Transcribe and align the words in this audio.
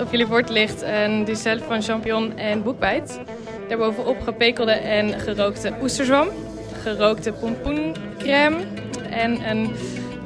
Op 0.00 0.10
jullie 0.10 0.26
bord 0.26 0.48
ligt 0.48 0.82
een 0.82 1.24
ducelle 1.24 1.60
van 1.60 1.82
champignon 1.82 2.36
en 2.36 2.62
boekbijt. 2.62 3.20
Daarbovenop 3.68 4.20
gepekelde 4.22 4.72
en 4.72 5.20
gerookte 5.20 5.72
oesterzwam, 5.82 6.28
gerookte 6.82 7.32
pompoencrème 7.32 8.56
en 9.10 9.50
een 9.50 9.70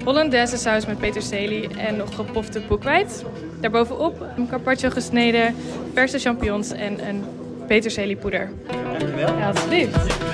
Hollandaise 0.04 0.56
saus 0.56 0.86
met 0.86 0.98
peterselie 0.98 1.68
en 1.78 1.96
nog 1.96 2.14
gepofte 2.14 2.60
boekweit. 2.68 3.24
Daarbovenop 3.60 4.26
een 4.36 4.48
carpaccio 4.48 4.90
gesneden, 4.90 5.54
verse 5.94 6.18
champignons 6.18 6.72
en 6.72 7.08
een 7.08 7.24
peterseliepoeder. 7.66 8.50
Dankjewel. 8.98 9.38
Ja, 9.38 9.48
alsjeblieft. 9.48 10.31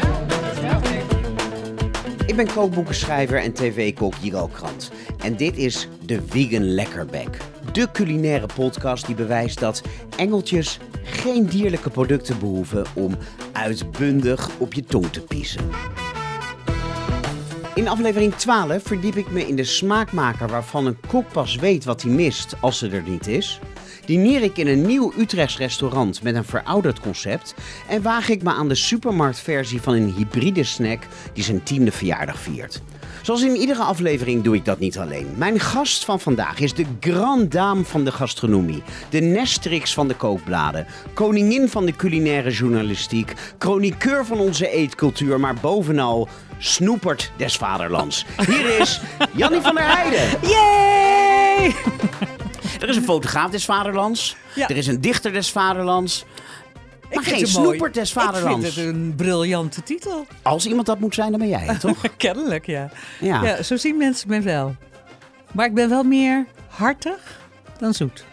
Ik 2.28 2.36
ben 2.36 2.52
kookboekenschrijver 2.52 3.42
en 3.42 3.52
tv-kok 3.52 4.14
Jiro 4.20 4.46
Krant. 4.46 4.90
En 5.18 5.36
dit 5.36 5.56
is 5.56 5.88
de 6.04 6.22
Vegan 6.26 6.74
Lekkerbek. 6.74 7.38
De 7.72 7.90
culinaire 7.92 8.46
podcast 8.54 9.06
die 9.06 9.14
bewijst 9.14 9.60
dat 9.60 9.82
engeltjes 10.16 10.78
geen 11.02 11.46
dierlijke 11.46 11.90
producten 11.90 12.38
behoeven 12.38 12.86
om 12.94 13.16
uitbundig 13.52 14.50
op 14.58 14.74
je 14.74 14.84
tong 14.84 15.06
te 15.06 15.20
piezen. 15.20 15.70
In 17.74 17.88
aflevering 17.88 18.34
12 18.34 18.82
verdiep 18.82 19.16
ik 19.16 19.30
me 19.30 19.46
in 19.46 19.56
de 19.56 19.64
smaakmaker 19.64 20.48
waarvan 20.48 20.86
een 20.86 21.00
kok 21.06 21.32
pas 21.32 21.56
weet 21.56 21.84
wat 21.84 22.02
hij 22.02 22.10
mist 22.10 22.54
als 22.60 22.78
ze 22.78 22.88
er 22.90 23.02
niet 23.02 23.26
is. 23.26 23.60
Dineer 24.08 24.42
ik 24.42 24.56
in 24.56 24.66
een 24.66 24.86
nieuw 24.86 25.12
Utrechts 25.18 25.58
restaurant 25.58 26.22
met 26.22 26.34
een 26.34 26.44
verouderd 26.44 27.00
concept 27.00 27.54
en 27.88 28.02
waag 28.02 28.28
ik 28.28 28.42
me 28.42 28.52
aan 28.52 28.68
de 28.68 28.74
supermarktversie 28.74 29.80
van 29.80 29.94
een 29.94 30.14
hybride 30.16 30.64
snack 30.64 31.02
die 31.32 31.44
zijn 31.44 31.62
tiende 31.62 31.92
verjaardag 31.92 32.38
viert. 32.38 32.82
Zoals 33.22 33.42
in 33.42 33.56
iedere 33.56 33.82
aflevering 33.82 34.42
doe 34.42 34.54
ik 34.54 34.64
dat 34.64 34.78
niet 34.78 34.98
alleen. 34.98 35.26
Mijn 35.36 35.60
gast 35.60 36.04
van 36.04 36.20
vandaag 36.20 36.58
is 36.58 36.74
de 36.74 36.84
grand 37.00 37.52
dame 37.52 37.84
van 37.84 38.04
de 38.04 38.12
gastronomie, 38.12 38.82
de 39.10 39.20
nestrix 39.20 39.94
van 39.94 40.08
de 40.08 40.14
kookbladen, 40.14 40.86
koningin 41.14 41.68
van 41.68 41.86
de 41.86 41.96
culinaire 41.96 42.50
journalistiek, 42.50 43.32
chroniqueur 43.58 44.26
van 44.26 44.38
onze 44.38 44.70
eetcultuur, 44.70 45.40
maar 45.40 45.54
bovenal 45.54 46.28
snoepert 46.58 47.32
des 47.36 47.56
vaderlands. 47.56 48.26
Hier 48.46 48.80
is 48.80 49.00
Jannie 49.32 49.60
van 49.60 49.74
der 49.74 49.96
Heijden. 49.96 50.48
Yay! 50.48 51.74
Er 52.80 52.88
is 52.88 52.96
een 52.96 53.02
fotograaf 53.04 53.50
des 53.50 53.64
vaderlands, 53.64 54.36
Ja. 54.54 54.68
er 54.68 54.76
is 54.76 54.86
een 54.86 55.00
dichter 55.00 55.32
des 55.32 55.50
vaderlands, 55.50 56.24
maar 57.12 57.24
geen 57.24 57.46
snoepert 57.46 57.94
des 57.94 58.12
vaderlands. 58.12 58.66
Ik 58.66 58.72
vind 58.72 58.86
het 58.86 58.94
een 58.94 59.14
briljante 59.16 59.82
titel. 59.82 60.26
Als 60.42 60.66
iemand 60.66 60.86
dat 60.86 60.98
moet 61.00 61.14
zijn, 61.14 61.30
dan 61.30 61.40
ben 61.40 61.48
jij 61.48 61.64
het, 61.66 61.80
toch? 61.80 61.98
Kennelijk, 62.16 62.66
ja. 62.66 62.90
Ja. 63.20 63.42
ja. 63.42 63.62
Zo 63.62 63.76
zien 63.76 63.96
mensen 63.96 64.28
me 64.28 64.40
wel. 64.40 64.76
Maar 65.52 65.66
ik 65.66 65.74
ben 65.74 65.88
wel 65.88 66.02
meer 66.02 66.46
hartig 66.68 67.40
dan 67.78 67.94
zoet. 67.94 68.24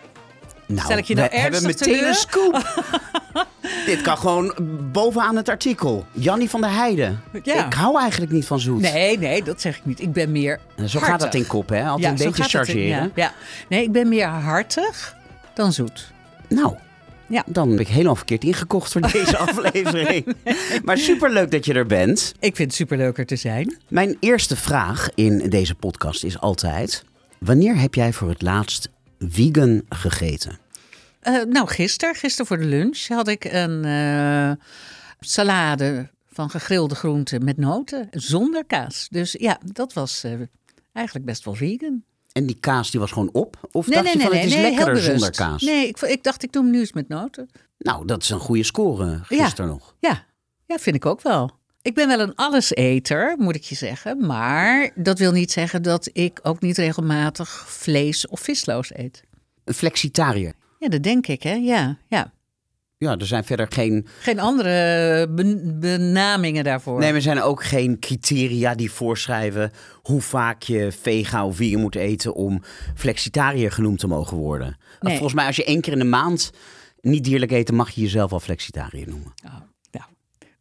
Nou, 0.68 0.86
Stel 0.86 0.98
ik 0.98 1.06
je 1.06 1.16
nou 1.16 1.30
we 1.32 1.38
hebben 1.38 1.64
meteen 1.66 2.08
een 2.08 2.14
scoop. 2.16 2.84
Dit 3.86 4.02
kan 4.02 4.18
gewoon 4.18 4.54
bovenaan 4.92 5.36
het 5.36 5.50
artikel. 5.50 6.06
Jannie 6.12 6.50
van 6.50 6.62
der 6.62 6.70
Heijden. 6.74 7.22
Ja. 7.44 7.66
Ik 7.66 7.74
hou 7.74 8.00
eigenlijk 8.00 8.32
niet 8.32 8.46
van 8.46 8.60
zoet. 8.60 8.82
Nee, 8.82 9.18
nee, 9.18 9.44
dat 9.44 9.62
zeg 9.62 9.78
ik 9.78 9.86
niet. 9.86 10.02
Ik 10.02 10.14
ben 10.14 10.32
meer 10.32 10.60
Zo 10.76 10.82
hartig. 10.84 11.02
gaat 11.02 11.20
dat 11.20 11.34
in 11.34 11.48
kop, 11.48 11.70
hè? 11.70 11.84
Altijd 11.88 12.02
Ja, 12.02 12.10
een 12.26 12.32
beetje 12.32 12.44
in- 12.44 12.50
chargeren. 12.50 12.88
Ja, 12.88 13.10
ja. 13.16 13.34
Nee, 13.70 13.84
ik 13.84 13.92
ben 13.92 14.08
meer 14.10 14.28
hartig 14.28 15.16
dan 15.54 15.74
zoet. 15.74 16.12
Nou, 16.50 16.74
Ja. 17.28 17.44
dan 17.46 17.70
ben 17.70 17.80
ik 17.80 17.88
helemaal 17.88 18.16
verkeerd 18.16 18.44
ingekocht 18.44 18.92
voor 18.92 19.02
deze 19.12 19.38
aflevering. 19.38 20.36
Maar 20.84 20.98
superleuk 20.98 21.52
dat 21.52 21.66
je 21.66 21.74
er 21.74 21.86
bent. 21.86 22.34
Ik 22.40 22.56
vind 22.56 22.68
het 22.68 22.78
superleuker 22.78 23.26
te 23.26 23.36
zijn. 23.36 23.78
Mijn 23.88 24.18
eerste 24.20 24.56
vraag 24.56 25.10
in 25.16 25.50
deze 25.50 25.76
podcast 25.76 26.24
is 26.24 26.40
altijd... 26.40 27.04
Wanneer 27.40 27.78
heb 27.78 27.94
jij 27.94 28.14
voor 28.14 28.30
het 28.30 28.42
laatst 28.42 28.90
vegan 29.32 29.86
gegeten? 29.90 30.60
Eh, 31.20 31.44
nou, 31.44 31.68
gisteren, 31.68 32.16
gisteren 32.16 32.46
voor 32.48 32.58
de 32.58 32.66
lunch, 32.66 33.08
had 33.08 33.28
ik 33.28 33.44
een 33.44 33.86
eh, 33.86 34.66
salade 35.20 36.10
van 36.26 36.50
gegrilde 36.50 36.96
groenten 36.96 37.44
met 37.44 37.58
noten 37.58 38.08
zonder 38.12 38.66
kaas. 38.66 39.08
Dus 39.10 39.36
ja, 39.40 39.60
dat 39.74 39.94
was 39.94 40.24
eh, 40.24 40.32
eigenlijk 40.94 41.26
best 41.26 41.46
wel 41.46 41.54
vegan. 41.54 42.04
En 42.32 42.46
die 42.46 42.60
kaas 42.60 42.92
die 42.92 43.00
was 43.00 43.12
gewoon 43.12 43.30
op? 43.32 43.70
Of 43.72 43.88
Nee, 43.88 43.96
dacht 43.96 44.06
nee, 44.06 44.16
je 44.16 44.22
van 44.22 44.32
nee, 44.32 44.42
het 44.42 44.54
is 44.54 44.62
lekkerder 44.62 45.04
zonder 45.04 45.32
kaas? 45.32 45.62
Nee, 45.62 45.88
ik, 45.88 46.02
ik 46.02 46.24
dacht 46.24 46.44
ik 46.44 46.52
doe 46.52 46.64
hem 46.64 46.72
nu 46.72 46.80
eens 46.80 46.94
met 46.94 47.08
noten. 47.08 47.50
Nou, 47.78 48.06
dat 48.06 48.22
is 48.22 48.30
een 48.30 48.40
goede 48.40 48.64
score 48.64 49.20
gisteren 49.24 49.70
nog. 49.70 49.96
Ja, 50.00 50.26
ja, 50.66 50.78
vind 50.78 50.96
ik 50.96 51.06
ook 51.06 51.22
wel. 51.22 51.52
Ik 51.86 51.94
ben 51.94 52.08
wel 52.08 52.20
een 52.20 52.36
alleseter, 52.36 53.36
moet 53.38 53.56
ik 53.56 53.64
je 53.64 53.76
zeggen. 53.76 54.26
Maar 54.26 54.92
dat 54.96 55.20
wil 55.20 55.32
niet 55.32 55.52
zeggen 55.52 55.82
dat 55.82 56.10
ik 56.14 56.40
ook 56.44 56.62
niet 56.62 56.78
regelmatig 56.78 57.50
vlees 57.68 58.28
of 58.28 58.40
visloos 58.40 58.98
eet. 58.98 59.24
Een 59.64 59.74
flexitariër. 59.74 60.54
Ja, 60.80 60.88
dat 60.88 61.04
denk 61.04 61.28
ik, 61.28 61.44
hè? 61.44 61.54
Ja, 61.54 61.98
ja. 62.08 62.34
Ja, 62.98 63.18
er 63.18 63.26
zijn 63.26 63.44
verder 63.44 63.68
geen. 63.70 64.08
Geen 64.20 64.40
andere 64.40 65.28
ben- 65.30 65.80
benamingen 65.80 66.64
daarvoor. 66.64 67.00
Nee, 67.00 67.14
er 67.14 67.22
zijn 67.22 67.42
ook 67.42 67.64
geen 67.64 68.00
criteria 68.00 68.76
die 68.76 68.92
voorschrijven 68.92 69.72
hoe 70.02 70.22
vaak 70.22 70.62
je 70.62 70.92
vega 71.02 71.46
of 71.46 71.56
vegan 71.56 71.82
moet 71.82 71.96
eten 71.96 72.34
om 72.34 72.62
flexitariër 72.96 73.72
genoemd 73.72 74.00
te 74.00 74.08
mogen 74.08 74.38
worden. 74.38 74.78
Nee. 75.00 75.14
Volgens 75.14 75.34
mij, 75.34 75.46
als 75.46 75.56
je 75.56 75.66
één 75.66 75.82
keer 75.82 75.94
in 75.94 76.00
de 76.00 76.06
maand 76.06 76.52
niet 77.02 77.24
dierlijk 77.24 77.52
eten, 77.52 77.76
mag 77.76 77.90
je 77.90 78.02
jezelf 78.02 78.32
al 78.32 78.40
flexitariër 78.40 79.08
noemen. 79.08 79.34
Oh, 79.46 79.56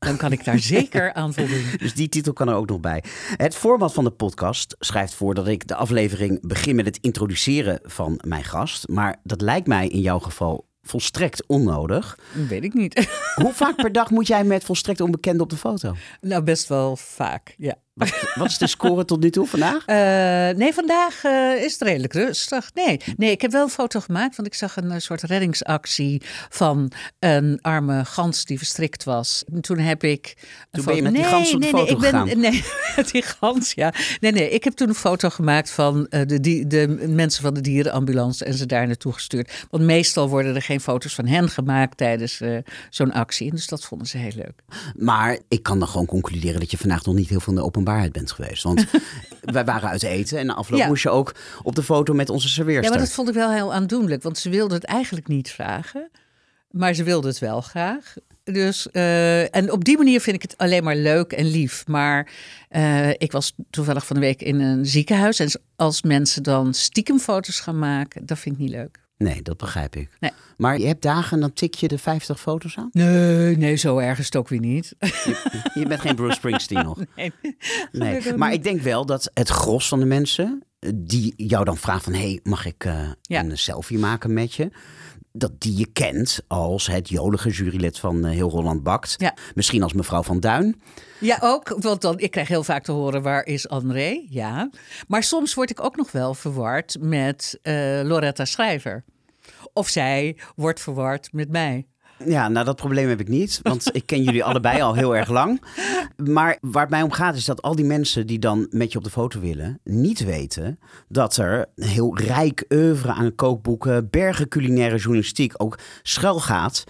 dan 0.05 0.17
kan 0.17 0.33
ik 0.33 0.45
daar 0.45 0.59
zeker 0.77 1.13
aan 1.13 1.35
voldoen. 1.35 1.65
Dus 1.77 1.95
die 1.95 2.09
titel 2.09 2.33
kan 2.33 2.49
er 2.49 2.55
ook 2.55 2.69
nog 2.69 2.81
bij. 2.81 3.05
Het 3.37 3.57
format 3.57 3.93
van 3.93 4.05
de 4.05 4.11
podcast 4.11 4.77
schrijft 4.79 5.15
voor 5.15 5.35
dat 5.35 5.49
ik 5.49 5.69
de 5.69 5.75
aflevering 5.75 6.47
begin 6.47 6.77
met 6.77 6.87
het 6.87 6.99
introduceren 7.01 7.81
van 7.83 8.21
mijn 8.27 8.45
gast. 8.45 8.89
Maar 8.89 9.21
dat 9.23 9.41
lijkt 9.41 9.67
mij 9.67 9.89
in 9.89 10.01
jouw 10.01 10.19
geval 10.19 10.67
volstrekt 10.83 11.47
onnodig. 11.47 12.19
Weet 12.49 12.65
ik 12.65 12.75
niet. 12.75 13.09
Hoe 13.35 13.53
vaak 13.53 13.77
per 13.77 13.93
dag 13.93 14.11
moet 14.11 14.27
jij 14.27 14.45
met 14.45 14.65
volstrekt 14.65 15.01
onbekenden 15.01 15.43
op 15.43 15.51
de 15.51 15.57
foto? 15.57 15.95
Nou, 16.21 16.43
best 16.43 16.69
wel 16.69 16.97
vaak, 16.97 17.55
ja. 17.59 17.75
Wat, 17.95 18.33
wat 18.35 18.47
is 18.47 18.59
de 18.59 18.67
score 18.67 19.05
tot 19.05 19.21
nu 19.21 19.31
toe 19.31 19.47
vandaag? 19.47 19.85
Eh, 19.87 20.57
nee, 20.57 20.73
vandaag 20.75 21.25
eh, 21.25 21.65
is 21.65 21.73
het 21.73 21.83
redelijk 21.83 22.13
rustig. 22.13 22.71
Nee, 22.75 23.01
nee, 23.17 23.31
ik 23.31 23.41
heb 23.41 23.51
wel 23.53 23.63
een 23.63 23.69
foto 23.69 24.01
gemaakt, 24.01 24.37
want 24.37 24.49
ik 24.49 24.55
zag 24.55 24.77
een 24.77 24.91
eh, 24.91 24.99
soort 24.99 25.23
reddingsactie 25.23 26.23
van 26.49 26.93
een 27.19 27.59
arme 27.63 28.05
gans 28.05 28.45
die 28.45 28.59
verstrikt 28.59 29.05
was. 29.05 29.45
En 29.53 29.61
toen 29.61 29.79
heb 29.79 30.05
ik. 30.05 30.35
een 30.37 30.45
Toen 30.71 30.85
ben 30.85 30.97
je 30.97 31.03
met 31.03 31.15
die 31.15 31.25
gans 31.25 31.55
op 31.55 31.61
de 31.61 31.71
nee, 31.71 31.71
foto 31.71 31.99
nee, 31.99 32.11
ik 32.25 32.27
ben? 32.27 32.41
Nee, 32.41 32.65
met 32.97 33.11
die 33.11 33.23
gans, 33.23 33.73
ja. 33.73 33.93
Nee, 34.21 34.33
nee, 34.33 34.51
ik 34.51 34.65
heb 34.65 34.73
toen 34.73 34.89
een 34.89 34.95
foto 34.95 35.29
gemaakt 35.29 35.71
van 35.71 36.07
de, 36.11 36.41
die, 36.41 36.67
de 36.67 37.07
mensen 37.09 37.43
van 37.43 37.55
de 37.55 37.61
dierenambulance 37.61 38.45
en 38.45 38.55
ze 38.55 38.67
daar 38.67 38.87
naartoe 38.87 39.13
gestuurd. 39.13 39.67
Want 39.71 39.83
meestal 39.83 40.29
worden 40.29 40.55
er 40.55 40.63
geen 40.63 40.81
foto's 40.81 41.15
van 41.15 41.27
hen 41.27 41.49
gemaakt 41.49 41.97
tijdens 41.97 42.41
zo'n 42.91 43.13
actie. 43.13 43.51
En 43.51 43.57
dus 43.57 43.67
dat 43.67 43.85
vonden 43.85 44.07
ze 44.07 44.19
heel 44.19 44.33
leuk. 44.37 44.63
Maar 44.97 45.39
ik 45.49 45.63
kan 45.63 45.79
dan 45.79 45.89
gewoon 45.89 46.07
concluderen 46.07 46.61
dat 46.61 46.71
je 46.71 46.79
vandaag 46.79 47.05
nog 47.05 47.15
niet 47.15 47.29
heel 47.29 47.41
veel 47.41 47.53
in 47.53 47.59
de 47.59 47.65
openbaarheid 47.85 48.13
bent 48.13 48.33
geweest. 48.33 48.63
Want 48.63 48.87
wij 49.41 49.65
waren 49.65 49.89
uit 49.89 50.03
eten 50.03 50.39
en 50.39 50.51
afloop 50.51 50.79
Ja. 50.81 50.87
moest 50.87 51.03
je 51.03 51.11
ook 51.11 51.35
op 51.63 51.75
de 51.75 51.83
foto 51.83 52.15
met 52.15 52.31
onze 52.31 52.47
Ja, 52.47 52.53
serveerster. 52.53 52.91
maar 52.91 52.99
dat 53.01 53.13
vond 53.13 53.29
ik 53.29 53.35
wel 53.35 53.53
heel 53.53 53.75
aandoenlijk, 53.75 54.23
want 54.23 54.39
ze 54.39 54.51
wilde 54.51 54.75
het 54.75 54.85
eigenlijk 54.85 55.29
niet 55.29 55.51
vragen. 55.51 56.11
Maar 56.71 56.95
ze 56.95 57.03
wilde 57.03 57.29
het 57.29 57.39
wel 57.39 57.61
graag. 57.61 58.15
Dus, 58.45 58.91
eh, 58.91 59.55
en 59.57 59.73
op 59.73 59.85
die 59.85 59.97
manier 59.97 60.21
vind 60.21 60.37
ik 60.37 60.43
het 60.43 60.59
alleen 60.59 60.85
maar 60.85 60.97
leuk 60.97 61.33
en 61.33 61.47
lief. 61.47 61.87
Maar 61.87 62.31
eh, 62.69 63.11
ik 63.11 63.33
was 63.33 63.55
toevallig 63.71 64.07
van 64.07 64.17
de 64.17 64.23
week 64.23 64.43
in 64.43 64.61
een 64.61 64.87
ziekenhuis. 64.87 65.39
En 65.39 65.61
als 65.77 66.03
mensen 66.03 66.43
dan 66.43 66.75
stiekem 66.75 67.19
foto's 67.19 67.61
gaan 67.61 67.79
maken, 67.79 68.27
dat 68.27 68.39
vind 68.39 68.55
ik 68.55 68.61
niet 68.61 68.71
leuk. 68.71 69.03
Nee, 69.17 69.43
dat 69.43 69.57
begrijp 69.57 69.97
ik. 69.97 70.11
Nee. 70.21 70.31
Maar 70.57 70.79
je 70.79 70.87
hebt 70.87 71.03
dagen 71.03 71.33
en 71.33 71.41
dan 71.41 71.53
tik 71.53 71.75
je 71.75 71.89
de 71.89 71.99
50 71.99 72.41
foto's 72.41 72.77
aan? 72.79 72.89
Nee, 72.93 73.57
nee, 73.57 73.77
zo 73.77 73.99
erg 73.99 74.19
is 74.19 74.25
het 74.25 74.37
ook 74.37 74.49
weer 74.49 74.61
niet. 74.61 74.95
Je 75.75 75.85
bent 75.89 76.01
geen 76.01 76.15
Bruce 76.15 76.35
Springsteen 76.37 76.85
nog. 76.85 76.99
Nee. 77.93 78.35
Maar 78.37 78.53
ik 78.53 78.63
denk 78.63 78.81
wel 78.81 79.07
dat 79.07 79.31
het 79.35 79.49
gros 79.49 79.89
van 79.89 79.99
de 79.99 80.05
mensen 80.07 80.63
eh, 80.79 80.91
die 80.95 81.35
jou 81.37 81.65
dan 81.65 81.77
vraagt 81.77 82.05
van... 82.05 82.13
hey, 82.15 82.41
mag 82.43 82.67
ik 82.67 82.85
eh, 82.85 83.09
Ja. 83.23 83.41
een 83.45 83.59
selfie 83.59 83.99
maken 83.99 84.33
met 84.33 84.55
je? 84.55 84.71
Dat 85.37 85.61
die 85.61 85.77
je 85.77 85.87
kent 85.93 86.41
als 86.47 86.87
het 86.87 87.09
jolige 87.09 87.51
jurylid 87.51 87.99
van 87.99 88.25
eh, 88.25 88.31
Heel 88.31 88.51
Holland 88.51 88.83
Bakt. 88.83 89.15
Ja. 89.17 89.37
Misschien 89.55 89.83
als 89.83 89.93
mevrouw 89.93 90.23
Van 90.23 90.41
Duin. 90.41 90.83
Ja, 91.21 91.39
ook. 91.41 91.77
Want 91.79 92.01
dan, 92.01 92.19
ik 92.19 92.31
krijg 92.31 92.49
heel 92.49 92.65
vaak 92.65 92.85
te 92.85 92.93
horen, 92.93 93.23
waar 93.23 93.47
is 93.47 93.69
André? 93.69 94.25
Ja. 94.29 94.71
Maar 95.09 95.23
soms 95.23 95.55
word 95.55 95.71
ik 95.71 95.85
ook 95.85 95.97
nog 95.97 96.13
wel 96.13 96.35
verward 96.35 96.97
met 97.01 97.59
eh, 97.63 98.01
Loretta 98.03 98.45
Schrijver. 98.45 99.05
Of 99.73 99.89
zij 99.89 100.37
wordt 100.57 100.81
verward 100.81 101.33
met 101.33 101.51
mij. 101.51 101.87
Ja, 102.27 102.49
nou 102.49 102.65
dat 102.65 102.77
probleem 102.77 103.09
heb 103.09 103.21
ik 103.21 103.29
niet, 103.29 103.61
want 103.63 103.89
ik 103.97 104.07
ken 104.07 104.23
jullie 104.23 104.45
allebei 104.45 104.81
al 104.83 104.95
heel 104.95 105.17
erg 105.17 105.29
lang. 105.29 105.63
Maar 106.17 106.59
waar 106.61 106.83
het 106.83 106.91
mij 106.91 107.03
om 107.03 107.11
gaat 107.13 107.35
is 107.37 107.45
dat 107.45 107.63
al 107.63 107.75
die 107.75 107.85
mensen 107.85 108.27
die 108.27 108.39
dan 108.39 108.67
met 108.71 108.93
je 108.93 108.99
op 108.99 109.05
de 109.05 109.11
foto 109.11 109.41
willen, 109.41 109.81
niet 109.85 110.25
weten 110.25 110.79
dat 111.09 111.37
er 111.37 111.67
een 111.75 111.89
heel 111.89 112.19
rijk 112.19 112.65
oeuvre 112.69 113.13
aan 113.13 113.35
kookboeken, 113.35 114.11
bergen 114.11 114.49
culinaire 114.49 114.97
journalistiek 114.97 115.53
ook 115.57 115.79
schuil 116.03 116.41
gaat 116.41 116.85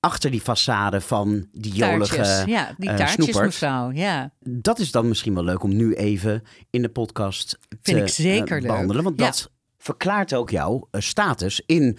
achter 0.00 0.30
die 0.30 0.40
façade 0.42 0.96
van 1.00 1.46
die 1.52 1.72
jolige 1.72 2.14
Taartjes. 2.16 2.44
Ja, 2.44 2.74
die 2.78 2.88
eh, 2.88 2.96
taartjes 2.96 3.24
snoepert. 3.24 3.44
mevrouw. 3.44 3.90
Ja. 3.90 4.32
Dat 4.40 4.78
is 4.78 4.90
dan 4.90 5.08
misschien 5.08 5.34
wel 5.34 5.44
leuk 5.44 5.62
om 5.62 5.76
nu 5.76 5.94
even 5.94 6.42
in 6.70 6.82
de 6.82 6.88
podcast 6.88 7.58
Vind 7.82 7.98
te 7.98 8.02
ik 8.04 8.08
zeker 8.08 8.56
eh, 8.56 8.62
behandelen. 8.62 9.04
Want 9.04 9.20
Ja. 9.20 9.26
dat 9.26 9.50
verklaart 9.78 10.34
ook 10.34 10.50
jouw 10.50 10.88
eh, 10.90 11.00
status 11.00 11.62
in 11.66 11.98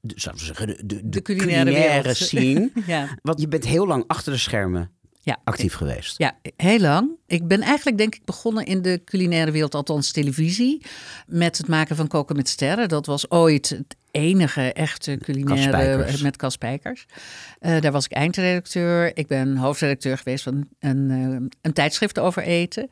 de, 0.00 0.14
zeggen, 0.34 0.66
de, 0.66 0.86
de, 0.86 1.08
de 1.08 1.22
culinaire 1.22 1.64
culinaire, 1.64 2.02
wereld. 2.02 2.16
scene. 2.28 2.70
Ja. 2.86 3.08
Want 3.22 3.40
je 3.40 3.48
bent 3.48 3.66
heel 3.66 3.86
lang 3.86 4.04
achter 4.06 4.32
de 4.32 4.38
schermen 4.38 4.90
Ja. 5.22 5.40
actief 5.44 5.74
geweest. 5.74 6.18
Ja, 6.18 6.38
heel 6.56 6.78
lang. 6.78 7.10
Ik 7.26 7.48
ben 7.48 7.60
eigenlijk 7.60 7.98
denk 7.98 8.14
ik 8.14 8.24
begonnen 8.24 8.64
in 8.64 8.82
de 8.82 9.00
culinaire 9.04 9.50
wereld, 9.50 9.74
althans 9.74 10.12
televisie, 10.12 10.82
met 11.26 11.58
het 11.58 11.68
maken 11.68 11.96
van 11.96 12.06
Koken 12.06 12.36
met 12.36 12.48
Sterren. 12.48 12.88
Dat 12.88 13.06
was 13.06 13.30
ooit 13.30 13.68
het 13.68 13.96
enige 14.10 14.72
echte 14.72 15.18
culinaire 15.22 16.22
met 16.22 16.36
Cas 16.36 16.52
Spijkers. 16.52 17.06
Eh, 17.58 17.80
daar 17.80 17.92
was 17.92 18.04
ik 18.04 18.12
eindredacteur. 18.12 19.16
Ik 19.16 19.26
ben 19.26 19.56
hoofdredacteur 19.56 20.18
geweest 20.18 20.42
van 20.42 20.68
een, 20.78 21.10
eh, 21.10 21.48
een 21.60 21.72
tijdschrift 21.72 22.18
over 22.18 22.42
eten. 22.42 22.88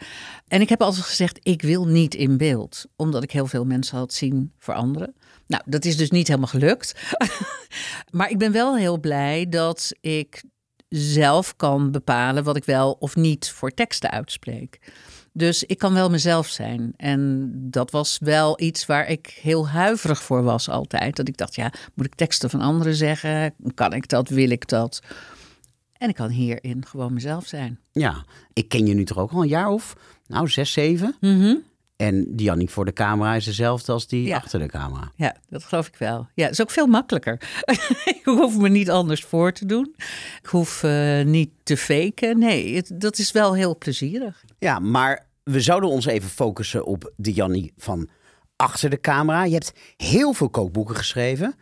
En 0.49 0.61
ik 0.61 0.69
heb 0.69 0.82
altijd 0.82 1.05
gezegd, 1.05 1.38
ik 1.43 1.62
wil 1.62 1.87
niet 1.87 2.15
in 2.15 2.37
beeld. 2.37 2.87
Omdat 2.97 3.23
ik 3.23 3.31
heel 3.31 3.47
veel 3.47 3.65
mensen 3.65 3.99
had 3.99 4.12
zien 4.12 4.53
veranderen. 4.59 5.15
Nou, 5.47 5.62
dat 5.67 5.85
is 5.85 5.97
dus 5.97 6.11
niet 6.11 6.26
helemaal 6.26 6.49
gelukt. 6.49 6.94
maar 8.11 8.31
ik 8.31 8.38
ben 8.38 8.53
wel 8.53 8.76
heel 8.76 8.99
blij 9.00 9.49
dat 9.49 9.93
ik 10.00 10.43
zelf 10.88 11.56
kan 11.56 11.91
bepalen 11.91 12.44
wat 12.44 12.56
ik 12.56 12.65
wel 12.65 12.93
of 12.93 13.17
niet 13.17 13.50
voor 13.50 13.70
teksten 13.70 14.11
uitspreek. 14.11 14.79
Dus 15.38 15.64
ik 15.64 15.79
kan 15.79 15.94
wel 15.94 16.11
mezelf 16.11 16.46
zijn. 16.49 16.93
En 16.96 17.50
dat 17.70 17.90
was 17.90 18.19
wel 18.20 18.61
iets 18.61 18.87
waar 18.87 19.08
ik 19.08 19.38
heel 19.43 19.69
huiverig 19.69 20.23
voor 20.23 20.43
was 20.43 20.69
altijd. 20.69 21.17
Dat 21.17 21.29
ik 21.29 21.37
dacht, 21.37 21.55
ja, 21.55 21.73
moet 21.94 22.06
ik 22.06 22.14
teksten 22.14 22.50
van 22.50 22.61
anderen 22.61 22.94
zeggen? 22.94 23.55
Kan 23.75 23.93
ik 23.93 24.08
dat? 24.08 24.29
Wil 24.29 24.50
ik 24.50 24.69
dat? 24.69 25.02
En 25.93 26.08
ik 26.08 26.14
kan 26.14 26.29
hierin 26.31 26.87
gewoon 26.87 27.12
mezelf 27.12 27.46
zijn. 27.46 27.79
Ja, 27.93 28.25
ik 28.52 28.69
ken 28.69 28.87
je 28.87 28.94
nu 28.94 29.05
toch 29.05 29.19
ook 29.19 29.32
al 29.32 29.43
een 29.43 29.49
jaar 29.49 29.69
of, 29.69 29.96
nou, 30.26 30.49
zes, 30.49 30.73
zeven. 30.73 31.17
En 31.96 32.37
die 32.37 32.46
Jannie 32.46 32.70
voor 32.70 32.84
de 32.84 32.93
camera 32.93 33.34
is 33.34 33.44
dezelfde 33.44 33.93
als 33.93 34.06
die 34.06 34.26
Ja. 34.26 34.37
achter 34.37 34.58
de 34.58 34.67
camera. 34.67 35.12
Ja, 35.17 35.37
dat 35.49 35.64
geloof 35.64 35.87
ik 35.87 35.96
wel. 35.96 36.29
Ja, 36.34 36.43
het 36.44 36.52
is 36.52 36.61
ook 36.61 36.70
veel 36.70 36.87
makkelijker. 36.87 37.41
ik 38.17 38.20
hoef 38.25 38.56
me 38.58 38.69
niet 38.69 38.91
anders 38.91 39.25
voor 39.25 39.52
te 39.52 39.67
doen. 39.67 39.94
Ik 40.43 40.46
hoef 40.49 40.82
eh, 40.82 41.25
niet 41.25 41.50
te 41.62 41.76
faken. 41.76 42.38
Nee, 42.38 42.76
het, 42.76 42.91
dat 42.94 43.19
is 43.19 43.32
wel 43.32 43.55
heel 43.55 43.79
plezierig. 43.79 44.44
Ja, 44.58 44.79
maar 44.79 45.26
we 45.50 45.60
zouden 45.60 45.90
ons 45.90 46.06
even 46.06 46.28
focussen 46.28 46.84
op 46.84 47.12
de 47.16 47.32
Jannie 47.32 47.72
van 47.76 48.08
achter 48.56 48.90
de 48.90 49.00
camera. 49.00 49.44
Je 49.44 49.52
hebt 49.52 49.72
heel 49.96 50.32
veel 50.32 50.50
kookboeken 50.50 50.96
geschreven. 50.96 51.54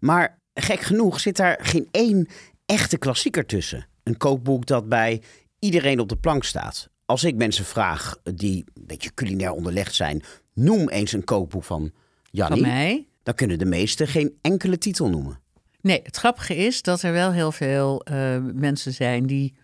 Maar 0.00 0.38
gek 0.54 0.80
genoeg 0.80 1.20
zit 1.20 1.36
daar 1.36 1.58
geen 1.62 1.88
één 1.90 2.28
echte 2.66 2.98
klassieker 2.98 3.46
tussen. 3.46 3.86
Een 4.02 4.16
kookboek 4.16 4.66
dat 4.66 4.88
bij 4.88 5.22
iedereen 5.58 6.00
op 6.00 6.08
de 6.08 6.16
plank 6.16 6.44
staat. 6.44 6.88
Als 7.04 7.24
ik 7.24 7.34
mensen 7.34 7.64
vraag 7.64 8.16
die 8.34 8.64
een 8.74 8.86
beetje 8.86 9.14
culinair 9.14 9.52
onderlegd 9.52 9.94
zijn... 9.94 10.22
noem 10.54 10.88
eens 10.88 11.12
een 11.12 11.24
kookboek 11.24 11.64
van 11.64 11.80
Van 11.80 11.92
Jannie. 12.30 12.60
mij. 12.60 13.06
Dan 13.22 13.34
kunnen 13.34 13.58
de 13.58 13.64
meesten 13.64 14.06
geen 14.06 14.38
enkele 14.40 14.78
titel 14.78 15.08
noemen. 15.08 15.40
Nee, 15.80 16.00
het 16.02 16.16
grappige 16.16 16.56
is 16.56 16.82
dat 16.82 17.02
er 17.02 17.12
wel 17.12 17.32
heel 17.32 17.52
veel 17.52 18.02
eh, 18.02 18.38
mensen 18.54 18.92
zijn 18.92 19.26
die 19.26 19.54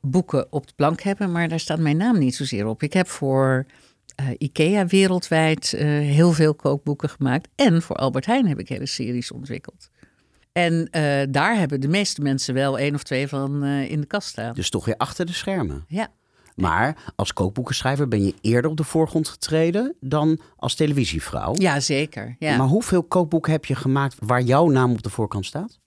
boeken 0.00 0.52
op 0.52 0.66
de 0.66 0.72
plank 0.76 1.00
hebben, 1.00 1.32
maar 1.32 1.48
daar 1.48 1.60
staat 1.60 1.78
mijn 1.78 1.96
naam 1.96 2.18
niet 2.18 2.34
zozeer 2.34 2.66
op. 2.66 2.82
Ik 2.82 2.92
heb 2.92 3.08
voor 3.08 3.66
eh, 4.14 4.26
IKEA 4.38 4.86
wereldwijd 4.86 5.72
eh, 5.72 5.86
heel 5.86 6.32
veel 6.32 6.54
kookboeken 6.54 7.08
gemaakt 7.08 7.48
en 7.54 7.82
voor 7.82 7.96
Albert 7.96 8.26
Heijn 8.26 8.48
heb 8.48 8.58
ik 8.58 8.68
hele 8.68 8.86
series 8.86 9.32
ontwikkeld. 9.32 9.90
En 10.52 10.88
eh, 10.90 11.26
daar 11.30 11.58
hebben 11.58 11.80
de 11.80 11.88
meeste 11.88 12.20
mensen 12.20 12.54
wel 12.54 12.78
één 12.78 12.94
of 12.94 13.02
twee 13.02 13.28
van 13.28 13.64
in 13.64 14.00
de 14.00 14.06
kast 14.06 14.28
staan. 14.28 14.54
Dus 14.54 14.70
toch 14.70 14.84
weer 14.84 14.96
achter 14.96 15.26
de 15.26 15.32
schermen. 15.32 15.84
Ja. 15.88 16.08
Maar 16.56 17.12
als 17.16 17.32
kookboekenschrijver 17.32 18.08
ben 18.08 18.24
je 18.24 18.34
eerder 18.40 18.70
op 18.70 18.76
de 18.76 18.84
voorgrond 18.84 19.28
getreden 19.28 19.94
dan 20.00 20.40
als 20.56 20.74
televisievrouw. 20.74 21.54
Ja, 21.54 21.80
zeker. 21.80 22.36
Ja. 22.38 22.56
Maar 22.56 22.66
hoeveel 22.66 23.02
kookboeken 23.02 23.52
heb 23.52 23.64
je 23.64 23.74
gemaakt 23.74 24.16
waar 24.18 24.42
jouw 24.42 24.68
naam 24.68 24.90
op 24.90 25.02
de 25.02 25.10
voorkant 25.10 25.46
staat? 25.46 25.78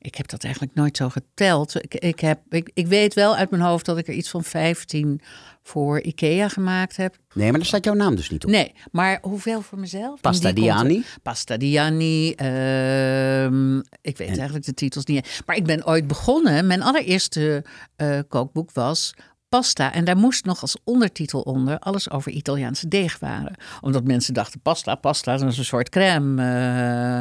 Ik 0.00 0.14
heb 0.14 0.28
dat 0.28 0.44
eigenlijk 0.44 0.74
nooit 0.74 0.96
zo 0.96 1.08
geteld. 1.08 1.74
Ik, 1.84 1.94
ik, 1.94 2.20
heb, 2.20 2.40
ik, 2.48 2.70
ik 2.74 2.86
weet 2.86 3.14
wel 3.14 3.36
uit 3.36 3.50
mijn 3.50 3.62
hoofd 3.62 3.84
dat 3.86 3.98
ik 3.98 4.08
er 4.08 4.14
iets 4.14 4.30
van 4.30 4.44
15 4.44 5.20
voor 5.62 6.00
IKEA 6.00 6.48
gemaakt 6.48 6.96
heb. 6.96 7.16
Nee, 7.34 7.48
maar 7.50 7.58
daar 7.58 7.68
staat 7.68 7.84
jouw 7.84 7.94
naam 7.94 8.16
dus 8.16 8.30
niet 8.30 8.44
op. 8.44 8.50
Nee, 8.50 8.72
maar 8.92 9.18
hoeveel 9.22 9.60
voor 9.62 9.78
mezelf? 9.78 10.20
Pasta 10.20 10.52
die 10.52 10.62
Diani? 10.64 11.04
Pasta 11.22 11.56
Diani. 11.56 12.32
ehm, 12.32 13.78
ik 14.00 14.16
weet 14.16 14.28
eigenlijk 14.36 14.64
de 14.64 14.74
titels 14.74 15.04
niet. 15.04 15.42
Maar 15.46 15.56
ik 15.56 15.64
ben 15.64 15.86
ooit 15.86 16.06
begonnen. 16.06 16.66
Mijn 16.66 16.82
allereerste 16.82 17.64
eh, 17.96 18.18
kookboek 18.28 18.70
was 18.72 19.14
pasta. 19.48 19.92
En 19.92 20.04
daar 20.04 20.16
moest 20.16 20.44
nog 20.44 20.60
als 20.60 20.76
ondertitel 20.84 21.40
onder 21.40 21.78
alles 21.78 22.10
over 22.10 22.32
Italiaanse 22.32 22.88
deegwaren. 22.88 23.54
Omdat 23.80 24.04
mensen 24.04 24.34
dachten, 24.34 24.60
pasta, 24.60 24.94
pasta, 24.94 25.36
dat 25.36 25.50
is 25.50 25.58
een 25.58 25.64
soort 25.64 25.88
crème. 25.88 26.42
eh. 26.42 27.18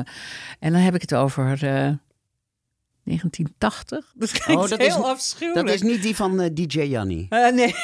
en 0.60 0.72
dan 0.74 0.82
heb 0.82 0.96
ik 0.96 1.02
het 1.02 1.14
over 1.16 1.64
eh, 1.68 1.90
1980. 3.08 4.12
Dat 4.16 4.32
klinkt 4.32 4.64
Oh, 4.64 4.70
dat 4.70 4.80
heel 4.80 4.88
is- 4.88 4.94
afschuwelijk. 5.12 5.66
Dat 5.68 5.76
is 5.76 5.82
niet 5.82 6.02
die 6.02 6.16
van 6.16 6.40
eh, 6.42 6.50
DJ 6.54 6.80
Janni. 6.82 7.26
Eh, 7.30 7.52
nee. 7.54 7.76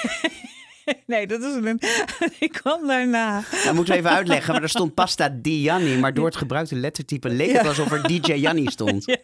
nee, 1.07 1.27
dat 1.27 1.41
is 1.41 1.55
een... 1.55 1.79
ik 2.39 2.51
kwam 2.51 2.87
daarna. 2.87 3.43
Dat 3.65 3.73
moeten 3.73 3.93
we 3.93 3.99
even 3.99 4.11
uitleggen. 4.11 4.53
Maar 4.53 4.63
er 4.63 4.69
stond 4.69 4.93
pasta 4.93 5.29
di 5.29 5.61
Janni. 5.61 5.97
Maar 5.97 6.13
door 6.13 6.25
het 6.25 6.35
gebruikte 6.35 6.75
lettertype 6.75 7.29
leek 7.29 7.51
het 7.51 7.67
alsof 7.67 7.91
er 7.91 8.07
DJ 8.07 8.33
Janni 8.33 8.67
stond. 8.71 9.05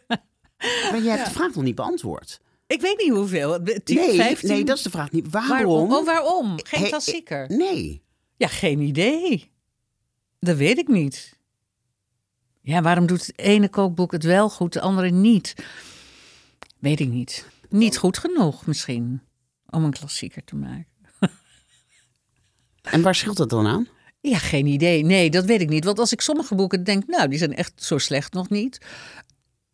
Maar 0.92 1.02
je 1.02 1.10
hebt 1.10 1.26
de 1.26 1.32
vraag 1.32 1.56
nog 1.56 1.64
niet 1.64 1.76
beantwoord. 1.76 2.40
Ik 2.68 2.82
weet 2.82 2.98
niet 2.98 3.12
hoeveel. 3.12 3.64
10, 3.84 3.96
nee, 3.96 4.16
15? 4.16 4.50
nee, 4.50 4.64
dat 4.64 4.78
is 4.78 4.84
de 4.84 4.90
vraag 4.90 5.12
niet. 5.12 5.30
Waarom? 5.30 5.50
Waarom? 5.58 5.94
Oh, 5.94 6.06
waarom? 6.06 6.56
Geen 6.64 6.88
klassieker. 6.88 7.46
Nee. 7.50 8.02
Ja, 8.38 8.48
geen 8.48 8.80
idee. 8.80 9.52
Dat 10.40 10.58
weet 10.58 10.78
ik 10.78 10.88
niet. 10.88 11.38
Ja, 12.62 12.82
waarom 12.82 13.06
doet 13.06 13.26
het 13.28 13.40
ene 13.40 13.70
kookboek 13.70 14.12
het 14.12 14.24
wel 14.24 14.50
goed, 14.50 14.74
het 14.74 14.84
andere 14.84 15.10
niet? 15.10 15.56
Weet 16.80 17.00
ik 17.00 17.10
niet. 17.10 17.46
Niet 17.70 17.98
goed 17.98 18.18
genoeg 18.18 18.66
misschien 18.66 19.22
om 19.70 19.84
een 19.84 19.92
klassieker 19.92 20.44
te 20.44 20.56
maken. 20.56 20.88
En 22.82 23.02
waar 23.02 23.16
scheelt 23.16 23.38
dat 23.38 23.50
dan 23.50 23.68
aan? 23.68 23.88
Ja, 24.22 24.38
geen 24.38 24.66
idee. 24.66 25.04
Nee, 25.04 25.30
dat 25.30 25.46
weet 25.46 25.62
ik 25.62 25.70
niet. 25.70 25.84
Want 25.84 26.00
als 26.00 26.12
ik 26.12 26.22
sommige 26.22 26.56
boeken 26.56 26.84
denk, 26.84 27.08
nou, 27.08 27.28
die 27.28 27.38
zijn 27.38 27.56
echt 27.56 27.84
zo 27.84 27.98
slecht 27.98 28.34
nog 28.34 28.50
niet. 28.50 28.86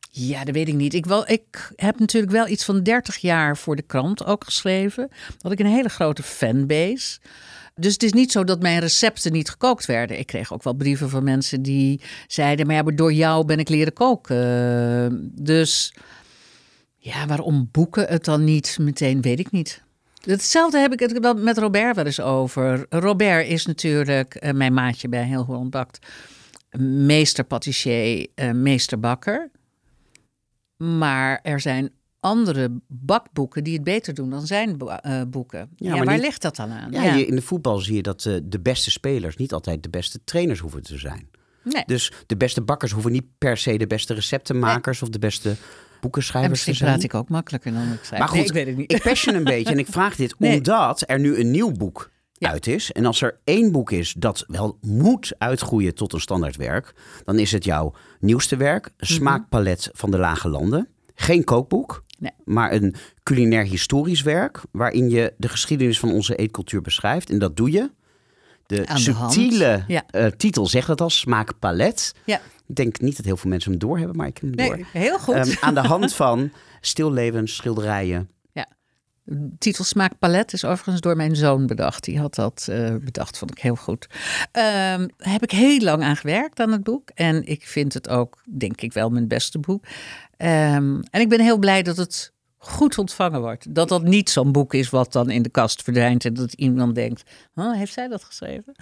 Ja, 0.10 0.44
dat 0.44 0.54
weet 0.54 0.68
ik 0.68 0.74
niet. 0.74 0.94
Ik, 0.94 1.06
wel, 1.06 1.30
ik 1.30 1.72
heb 1.75 2.00
natuurlijk 2.00 2.31
wel 2.31 2.48
iets 2.48 2.66
van 2.66 2.84
30 2.84 3.18
jaar 3.18 3.58
voor 3.58 3.75
de 3.75 3.81
krant 3.81 4.25
ook 4.25 4.44
geschreven. 4.44 5.10
Had 5.42 5.51
ik 5.51 5.60
een 5.60 5.66
hele 5.66 5.90
grote 5.90 6.24
fanbase. 6.24 7.19
Dus 7.75 7.94
het 7.94 8.04
is 8.04 8.13
niet 8.13 8.31
zo 8.31 8.44
dat 8.44 8.62
mijn 8.62 8.80
recepten 8.80 9.31
niet 9.31 9.50
gekookt 9.50 9.86
werden. 9.86 10.19
Ik 10.19 10.28
kreeg 10.28 10.54
ook 10.54 10.63
wel 10.63 10.74
brieven 10.74 11.10
van 11.10 11.24
mensen 11.24 11.62
die 11.62 12.01
zeiden: 12.27 12.65
Maar 12.65 12.75
ja, 12.75 12.82
maar 12.82 12.96
door 12.96 13.13
jou 13.13 13.46
ben 13.46 13.60
ik 13.60 13.70
leren 13.70 13.94
koken. 13.94 15.32
Dus 15.44 15.94
ja, 17.06 17.28
waarom 17.28 17.70
boeken 17.72 18.08
het 18.08 18.26
dan 18.26 18.44
niet 18.44 18.78
meteen, 18.80 19.22
weet 19.22 19.40
ik 19.40 19.52
niet. 19.52 19.84
Hetzelfde 20.24 20.78
heb 20.80 20.94
ik 20.94 21.00
het 21.00 21.20
wel 21.20 21.34
met 21.34 21.58
Robert 21.58 21.96
wel 21.96 22.06
eens 22.06 22.20
over. 22.20 22.86
Robert 22.90 23.48
is 23.48 23.66
natuurlijk 23.66 24.36
eh, 24.36 24.54
mijn 24.54 24.74
maatje 24.74 25.10
bij 25.10 25.24
Heel 25.24 25.44
Holland 25.44 25.70
Bakt. 25.70 26.08
Meester 26.80 27.44
patissier, 27.44 28.28
eh, 28.36 28.52
meester 28.52 29.00
bakker. 29.00 29.50
Maar 30.78 31.40
er 31.44 31.60
zijn 31.60 31.90
andere 32.20 32.70
bakboeken 32.88 33.64
die 33.64 33.74
het 33.74 33.84
beter 33.84 34.14
doen 34.14 34.30
dan 34.30 34.46
zijn 34.48 34.80
eh, 34.80 35.22
boeken. 35.28 35.70
Ja, 35.76 35.96
maar 35.96 36.06
waar 36.06 36.14
niet- 36.14 36.24
ligt 36.24 36.42
dat 36.42 36.56
dan 36.56 36.72
aan? 36.72 36.92
Ja, 36.92 37.04
Je, 37.16 37.26
in 37.26 37.36
de 37.36 37.42
voetbal 37.42 37.78
zie 37.80 37.96
je 37.96 38.02
dat 38.02 38.22
de 38.44 38.60
beste 38.62 38.92
spelers 38.92 39.36
niet 39.36 39.54
altijd 39.54 39.84
de 39.84 39.90
beste 39.90 40.20
trainers 40.24 40.60
hoeven 40.60 40.84
te 40.84 40.98
zijn. 40.98 41.30
Nee. 41.64 41.84
Dus 41.86 42.12
de 42.26 42.38
beste 42.38 42.62
bakkers 42.62 42.92
hoeven 42.92 43.12
niet 43.12 43.26
per 43.38 43.58
se 43.58 43.78
de 43.78 43.88
beste 43.88 44.14
receptenmakers 44.14 45.02
of 45.02 45.10
de 45.10 45.20
beste 45.20 45.56
boekenschrijvers 46.06 46.64
te 46.64 46.74
zijn. 46.74 46.90
praat 46.92 47.04
ik 47.04 47.14
ook 47.14 47.30
makkelijker 47.30 47.72
dan 47.74 47.92
ik 47.92 48.04
zei. 48.04 48.20
Maar 48.20 48.28
goed, 48.28 48.38
nee, 48.38 48.46
ik 48.46 48.54
weet 48.54 48.68
het 48.68 48.78
niet. 48.78 48.92
ik 48.92 49.02
passion 49.02 49.36
een 49.36 49.44
beetje 49.44 49.72
en 49.74 49.80
ik 49.80 49.88
vraag 49.90 50.16
dit 50.16 50.36
Nee. 50.40 50.58
omdat 50.58 51.04
er 51.06 51.20
nu 51.20 51.40
een 51.40 51.52
nieuw 51.52 51.72
boek 51.72 52.12
Ja. 52.34 52.50
uit 52.50 52.68
is. 52.68 52.92
En 52.92 53.06
als 53.06 53.22
er 53.22 53.40
één 53.44 53.72
boek 53.72 53.92
is 53.92 54.14
dat 54.18 54.44
wel 54.48 54.78
moet 54.82 55.34
uitgroeien 55.38 55.96
tot 55.96 56.14
een 56.14 56.20
standaardwerk, 56.22 56.94
dan 57.24 57.40
is 57.40 57.52
het 57.52 57.64
jouw 57.64 57.94
nieuwste 58.20 58.56
werk, 58.58 58.90
Smaakpalet 58.98 59.90
van 59.94 60.12
de 60.12 60.18
Lage 60.18 60.50
Landen. 60.50 60.88
Geen 61.16 61.44
kookboek, 61.44 61.92
Mhm. 62.08 62.24
Nee. 62.24 62.32
maar 62.56 62.72
een 62.74 62.96
culinair 63.24 63.64
historisch 63.64 64.22
werk 64.22 64.62
waarin 64.72 65.10
je 65.10 65.34
de 65.38 65.48
geschiedenis 65.50 66.00
van 66.00 66.12
onze 66.12 66.36
eetcultuur 66.36 66.82
beschrijft. 66.82 67.30
En 67.30 67.40
dat 67.40 67.56
doe 67.58 67.72
je. 67.72 67.92
De 68.66 68.84
subtiele 68.94 69.84
Ja. 69.88 70.04
eh, 70.10 70.26
titel 70.26 70.68
zegt 70.68 70.88
dat 70.88 71.02
al, 71.02 71.10
Smaakpalet. 71.10 72.14
Ja, 72.26 72.42
Ik 72.67 72.75
denk 72.75 73.00
niet 73.00 73.15
dat 73.15 73.25
heel 73.25 73.38
veel 73.38 73.50
mensen 73.50 73.72
hem 73.72 73.79
doorhebben, 73.79 74.15
maar 74.15 74.27
ik 74.27 74.38
heb 74.38 74.43
hem 74.43 74.67
door. 74.67 74.75
nee, 74.75 74.86
heel 74.91 75.19
goed. 75.19 75.36
Ehm, 75.36 75.55
aan 75.62 75.74
de 75.74 75.88
hand 75.93 76.13
van 76.13 76.51
stillevens, 76.81 77.55
schilderijen. 77.55 78.29
Ja. 78.51 78.67
Titelsmaakpalet 79.57 80.53
is 80.53 80.65
overigens 80.65 81.01
door 81.01 81.15
mijn 81.15 81.36
zoon 81.36 81.67
bedacht. 81.67 82.03
Die 82.03 82.19
had 82.19 82.36
dat 82.36 82.67
uh, 82.69 82.95
bedacht, 82.95 83.38
vond 83.38 83.51
ik 83.51 83.60
heel 83.60 83.75
goed. 83.75 84.07
Um, 84.51 85.10
heb 85.17 85.43
ik 85.43 85.51
heel 85.51 85.79
lang 85.79 86.03
aan 86.03 86.15
gewerkt 86.15 86.60
aan 86.60 86.72
het 86.72 86.84
boek. 86.84 87.10
En 87.13 87.45
ik 87.45 87.67
vind 87.67 87.93
het 87.93 88.10
ook, 88.10 88.41
denk 88.57 88.81
ik 88.81 88.93
wel, 88.93 89.10
mijn 89.10 89.27
beste 89.27 89.60
boek. 89.60 89.84
Um, 90.38 91.03
en 91.10 91.22
ik 91.22 91.29
ben 91.29 91.39
heel 91.39 91.57
blij 91.57 91.84
dat 91.84 91.98
het 91.98 92.34
goed 92.58 92.98
ontvangen 92.98 93.42
wordt. 93.42 93.76
Dat 93.76 93.90
dat 93.90 94.04
niet 94.04 94.30
zo'n 94.30 94.52
boek 94.52 94.74
is 94.74 94.90
wat 94.90 95.12
dan 95.12 95.30
in 95.30 95.42
de 95.42 95.50
kast 95.50 95.82
verdwijnt 95.82 96.26
en 96.26 96.34
dat 96.34 96.54
iemand 96.54 96.96
denkt: 96.96 97.24
oh, 97.56 97.74
heeft 97.74 97.94
zij 97.94 98.08
dat 98.08 98.24
geschreven? 98.24 98.76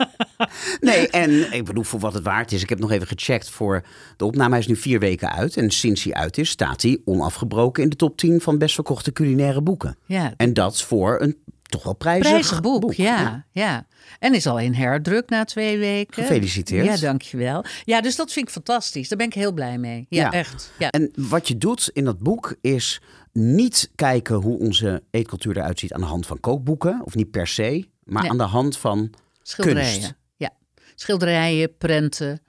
nee, 0.80 1.08
en 1.08 1.52
ik 1.52 1.64
bedoel 1.64 1.84
voor 1.84 2.00
wat 2.00 2.14
het 2.14 2.24
waard 2.24 2.52
is. 2.52 2.62
Ik 2.62 2.68
heb 2.68 2.78
nog 2.78 2.90
even 2.90 3.06
gecheckt 3.06 3.50
voor 3.50 3.84
de 4.16 4.24
opname. 4.24 4.50
Hij 4.50 4.58
is 4.58 4.66
nu 4.66 4.76
vier 4.76 4.98
weken 4.98 5.32
uit 5.32 5.56
en 5.56 5.70
sinds 5.70 6.04
hij 6.04 6.14
uit 6.14 6.38
is, 6.38 6.50
staat 6.50 6.82
hij 6.82 7.00
onafgebroken 7.04 7.82
in 7.82 7.88
de 7.88 7.96
top 7.96 8.16
10 8.16 8.40
van 8.40 8.58
best 8.58 8.74
verkochte 8.74 9.12
culinaire 9.12 9.62
boeken. 9.62 9.96
Ja. 10.06 10.32
En 10.36 10.52
dat 10.52 10.82
voor 10.82 11.20
een 11.20 11.36
toch 11.70 11.82
wel 11.82 11.94
prijzig, 11.94 12.28
prijzig 12.30 12.60
boek. 12.60 12.92
ja, 12.92 13.46
ja, 13.50 13.86
En 14.18 14.34
is 14.34 14.46
al 14.46 14.58
in 14.58 14.74
herdruk 14.74 15.28
na 15.28 15.44
twee 15.44 15.78
weken. 15.78 16.22
Gefeliciteerd. 16.22 16.84
Ja, 16.84 16.96
dankjewel. 16.96 17.64
Ja, 17.84 18.00
dus 18.00 18.16
dat 18.16 18.32
vind 18.32 18.46
ik 18.46 18.52
fantastisch. 18.52 19.08
Daar 19.08 19.18
ben 19.18 19.26
ik 19.26 19.34
heel 19.34 19.52
blij 19.52 19.78
mee. 19.78 20.06
Ja, 20.08 20.32
echt. 20.32 20.72
Ja. 20.78 20.90
En 20.90 21.12
wat 21.16 21.48
je 21.48 21.58
doet 21.58 21.90
in 21.92 22.04
dat 22.04 22.18
boek 22.18 22.56
is 22.60 23.00
niet 23.32 23.90
kijken 23.94 24.36
hoe 24.36 24.58
onze 24.58 25.02
eetcultuur 25.10 25.56
eruit 25.56 25.78
ziet 25.78 25.92
aan 25.92 26.00
de 26.00 26.06
hand 26.06 26.26
van 26.26 26.40
kookboeken. 26.40 27.00
Of 27.04 27.14
niet 27.14 27.30
per 27.30 27.46
se, 27.46 27.88
maar 28.04 28.28
aan 28.28 28.38
de 28.38 28.42
hand 28.42 28.78
van 28.78 29.10
Schilderijen. 29.42 29.92
Kunst. 29.92 30.14
Ja, 30.36 30.50
schilderijen, 30.94 31.76
prenten 31.76 32.42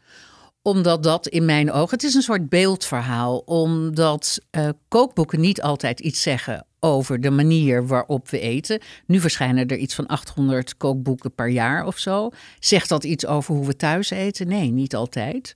omdat 0.62 1.04
dat 1.04 1.28
in 1.28 1.46
mijn 1.46 1.72
ogen, 1.72 1.90
het 1.90 2.04
is 2.04 2.14
een 2.14 2.22
soort 2.22 2.50
beeldverhaal, 2.50 3.38
omdat 3.38 4.40
uh, 4.52 4.70
kookboeken 4.88 5.40
niet 5.40 5.62
altijd 5.62 6.00
iets 6.00 6.22
zeggen 6.22 6.66
over 6.84 7.22
de 7.22 7.30
manier 7.30 7.88
waarop 7.88 8.30
we 8.30 8.40
eten. 8.40 8.80
Nu 9.06 9.20
verschijnen 9.20 9.68
er 9.68 9.78
iets 9.78 9.96
van 9.96 10.08
800 10.08 10.78
kookboeken 10.78 11.34
per 11.34 11.48
jaar 11.48 11.86
of 11.86 11.98
zo. 11.98 12.30
Zegt 12.60 12.90
dat 12.90 13.04
iets 13.04 13.26
over 13.26 13.56
hoe 13.56 13.66
we 13.66 13.76
thuis 13.76 14.10
eten? 14.10 14.48
Nee, 14.48 14.72
niet 14.72 14.96
altijd. 14.96 15.54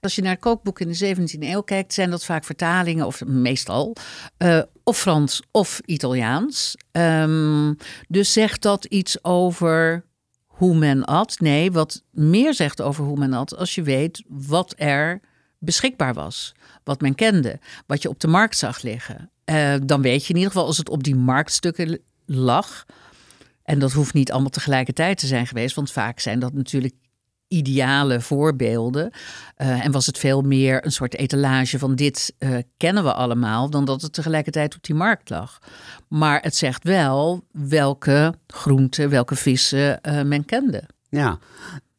Als 0.00 0.14
je 0.14 0.22
naar 0.22 0.36
kookboeken 0.36 0.86
in 0.86 0.92
de 0.92 1.16
17e 1.16 1.38
eeuw 1.40 1.60
kijkt, 1.60 1.94
zijn 1.94 2.10
dat 2.10 2.24
vaak 2.24 2.44
vertalingen, 2.44 3.06
of 3.06 3.24
meestal, 3.24 3.96
uh, 4.38 4.62
of 4.84 4.98
Frans 4.98 5.42
of 5.50 5.80
Italiaans. 5.84 6.74
Um, 6.92 7.76
dus 8.08 8.32
zegt 8.32 8.62
dat 8.62 8.84
iets 8.84 9.24
over 9.24 10.04
hoe 10.58 10.76
men 10.76 11.04
at? 11.04 11.40
Nee, 11.40 11.72
wat 11.72 12.02
meer 12.10 12.54
zegt 12.54 12.80
over 12.80 13.04
hoe 13.04 13.18
men 13.18 13.32
at, 13.32 13.56
als 13.56 13.74
je 13.74 13.82
weet 13.82 14.22
wat 14.28 14.74
er 14.76 15.20
beschikbaar 15.58 16.14
was, 16.14 16.54
wat 16.84 17.00
men 17.00 17.14
kende, 17.14 17.58
wat 17.86 18.02
je 18.02 18.08
op 18.08 18.20
de 18.20 18.28
markt 18.28 18.56
zag 18.56 18.82
liggen. 18.82 19.30
Uh, 19.44 19.74
dan 19.82 20.02
weet 20.02 20.22
je 20.22 20.28
in 20.28 20.36
ieder 20.36 20.52
geval 20.52 20.66
als 20.66 20.76
het 20.76 20.88
op 20.88 21.04
die 21.04 21.16
marktstukken 21.16 21.98
lag. 22.26 22.84
En 23.62 23.78
dat 23.78 23.92
hoeft 23.92 24.14
niet 24.14 24.32
allemaal 24.32 24.50
tegelijkertijd 24.50 25.18
te 25.18 25.26
zijn 25.26 25.46
geweest, 25.46 25.74
want 25.74 25.90
vaak 25.92 26.20
zijn 26.20 26.38
dat 26.38 26.52
natuurlijk 26.52 26.94
ideale 27.48 28.20
voorbeelden. 28.20 29.10
Uh, 29.58 29.84
en 29.84 29.92
was 29.92 30.06
het 30.06 30.18
veel 30.18 30.42
meer 30.42 30.84
een 30.84 30.92
soort 30.92 31.14
etalage 31.14 31.78
van 31.78 31.94
dit 31.94 32.34
uh, 32.38 32.58
kennen 32.76 33.04
we 33.04 33.12
allemaal, 33.12 33.70
dan 33.70 33.84
dat 33.84 34.02
het 34.02 34.12
tegelijkertijd 34.12 34.74
op 34.74 34.82
die 34.82 34.94
markt 34.94 35.30
lag. 35.30 35.58
Maar 36.08 36.42
het 36.42 36.56
zegt 36.56 36.84
wel 36.84 37.44
welke 37.52 38.34
groenten, 38.46 39.10
welke 39.10 39.36
vissen 39.36 39.98
uh, 40.02 40.22
men 40.22 40.44
kende. 40.44 40.82
Ja, 41.08 41.38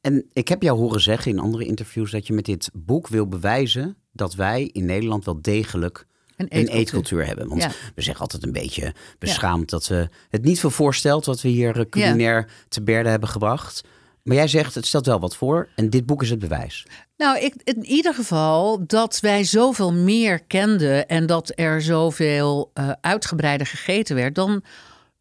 en 0.01 0.25
ik 0.34 0.48
heb 0.48 0.62
jou 0.62 0.77
horen 0.77 1.01
zeggen 1.01 1.32
in 1.32 1.39
andere 1.39 1.65
interviews 1.65 2.12
dat 2.12 2.27
je 2.27 2.34
met 2.34 2.46
dit 2.46 2.70
boek 2.74 3.08
wil 3.08 3.27
bewijzen 3.27 3.98
dat 4.12 4.36
wij 4.36 4.70
in 4.74 4.86
Nederland 4.86 5.25
wel 5.25 5.41
degelijk 5.41 6.06
een 6.38 6.48
eetcultuur, 6.48 6.74
een 6.74 6.79
eetcultuur 6.79 7.25
hebben. 7.25 7.48
Want 7.48 7.68
we 7.96 8.01
zeggen 8.01 8.22
altijd 8.22 8.44
een 8.44 8.51
beetje 8.51 8.94
beschaamd 9.20 9.70
dat 9.70 9.88
we 9.88 10.10
het 10.29 10.44
niet 10.44 10.60
veel 10.60 10.70
voorstelt 10.70 11.25
wat 11.25 11.41
we 11.41 11.50
hier 11.50 11.89
culinair 11.89 12.50
te 12.68 12.82
berde 12.82 13.10
hebben 13.10 13.29
gebracht. 13.29 13.84
Maar 14.29 14.38
jij 14.38 14.48
zegt, 14.48 14.75
het 14.75 14.86
stelt 14.86 15.05
wel 15.05 15.19
wat 15.19 15.36
voor 15.36 15.67
en 15.75 15.89
dit 15.89 16.05
boek 16.05 16.21
is 16.21 16.29
het 16.29 16.39
bewijs. 16.39 16.86
Nou, 17.17 17.39
ik, 17.39 17.55
in 17.63 17.86
ieder 17.86 18.13
geval 18.13 18.88
dat 18.88 19.19
wij 19.19 19.43
zoveel 19.43 19.93
meer 19.93 20.43
kenden 20.43 21.07
en 21.07 21.25
dat 21.25 21.51
er 21.55 21.81
zoveel 21.81 22.71
uh, 22.74 22.91
uitgebreider 23.01 23.67
gegeten 23.67 24.15
werd 24.15 24.36
dan 24.36 24.63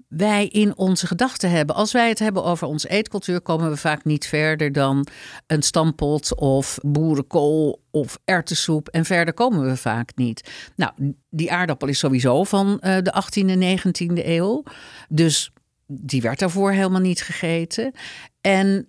wij 0.09 0.47
in 0.47 0.77
onze 0.77 1.07
gedachten 1.07 1.51
hebben. 1.51 1.75
Als 1.75 1.93
wij 1.93 2.09
het 2.09 2.19
hebben 2.19 2.45
over 2.45 2.67
onze 2.67 2.89
eetcultuur, 2.89 3.41
komen 3.41 3.71
we 3.71 3.77
vaak 3.77 4.05
niet 4.05 4.27
verder 4.27 4.73
dan 4.73 5.07
een 5.47 5.63
stampot 5.63 6.35
of 6.35 6.79
boerenkool 6.83 7.83
of 7.91 8.19
erwtensoep. 8.25 8.89
En 8.89 9.05
verder 9.05 9.35
komen 9.35 9.65
we 9.65 9.77
vaak 9.77 10.13
niet. 10.15 10.51
Nou, 10.77 10.93
die 11.31 11.53
aardappel 11.53 11.89
is 11.89 11.99
sowieso 11.99 12.45
van 12.45 12.69
uh, 12.69 12.97
de 13.03 13.23
18e 13.25 13.47
en 13.47 13.79
19e 13.79 14.27
eeuw. 14.27 14.63
Dus 15.09 15.51
die 15.87 16.23
werd 16.23 16.39
daarvoor 16.39 16.73
helemaal 16.73 17.01
niet 17.01 17.23
gegeten. 17.23 17.93
En 18.41 18.89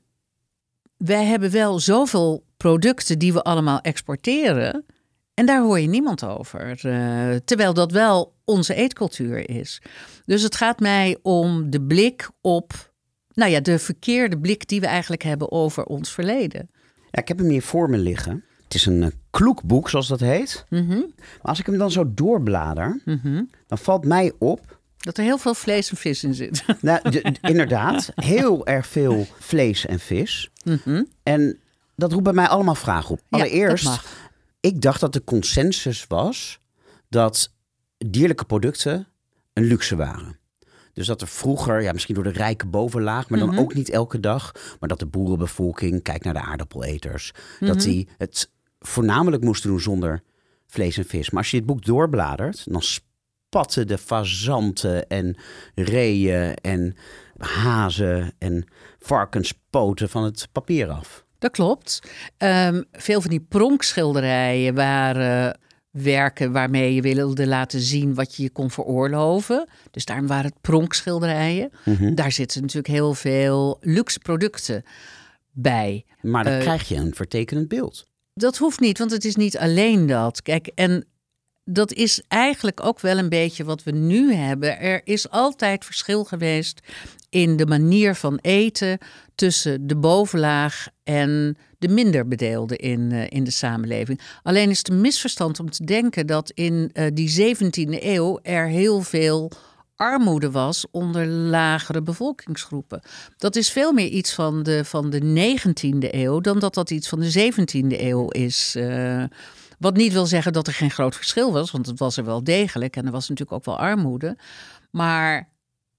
wij 0.99 1.25
hebben 1.25 1.51
wel 1.51 1.79
zoveel 1.79 2.43
producten 2.57 3.19
die 3.19 3.33
we 3.33 3.41
allemaal 3.41 3.81
exporteren. 3.81 4.85
En 5.33 5.45
daar 5.45 5.61
hoor 5.61 5.79
je 5.79 5.87
niemand 5.87 6.25
over. 6.25 6.85
Uh, 6.85 7.35
terwijl 7.45 7.73
dat 7.73 7.91
wel 7.91 8.33
onze 8.45 8.73
eetcultuur 8.73 9.49
is. 9.49 9.81
Dus 10.25 10.41
het 10.41 10.55
gaat 10.55 10.79
mij 10.79 11.17
om 11.21 11.69
de 11.69 11.81
blik 11.81 12.29
op, 12.41 12.91
nou 13.33 13.51
ja, 13.51 13.59
de 13.59 13.79
verkeerde 13.79 14.39
blik 14.39 14.67
die 14.67 14.79
we 14.79 14.87
eigenlijk 14.87 15.23
hebben 15.23 15.51
over 15.51 15.83
ons 15.83 16.11
verleden. 16.11 16.69
Ja, 17.11 17.21
ik 17.21 17.27
heb 17.27 17.37
hem 17.37 17.49
hier 17.49 17.61
voor 17.61 17.89
me 17.89 17.97
liggen. 17.97 18.43
Het 18.63 18.73
is 18.73 18.85
een 18.85 19.01
uh, 19.01 19.07
kloekboek, 19.29 19.89
zoals 19.89 20.07
dat 20.07 20.19
heet. 20.19 20.65
Mm 20.69 20.87
Maar 20.87 21.07
als 21.41 21.59
ik 21.59 21.65
hem 21.65 21.77
dan 21.77 21.91
zo 21.91 22.13
doorblader, 22.13 23.01
mhm. 23.05 23.43
dan 23.67 23.77
valt 23.77 24.05
mij 24.05 24.33
op 24.39 24.78
dat 24.99 25.17
er 25.17 25.23
heel 25.23 25.37
veel 25.37 25.53
vlees 25.53 25.89
en 25.89 25.97
vis 25.97 26.23
in 26.23 26.33
zit. 26.33 26.63
Nou, 26.81 27.21
inderdaad, 27.41 28.11
heel 28.15 28.65
erg 28.65 28.87
veel 28.87 29.27
vlees 29.39 29.85
en 29.85 29.99
vis. 29.99 30.49
Mhm. 30.63 31.03
En 31.23 31.59
dat 31.95 32.11
roept 32.11 32.23
bij 32.23 32.33
mij 32.33 32.47
allemaal 32.47 32.75
vragen 32.75 33.09
op. 33.09 33.21
Allereerst, 33.29 34.01
ik 34.59 34.81
dacht 34.81 34.99
dat 34.99 35.13
de 35.13 35.23
consensus 35.23 36.05
was 36.07 36.59
dat 37.09 37.51
dierlijke 37.97 38.45
producten 38.45 39.07
een 39.53 39.63
luxe 39.63 39.95
waren. 39.95 40.37
Dus 40.93 41.07
dat 41.07 41.21
er 41.21 41.27
vroeger, 41.27 41.81
ja, 41.81 41.91
misschien 41.91 42.15
door 42.15 42.23
de 42.23 42.29
rijke 42.29 42.65
bovenlaag, 42.65 43.29
maar 43.29 43.39
dan 43.39 43.49
mhm. 43.49 43.59
ook 43.59 43.73
niet 43.73 43.89
elke 43.89 44.19
dag, 44.19 44.51
maar 44.79 44.89
dat 44.89 44.99
de 44.99 45.05
boerenbevolking, 45.05 46.03
kijk 46.03 46.23
naar 46.23 46.33
de 46.33 46.41
aardappeleters, 46.41 47.33
dat 47.59 47.75
mhm. 47.75 47.85
die 47.85 48.07
het 48.17 48.49
voornamelijk 48.79 49.43
moesten 49.43 49.69
doen 49.69 49.79
zonder 49.79 50.23
vlees 50.67 50.97
en 50.97 51.05
vis. 51.05 51.29
Maar 51.29 51.41
als 51.41 51.51
je 51.51 51.57
dit 51.57 51.65
boek 51.65 51.85
doorbladert, 51.85 52.71
dan 52.71 52.81
spatten 53.49 53.87
de 53.87 53.97
fazanten 53.97 55.07
en 55.07 55.37
reeën 55.75 56.53
en 56.53 56.95
hazen 57.37 58.33
en 58.37 58.65
varkenspoten 58.99 60.09
van 60.09 60.23
het 60.23 60.47
papier 60.51 60.89
af. 60.89 61.25
Dat 61.39 61.51
klopt. 61.51 61.99
Um, 62.37 62.85
veel 62.91 63.21
van 63.21 63.29
die 63.29 63.45
pronkschilderijen 63.49 64.75
waren 64.75 65.59
werken 65.91 66.51
waarmee 66.51 66.93
je 66.93 67.01
wilde 67.01 67.47
laten 67.47 67.79
zien 67.79 68.13
wat 68.13 68.35
je 68.35 68.43
je 68.43 68.49
kon 68.49 68.71
veroorloven. 68.71 69.67
Dus 69.91 70.05
daarom 70.05 70.27
waren 70.27 70.45
het 70.45 70.61
pronkschilderijen. 70.61 71.71
Mhm. 71.85 72.15
Daar 72.15 72.31
zitten 72.31 72.61
natuurlijk 72.61 72.93
heel 72.93 73.13
veel 73.13 73.77
luxe 73.81 74.19
producten 74.19 74.83
bij. 75.51 76.05
Maar 76.21 76.43
dan 76.43 76.53
uh, 76.53 76.59
krijg 76.59 76.87
je 76.87 76.95
een 76.95 77.15
vertekenend 77.15 77.67
beeld. 77.67 78.05
Dat 78.33 78.57
hoeft 78.57 78.79
niet, 78.79 78.97
want 78.97 79.11
het 79.11 79.25
is 79.25 79.35
niet 79.35 79.57
alleen 79.57 80.05
dat. 80.05 80.41
Kijk, 80.41 80.67
en 80.67 81.05
dat 81.71 81.93
is 81.93 82.21
eigenlijk 82.27 82.85
ook 82.85 82.99
wel 82.99 83.17
een 83.17 83.29
beetje 83.29 83.63
wat 83.63 83.83
we 83.83 83.91
nu 83.91 84.33
hebben. 84.33 84.79
Er 84.79 85.01
is 85.03 85.29
altijd 85.29 85.85
verschil 85.85 86.23
geweest 86.23 86.79
in 87.29 87.57
de 87.57 87.65
manier 87.65 88.15
van 88.15 88.39
eten 88.41 88.97
tussen 89.35 89.87
de 89.87 89.95
bovenlaag 89.95 90.87
en 91.03 91.57
de 91.77 91.87
minder 91.87 92.27
bedeelden 92.27 92.77
in, 92.77 93.11
uh, 93.11 93.29
in 93.29 93.43
de 93.43 93.51
samenleving. 93.51 94.21
Alleen 94.43 94.69
is 94.69 94.77
het 94.77 94.89
een 94.89 95.01
misverstand 95.01 95.59
om 95.59 95.69
te 95.69 95.83
denken 95.83 96.27
dat 96.27 96.51
in 96.53 96.91
uh, 96.93 97.05
die 97.13 97.55
17e 97.55 98.03
eeuw 98.03 98.39
er 98.41 98.67
heel 98.67 99.01
veel 99.01 99.51
armoede 99.95 100.51
was 100.51 100.85
onder 100.91 101.27
lagere 101.27 102.01
bevolkingsgroepen. 102.01 103.01
Dat 103.37 103.55
is 103.55 103.69
veel 103.69 103.91
meer 103.91 104.07
iets 104.07 104.33
van 104.33 104.63
de, 104.63 104.85
van 104.85 105.09
de 105.09 105.21
19e 105.21 106.13
eeuw 106.13 106.39
dan 106.39 106.59
dat 106.59 106.73
dat 106.73 106.89
iets 106.91 107.07
van 107.07 107.19
de 107.19 107.51
17e 107.51 107.99
eeuw 108.01 108.29
is. 108.29 108.75
Uh, 108.77 109.23
wat 109.79 109.95
niet 109.95 110.13
wil 110.13 110.25
zeggen 110.25 110.53
dat 110.53 110.67
er 110.67 110.73
geen 110.73 110.91
groot 110.91 111.15
verschil 111.15 111.51
was, 111.51 111.71
want 111.71 111.85
het 111.85 111.99
was 111.99 112.17
er 112.17 112.25
wel 112.25 112.43
degelijk 112.43 112.95
en 112.95 113.05
er 113.05 113.11
was 113.11 113.29
natuurlijk 113.29 113.57
ook 113.57 113.65
wel 113.65 113.79
armoede. 113.79 114.37
Maar 114.91 115.49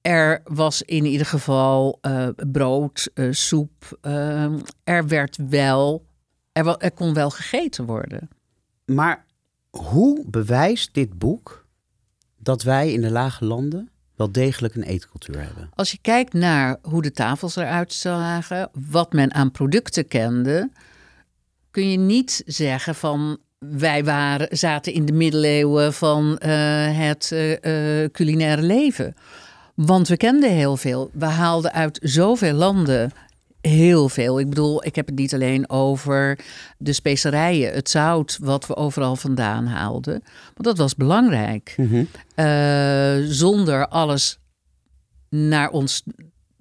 er 0.00 0.40
was 0.44 0.82
in 0.82 1.04
ieder 1.04 1.26
geval 1.26 1.98
uh, 2.02 2.28
brood, 2.50 3.10
uh, 3.14 3.32
soep. 3.32 3.98
Uh, 4.02 4.52
er 4.84 5.08
werd 5.08 5.38
wel, 5.48 6.06
er, 6.52 6.76
er 6.76 6.92
kon 6.92 7.14
wel 7.14 7.30
gegeten 7.30 7.84
worden. 7.84 8.28
Maar 8.84 9.24
hoe 9.70 10.24
bewijst 10.26 10.94
dit 10.94 11.18
boek 11.18 11.66
dat 12.36 12.62
wij 12.62 12.92
in 12.92 13.00
de 13.00 13.10
lage 13.10 13.44
landen 13.44 13.90
wel 14.16 14.32
degelijk 14.32 14.74
een 14.74 14.82
eetcultuur 14.82 15.42
hebben? 15.42 15.70
Als 15.74 15.90
je 15.90 15.98
kijkt 16.00 16.32
naar 16.32 16.78
hoe 16.82 17.02
de 17.02 17.12
tafels 17.12 17.56
eruit 17.56 17.92
zagen, 17.92 18.70
wat 18.90 19.12
men 19.12 19.34
aan 19.34 19.50
producten 19.50 20.08
kende, 20.08 20.70
kun 21.70 21.90
je 21.90 21.98
niet 21.98 22.42
zeggen 22.46 22.94
van 22.94 23.38
wij 23.68 24.04
waren, 24.04 24.56
zaten 24.56 24.92
in 24.92 25.04
de 25.04 25.12
middeleeuwen 25.12 25.92
van 25.92 26.38
eh, 26.38 26.50
het 26.98 27.30
uh, 27.32 28.08
culinaire 28.12 28.62
leven. 28.62 29.14
Want 29.74 30.08
we 30.08 30.16
kenden 30.16 30.50
heel 30.50 30.76
veel. 30.76 31.10
We 31.12 31.24
haalden 31.24 31.72
uit 31.72 31.98
zoveel 32.02 32.52
landen 32.52 33.12
heel 33.60 34.08
veel. 34.08 34.40
Ik 34.40 34.48
bedoel, 34.48 34.84
ik 34.84 34.96
heb 34.96 35.06
het 35.06 35.14
niet 35.14 35.34
alleen 35.34 35.70
over 35.70 36.38
de 36.78 36.92
specerijen, 36.92 37.72
het 37.72 37.90
zout, 37.90 38.38
wat 38.42 38.66
we 38.66 38.76
overal 38.76 39.16
vandaan 39.16 39.66
haalden. 39.66 40.22
Want 40.54 40.64
dat 40.64 40.78
was 40.78 40.94
belangrijk. 40.94 41.76
Mhm. 41.76 42.04
zonder 43.32 43.88
alles 43.88 44.38
naar 45.28 45.70
ons 45.70 46.02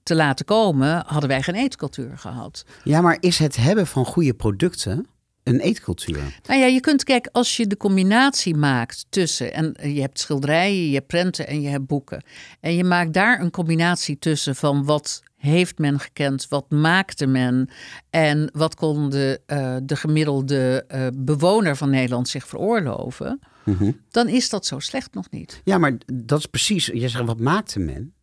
te 0.04 0.16
laten 0.16 0.46
komen, 0.46 1.04
hadden 1.06 1.30
wij 1.30 1.42
geen 1.42 1.56
eetcultuur 1.56 2.18
gehad. 2.18 2.66
Ja, 2.84 3.02
maar 3.02 3.18
is 3.20 3.40
het 3.40 3.56
hebben 3.56 3.88
van 3.88 4.06
goede 4.06 4.34
producten 4.34 5.08
een 5.50 5.60
eetcultuur? 5.60 6.40
Nou 6.48 6.60
ja, 6.60 6.66
je 6.66 6.80
kunt 6.80 7.04
kijken, 7.04 7.32
als 7.32 7.58
je 7.58 7.68
de 7.68 7.78
combinatie 7.78 8.56
maakt 8.56 9.06
tussen, 9.10 9.54
en 9.54 9.76
je 9.94 10.02
hebt 10.02 10.20
schilderijen, 10.20 10.88
je 10.88 10.94
hebt 10.94 11.08
prenten 11.08 11.48
en 11.48 11.62
je 11.62 11.70
hebt 11.70 11.86
boeken. 11.86 12.24
En 12.60 12.76
je 12.76 12.84
maakt 12.84 13.14
daar 13.14 13.42
een 13.42 13.52
combinatie 13.52 14.20
tussen 14.20 14.56
van 14.56 14.86
wat 14.86 15.24
heeft 15.40 15.78
men 15.78 16.00
gekend, 16.00 16.48
wat 16.50 16.70
maakte 16.70 17.28
men 17.28 17.70
en 18.10 18.50
wat 18.54 18.76
kon 18.76 19.10
de, 19.10 19.42
uh, 19.48 19.76
de 19.84 19.96
gemiddelde 19.96 20.86
uh, 20.88 21.08
bewoner 21.14 21.76
van 21.76 21.90
Nederland 21.90 22.28
zich 22.28 22.48
veroorloven. 22.48 23.40
Mhm. 23.66 23.92
Dan 24.10 24.28
is 24.28 24.50
dat 24.50 24.66
zo 24.66 24.80
slecht 24.80 25.14
nog 25.14 25.30
niet. 25.30 25.62
Ja, 25.64 25.78
maar 25.78 25.98
dat 26.14 26.40
is 26.40 26.46
precies. 26.46 26.86
Je 26.86 27.10
zegt 27.10 27.26
wat 27.26 27.40
maakte 27.40 27.80
men? 27.80 28.14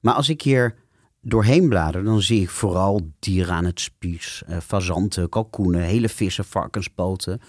Maar 0.00 0.14
als 0.14 0.28
ik 0.28 0.42
hier 0.42 0.74
doorheen 1.28 1.68
blader, 1.68 2.04
dan 2.04 2.22
zie 2.22 2.40
ik 2.42 2.50
vooral 2.50 3.10
dieren 3.18 3.54
aan 3.54 3.64
het 3.64 3.80
spies. 3.80 4.42
Uh, 4.48 4.56
fazanten, 4.66 5.28
kalkoenen, 5.28 5.80
hele 5.82 6.08
vissen, 6.08 6.44
varkenspoten. 6.44 7.40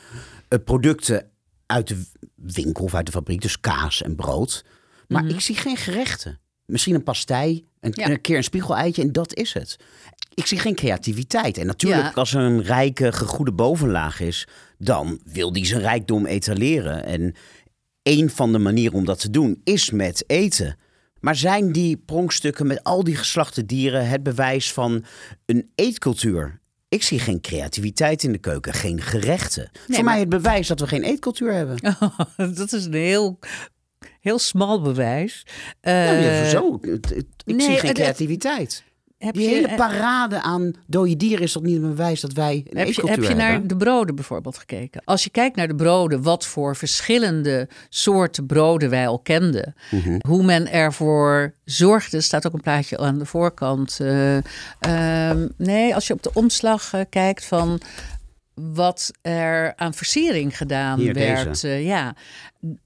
Uh, 0.50 0.60
producten 0.66 1.30
uit 1.66 1.88
de 1.88 2.04
winkel 2.36 2.84
of 2.84 2.94
uit 2.96 3.06
de 3.06 3.12
fabriek, 3.12 3.42
dus 3.42 3.60
kaas 3.60 4.02
en 4.02 4.16
brood. 4.16 4.66
Maar 5.08 5.24
Mhm. 5.24 5.34
ik 5.34 5.40
zie 5.42 5.56
geen 5.56 5.78
gerechten. 5.78 6.40
Misschien 6.66 6.96
een 6.96 7.04
pastei, 7.04 7.66
een, 7.80 7.92
Ja. 7.96 8.10
een 8.10 8.22
keer 8.22 8.38
een 8.38 8.44
spiegeleitje 8.44 9.02
en 9.02 9.12
dat 9.12 9.34
is 9.36 9.54
het. 9.54 9.78
Ik 10.34 10.46
zie 10.46 10.60
geen 10.60 10.76
creativiteit. 10.76 11.58
En 11.58 11.66
natuurlijk, 11.66 12.04
Ja. 12.04 12.12
als 12.14 12.34
er 12.34 12.42
een 12.42 12.62
rijke, 12.64 13.12
gegoede 13.12 13.52
bovenlaag 13.54 14.20
is, 14.20 14.48
dan 14.78 15.20
wil 15.26 15.54
die 15.54 15.66
zijn 15.66 15.82
rijkdom 15.82 16.26
etaleren. 16.26 17.06
En 17.06 17.36
een 18.04 18.30
van 18.30 18.52
de 18.52 18.58
manieren 18.60 18.98
om 18.98 19.06
dat 19.06 19.20
te 19.20 19.30
doen 19.30 19.62
is 19.64 19.92
met 19.92 20.24
eten. 20.28 20.78
Maar 21.28 21.36
zijn 21.36 21.72
die 21.72 21.98
pronkstukken 21.98 22.68
met 22.68 22.84
al 22.84 23.04
die 23.04 23.16
geslachte 23.16 23.66
dieren 23.66 24.08
het 24.08 24.24
bewijs 24.24 24.74
van 24.74 25.06
een 25.46 25.72
eetcultuur? 25.76 26.60
Ik 26.90 27.04
zie 27.04 27.20
geen 27.20 27.42
creativiteit 27.42 28.24
in 28.24 28.32
de 28.32 28.38
keuken, 28.38 28.74
geen 28.74 29.02
gerechten. 29.02 29.70
Voor 29.74 29.96
maar- 29.96 30.04
mij 30.04 30.20
het 30.20 30.30
bewijs 30.30 30.68
dat 30.68 30.80
we 30.80 30.88
geen 30.88 31.04
eetcultuur 31.04 31.54
hebben. 31.54 31.78
dat 32.56 32.74
is 32.74 32.86
een 32.86 32.94
heel, 32.94 33.40
heel 34.20 34.40
smal 34.40 34.82
bewijs. 34.82 35.46
Ja, 35.82 36.12
Eh, 36.12 36.44
ja, 36.44 36.50
zo. 36.50 36.80
Ik 36.82 37.36
nee, 37.46 37.62
zie 37.62 37.78
geen 37.78 37.94
creativiteit. 37.94 38.84
Heb 39.18 39.34
Die 39.34 39.50
je, 39.50 39.56
hele 39.56 39.68
eh, 39.68 39.76
parade 39.76 40.42
aan 40.42 40.72
dode 40.88 41.18
dieren 41.18 41.44
is 41.44 41.52
toch 41.52 41.64
niet 41.64 41.76
een 41.76 41.82
bewijs 41.90 42.22
dat 42.22 42.34
wij 42.34 42.66
een 42.70 42.78
Heb 42.78 42.88
je, 42.88 43.08
heb 43.08 43.24
je 43.24 43.34
naar 43.36 43.50
hebben? 43.52 43.68
de 43.68 43.78
broden 43.78 44.16
bijvoorbeeld 44.16 44.58
gekeken? 44.58 45.02
Als 45.06 45.24
je 45.24 45.30
kijkt 45.30 45.56
naar 45.56 45.68
de 45.68 45.76
broden, 45.76 46.22
wat 46.22 46.46
voor 46.46 46.76
verschillende 46.76 47.68
soorten 47.90 48.46
broden 48.46 48.90
wij 48.90 49.08
al 49.08 49.20
kenden. 49.20 49.76
Mhm. 49.92 50.18
Hoe 50.28 50.44
men 50.44 50.72
ervoor 50.72 51.54
zorgde, 51.66 52.22
staat 52.22 52.48
ook 52.48 52.54
een 52.54 52.62
plaatje 52.62 52.98
aan 52.98 53.18
de 53.18 53.26
voorkant. 53.26 54.00
eh, 54.00 54.38
ehm, 54.80 55.48
nee, 55.58 55.96
als 55.96 56.08
je 56.08 56.14
op 56.14 56.24
de 56.24 56.32
omslag 56.34 56.94
eh, 56.94 57.02
kijkt 57.10 57.46
van 57.46 57.82
wat 58.54 59.12
er 59.22 59.74
aan 59.76 59.94
versiering 59.94 60.58
gedaan 60.58 61.00
Hier, 61.00 61.14
werd. 61.14 61.64
eh, 61.64 61.86
ja, 61.86 62.16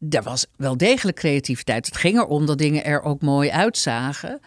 er 0.09 0.23
was 0.23 0.45
wel 0.55 0.77
degelijk 0.77 1.17
creativiteit. 1.17 1.85
Het 1.85 1.97
ging 1.97 2.17
erom 2.17 2.45
dat 2.45 2.57
dingen 2.57 2.83
er 2.85 3.01
ook 3.01 3.21
mooi 3.21 3.49
uitzagen. 3.49 4.39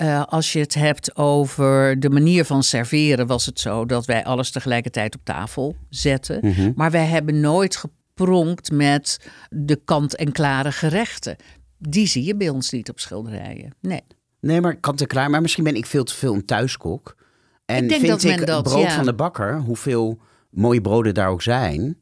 Eh, 0.00 0.22
als 0.26 0.52
je 0.52 0.58
het 0.58 0.74
hebt 0.74 1.16
over 1.16 2.00
de 2.00 2.10
manier 2.10 2.44
van 2.44 2.62
serveren, 2.62 3.26
was 3.26 3.46
het 3.46 3.60
zo 3.60 3.86
dat 3.86 4.04
wij 4.04 4.24
alles 4.24 4.50
tegelijkertijd 4.50 5.14
op 5.14 5.20
tafel 5.24 5.76
zetten. 5.88 6.38
Mhm. 6.42 6.72
Maar 6.74 6.90
wij 6.90 7.04
hebben 7.04 7.40
nooit 7.40 7.76
gepronkt 7.76 8.72
met 8.72 9.18
de 9.50 9.80
kant-en-klare 9.84 10.72
gerechten. 10.72 11.36
Die 11.78 12.06
zie 12.06 12.24
je 12.24 12.36
bij 12.36 12.48
ons 12.48 12.70
niet 12.70 12.90
op 12.90 13.00
schilderijen. 13.00 13.74
Nee. 13.80 14.02
Nee, 14.40 14.60
maar 14.60 14.76
kant 14.76 15.00
en 15.00 15.06
klaar. 15.06 15.30
Maar 15.30 15.40
misschien 15.40 15.64
ben 15.64 15.76
ik 15.76 15.86
veel 15.86 16.04
te 16.04 16.14
veel 16.14 16.34
een 16.34 16.44
thuiskok. 16.44 17.16
En 17.64 17.82
Ik 17.82 17.88
denk 17.88 18.00
vind 18.00 18.12
dat 18.12 18.22
men 18.22 18.40
ik 18.40 18.46
dat, 18.46 18.62
brood 18.62 18.82
ja. 18.82 18.94
van 18.94 19.04
de 19.04 19.14
bakker, 19.14 19.58
hoeveel 19.58 20.20
mooie 20.50 20.80
broden 20.80 21.14
daar 21.14 21.28
ook 21.28 21.42
zijn, 21.42 21.96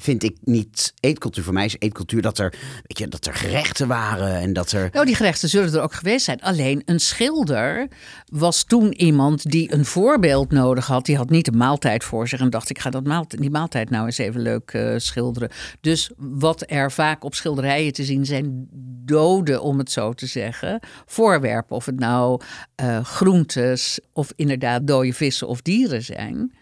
vind 0.00 0.22
ik 0.22 0.36
niet 0.44 0.94
eetcultuur. 1.00 1.44
Voor 1.44 1.52
mij 1.52 1.64
is 1.64 1.76
eetcultuur 1.78 2.22
dat 2.22 2.38
er, 2.38 2.54
weet 2.82 2.98
je, 2.98 3.08
dat 3.08 3.26
er 3.26 3.34
gerechten 3.34 3.88
waren 3.88 4.34
en 4.34 4.52
dat 4.52 4.72
er... 4.72 4.88
Nou, 4.92 5.06
die 5.06 5.14
gerechten 5.14 5.48
zullen 5.48 5.74
er 5.74 5.82
ook 5.82 5.94
geweest 5.94 6.24
zijn. 6.24 6.40
Alleen 6.40 6.82
een 6.84 7.00
schilder 7.00 7.88
was 8.26 8.64
toen 8.64 8.92
iemand 8.92 9.50
die 9.50 9.74
een 9.74 9.84
voorbeeld 9.84 10.50
nodig 10.50 10.86
had. 10.86 11.06
Die 11.06 11.16
had 11.16 11.30
niet 11.30 11.48
een 11.48 11.56
maaltijd 11.56 12.04
voor 12.04 12.28
zich 12.28 12.40
en 12.40 12.50
dacht: 12.50 12.70
ik 12.70 12.78
ga 12.78 12.90
dat 12.90 13.04
maaltijd, 13.04 13.40
die 13.40 13.50
maaltijd 13.50 13.90
nou 13.90 14.06
eens 14.06 14.18
even 14.18 14.40
leuk 14.40 14.70
eh, 14.70 14.94
schilderen. 14.96 15.50
Dus 15.80 16.10
wat 16.16 16.64
er 16.66 16.92
vaak 16.92 17.24
op 17.24 17.34
schilderijen 17.34 17.92
te 17.92 18.04
zien 18.04 18.26
zijn, 18.26 18.68
doden, 19.04 19.62
om 19.62 19.78
het 19.78 19.90
zo 19.90 20.12
te 20.12 20.26
zeggen. 20.26 20.80
Voorwerpen, 21.06 21.76
of 21.76 21.86
het 21.86 21.98
nou 21.98 22.40
eh, 22.74 23.04
groentes 23.04 24.00
of 24.12 24.32
inderdaad 24.36 24.86
dode 24.86 25.12
vissen 25.12 25.48
of 25.48 25.62
dieren 25.62 26.02
zijn. 26.02 26.52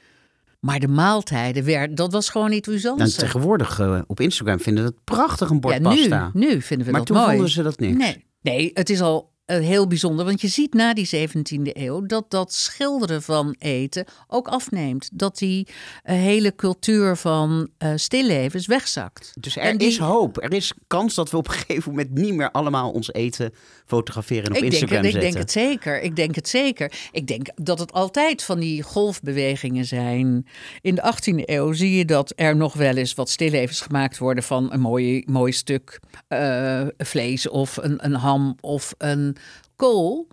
Maar 0.61 0.81
de 0.81 0.89
maaltijden, 0.89 1.65
werd, 1.65 1.97
dat 1.97 2.13
was 2.13 2.29
gewoon 2.29 2.51
niet 2.51 2.67
Nou, 2.67 2.79
usance. 2.79 3.19
tegenwoordig 3.19 3.81
eh, 3.81 4.01
op 4.07 4.21
Instagram 4.21 4.61
vinden 4.61 4.85
het 4.85 5.05
prachtig 5.05 5.51
een 5.51 5.61
bord 5.61 5.75
ja, 5.75 5.81
pasta. 5.81 6.31
nu, 6.35 6.47
nu 6.47 6.63
vinden 6.63 6.87
we 6.87 6.93
maar 6.93 7.01
dat 7.01 7.09
toen 7.09 7.17
mooi. 7.17 7.31
vonden 7.31 7.51
ze 7.51 7.63
dat 7.63 7.79
niks. 7.79 7.97
Nee, 7.97 8.25
nee, 8.41 8.71
het 8.75 8.91
is 8.91 9.01
al 9.01 9.33
heel 9.57 9.87
bijzonder. 9.87 10.25
Want 10.25 10.41
je 10.41 10.49
ziet 10.49 10.75
na 10.75 10.95
die 10.95 11.29
17e 11.29 11.61
eeuw 11.73 12.07
dat 12.07 12.31
dat 12.31 12.53
schilderen 12.55 13.23
van 13.23 13.55
eten 13.59 14.05
ook 14.27 14.49
afneemt. 14.49 15.09
Dat 15.13 15.39
die 15.39 15.67
eh, 16.03 16.17
hele 16.17 16.55
cultuur 16.55 17.17
van 17.17 17.69
eh 17.79 17.93
stillevens 17.97 18.67
wegzakt. 18.67 19.33
Dus 19.41 19.57
er 19.57 19.79
die- 19.79 19.89
is 19.89 19.99
hoop. 19.99 20.43
Er 20.43 20.53
is 20.53 20.73
kans 20.87 21.15
dat 21.15 21.31
we 21.31 21.37
op 21.37 21.49
een 21.49 21.55
gegeven 21.55 21.91
moment 21.91 22.15
niet 22.15 22.35
meer 22.35 22.51
allemaal 22.51 22.91
ons 22.91 23.13
eten 23.13 23.53
fotograferen 23.87 24.45
en 24.45 24.51
op 24.51 24.57
Ik 24.57 24.61
denk, 24.61 24.73
Instagram 24.73 24.99
ik 25.05 25.11
zetten. 25.11 25.31
denk 25.31 25.43
het 25.43 25.51
zeker. 25.53 26.01
Ik 26.03 26.17
denk 26.17 26.35
het 26.35 26.49
zeker. 26.49 26.93
Ik 27.13 27.27
denk 27.27 27.47
dat 27.55 27.79
het 27.79 27.93
altijd 27.93 28.43
van 28.43 28.59
die 28.59 28.83
golfbewegingen 28.83 29.85
zijn. 29.85 30.47
In 30.81 30.95
de 30.95 31.03
18e 31.15 31.43
eeuw 31.45 31.73
zie 31.73 31.97
je 31.97 32.05
dat 32.05 32.33
er 32.37 32.57
nog 32.57 32.75
wel 32.75 32.97
eens 32.97 33.15
wat 33.15 33.31
stillevens 33.31 33.81
gemaakt 33.81 34.19
worden 34.19 34.45
van 34.45 34.73
een 34.73 34.81
mooi, 34.81 35.23
mooi 35.27 35.53
stuk 35.53 36.01
eh, 36.29 36.87
vlees 36.99 37.49
of 37.49 37.77
een, 37.77 38.05
een 38.05 38.15
ham 38.15 38.57
of 38.61 38.95
een 38.99 39.37
kool. 39.79 40.27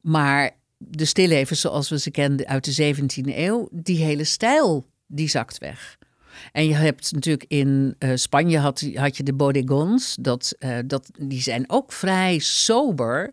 Maar 0.00 0.50
de 0.76 1.04
stillevens 1.04 1.60
zoals 1.60 1.88
we 1.88 1.98
ze 1.98 2.10
kenden 2.10 2.46
uit 2.46 2.76
de 2.76 2.94
17e 2.94 3.36
eeuw, 3.36 3.68
die 3.70 4.04
hele 4.04 4.24
stijl, 4.24 4.84
die 5.06 5.28
zakt 5.28 5.58
weg. 5.58 5.98
En 6.52 6.66
je 6.66 6.74
hebt 6.74 7.12
natuurlijk 7.12 7.44
in 7.48 7.94
eh, 7.98 8.10
Spanje 8.14 8.58
had, 8.58 8.90
had 8.94 9.16
je 9.16 9.22
de 9.22 9.34
bodegons. 9.34 10.16
Dat, 10.20 10.54
eh, 10.58 10.78
dat, 10.86 11.10
die 11.18 11.40
zijn 11.40 11.64
ook 11.66 11.92
vrij 11.92 12.38
sober. 12.38 13.32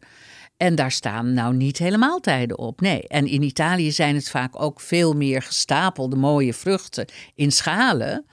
En 0.57 0.75
daar 0.75 0.91
staan 0.91 1.33
nou 1.33 1.55
niet 1.55 1.77
helemaal 1.77 2.19
tijden 2.19 2.57
op. 2.57 2.81
Nee. 2.81 3.07
En 3.07 3.25
in 3.25 3.41
Italië 3.41 3.91
zijn 3.91 4.15
het 4.15 4.29
vaak 4.29 4.61
ook 4.61 4.79
veel 4.79 5.13
meer 5.13 5.41
gestapelde 5.41 6.15
mooie 6.15 6.53
vruchten 6.53 7.05
in 7.35 7.51
schalen. 7.51 8.25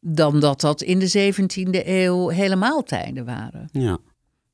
Dan 0.00 0.40
dat 0.40 0.60
dat 0.60 0.82
in 0.82 0.98
de 0.98 1.32
17e 1.32 1.86
eeuw 1.86 2.28
helemaal 2.28 2.82
tijden 2.82 3.24
waren. 3.24 3.68
Ja. 3.72 3.98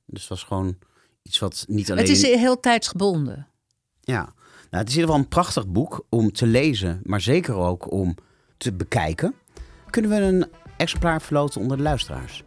Dus 0.07 0.29
was 0.29 0.43
gewoon 0.43 0.77
iets 1.23 1.39
wat 1.39 1.65
niet 1.69 1.91
alleen... 1.91 2.03
Het 2.07 2.13
is 2.17 2.23
heel 2.23 2.61
tijdsgebonden. 2.61 3.47
Ja, 4.01 4.23
nou, 4.71 4.83
het 4.83 4.89
is 4.89 4.95
in 4.95 5.01
ieder 5.01 5.03
geval 5.03 5.19
een 5.19 5.29
prachtig 5.29 5.67
boek 5.67 6.05
om 6.09 6.33
te 6.33 6.47
lezen, 6.47 7.01
maar 7.05 7.21
zeker 7.21 7.55
ook 7.55 7.93
om 7.93 8.15
te 8.57 8.73
bekijken. 8.73 9.35
Kunnen 9.91 10.11
we 10.11 10.17
een 10.17 10.47
exemplaar 10.77 11.23
verloten 11.23 11.61
onder 11.61 11.77
de 11.77 11.83
luisteraars? 11.83 12.43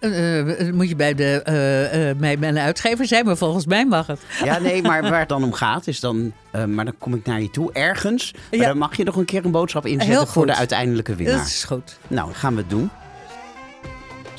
Eh, 0.00 0.68
eh, 0.68 0.74
moet 0.74 0.88
je 0.88 0.96
bij, 0.96 1.14
de, 1.14 1.42
eh, 1.42 2.10
eh, 2.10 2.16
bij 2.16 2.36
mijn 2.36 2.58
uitgever 2.58 3.06
zijn, 3.06 3.24
maar 3.24 3.36
volgens 3.36 3.66
mij 3.66 3.86
mag 3.86 4.06
het. 4.06 4.20
Ja, 4.44 4.58
nee, 4.58 4.82
maar 4.88 5.02
waar 5.02 5.18
het 5.18 5.28
dan 5.28 5.44
om 5.44 5.52
gaat 5.52 5.86
is 5.86 6.00
dan... 6.00 6.32
eh, 6.50 6.64
maar 6.64 6.84
dan 6.84 6.98
kom 6.98 7.14
ik 7.14 7.26
naar 7.26 7.40
je 7.42 7.50
toe, 7.50 7.72
ergens. 7.72 8.32
Maar 8.50 8.60
Ja. 8.60 8.66
dan 8.66 8.78
mag 8.78 8.96
je 8.96 9.04
nog 9.04 9.16
een 9.16 9.24
keer 9.24 9.44
een 9.44 9.50
boodschap 9.50 9.86
inzetten 9.86 10.26
voor 10.26 10.46
de 10.46 10.54
uiteindelijke 10.54 11.14
winnaar. 11.14 11.36
Dat 11.36 11.46
is 11.46 11.64
goed. 11.64 11.98
Nou, 12.08 12.32
gaan 12.32 12.54
we 12.54 12.60
het 12.60 12.70
doen. 12.70 12.90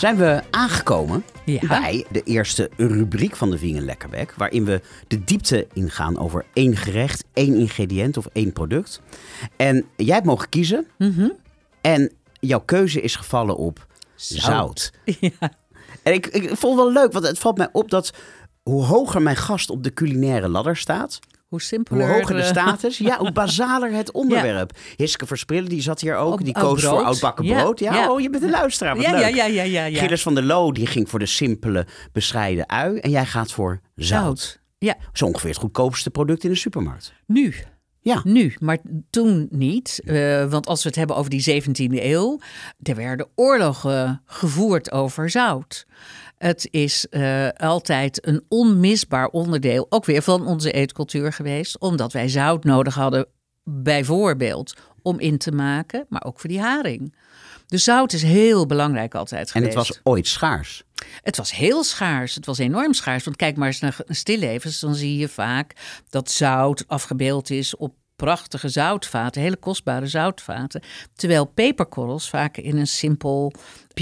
Zijn 0.01 0.17
we 0.17 0.41
aangekomen 0.49 1.23
Ja. 1.45 1.67
bij 1.67 2.05
de 2.11 2.23
eerste 2.23 2.69
rubriek 2.77 3.35
van 3.35 3.49
de 3.51 3.57
Vingen 3.57 3.85
Lekkerwek. 3.85 4.33
Waarin 4.37 4.65
we 4.65 4.81
de 5.07 5.23
diepte 5.23 5.67
ingaan 5.73 6.17
over 6.17 6.45
één 6.53 6.75
gerecht, 6.77 7.23
één 7.33 7.55
ingrediënt 7.55 8.17
of 8.17 8.25
één 8.33 8.53
product. 8.53 9.01
En 9.55 9.85
jij 9.95 10.13
hebt 10.15 10.25
mogen 10.25 10.49
kiezen. 10.49 10.87
Mhm. 10.97 11.29
En 11.81 12.11
jouw 12.39 12.59
keuze 12.59 13.01
is 13.01 13.15
gevallen 13.15 13.57
op 13.57 13.87
zout. 14.15 14.91
Ja. 15.19 15.51
En 16.03 16.13
ik, 16.13 16.27
ik 16.27 16.43
vond 16.43 16.77
het 16.77 16.83
wel 16.83 16.91
leuk, 16.91 17.11
want 17.11 17.27
het 17.27 17.39
valt 17.39 17.57
mij 17.57 17.69
op 17.71 17.89
dat 17.89 18.13
hoe 18.63 18.83
hoger 18.83 19.21
mijn 19.21 19.35
gast 19.35 19.69
op 19.69 19.83
de 19.83 19.93
culinaire 19.93 20.47
ladder 20.47 20.77
staat, 20.77 21.19
hoe 21.51 21.61
simpeler... 21.61 22.07
Hoe 22.07 22.15
hoger 22.15 22.35
de 22.35 22.43
status, 22.43 22.97
ja, 22.97 23.17
hoe 23.17 23.31
basaler 23.41 23.91
het 23.91 24.11
onderwerp. 24.11 24.77
Hiske 24.95 25.25
Versprillen, 25.25 25.69
die 25.69 25.81
zat 25.81 26.01
hier 26.01 26.15
ook. 26.15 26.43
Die 26.43 26.53
koos 26.53 26.81
voor 26.83 26.89
brood. 26.89 27.05
oudbakken 27.05 27.45
Ja, 27.45 27.61
brood. 27.61 27.79
Ja, 27.79 27.93
ja. 27.93 28.11
oh, 28.11 28.19
je 28.19 28.29
bent 28.29 28.43
een 28.43 28.49
luisteraar, 28.49 28.95
wat 28.95 29.05
ja, 29.05 29.11
leuk. 29.11 29.21
ja, 29.21 29.27
ja, 29.27 29.45
ja, 29.45 29.63
ja, 29.63 29.85
ja. 29.85 29.99
Gilles 29.99 30.21
van 30.21 30.35
der 30.35 30.43
Loo, 30.43 30.71
die 30.71 30.85
ging 30.87 31.09
voor 31.09 31.19
de 31.19 31.25
simpele, 31.25 31.87
bescheiden 32.11 32.69
ui. 32.69 32.97
En 32.97 33.09
jij 33.09 33.25
gaat 33.25 33.51
voor 33.51 33.81
zout. 33.95 34.39
Zout. 34.39 34.59
Ja, 34.77 34.97
Zo 35.13 35.25
ongeveer 35.25 35.49
het 35.49 35.59
goedkoopste 35.59 36.09
product 36.09 36.43
in 36.43 36.49
de 36.49 36.55
supermarkt. 36.55 37.13
nu. 37.25 37.53
Ja. 38.03 38.21
Nu, 38.23 38.55
maar 38.59 38.77
toen 39.09 39.47
niet. 39.49 40.01
Eh, 40.05 40.45
want 40.45 40.67
als 40.67 40.83
we 40.83 40.89
het 40.89 40.97
hebben 40.97 41.15
over 41.15 41.29
die 41.29 41.63
17e 41.63 42.03
eeuw, 42.03 42.39
er 42.81 42.95
werden 42.95 43.27
oorlogen 43.35 44.21
gevoerd 44.25 44.91
over 44.91 45.29
zout. 45.29 45.85
Het 46.41 46.67
is 46.71 47.07
eh, 47.09 47.47
altijd 47.47 48.27
een 48.27 48.45
onmisbaar 48.47 49.27
onderdeel, 49.27 49.85
ook 49.89 50.05
weer 50.05 50.21
van 50.21 50.47
onze 50.47 50.71
eetcultuur 50.71 51.33
geweest, 51.33 51.79
omdat 51.79 52.13
wij 52.13 52.29
zout 52.29 52.63
nodig 52.63 52.95
hadden, 52.95 53.27
bijvoorbeeld 53.63 54.73
om 55.01 55.19
in 55.19 55.37
te 55.37 55.51
maken, 55.51 56.05
maar 56.09 56.23
ook 56.23 56.39
voor 56.39 56.49
die 56.49 56.59
haring. 56.59 57.15
Dus 57.67 57.83
zout 57.83 58.13
is 58.13 58.23
heel 58.23 58.65
belangrijk 58.65 59.15
altijd 59.15 59.45
En 59.45 59.51
geweest. 59.51 59.77
het 59.77 59.87
was 59.87 59.99
ooit 60.03 60.27
schaars. 60.27 60.83
Het 61.21 61.37
was 61.37 61.51
heel 61.51 61.83
schaars. 61.83 62.35
Het 62.35 62.45
was 62.45 62.57
enorm 62.57 62.93
schaars. 62.93 63.23
Want 63.23 63.35
kijk 63.35 63.57
maar 63.57 63.67
eens 63.67 63.79
naar 63.79 63.97
stillevens. 64.07 64.79
Dan 64.79 64.95
zie 64.95 65.17
je 65.17 65.27
vaak 65.27 65.75
dat 66.09 66.31
zout 66.31 66.83
afgebeeld 66.87 67.49
is 67.49 67.75
op 67.75 67.93
prachtige 68.15 68.69
zoutvaten. 68.69 69.41
Hele 69.41 69.55
kostbare 69.55 70.07
zoutvaten. 70.07 70.81
Terwijl 71.15 71.45
peperkorrels 71.45 72.29
vaak 72.29 72.57
in 72.57 72.77
een 72.77 72.87
simpel 72.87 73.53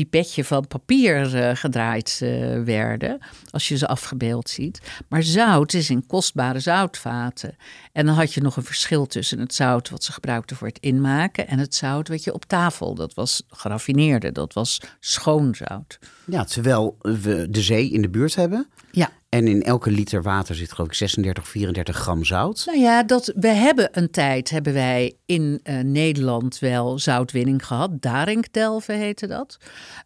pipetje 0.06 0.44
van 0.44 0.68
papier 0.68 1.36
eh, 1.36 1.56
gedraaid 1.56 2.20
eh, 2.22 2.62
werden. 2.64 3.20
Als 3.52 3.68
je 3.68 3.78
ze 3.78 3.88
afgebeeld 3.88 4.50
ziet. 4.50 4.82
Maar 5.08 5.24
zout 5.24 5.74
is 5.74 5.90
in 5.90 6.06
kostbare 6.06 6.60
zoutvaten. 6.60 7.56
En 7.92 8.06
dan 8.06 8.16
had 8.16 8.34
je 8.34 8.42
nog 8.42 8.56
een 8.56 8.64
verschil 8.64 9.06
tussen 9.06 9.40
het 9.40 9.54
zout 9.54 9.90
wat 9.90 10.04
ze 10.04 10.12
gebruikten 10.12 10.56
voor 10.56 10.68
het 10.68 10.80
inmaken. 10.80 11.48
En 11.48 11.60
het 11.60 11.76
zout 11.76 12.08
wat 12.08 12.24
je 12.24 12.34
op 12.34 12.46
tafel. 12.46 12.96
Dat 12.96 13.14
was 13.14 13.44
geraffineerde. 13.48 14.32
Dat 14.32 14.54
was 14.54 14.82
schoon 15.00 15.56
zout. 15.56 16.00
Ja, 16.26 16.44
terwijl 16.44 16.98
we 17.02 17.48
de 17.50 17.62
zee 17.62 17.90
in 17.90 18.02
de 18.02 18.10
buurt 18.10 18.36
hebben. 18.36 18.68
Ja. 18.92 19.10
En 19.30 19.48
in 19.48 19.64
elke 19.64 19.92
liter 19.92 20.22
water 20.22 20.56
zit 20.56 20.72
geloof 20.72 20.90
ik 20.90 20.96
36, 20.96 21.48
34 21.48 21.96
gram 21.96 22.24
zout. 22.26 22.64
Nou 22.66 22.80
ja, 22.80 23.04
dat, 23.04 23.34
we 23.36 23.48
hebben 23.48 23.90
een 23.92 24.12
tijd, 24.12 24.50
hebben 24.50 24.74
wij 24.74 25.14
in 25.26 25.60
eh, 25.64 25.80
Nederland 25.80 26.60
wel 26.60 27.00
zoutwinning 27.00 27.66
gehad. 27.66 28.02
Daringdelven 28.02 28.98
heette 28.98 29.28
dat. 29.28 29.58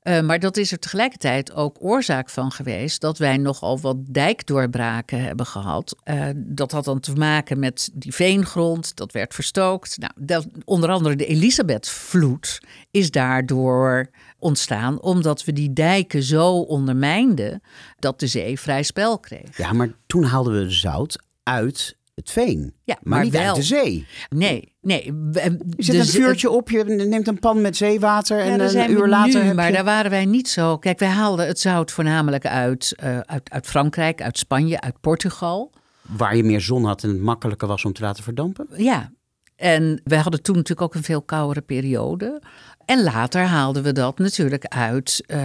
Eh, 0.01 0.21
maar 0.21 0.39
dat 0.39 0.57
is 0.57 0.71
er 0.71 0.79
tegelijkertijd 0.79 1.53
ook 1.53 1.77
oorzaak 1.79 2.29
van 2.29 2.51
geweest 2.51 3.01
dat 3.01 3.17
wij 3.17 3.37
nogal 3.37 3.79
wat 3.79 3.97
dijkdoorbraken 3.99 5.23
hebben 5.23 5.45
gehad. 5.45 5.95
Eh, 6.03 6.25
dat 6.35 6.71
had 6.71 6.85
dan 6.85 6.99
te 6.99 7.13
maken 7.13 7.59
met 7.59 7.89
die 7.93 8.13
veengrond, 8.13 8.95
dat 8.95 9.11
werd 9.11 9.33
verstookt. 9.33 9.97
Nou, 9.97 10.11
dat, 10.15 10.47
onder 10.65 10.89
andere 10.89 11.15
de 11.15 11.25
Elisabethvloed 11.25 12.61
is 12.91 13.11
daardoor 13.11 14.09
ontstaan 14.39 15.01
omdat 15.01 15.45
we 15.45 15.53
die 15.53 15.73
dijken 15.73 16.23
zo 16.23 16.59
ondermijnden 16.59 17.61
dat 17.99 18.19
de 18.19 18.27
zee 18.27 18.59
vrij 18.59 18.83
spel 18.83 19.19
kreeg. 19.19 19.57
Ja, 19.57 19.73
maar 19.73 19.89
toen 20.05 20.23
haalden 20.23 20.53
we 20.53 20.71
zout 20.71 21.23
uit 21.43 21.97
het 22.15 22.31
veen. 22.31 22.73
Ja, 22.83 22.97
maar, 23.01 23.13
maar 23.15 23.23
niet 23.23 23.33
wel. 23.33 23.41
uit 23.41 23.55
de 23.55 23.61
zee. 23.61 24.07
Nee, 24.29 24.75
nee. 24.81 25.03
Je 25.03 25.73
zet 25.77 25.95
een 25.95 26.05
vuurtje 26.05 26.49
op, 26.49 26.69
je 26.69 26.83
neemt 26.83 27.27
een 27.27 27.39
pan 27.39 27.61
met 27.61 27.77
zeewater 27.77 28.39
en 28.39 28.59
een 28.59 28.91
uur 28.91 29.07
later 29.07 29.43
nu, 29.43 29.53
maar 29.53 29.67
je... 29.67 29.73
daar 29.73 29.83
waren 29.83 30.11
wij 30.11 30.25
niet 30.25 30.49
zo. 30.49 30.77
Kijk, 30.77 30.99
wij 30.99 31.09
haalden 31.09 31.47
het 31.47 31.59
zout 31.59 31.91
voornamelijk 31.91 32.45
uit, 32.45 32.93
eh, 32.95 33.19
uit, 33.19 33.49
uit 33.49 33.65
Frankrijk, 33.65 34.21
uit 34.21 34.37
Spanje, 34.37 34.81
uit 34.81 34.99
Portugal. 35.01 35.71
Waar 36.01 36.35
je 36.35 36.43
meer 36.43 36.61
zon 36.61 36.85
had 36.85 37.03
en 37.03 37.09
het 37.09 37.21
makkelijker 37.21 37.67
was 37.67 37.85
om 37.85 37.93
te 37.93 38.01
laten 38.01 38.23
verdampen. 38.23 38.67
Ja, 38.75 39.11
en 39.55 40.01
wij 40.03 40.19
hadden 40.19 40.41
toen 40.41 40.55
natuurlijk 40.55 40.87
ook 40.87 40.95
een 40.95 41.03
veel 41.03 41.21
koudere 41.21 41.61
periode. 41.61 42.41
En 42.85 43.03
later 43.03 43.41
haalden 43.41 43.83
we 43.83 43.91
dat 43.91 44.17
natuurlijk 44.17 44.65
uit 44.65 45.23
eh, 45.25 45.37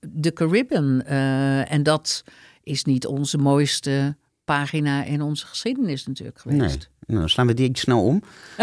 de 0.00 0.32
Caribbean. 0.34 1.02
Eh, 1.02 1.72
en 1.72 1.82
dat 1.82 2.24
is 2.62 2.84
niet 2.84 3.06
onze 3.06 3.38
mooiste 3.38 4.16
pagina 4.54 5.04
in 5.04 5.22
onze 5.22 5.46
geschiedenis 5.46 6.06
natuurlijk 6.06 6.44
Nee, 6.44 6.54
geweest. 6.58 6.90
nou, 7.06 7.20
dan 7.20 7.28
slaan 7.28 7.46
we 7.46 7.54
die 7.54 7.70
snel 7.78 8.02
om. 8.04 8.22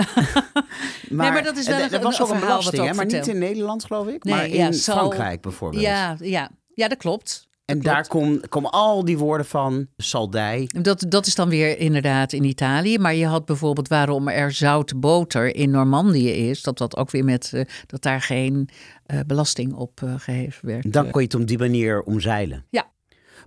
maar, 1.09 1.33
maar 1.33 1.43
dat 1.43 1.57
is 1.57 1.67
wel 1.67 1.79
een- 1.91 2.01
was 2.01 2.21
ook 2.21 2.29
een 2.29 2.39
belasting, 2.39 2.87
hè? 2.87 2.93
maar 2.93 3.05
niet 3.05 3.27
in 3.27 3.37
Nederland 3.37 3.85
geloof 3.85 4.07
ik, 4.07 4.23
Nee, 4.23 4.33
maar 4.33 4.49
ja, 4.49 4.65
in 4.67 4.73
Frankrijk 4.73 5.41
bijvoorbeeld. 5.41 5.83
Ja, 5.83 6.15
ja, 6.19 6.49
ja, 6.73 6.87
dat 6.87 6.97
klopt. 6.97 7.47
en 7.65 7.81
daar 7.81 7.93
klopt. 8.07 8.07
kom- 8.07 8.49
komen 8.49 8.71
al 8.71 9.05
die 9.05 9.17
woorden 9.17 9.45
van 9.45 9.87
saldij. 9.97 10.69
Dat, 10.81 11.05
dat 11.09 11.25
is 11.25 11.35
dan 11.35 11.49
weer 11.49 11.77
inderdaad 11.79 12.33
in 12.33 12.43
Italië. 12.43 12.97
Maar 12.99 13.15
je 13.15 13.25
had 13.25 13.45
bijvoorbeeld 13.45 13.87
waarom 13.87 14.27
er 14.27 14.51
zoutboter 14.51 15.55
in 15.55 15.69
Normandië 15.71 16.29
is. 16.29 16.61
Dat 16.61 16.77
dat 16.77 16.97
ook 16.97 17.11
weer 17.11 17.23
met 17.23 17.51
eh, 17.53 17.61
dat 17.87 18.01
daar 18.01 18.21
geen 18.21 18.69
eh, 19.05 19.19
belasting 19.27 19.73
op 19.73 20.01
eh, 20.03 20.13
geheven 20.17 20.67
werd. 20.67 20.93
Dan 20.93 21.09
kon 21.11 21.21
je 21.21 21.27
het 21.27 21.35
op 21.35 21.47
die 21.47 21.57
manier 21.57 22.01
omzeilen. 22.03 22.65
Ja. 22.69 22.93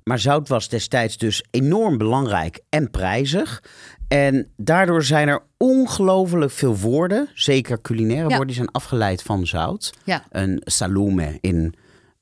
Maar 0.09 0.19
zout 0.19 0.49
was 0.49 0.69
destijds 0.69 1.17
dus 1.17 1.45
enorm 1.51 1.99
belangrijk 1.99 2.61
en 2.69 2.91
prijzig. 2.91 3.63
En 4.09 4.53
daardoor 4.57 5.03
zijn 5.03 5.29
er 5.29 5.43
ongelooflijk 5.57 6.51
veel 6.53 6.77
woorden, 6.77 7.29
zeker 7.35 7.81
culinaire 7.81 8.23
Ja. 8.23 8.29
woorden, 8.29 8.47
die 8.47 8.57
zijn 8.57 8.71
afgeleid 8.71 9.23
van 9.23 9.47
zout. 9.47 9.93
Ja. 10.05 10.25
Een 10.31 10.61
salume 10.65 11.39
in 11.41 11.75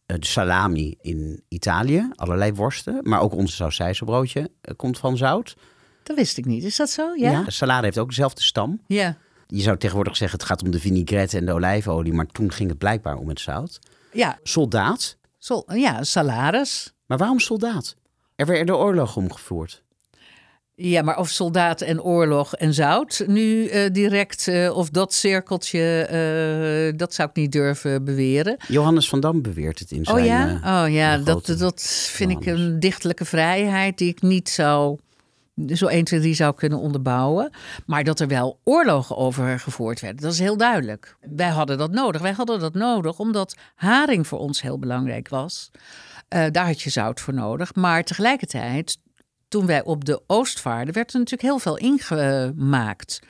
eh, 0.07 0.17
de 0.19 0.27
salami 0.27 0.95
in 1.01 1.43
Italië, 1.49 2.11
allerlei 2.15 2.53
worsten. 2.53 2.99
Maar 3.03 3.21
ook 3.21 3.35
onze 3.35 3.55
sausijzenbroodje 3.55 4.51
eh, 4.61 4.75
komt 4.77 4.99
van 4.99 5.17
zout. 5.17 5.57
Dat 6.03 6.17
wist 6.17 6.39
ik 6.39 6.45
niet. 6.45 6.65
Is 6.65 6.77
dat 6.77 6.91
zo? 6.91 7.15
Ja. 7.15 7.43
De 7.43 7.51
salade 7.51 7.85
heeft 7.85 7.99
ook 7.99 8.09
dezelfde 8.09 8.43
stam. 8.43 8.81
Ja. 8.87 9.17
Je 9.47 9.61
zou 9.63 9.77
tegenwoordig 9.79 10.17
zeggen 10.17 10.39
het 10.39 10.49
gaat 10.49 10.63
om 10.63 10.71
de 10.71 10.81
vinaigrette 10.81 11.37
en 11.39 11.47
de 11.47 11.53
olijfolie, 11.53 12.13
maar 12.13 12.27
toen 12.27 12.53
ging 12.53 12.69
het 12.69 12.79
blijkbaar 12.79 13.17
om 13.17 13.29
het 13.29 13.41
zout. 13.41 13.79
Ja. 14.13 14.39
Soldaat. 14.43 15.17
Sol- 15.39 15.73
ja, 15.75 16.03
salaris. 16.05 16.95
Maar 17.07 17.19
waarom 17.19 17.41
soldaat? 17.41 17.97
Er 18.35 18.47
werden 18.47 18.77
oorlogen 18.77 19.23
omgevoerd. 19.23 19.85
Ja, 20.79 21.03
maar 21.03 21.19
of 21.19 21.29
soldaat 21.29 21.81
en 21.81 22.03
oorlog 22.03 22.55
en 22.55 22.75
zout 22.75 23.25
nu 23.27 23.67
eh, 23.67 23.93
direct, 23.93 24.49
eh, 24.49 24.77
of 24.77 24.91
dat 24.91 25.15
cirkeltje, 25.15 26.01
eh, 26.03 26.99
dat 26.99 27.15
zou 27.15 27.29
ik 27.29 27.37
niet 27.37 27.53
durven 27.53 28.05
beweren. 28.05 28.57
Johannes 28.69 29.09
van 29.09 29.21
Dam 29.21 29.43
beweert 29.43 29.79
het 29.79 29.91
in 29.91 30.05
zijn... 30.05 30.19
Oh 30.19 30.25
ja, 30.25 30.61
oh, 30.85 30.93
ja 30.93 31.17
de 31.17 31.23
dat, 31.25 31.55
dat 31.59 31.83
vind 32.11 32.31
ik 32.31 32.47
een 32.47 32.81
dichtelijke 32.81 33.25
vrijheid 33.25 33.99
die 33.99 34.09
ik 34.09 34.23
niet 34.23 34.49
zou, 34.49 34.99
zo 35.67 35.87
1, 35.87 36.05
2, 36.05 36.21
3 36.21 36.35
zou 36.35 36.55
kunnen 36.55 36.79
onderbouwen. 36.79 37.51
Maar 37.87 38.05
dat 38.05 38.21
er 38.21 38.29
wel 38.29 38.59
oorlogen 38.65 39.17
over 39.17 39.61
gevoerd 39.61 40.01
werden, 40.01 40.23
dat 40.23 40.33
is 40.33 40.39
heel 40.39 40.57
duidelijk. 40.57 41.17
Wij 41.37 41.49
hadden 41.49 41.79
dat 41.79 41.91
nodig. 41.91 42.21
Wij 42.21 42.33
hadden 42.33 42.61
dat 42.61 42.75
nodig 42.75 43.19
omdat 43.19 43.57
haring 43.75 44.27
voor 44.27 44.39
ons 44.39 44.63
heel 44.63 44.79
belangrijk 44.79 45.29
was. 45.29 45.71
Eh, 46.29 46.45
daar 46.51 46.67
had 46.67 46.81
je 46.83 46.91
zout 46.91 47.21
voor 47.21 47.35
nodig. 47.35 47.75
Maar 47.75 48.05
tegelijkertijd, 48.05 48.99
toen 49.49 49.67
wij 49.67 49.85
op 49.85 50.05
de 50.05 50.23
Oost 50.27 50.61
vaarden, 50.61 50.95
werd 50.95 51.13
er 51.13 51.19
natuurlijk 51.19 51.49
heel 51.49 51.59
veel 51.59 51.77
ingemaakt. 51.77 53.21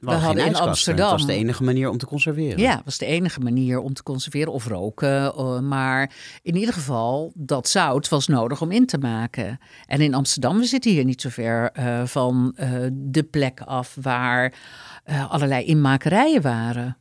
We 0.00 0.10
hadden 0.10 0.44
in. 0.46 0.50
Amsterdam- 0.68 1.08
Dat 1.10 1.18
was 1.18 1.26
de 1.26 1.32
enige 1.32 1.62
manier 1.62 1.88
om 1.88 1.98
te 1.98 2.06
conserveren. 2.06 2.58
Ja, 2.58 2.82
was 2.84 2.98
de 2.98 3.06
enige 3.06 3.40
manier 3.40 3.78
om 3.78 3.92
te 3.94 4.02
conserveren 4.02 4.52
of 4.52 4.66
roken. 4.66 5.34
eh, 5.34 5.58
Maar 5.60 6.12
in 6.42 6.56
ieder 6.56 6.74
geval, 6.74 7.32
dat 7.34 7.68
zout 7.68 8.08
was 8.08 8.26
nodig 8.26 8.60
om 8.60 8.70
in 8.70 8.86
te 8.86 8.98
maken. 8.98 9.58
En 9.86 10.00
in 10.00 10.14
Amsterdam, 10.14 10.58
we 10.58 10.64
zitten 10.64 10.90
hier 10.90 11.04
niet 11.04 11.20
zo 11.20 11.28
ver 11.28 11.70
eh, 11.72 12.04
van 12.06 12.56
de 12.92 13.22
plek 13.30 13.60
af 13.60 13.96
waar 14.00 14.54
allerlei 15.28 15.64
inmakerijen 15.64 16.42
waren. 16.42 16.98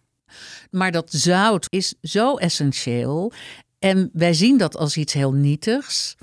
Maar 0.71 0.91
dat 0.91 1.11
zout 1.11 1.67
is 1.69 1.95
zo 2.01 2.35
essentieel. 2.35 3.31
En 3.79 4.09
wij 4.13 4.33
zien 4.33 4.57
dat 4.57 4.77
als 4.77 4.97
iets 4.97 5.13
heel 5.13 5.33
nietigs. 5.33 6.15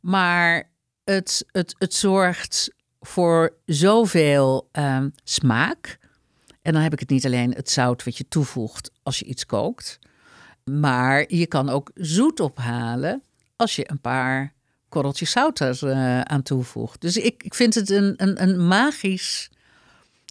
Maar 0.00 0.70
het, 1.04 1.44
het, 1.50 1.74
het 1.78 1.94
zorgt 1.94 2.74
voor 3.00 3.56
zoveel 3.64 4.68
ehm, 4.72 5.08
smaak. 5.24 5.98
En 6.62 6.72
dan 6.72 6.82
heb 6.82 6.92
ik 6.92 7.00
het 7.00 7.10
niet 7.10 7.26
alleen 7.26 7.54
het 7.54 7.70
zout 7.70 8.04
wat 8.04 8.16
je 8.16 8.28
toevoegt 8.28 8.90
als 9.02 9.18
je 9.18 9.24
iets 9.24 9.46
kookt. 9.46 9.98
Maar 10.64 11.34
je 11.34 11.46
kan 11.46 11.68
ook 11.68 11.90
zoet 11.94 12.40
ophalen 12.40 13.22
als 13.56 13.76
je 13.76 13.90
een 13.90 14.00
paar 14.00 14.52
korreltjes 14.88 15.30
zout 15.30 15.60
er 15.60 15.88
eh, 15.88 16.20
aan 16.20 16.42
toevoegt. 16.42 17.00
Dus 17.00 17.16
ik, 17.16 17.42
ik 17.42 17.54
vind 17.54 17.74
het 17.74 17.90
een, 17.90 18.14
een, 18.16 18.42
een 18.42 18.66
magisch 18.66 19.50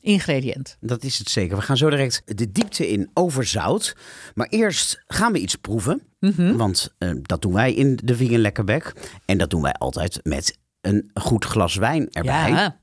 ingrediënt. 0.01 0.77
Dat 0.79 1.03
is 1.03 1.17
het 1.17 1.29
zeker. 1.29 1.57
We 1.57 1.61
gaan 1.61 1.77
zo 1.77 1.89
direct 1.89 2.21
de 2.25 2.51
diepte 2.51 2.89
in 2.89 3.09
over 3.13 3.45
zout. 3.45 3.95
Maar 4.35 4.47
eerst 4.47 5.03
gaan 5.07 5.31
we 5.31 5.39
iets 5.39 5.55
proeven. 5.55 6.01
Mhm. 6.19 6.55
Want 6.55 6.93
eh, 6.97 7.11
dat 7.21 7.41
doen 7.41 7.53
wij 7.53 7.73
in 7.73 7.99
de 8.03 8.15
Vegan 8.15 8.39
Lekkerbek. 8.39 8.93
En 9.25 9.37
dat 9.37 9.49
doen 9.49 9.61
wij 9.61 9.73
altijd 9.73 10.19
met 10.23 10.57
een 10.81 11.11
goed 11.13 11.45
glas 11.45 11.75
wijn 11.75 12.11
erbij. 12.11 12.49
Ja, 12.49 12.79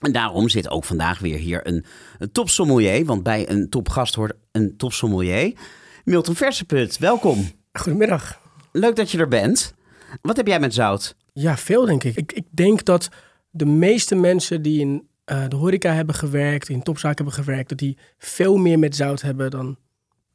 En 0.00 0.12
daarom 0.12 0.48
zit 0.48 0.70
ook 0.70 0.84
vandaag 0.84 1.18
weer 1.18 1.38
hier 1.38 1.66
een, 1.66 1.84
een 2.18 2.32
topsommelier. 2.32 3.04
Want 3.04 3.22
bij 3.22 3.50
een 3.50 3.68
topgast 3.68 4.14
hoort 4.14 4.32
een 4.52 4.76
topsommelier. 4.76 5.52
Milton 6.04 6.34
Verseput, 6.34 6.98
welkom. 6.98 7.50
Goedemiddag. 7.72 8.40
Leuk 8.72 8.96
dat 8.96 9.10
je 9.10 9.18
er 9.18 9.28
bent. 9.28 9.74
Wat 10.22 10.36
heb 10.36 10.46
jij 10.46 10.60
met 10.60 10.74
zout? 10.74 11.16
Ja, 11.32 11.56
veel 11.56 11.84
denk 11.84 12.04
ik. 12.04 12.16
ik. 12.16 12.32
Ik 12.32 12.46
denk 12.50 12.84
dat 12.84 13.08
de 13.50 13.66
meeste 13.66 14.14
mensen 14.14 14.62
die 14.62 14.84
een 14.84 15.08
eh, 15.26 15.48
de 15.48 15.56
horeca 15.56 15.92
hebben 15.92 16.14
gewerkt, 16.14 16.68
in 16.68 16.82
topzaken 16.82 17.24
hebben 17.24 17.44
gewerkt, 17.44 17.68
dat 17.68 17.78
die 17.78 17.98
veel 18.18 18.56
meer 18.56 18.78
met 18.78 18.96
zout 18.96 19.20
hebben 19.20 19.50
dan 19.50 19.76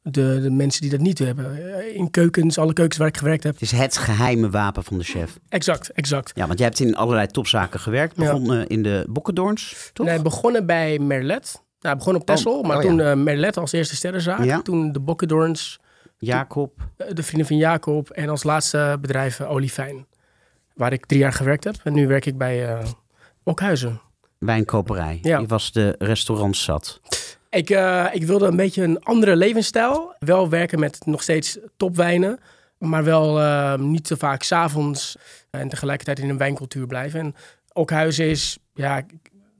de, 0.02 0.38
de 0.42 0.50
mensen 0.50 0.80
die 0.82 0.90
dat 0.90 1.00
niet 1.00 1.18
hebben. 1.18 1.74
Eh, 1.78 1.96
In 1.96 2.10
keukens, 2.10 2.58
alle 2.58 2.72
keukens 2.72 2.98
waar 2.98 3.08
ik 3.08 3.16
gewerkt 3.16 3.42
heb. 3.42 3.52
Het 3.52 3.62
is 3.62 3.70
het 3.72 3.96
geheime 3.98 4.50
wapen 4.50 4.84
van 4.84 4.98
de 4.98 5.04
chef. 5.04 5.38
Exact, 5.48 5.90
exact. 5.90 6.32
Ja, 6.34 6.46
want 6.46 6.58
jij 6.58 6.68
hebt 6.68 6.80
in 6.80 6.96
allerlei 6.96 7.26
topzaken 7.26 7.80
gewerkt. 7.80 8.16
Ja. 8.16 8.22
Begon 8.32 8.66
in 8.66 8.82
de 8.82 9.06
Bokkendoorns, 9.08 9.90
toch? 9.92 10.06
Nee, 10.06 10.22
begonnen 10.22 10.66
bij 10.66 10.98
Merlet. 10.98 11.62
Nou, 11.80 11.96
begon 11.96 12.14
op 12.14 12.30
Oh, 12.44 12.62
maar 12.62 12.76
oh 12.76 12.82
toen 12.82 12.96
ja. 12.96 13.10
eh, 13.10 13.16
Merlet 13.16 13.56
als 13.56 13.72
eerste 13.72 13.96
sterrenzaak. 13.96 14.44
Ja. 14.44 14.62
Toen 14.62 14.92
de 14.92 15.00
Bokkendoorns, 15.00 15.80
Jacob. 16.18 16.72
de 17.12 17.22
vrienden 17.22 17.46
van 17.46 17.56
Jacob 17.56 18.10
en 18.10 18.28
als 18.28 18.42
laatste 18.42 18.98
bedrijf 19.00 19.40
eh, 19.40 19.50
Olifijn. 19.50 20.06
Waar 20.74 20.92
ik 20.92 21.06
drie 21.06 21.20
jaar 21.20 21.32
gewerkt 21.32 21.64
heb. 21.64 21.74
En 21.84 21.92
nu 21.92 22.06
werk 22.06 22.26
ik 22.26 22.38
bij 22.38 22.68
eh 22.68 22.84
Okhuizen. 23.44 24.00
Wijnkoperij. 24.44 25.18
Ja. 25.22 25.38
Je 25.38 25.46
was 25.46 25.72
de 25.72 25.94
restaurant 25.98 26.56
zat. 26.56 27.00
Ik, 27.50 27.70
eh, 27.70 28.06
ik 28.12 28.24
wilde 28.24 28.46
een 28.46 28.56
beetje 28.56 28.82
een 28.82 29.02
andere 29.02 29.36
levensstijl. 29.36 30.14
Wel 30.18 30.48
werken 30.48 30.78
met 30.78 30.98
nog 31.06 31.22
steeds 31.22 31.58
topwijnen. 31.76 32.38
Maar 32.78 33.04
wel 33.04 33.40
eh, 33.40 33.74
niet 33.78 34.04
te 34.04 34.16
vaak 34.16 34.42
s'avonds. 34.42 35.16
En 35.50 35.68
tegelijkertijd 35.68 36.18
in 36.18 36.28
een 36.28 36.38
wijncultuur 36.38 36.86
blijven. 36.86 37.20
En 37.20 37.34
Okhuizen 37.72 38.26
is 38.26 38.58
ja, 38.74 39.06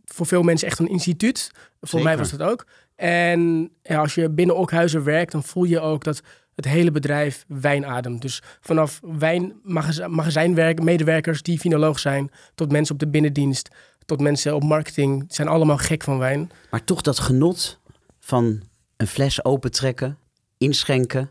voor 0.05 0.27
veel 0.27 0.43
mensen 0.43 0.69
echt 0.69 0.79
een 0.79 0.89
instituut. 0.89 1.51
Voor 1.81 1.89
Zeker. 1.89 2.05
mij 2.05 2.17
was 2.17 2.31
dat 2.31 2.43
ook. 2.43 2.67
En 2.97 3.71
ja, 3.83 3.99
als 3.99 4.15
je 4.15 4.31
binnen 4.31 4.57
Okhuizen 4.57 5.05
werkt, 5.05 5.33
dan 5.33 5.43
voel 5.43 5.65
je 5.65 5.81
ook 5.81 6.05
dat 6.05 6.23
het 6.55 6.65
hele 6.65 6.91
bedrijf 6.91 7.45
wijn 7.49 7.87
ademt. 7.87 8.23
Dus 8.23 8.43
vanaf 8.61 9.01
wijnmagazijnwerk, 9.19 10.83
medewerkers 10.83 11.43
die 11.43 11.59
finoloog 11.59 11.99
zijn, 11.99 12.31
tot 12.55 12.73
mensen 12.73 12.95
op 12.95 13.01
de 13.01 13.09
binnendienst, 13.09 13.69
tot 14.05 14.21
mensen 14.21 14.55
op 14.55 14.63
marketing, 14.63 15.25
zijn 15.29 15.49
allemaal 15.49 15.79
gek 15.79 16.03
van 16.03 16.19
wijn. 16.19 16.51
Maar 16.71 16.85
toch 16.85 17.01
dat 17.01 17.19
genot 17.19 17.79
van 18.21 18.63
een 18.97 19.07
fles 19.07 19.45
opentrekken, 19.45 20.19
inschenken. 20.59 21.31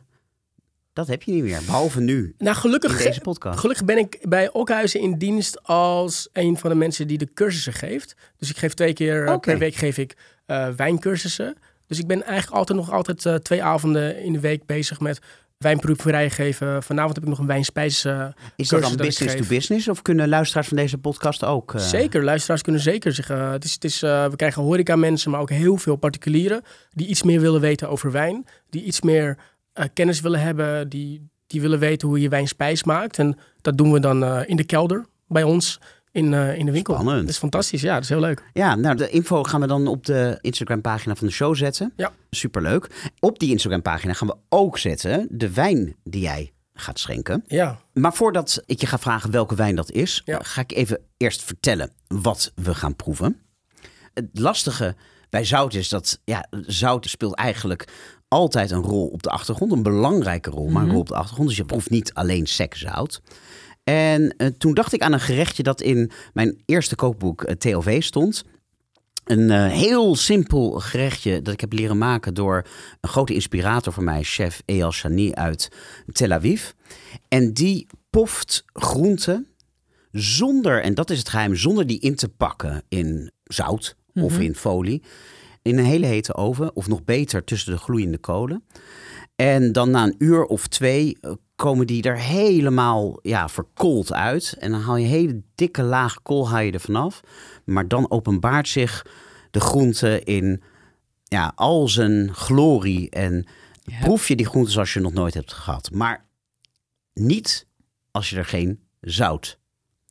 Dat 0.93 1.07
heb 1.07 1.23
je 1.23 1.31
niet 1.31 1.43
meer. 1.43 1.61
Behalve 1.65 1.99
nu, 2.01 2.35
Nou, 2.37 2.55
gelukkig, 2.55 2.99
in 2.99 3.05
deze 3.05 3.21
podcast. 3.21 3.59
gelukkig 3.59 3.85
ben 3.85 3.97
ik 3.97 4.17
bij 4.21 4.51
Okhuizen 4.51 4.99
in 4.99 5.17
dienst 5.17 5.63
als 5.63 6.29
een 6.33 6.57
van 6.57 6.69
de 6.69 6.75
mensen 6.75 7.07
die 7.07 7.17
de 7.17 7.33
cursussen 7.33 7.73
geeft. 7.73 8.15
Dus 8.37 8.49
ik 8.49 8.57
geef 8.57 8.73
twee 8.73 8.93
keer 8.93 9.27
eh, 9.27 9.37
per 9.37 9.57
week 9.57 9.75
geef 9.75 9.97
ik 9.97 10.17
eh, 10.45 10.67
wijncursussen. 10.69 11.57
Dus 11.87 11.99
ik 11.99 12.07
ben 12.07 12.23
eigenlijk 12.23 12.57
altijd 12.57 12.77
nog 12.77 12.91
altijd 12.91 13.25
eh, 13.25 13.35
twee 13.35 13.63
avonden 13.63 14.23
in 14.23 14.33
de 14.33 14.39
week 14.39 14.65
bezig 14.65 14.99
met 14.99 15.19
wijnproeverij 15.61 16.29
geven. 16.29 16.83
Vanavond 16.83 17.13
heb 17.15 17.23
ik 17.23 17.29
nog 17.29 17.39
een 17.39 17.45
wijnspijs. 17.45 18.05
eh, 18.05 18.25
Is 18.55 18.69
dat 18.69 18.81
dan 18.81 18.89
dat 18.91 18.99
ik 18.99 19.05
business 19.05 19.33
to 19.35 19.39
geef. 19.39 19.49
business? 19.49 19.87
Of 19.87 20.01
kunnen 20.01 20.29
luisteraars 20.29 20.67
van 20.67 20.77
deze 20.77 20.97
podcast 20.97 21.43
ook? 21.43 21.73
eh, 21.73 21.81
Zeker, 21.81 22.23
luisteraars 22.23 22.61
kunnen 22.61 22.81
zeker 22.81 23.13
zeggen. 23.13 23.37
Het 23.51 23.63
is, 23.63 23.73
het 23.73 23.83
is, 23.83 24.03
eh, 24.03 24.25
we 24.25 24.35
krijgen 24.35 24.61
horeca 24.61 24.95
mensen, 24.95 25.31
maar 25.31 25.39
ook 25.39 25.49
heel 25.49 25.77
veel 25.77 25.95
particulieren 25.95 26.61
die 26.89 27.07
iets 27.07 27.23
meer 27.23 27.41
willen 27.41 27.61
weten 27.61 27.89
over 27.89 28.11
wijn. 28.11 28.45
Die 28.69 28.83
iets 28.83 29.01
meer 29.01 29.37
eh, 29.73 29.85
kennis 29.93 30.21
willen 30.21 30.39
hebben, 30.41 30.89
die, 30.89 31.29
die 31.47 31.61
willen 31.61 31.79
weten 31.79 32.07
hoe 32.07 32.21
je 32.21 32.29
wijn 32.29 32.47
spijs 32.47 32.83
maakt. 32.83 33.19
En 33.19 33.37
dat 33.61 33.77
doen 33.77 33.91
we 33.91 33.99
dan 33.99 34.23
eh, 34.23 34.39
in 34.45 34.55
de 34.55 34.63
kelder 34.65 35.05
bij 35.27 35.43
ons 35.43 35.79
in, 36.11 36.33
eh, 36.33 36.57
in 36.57 36.65
de 36.65 36.71
winkel. 36.71 36.93
Spannend. 36.93 37.21
Dat 37.21 37.29
is 37.29 37.37
fantastisch, 37.37 37.81
ja, 37.81 37.93
dat 37.93 38.03
is 38.03 38.09
heel 38.09 38.19
leuk. 38.19 38.43
Ja, 38.53 38.75
nou 38.75 38.95
de 38.95 39.09
info 39.09 39.43
gaan 39.43 39.61
we 39.61 39.67
dan 39.67 39.87
op 39.87 40.05
de 40.05 40.37
Instagram 40.41 40.81
pagina 40.81 41.15
van 41.15 41.27
de 41.27 41.33
show 41.33 41.55
zetten. 41.55 41.93
Ja. 41.95 42.11
Superleuk. 42.29 43.09
Op 43.19 43.39
die 43.39 43.49
Instagram 43.51 43.81
pagina 43.81 44.13
gaan 44.13 44.27
we 44.27 44.35
ook 44.49 44.77
zetten 44.77 45.27
de 45.29 45.53
wijn 45.53 45.95
die 46.03 46.21
jij 46.21 46.51
gaat 46.73 46.99
schenken. 46.99 47.43
Ja, 47.47 47.79
Maar 47.93 48.13
voordat 48.13 48.63
ik 48.65 48.81
je 48.81 48.87
ga 48.87 48.99
vragen 48.99 49.31
welke 49.31 49.55
wijn 49.55 49.75
dat 49.75 49.91
is, 49.91 50.21
Ja. 50.25 50.39
ga 50.43 50.61
ik 50.61 50.71
even 50.71 50.99
eerst 51.17 51.43
vertellen 51.43 51.91
wat 52.07 52.51
we 52.55 52.75
gaan 52.75 52.95
proeven. 52.95 53.39
Het 54.13 54.27
lastige 54.33 54.95
bij 55.29 55.45
zout 55.45 55.73
is 55.73 55.89
dat 55.89 56.19
ja, 56.23 56.47
zout 56.65 57.05
speelt 57.09 57.35
eigenlijk 57.35 57.87
altijd 58.27 58.71
een 58.71 58.81
rol 58.81 59.07
op 59.07 59.23
de 59.23 59.29
achtergrond. 59.29 59.71
Een 59.71 59.83
belangrijke 59.83 60.49
rol, 60.49 60.69
maar 60.69 60.83
een 60.83 60.91
rol 60.91 60.99
op 60.99 61.07
de 61.07 61.15
achtergrond. 61.15 61.47
Dus 61.47 61.57
je 61.57 61.65
proeft 61.65 61.89
niet 61.89 62.13
alleen 62.13 62.47
sec 62.47 62.75
zout. 62.75 63.21
En 63.91 64.33
eh, 64.37 64.47
toen 64.47 64.73
dacht 64.73 64.93
ik 64.93 65.01
aan 65.01 65.13
een 65.13 65.19
gerechtje 65.19 65.63
dat 65.63 65.81
in 65.81 66.11
mijn 66.33 66.61
eerste 66.65 66.95
kookboek 66.95 67.43
eh, 67.43 67.55
TLV 67.55 68.03
stond. 68.03 68.43
Een 69.23 69.51
eh, 69.51 69.67
heel 69.67 70.15
simpel 70.15 70.71
gerechtje 70.71 71.41
dat 71.41 71.53
ik 71.53 71.61
heb 71.61 71.73
leren 71.73 71.97
maken 71.97 72.33
door 72.33 72.67
een 73.01 73.09
grote 73.09 73.33
inspirator 73.33 73.93
voor 73.93 74.03
mij, 74.03 74.23
chef 74.23 74.61
Eyal 74.65 74.91
Shani 74.91 75.33
uit 75.33 75.71
Tel 76.11 76.31
Aviv. 76.31 76.69
En 77.27 77.53
die 77.53 77.87
poft 78.09 78.63
groenten 78.73 79.47
zonder, 80.11 80.81
en 80.81 80.93
dat 80.93 81.09
is 81.09 81.17
het 81.17 81.29
geheim, 81.29 81.55
zonder 81.55 81.87
die 81.87 81.99
in 81.99 82.15
te 82.15 82.29
pakken 82.29 82.83
in 82.89 83.31
zout 83.43 83.95
of 84.13 84.39
in 84.39 84.55
folie. 84.55 85.03
In 85.61 85.77
een 85.77 85.85
hele 85.85 86.05
hete 86.05 86.35
oven, 86.35 86.75
of 86.75 86.87
nog 86.87 87.03
beter 87.03 87.43
tussen 87.43 87.71
de 87.71 87.79
gloeiende 87.79 88.17
kolen. 88.17 88.63
En 89.35 89.71
dan 89.71 89.91
na 89.91 90.03
een 90.03 90.15
uur 90.17 90.43
of 90.43 90.67
twee 90.67 91.17
komen 91.61 91.87
die 91.87 92.03
er 92.03 92.17
helemaal 92.19 93.19
ja, 93.21 93.49
verkoold 93.49 94.13
uit. 94.13 94.55
En 94.59 94.71
dan 94.71 94.81
haal 94.81 94.97
je 94.97 95.03
een 95.05 95.11
hele 95.11 95.41
dikke 95.55 95.83
laag 95.83 96.21
kool 96.21 96.49
haal 96.49 96.59
je 96.59 96.71
er 96.71 96.79
vanaf. 96.79 97.21
Maar 97.65 97.87
dan 97.87 98.11
openbaart 98.11 98.67
zich 98.67 99.05
de 99.51 99.59
groente 99.59 100.21
in 100.23 100.63
ja, 101.23 101.51
al 101.55 101.87
zijn 101.87 102.33
glorie. 102.35 103.09
En 103.09 103.45
Ja. 103.83 103.99
proef 103.99 104.27
je 104.27 104.35
die 104.35 104.45
groente 104.45 104.71
zoals 104.71 104.93
je 104.93 104.99
nog 104.99 105.13
nooit 105.13 105.33
hebt 105.33 105.53
gehad. 105.53 105.91
Maar 105.91 106.25
niet 107.13 107.67
als 108.11 108.29
je 108.29 108.35
er 108.35 108.45
geen 108.45 108.79
zout 109.01 109.59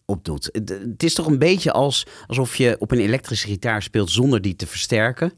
op 0.05 0.25
doet. 0.25 0.49
Het, 0.53 0.69
het 0.69 1.03
is 1.03 1.15
toch 1.15 1.27
een 1.27 1.39
beetje 1.39 1.73
als, 1.73 2.07
alsof 2.27 2.57
je 2.57 2.77
op 2.79 2.91
een 2.91 2.99
elektrische 2.99 3.47
gitaar 3.47 3.83
speelt 3.83 4.11
zonder 4.11 4.43
die 4.43 4.57
te 4.57 4.67
versterken. 4.67 5.33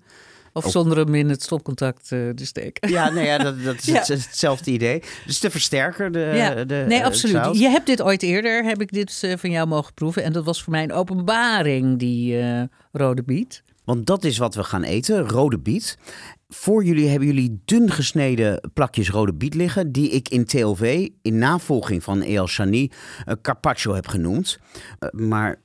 Of 0.53 0.71
zonder 0.71 0.97
hem 0.99 1.15
in 1.15 1.29
het 1.29 1.43
stopcontact 1.43 2.13
eh, 2.13 2.29
te 2.29 2.47
steken. 2.47 2.91
Ja, 2.91 3.11
nee, 3.11 3.25
ja, 3.27 3.39
dat, 3.39 3.63
dat 3.65 3.75
is 3.75 3.85
Ja. 3.93 3.99
het- 3.99 4.09
hetzelfde 4.09 4.71
idee. 4.71 5.03
Dus 5.27 5.41
de 5.41 5.51
versterker, 5.51 6.13
de, 6.13 6.33
Ja, 6.35 6.65
de 6.65 6.85
nee, 6.89 6.99
eh, 6.99 7.05
absoluut. 7.05 7.59
Je 7.59 7.69
hebt 7.69 7.87
dit 7.87 8.03
ooit 8.03 8.23
eerder, 8.23 8.65
heb 8.65 8.81
ik 8.81 8.93
dit 8.93 9.19
eh, 9.23 9.33
van 9.37 9.51
jou 9.51 9.69
mogen 9.69 9.95
proeven. 9.95 10.23
En 10.25 10.33
dat 10.33 10.45
was 10.45 10.63
voor 10.63 10.73
mij 10.73 10.83
een 10.83 10.93
openbaring, 10.93 11.99
die 11.99 12.41
rode 12.93 13.23
biet. 13.23 13.63
Want 13.85 14.07
dat 14.07 14.25
is 14.25 14.39
wat 14.39 14.55
we 14.55 14.65
gaan 14.65 14.83
eten, 14.83 15.29
rode 15.29 15.59
biet. 15.59 15.99
Voor 16.49 16.85
jullie 16.85 17.09
hebben 17.09 17.29
jullie 17.29 17.61
dun 17.65 17.91
gesneden 17.91 18.71
plakjes 18.75 19.11
rode 19.11 19.35
biet 19.35 19.55
liggen... 19.55 19.93
die 19.93 20.11
ik 20.11 20.29
in 20.29 20.45
TLV, 20.45 21.09
in 21.23 21.39
navolging 21.39 22.03
van 22.03 22.23
El 22.23 22.47
Shani, 22.47 22.91
eh, 23.25 23.35
carpaccio 23.43 23.95
heb 23.95 24.09
genoemd. 24.09 24.59
Maar 25.13 25.61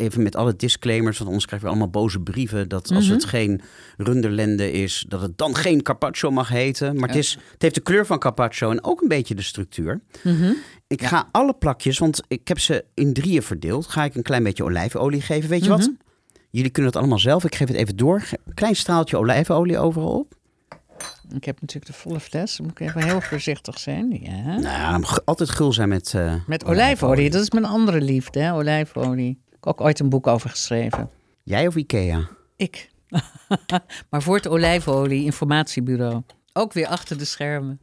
even 0.00 0.22
met 0.22 0.36
alle 0.36 0.56
disclaimers, 0.56 1.16
want 1.16 1.28
anders 1.28 1.46
krijgen 1.46 1.68
we 1.68 1.74
allemaal 1.74 1.92
boze 1.92 2.20
brieven... 2.20 2.68
dat 2.68 2.90
als 2.92 3.04
Mhm. 3.04 3.14
het 3.14 3.24
geen 3.24 3.60
runderlende 3.96 4.72
is, 4.72 5.04
dat 5.08 5.20
het 5.20 5.38
dan 5.38 5.54
geen 5.54 5.82
carpaccio 5.82 6.30
mag 6.30 6.48
heten. 6.48 6.96
Maar 6.96 7.08
het, 7.08 7.18
is, 7.18 7.38
het 7.52 7.62
heeft 7.62 7.74
de 7.74 7.80
kleur 7.80 8.06
van 8.06 8.18
carpaccio 8.18 8.70
en 8.70 8.84
ook 8.84 9.00
een 9.00 9.08
beetje 9.08 9.34
de 9.34 9.42
structuur. 9.42 10.00
Mhm. 10.22 10.52
Ik 10.86 11.02
ga 11.02 11.28
alle 11.30 11.54
plakjes, 11.54 11.98
want 11.98 12.22
ik 12.28 12.48
heb 12.48 12.58
ze 12.58 12.84
in 12.94 13.12
drieën 13.12 13.42
verdeeld. 13.42 13.86
Ga 13.86 14.04
ik 14.04 14.14
een 14.14 14.22
klein 14.22 14.42
beetje 14.42 14.64
olijfolie 14.64 15.20
geven. 15.20 15.50
Weet 15.50 15.62
je 15.64 15.70
wat? 15.70 15.80
Mhm. 15.80 15.90
Jullie 16.50 16.70
kunnen 16.70 16.90
het 16.90 17.00
allemaal 17.00 17.18
zelf. 17.18 17.44
Ik 17.44 17.54
geef 17.54 17.68
het 17.68 17.76
even 17.76 17.96
door. 17.96 18.22
Een 18.46 18.54
klein 18.54 18.76
straaltje 18.76 19.16
olijfolie 19.16 19.78
overal 19.78 20.18
op. 20.18 20.34
Ik 21.34 21.44
heb 21.44 21.60
natuurlijk 21.60 21.92
de 21.92 21.98
volle 21.98 22.20
fles. 22.20 22.56
Dan 22.56 22.66
moet 22.66 22.80
ik 22.80 22.86
even 22.88 23.02
heel 23.04 23.20
voorzichtig 23.20 23.78
zijn. 23.78 24.18
Ja. 24.22 24.58
Nou, 24.58 25.04
altijd 25.24 25.50
gul 25.50 25.72
zijn 25.72 25.88
met... 25.88 26.14
eh, 26.14 26.34
Met 26.46 26.64
olijfolie. 26.64 27.30
Dat 27.30 27.42
is 27.42 27.50
mijn 27.50 27.64
andere 27.64 28.00
liefde, 28.00 28.40
hè? 28.40 28.52
olijfolie. 28.54 29.38
Ik 29.60 29.66
heb 29.66 29.74
ook 29.78 29.86
ooit 29.86 30.00
een 30.00 30.08
boek 30.08 30.26
over 30.26 30.50
geschreven. 30.50 31.10
Jij 31.42 31.66
of 31.66 31.76
Ikea? 31.76 32.28
Ik. 32.56 32.90
maar 34.10 34.22
voor 34.22 34.36
het 34.36 34.48
olijfolie 34.48 35.24
informatiebureau. 35.24 36.22
Ook 36.52 36.72
weer 36.72 36.86
achter 36.86 37.18
de 37.18 37.24
schermen. 37.24 37.80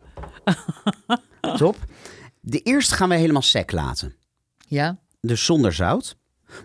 Top. 1.57 1.77
De 2.39 2.59
eerste 2.61 2.95
gaan 2.95 3.09
we 3.09 3.15
helemaal 3.15 3.41
sec 3.41 3.71
laten. 3.71 4.15
Ja, 4.67 4.97
Dus 5.21 5.45
zonder 5.45 5.73
zout. 5.73 6.15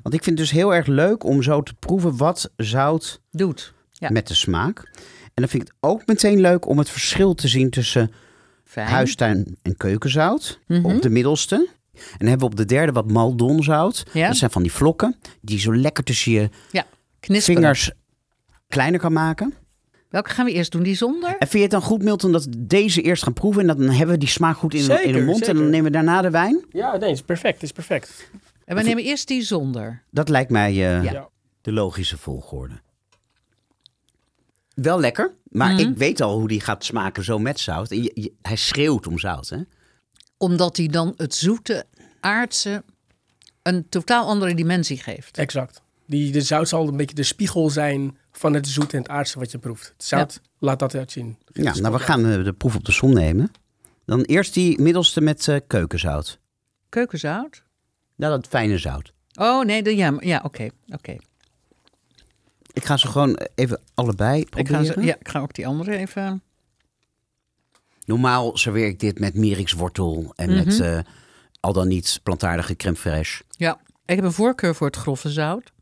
Want 0.02 0.14
ik 0.14 0.22
vind 0.24 0.38
het 0.38 0.48
dus 0.48 0.50
heel 0.56 0.74
erg 0.74 0.86
leuk 0.86 1.24
om 1.24 1.42
zo 1.42 1.62
te 1.62 1.74
proeven 1.74 2.16
wat 2.16 2.50
zout 2.56 3.20
doet. 3.30 3.74
Ja. 3.92 4.10
met 4.10 4.28
de 4.28 4.34
smaak. 4.34 4.90
En 5.24 5.30
dan 5.42 5.48
vind 5.48 5.62
ik 5.62 5.68
het 5.68 5.76
ook 5.90 6.06
meteen 6.06 6.40
leuk 6.40 6.66
om 6.66 6.78
het 6.78 6.90
verschil 6.90 7.34
te 7.34 7.48
zien 7.48 7.70
tussen 7.70 8.12
Fijn. 8.64 8.86
huistuin- 8.88 9.56
en 9.62 9.76
keukenzout. 9.76 10.58
Mhm. 10.66 10.84
Op 10.84 11.02
de 11.02 11.10
middelste. 11.10 11.68
En 11.92 12.00
dan 12.18 12.28
hebben 12.28 12.38
we 12.38 12.52
op 12.52 12.56
de 12.56 12.64
derde 12.64 12.92
wat 12.92 13.10
maldonzout. 13.10 14.04
Ja. 14.12 14.26
Dat 14.28 14.36
zijn 14.36 14.50
van 14.50 14.62
die 14.62 14.72
vlokken 14.72 15.16
die 15.40 15.58
zo 15.58 15.76
lekker 15.76 16.04
tussen 16.04 16.32
je 16.32 16.48
Ja, 16.70 16.86
knisperen. 17.20 17.60
vingers 17.60 17.90
kleiner 18.68 19.00
kan 19.00 19.12
maken. 19.12 19.54
Welke 20.08 20.30
gaan 20.30 20.44
we 20.44 20.52
eerst 20.52 20.72
doen? 20.72 20.82
Die 20.82 20.94
zonder? 20.96 21.28
En 21.30 21.36
vind 21.38 21.52
je 21.52 21.58
het 21.60 21.70
dan 21.70 21.82
goed, 21.82 22.02
Milton, 22.02 22.32
dat 22.32 22.44
we 22.44 22.66
deze 22.66 23.02
eerst 23.02 23.22
gaan 23.22 23.32
proeven... 23.32 23.60
en 23.60 23.66
dat 23.66 23.78
dan 23.78 23.88
hebben 23.88 24.14
we 24.14 24.20
die 24.20 24.28
smaak 24.28 24.56
goed 24.56 24.74
in, 24.74 24.80
in 24.80 24.86
de 24.88 24.94
Zeker, 24.96 25.24
mond... 25.24 25.42
en 25.48 25.56
dan 25.56 25.70
nemen 25.70 25.84
we 25.84 25.90
daarna 25.90 26.22
de 26.22 26.30
wijn? 26.30 26.64
ja 26.70 26.90
nee, 26.96 27.08
het 27.08 27.18
is 27.18 27.22
perfect, 27.22 27.54
het 27.54 27.62
is 27.62 27.72
perfect. 27.72 28.30
En 28.64 28.76
we 28.76 28.82
nemen 28.82 29.04
eerst 29.04 29.28
die 29.28 29.42
zonder. 29.42 30.02
Dat 30.10 30.28
lijkt 30.28 30.50
mij 30.50 30.70
eh, 30.70 31.04
Ja. 31.04 31.28
De 31.60 31.72
logische 31.72 32.18
volgorde. 32.18 32.74
Wel 34.74 35.00
lekker, 35.00 35.34
maar 35.44 35.72
Mhm. 35.72 35.80
ik 35.80 35.96
weet 35.96 36.20
al 36.20 36.38
hoe 36.38 36.48
die 36.48 36.60
gaat 36.60 36.84
smaken 36.84 37.24
zo 37.24 37.38
met 37.38 37.60
zout. 37.60 37.90
En 37.90 38.02
je- 38.02 38.10
je- 38.14 38.32
hij 38.42 38.56
schreeuwt 38.56 39.06
om 39.06 39.18
zout, 39.18 39.48
hè? 39.48 39.58
Omdat 40.42 40.76
die 40.76 40.88
dan 40.88 41.14
het 41.16 41.34
zoete, 41.34 41.84
aardse 42.20 42.82
een 43.62 43.88
totaal 43.88 44.26
andere 44.26 44.54
dimensie 44.54 44.98
geeft. 44.98 45.38
Exact. 45.38 45.82
Die, 46.06 46.32
de 46.32 46.40
zout 46.40 46.68
zal 46.68 46.88
een 46.88 46.96
beetje 46.96 47.14
de 47.14 47.22
spiegel 47.22 47.70
zijn 47.70 48.16
van 48.32 48.54
het 48.54 48.68
zoet 48.68 48.92
en 48.92 48.98
het 48.98 49.08
aardse 49.08 49.38
wat 49.38 49.50
je 49.50 49.58
proeft. 49.58 49.86
Het 49.96 50.04
zout 50.04 50.40
laat 50.58 50.78
dat 50.78 50.94
uitzien. 50.94 51.36
Ja, 51.52 51.74
nou 51.74 51.92
we 51.94 51.98
gaan 51.98 52.26
eh, 52.26 52.44
de 52.44 52.52
proef 52.52 52.74
op 52.76 52.84
de 52.84 52.92
som 52.92 53.12
nemen. 53.12 53.50
Dan 54.04 54.20
eerst 54.22 54.54
die 54.54 54.80
middelste 54.80 55.20
met 55.20 55.48
eh, 55.48 55.56
keukenzout. 55.66 56.38
Keukenzout? 56.88 57.62
Nou, 58.16 58.32
dat 58.40 58.46
fijne 58.48 58.78
zout. 58.78 59.12
Oh 59.34 59.64
nee, 59.64 59.82
de, 59.82 59.96
ja, 59.96 60.16
ja 60.20 60.40
oké. 60.44 60.68
oké. 60.88 61.16
Ik 62.72 62.84
ga 62.84 62.96
ze 62.96 63.06
gewoon 63.06 63.38
even 63.54 63.80
allebei 63.94 64.40
Ik, 64.40 64.46
ga 64.54 64.62
proberen. 64.62 64.86
ze- 64.86 65.00
ja, 65.00 65.16
ik 65.18 65.28
ga 65.28 65.40
ook 65.40 65.54
die 65.54 65.66
andere 65.66 65.96
even... 65.96 66.42
Normaal 68.04 68.56
serveer 68.56 68.86
ik 68.86 69.00
dit 69.00 69.18
met 69.18 69.34
mierikswortel 69.34 70.32
en 70.36 70.54
met 70.54 70.66
Mhm. 70.78 70.82
eh, 70.82 70.98
al 71.60 71.72
dan 71.72 71.88
niet 71.88 72.20
plantaardige 72.22 72.76
crème 72.76 72.96
fraîche. 72.96 73.46
Ja, 73.50 73.80
ik 74.06 74.14
heb 74.16 74.24
een 74.24 74.32
voorkeur 74.32 74.74
voor 74.74 74.86
het 74.86 74.96
grove 74.96 75.30
zout. 75.30 75.72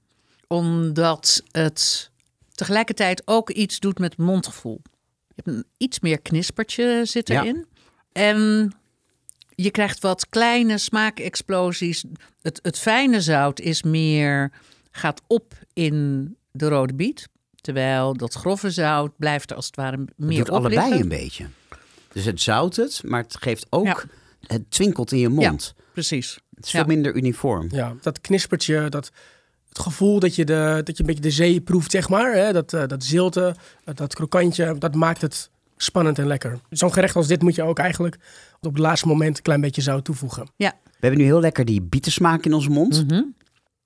Omdat 0.46 1.42
het 1.50 2.10
tegelijkertijd 2.54 3.22
ook 3.24 3.50
iets 3.50 3.78
doet 3.78 3.98
met 3.98 4.16
mondgevoel. 4.16 4.80
Je 5.28 5.42
hebt 5.44 5.48
een 5.56 5.64
iets 5.76 6.00
meer 6.00 6.20
knispertje 6.20 7.00
zit 7.04 7.28
Ja. 7.28 7.40
erin. 7.42 7.66
En 8.12 8.70
je 9.54 9.70
krijgt 9.70 10.00
wat 10.00 10.28
kleine 10.28 10.78
smaakexplosies. 10.78 12.04
Het, 12.42 12.58
het 12.62 12.78
fijne 12.78 13.20
zout 13.20 13.60
is 13.60 13.82
meer, 13.82 14.52
gaat 14.90 15.22
op 15.26 15.54
in 15.72 16.36
de 16.50 16.68
rode 16.68 16.94
biet. 16.94 17.28
Terwijl 17.60 18.14
dat 18.16 18.34
grove 18.34 18.70
zout 18.70 19.16
blijft 19.16 19.50
er 19.50 19.56
als 19.56 19.66
het 19.66 19.76
ware 19.76 19.96
Het 20.00 20.10
meer 20.16 20.38
doet 20.38 20.48
op 20.50 20.54
allebei 20.56 20.80
liggen. 20.88 21.00
een 21.02 21.08
beetje. 21.08 21.46
Dus 22.12 22.24
het 22.24 22.40
zout 22.40 22.76
het, 22.76 23.02
maar 23.04 23.22
het 23.22 23.36
geeft 23.40 23.66
ook... 23.70 23.84
Ja. 23.86 24.02
Het 24.46 24.70
twinkelt 24.70 25.12
in 25.12 25.18
je 25.18 25.28
mond. 25.28 25.74
Precies. 25.92 26.38
Het 26.54 26.64
is 26.64 26.72
Ja. 26.72 26.78
veel 26.78 26.88
minder 26.88 27.14
uniform. 27.14 27.66
Ja, 27.70 27.94
dat 28.00 28.20
knispertje, 28.20 28.88
dat, 28.88 29.10
het 29.68 29.78
gevoel 29.78 30.18
dat 30.20 30.34
je, 30.34 30.44
de, 30.44 30.80
dat 30.84 30.96
je 30.96 31.02
een 31.02 31.06
beetje 31.08 31.22
de 31.22 31.30
zee 31.30 31.60
proeft, 31.60 31.90
zeg 31.90 32.08
maar. 32.08 32.34
Hè? 32.34 32.52
Dat, 32.52 32.72
eh, 32.72 32.86
dat 32.86 33.04
zilte, 33.04 33.54
dat, 33.84 33.96
dat 33.96 34.14
krokantje, 34.14 34.78
dat 34.78 34.94
maakt 34.94 35.20
het 35.20 35.50
spannend 35.76 36.18
en 36.18 36.26
lekker. 36.26 36.60
Zo'n 36.70 36.92
gerecht 36.92 37.16
als 37.16 37.26
dit 37.26 37.42
moet 37.42 37.54
je 37.54 37.62
ook 37.62 37.78
eigenlijk 37.78 38.16
op 38.60 38.72
het 38.72 38.82
laatste 38.82 39.06
moment 39.06 39.36
een 39.36 39.42
klein 39.42 39.60
beetje 39.60 39.82
zout 39.82 40.04
toevoegen. 40.04 40.46
We 40.56 40.72
hebben 41.06 41.18
nu 41.18 41.24
heel 41.24 41.40
lekker 41.40 41.64
die 41.64 41.82
bietensmaak 41.82 42.44
in 42.44 42.52
onze 42.52 42.70
mond. 42.70 43.06
Mhm. 43.08 43.22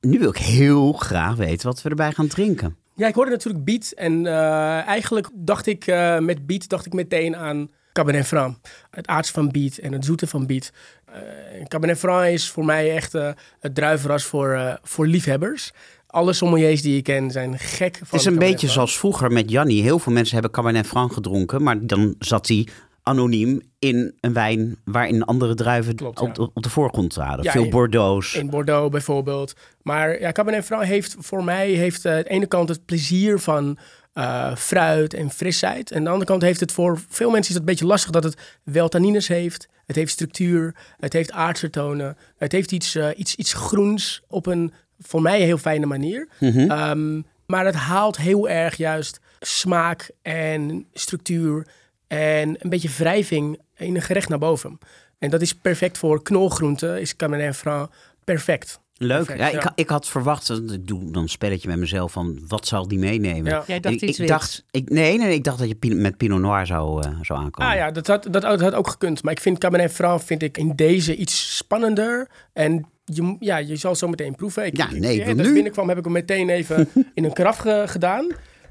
Nu 0.00 0.18
wil 0.18 0.28
ik 0.28 0.36
heel 0.36 0.92
graag 0.92 1.36
weten 1.36 1.66
wat 1.66 1.82
we 1.82 1.88
erbij 1.88 2.12
gaan 2.12 2.26
drinken. 2.28 2.76
Ja, 2.94 3.06
ik 3.06 3.14
hoorde 3.14 3.30
natuurlijk 3.30 3.64
biet 3.64 3.94
en 3.94 4.26
eh, 4.26 4.86
eigenlijk 4.86 5.28
dacht 5.34 5.66
ik 5.66 5.86
eh, 5.86 6.18
met 6.18 6.46
biet 6.46 6.68
dacht 6.68 6.86
ik 6.86 6.92
meteen 6.92 7.36
aan 7.36 7.70
Cabernet 7.94 8.26
Franc. 8.26 8.56
Het 8.90 9.06
aards 9.06 9.30
van 9.30 9.48
biet 9.50 9.78
en 9.78 9.92
het 9.92 10.04
zoete 10.04 10.26
van 10.26 10.46
biet. 10.46 10.72
Eh, 11.06 11.20
Cabernet 11.68 11.98
Franc 11.98 12.24
is 12.26 12.50
voor 12.50 12.64
mij 12.64 12.94
echt 12.94 13.14
eh, 13.14 13.28
het 13.60 13.74
druivenras 13.74 14.24
voor, 14.24 14.50
eh, 14.52 14.74
voor 14.82 15.06
liefhebbers. 15.06 15.72
Alle 16.06 16.32
sommeliers 16.32 16.82
die 16.82 16.96
ik 16.96 17.04
ken 17.04 17.30
zijn 17.30 17.58
gek 17.58 17.96
van 17.96 18.06
Het 18.10 18.20
is 18.20 18.24
een 18.26 18.38
beetje 18.38 18.56
Franc. 18.58 18.72
zoals 18.72 18.98
vroeger 18.98 19.32
met 19.32 19.50
Jannie. 19.50 19.82
Heel 19.82 19.98
veel 19.98 20.12
mensen 20.12 20.34
hebben 20.34 20.52
Cabernet 20.52 20.86
Franc 20.86 21.12
gedronken, 21.12 21.62
maar 21.62 21.86
dan 21.86 22.14
zat 22.18 22.48
hij 22.48 22.68
anoniem 23.02 23.60
in 23.78 24.14
een 24.20 24.32
wijn 24.32 24.76
waarin 24.84 25.24
andere 25.24 25.54
druiven 25.54 25.94
Klopt, 25.94 26.20
op, 26.20 26.36
ja. 26.36 26.48
op, 26.54 26.62
de 26.62 26.70
voorgrond 26.70 27.10
traden. 27.10 27.44
Ja, 27.44 27.50
Veel 27.52 27.64
in- 27.64 27.70
Bordeaux's. 27.70 28.34
In 28.34 28.50
Bordeaux 28.50 28.90
bijvoorbeeld. 28.90 29.54
Maar 29.82 30.20
ja, 30.20 30.32
Cabernet 30.32 30.64
Franc 30.64 30.82
heeft 30.84 31.16
voor 31.18 31.44
mij 31.44 31.70
heeft, 31.70 32.06
aan 32.06 32.16
de 32.16 32.28
ene 32.28 32.46
kant 32.46 32.68
het 32.68 32.84
plezier 32.84 33.38
van 33.38 33.78
eh, 34.14 34.56
fruit 34.56 35.14
en 35.14 35.30
frisheid. 35.30 35.90
En 35.90 35.96
aan 35.96 36.04
de 36.04 36.10
andere 36.10 36.30
kant 36.30 36.42
heeft 36.42 36.60
het 36.60 36.72
voor 36.72 37.00
veel 37.08 37.30
mensen 37.30 37.48
is 37.48 37.48
het 37.48 37.58
een 37.58 37.72
beetje 37.72 37.86
lastig 37.86 38.10
dat 38.10 38.24
het 38.24 38.36
wel 38.62 38.88
tannines 38.88 39.28
heeft. 39.28 39.68
Het 39.86 39.96
heeft 39.96 40.12
structuur, 40.12 40.74
het 40.98 41.12
heeft 41.12 41.32
aardse 41.32 41.70
tonen. 41.70 42.16
Het 42.36 42.52
heeft 42.52 42.72
iets, 42.72 42.94
eh, 42.94 43.08
iets, 43.16 43.34
iets 43.34 43.52
groens 43.52 44.22
op 44.28 44.46
een 44.46 44.72
voor 45.00 45.22
mij 45.22 45.40
heel 45.40 45.58
fijne 45.58 45.86
manier. 45.86 46.28
Mhm. 46.40 46.70
Ehm, 46.70 47.20
maar 47.46 47.64
het 47.64 47.74
haalt 47.74 48.16
heel 48.16 48.48
erg 48.48 48.76
juist 48.76 49.20
smaak 49.40 50.10
en 50.22 50.86
structuur 50.92 51.66
en 52.06 52.56
een 52.58 52.70
beetje 52.70 52.90
wrijving 52.96 53.60
in 53.76 53.94
een 53.94 54.02
gerecht 54.02 54.28
naar 54.28 54.38
boven. 54.38 54.78
En 55.18 55.30
dat 55.30 55.42
is 55.42 55.54
perfect 55.54 55.98
voor 55.98 56.22
knolgroenten, 56.22 57.00
is 57.00 57.16
Cabernet 57.16 57.56
Franc 57.56 57.90
perfect. 58.24 58.80
Leuk. 58.98 59.16
Perfect, 59.26 59.38
ja, 59.38 59.46
ja. 59.48 59.60
Ik, 59.68 59.72
ik 59.74 59.88
had 59.88 60.08
verwacht, 60.08 60.48
ik 60.50 60.86
doe 60.86 61.10
dan 61.10 61.22
een 61.22 61.28
spelletje 61.28 61.68
met 61.68 61.78
mezelf 61.78 62.12
van 62.12 62.40
wat 62.48 62.66
zal 62.66 62.88
die 62.88 62.98
meenemen. 62.98 63.52
Ja. 63.52 63.64
Jij 63.66 63.80
dacht 63.80 63.94
ik, 63.94 64.00
iets 64.00 64.12
ik 64.12 64.18
wits. 64.18 64.30
dacht, 64.30 64.64
ik, 64.70 64.90
nee, 64.90 65.18
nee, 65.18 65.34
ik 65.34 65.44
dacht 65.44 65.58
dat 65.58 65.68
je 65.68 65.74
pin- 65.74 66.00
met 66.00 66.16
Pinot 66.16 66.40
Noir 66.40 66.66
zou, 66.66 67.02
eh, 67.06 67.12
zou 67.22 67.38
aankomen. 67.40 67.70
Ah 67.72 67.76
ja, 67.78 67.90
dat 67.90 68.06
had, 68.06 68.26
dat, 68.30 68.42
had- 68.42 68.60
had 68.60 68.74
ook 68.74 68.88
gekund. 68.88 69.22
Maar 69.22 69.32
ik 69.32 69.40
vind 69.40 69.58
Cabernet 69.58 69.92
Franc 69.92 70.20
vind 70.22 70.42
ik 70.42 70.58
in 70.58 70.72
deze 70.76 71.16
iets 71.16 71.56
spannender. 71.56 72.28
En 72.52 72.86
je, 73.04 73.36
ja, 73.40 73.56
je 73.56 73.76
zal 73.76 73.94
zo 73.94 74.08
meteen 74.08 74.34
proeven. 74.34 74.66
Ik, 74.66 74.76
Ja, 74.76 74.90
nee, 74.90 75.14
ik 75.16 75.24
wil 75.24 75.28
Als 75.32 75.38
ik 75.42 75.46
nu. 75.46 75.52
binnenkwam 75.52 75.88
heb 75.88 75.98
ik 75.98 76.04
hem 76.04 76.12
meteen 76.12 76.48
even 76.48 76.88
in 77.14 77.24
een 77.24 77.32
karaf 77.32 77.56
ge- 77.56 77.84
gedaan. 77.86 78.26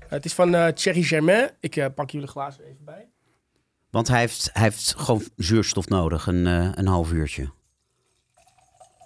het 0.08 0.26
is 0.26 0.34
van 0.34 0.56
eh 0.56 0.68
Thierry 0.68 1.02
Germain. 1.04 1.50
Ik 1.60 1.76
eh, 1.76 1.86
pak 1.96 2.10
jullie 2.10 2.28
glazen 2.28 2.64
even 2.64 2.86
bij. 2.86 3.08
Want 3.90 4.08
hij 4.08 4.20
heeft, 4.20 4.50
hij 4.54 4.64
heeft 4.64 4.94
gewoon 4.98 5.24
zuurstof 5.36 5.88
nodig, 5.88 6.28
een, 6.28 6.48
eh, 6.48 6.70
een 6.74 6.88
half 6.88 7.12
uurtje. 7.12 7.50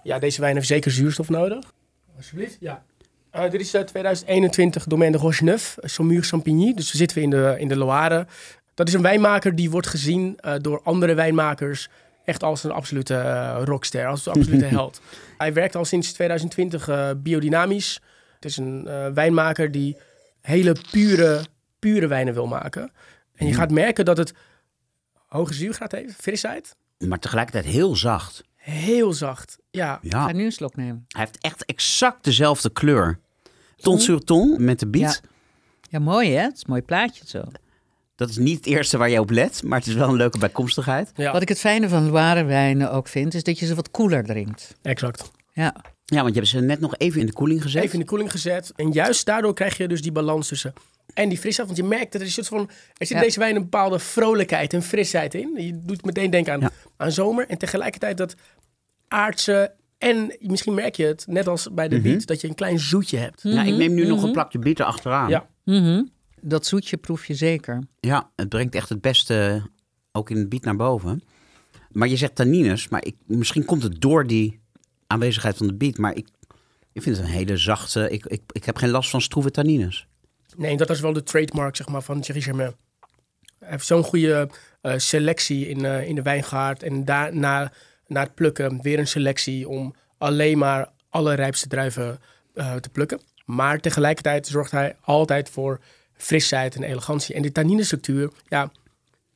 Ja, 0.07 0.19
deze 0.19 0.41
wijn 0.41 0.55
heeft 0.55 0.67
zeker 0.67 0.91
zuurstof 0.91 1.29
nodig. 1.29 1.73
Alsjeblieft, 2.15 2.57
ja. 2.59 2.83
Eh, 3.29 3.49
dit 3.49 3.61
is 3.61 3.73
eh, 3.73 3.81
2021 3.81 4.83
Domaine 4.83 5.17
de 5.17 5.23
Rocheneuf, 5.23 5.77
uh, 5.79 5.89
Saumur 5.89 6.23
Champigny. 6.23 6.73
Dus 6.73 6.91
we 6.91 6.97
zitten 6.97 7.21
in 7.21 7.29
de, 7.29 7.55
in 7.57 7.67
de 7.67 7.77
Loire. 7.77 8.27
Dat 8.73 8.87
is 8.87 8.93
een 8.93 9.01
wijnmaker 9.01 9.55
die 9.55 9.69
wordt 9.69 9.87
gezien 9.87 10.37
eh, 10.39 10.53
door 10.61 10.81
andere 10.83 11.13
wijnmakers 11.13 11.89
echt 12.27 12.43
als 12.43 12.63
een 12.63 12.71
absolute 12.71 13.15
eh, 13.15 13.61
rockster, 13.63 14.07
als 14.07 14.25
een 14.25 14.33
absolute 14.33 14.65
held. 14.75 15.01
Hij 15.37 15.53
werkt 15.53 15.75
al 15.75 15.85
sinds 15.85 16.13
2020 16.13 16.87
eh, 16.87 17.09
biodynamisch. 17.17 18.01
Het 18.35 18.45
is 18.45 18.57
een 18.57 18.87
eh, 18.87 19.07
wijnmaker 19.13 19.71
die 19.71 19.97
hele 20.41 20.75
pure, 20.91 21.45
pure 21.79 22.07
wijnen 22.07 22.33
wil 22.33 22.47
maken. 22.47 22.91
En 23.35 23.47
je 23.47 23.53
gaat 23.53 23.71
merken 23.71 24.05
dat 24.05 24.17
het 24.17 24.33
hoge 25.27 25.53
zuurgraad 25.53 25.91
heeft, 25.91 26.15
frisheid. 26.15 26.75
Maar 26.97 27.19
tegelijkertijd 27.19 27.65
heel 27.65 27.95
zacht. 27.95 28.43
Heel 28.71 29.13
zacht. 29.13 29.57
Ja, 29.71 29.99
Ik 30.01 30.11
ga 30.11 30.31
nu 30.31 30.45
een 30.45 30.51
slok 30.51 30.75
nemen. 30.75 31.05
hij 31.07 31.21
heeft 31.23 31.37
echt 31.41 31.65
exact 31.65 32.23
dezelfde 32.23 32.69
kleur. 32.69 33.19
Ton 33.75 33.99
sur 33.99 34.19
ton 34.19 34.55
met 34.63 34.79
de 34.79 34.87
biet. 34.87 35.01
Ja. 35.01 35.29
Ja, 35.89 35.99
mooi 35.99 36.31
hè? 36.31 36.41
Het 36.41 36.53
is 36.55 36.59
een 36.59 36.69
mooi 36.69 36.81
plaatje 36.81 37.23
zo. 37.27 37.43
Dat 38.15 38.29
is 38.29 38.37
niet 38.37 38.57
het 38.57 38.65
eerste 38.65 38.97
waar 38.97 39.09
je 39.09 39.19
op 39.19 39.29
let, 39.29 39.63
maar 39.63 39.77
het 39.79 39.87
is 39.87 39.93
wel 39.93 40.07
een 40.09 40.15
leuke 40.15 40.37
bijkomstigheid. 40.37 41.11
ja. 41.15 41.31
Wat 41.31 41.41
ik 41.41 41.49
het 41.49 41.59
fijne 41.59 41.89
van 41.89 42.09
Loire 42.09 42.43
wijnen 42.43 42.91
ook 42.91 43.07
vind, 43.07 43.33
is 43.33 43.43
dat 43.43 43.59
je 43.59 43.65
ze 43.65 43.75
wat 43.75 43.91
koeler 43.91 44.23
drinkt. 44.23 44.75
exact. 44.81 45.31
Ja, 45.53 45.75
Ja, 46.05 46.17
want 46.21 46.27
je 46.33 46.39
hebt 46.39 46.47
ze 46.51 46.59
net 46.59 46.79
nog 46.79 46.95
even 46.97 47.19
in 47.19 47.25
de 47.25 47.33
koeling 47.33 47.61
gezet. 47.61 47.81
Even 47.83 47.93
in 47.93 47.99
de 47.99 48.05
koeling 48.05 48.31
gezet. 48.31 48.71
En 48.75 48.91
juist 48.91 49.25
daardoor 49.25 49.53
krijg 49.53 49.77
je 49.77 49.87
dus 49.87 50.01
die 50.01 50.11
balans 50.11 50.47
tussen. 50.47 50.73
En 51.13 51.29
die 51.29 51.37
frisheid. 51.37 51.67
Want 51.67 51.79
je 51.79 51.85
merkt 51.85 52.11
dat 52.11 52.21
er, 52.21 52.27
zit 52.27 52.47
van, 52.47 52.59
er 52.97 53.05
zit 53.05 53.17
Ja. 53.17 53.19
deze 53.23 53.39
wijn 53.39 53.55
een 53.55 53.61
bepaalde 53.61 53.99
vrolijkheid 53.99 54.73
en 54.73 54.81
frisheid 54.83 55.33
in. 55.33 55.53
Je 55.57 55.79
doet 55.83 56.05
meteen 56.05 56.29
denken 56.29 56.53
aan, 56.53 56.59
Ja. 56.59 56.71
aan 56.97 57.11
zomer. 57.11 57.47
En 57.47 57.57
tegelijkertijd 57.57 58.17
dat 58.17 58.35
aardse. 59.07 59.73
En 59.97 60.37
misschien 60.39 60.73
merk 60.73 60.95
je 60.95 61.05
het, 61.05 61.25
net 61.27 61.47
als 61.47 61.73
bij 61.73 61.87
de 61.87 61.95
Mhm. 61.95 62.03
biet, 62.03 62.27
dat 62.27 62.41
je 62.41 62.47
een 62.47 62.55
klein 62.55 62.79
zoetje 62.79 63.17
hebt. 63.17 63.41
Ja, 63.43 63.63
ik 63.63 63.75
neem 63.75 63.93
nu 63.93 64.07
nog 64.07 64.17
een 64.17 64.23
mhm. 64.23 64.33
plakje 64.33 64.59
biet 64.59 64.79
erachteraan. 64.79 65.29
Ja. 65.29 65.47
Mhm. 65.63 66.03
dat 66.41 66.65
zoetje 66.65 66.97
proef 66.97 67.25
je 67.25 67.33
zeker. 67.33 67.83
Ja, 67.99 68.29
het 68.35 68.49
brengt 68.49 68.75
echt 68.75 68.89
het 68.89 69.01
beste 69.01 69.61
ook 70.11 70.29
in 70.29 70.37
het 70.37 70.49
biet 70.49 70.63
naar 70.63 70.75
boven. 70.75 71.23
Maar 71.91 72.07
je 72.07 72.15
zegt 72.17 72.35
tannines, 72.35 72.87
maar 72.87 73.05
ik, 73.05 73.15
misschien 73.25 73.65
komt 73.65 73.83
het 73.83 74.01
door 74.01 74.27
die 74.27 74.59
aanwezigheid 75.07 75.57
van 75.57 75.67
de 75.67 75.73
biet. 75.73 75.97
Maar 75.97 76.15
ik, 76.15 76.27
ik 76.93 77.01
vind 77.01 77.17
het 77.17 77.25
een 77.25 77.31
hele 77.31 77.57
zachte... 77.57 78.09
Ik, 78.09 78.25
ik, 78.25 78.41
ik 78.51 78.65
heb 78.65 78.77
geen 78.77 78.89
last 78.89 79.09
van 79.09 79.21
stroeve 79.21 79.51
tannines. 79.51 80.07
Nee, 80.55 80.77
dat 80.77 80.89
is 80.89 80.99
wel 80.99 81.13
de 81.13 81.23
trademark 81.23 81.75
zeg 81.75 81.87
maar, 81.87 82.01
van 82.01 82.21
Thierry 82.21 82.41
Germain. 82.41 82.75
Hij 83.59 83.69
heeft 83.69 83.85
zo'n 83.85 84.03
goede 84.03 84.49
eh, 84.81 84.97
selectie 84.97 85.69
in, 85.69 85.85
eh, 85.85 86.07
in 86.07 86.15
de 86.15 86.21
wijngaard. 86.21 86.83
En 86.83 87.05
daarna 87.05 87.71
na 88.07 88.21
het 88.21 88.35
plukken 88.35 88.81
weer 88.81 88.99
een 88.99 89.07
selectie 89.07 89.69
om 89.69 89.95
alleen 90.17 90.57
maar 90.57 90.89
alle 91.09 91.33
rijpste 91.33 91.67
druiven 91.67 92.19
eh, 92.53 92.75
te 92.75 92.89
plukken. 92.89 93.21
Maar 93.45 93.79
tegelijkertijd 93.79 94.47
zorgt 94.47 94.71
hij 94.71 94.95
altijd 95.01 95.49
voor 95.49 95.79
frisheid 96.13 96.75
en 96.75 96.83
elegantie. 96.83 97.35
En 97.35 97.41
die 97.41 97.51
tanninestructuur, 97.51 98.31
ja, 98.47 98.71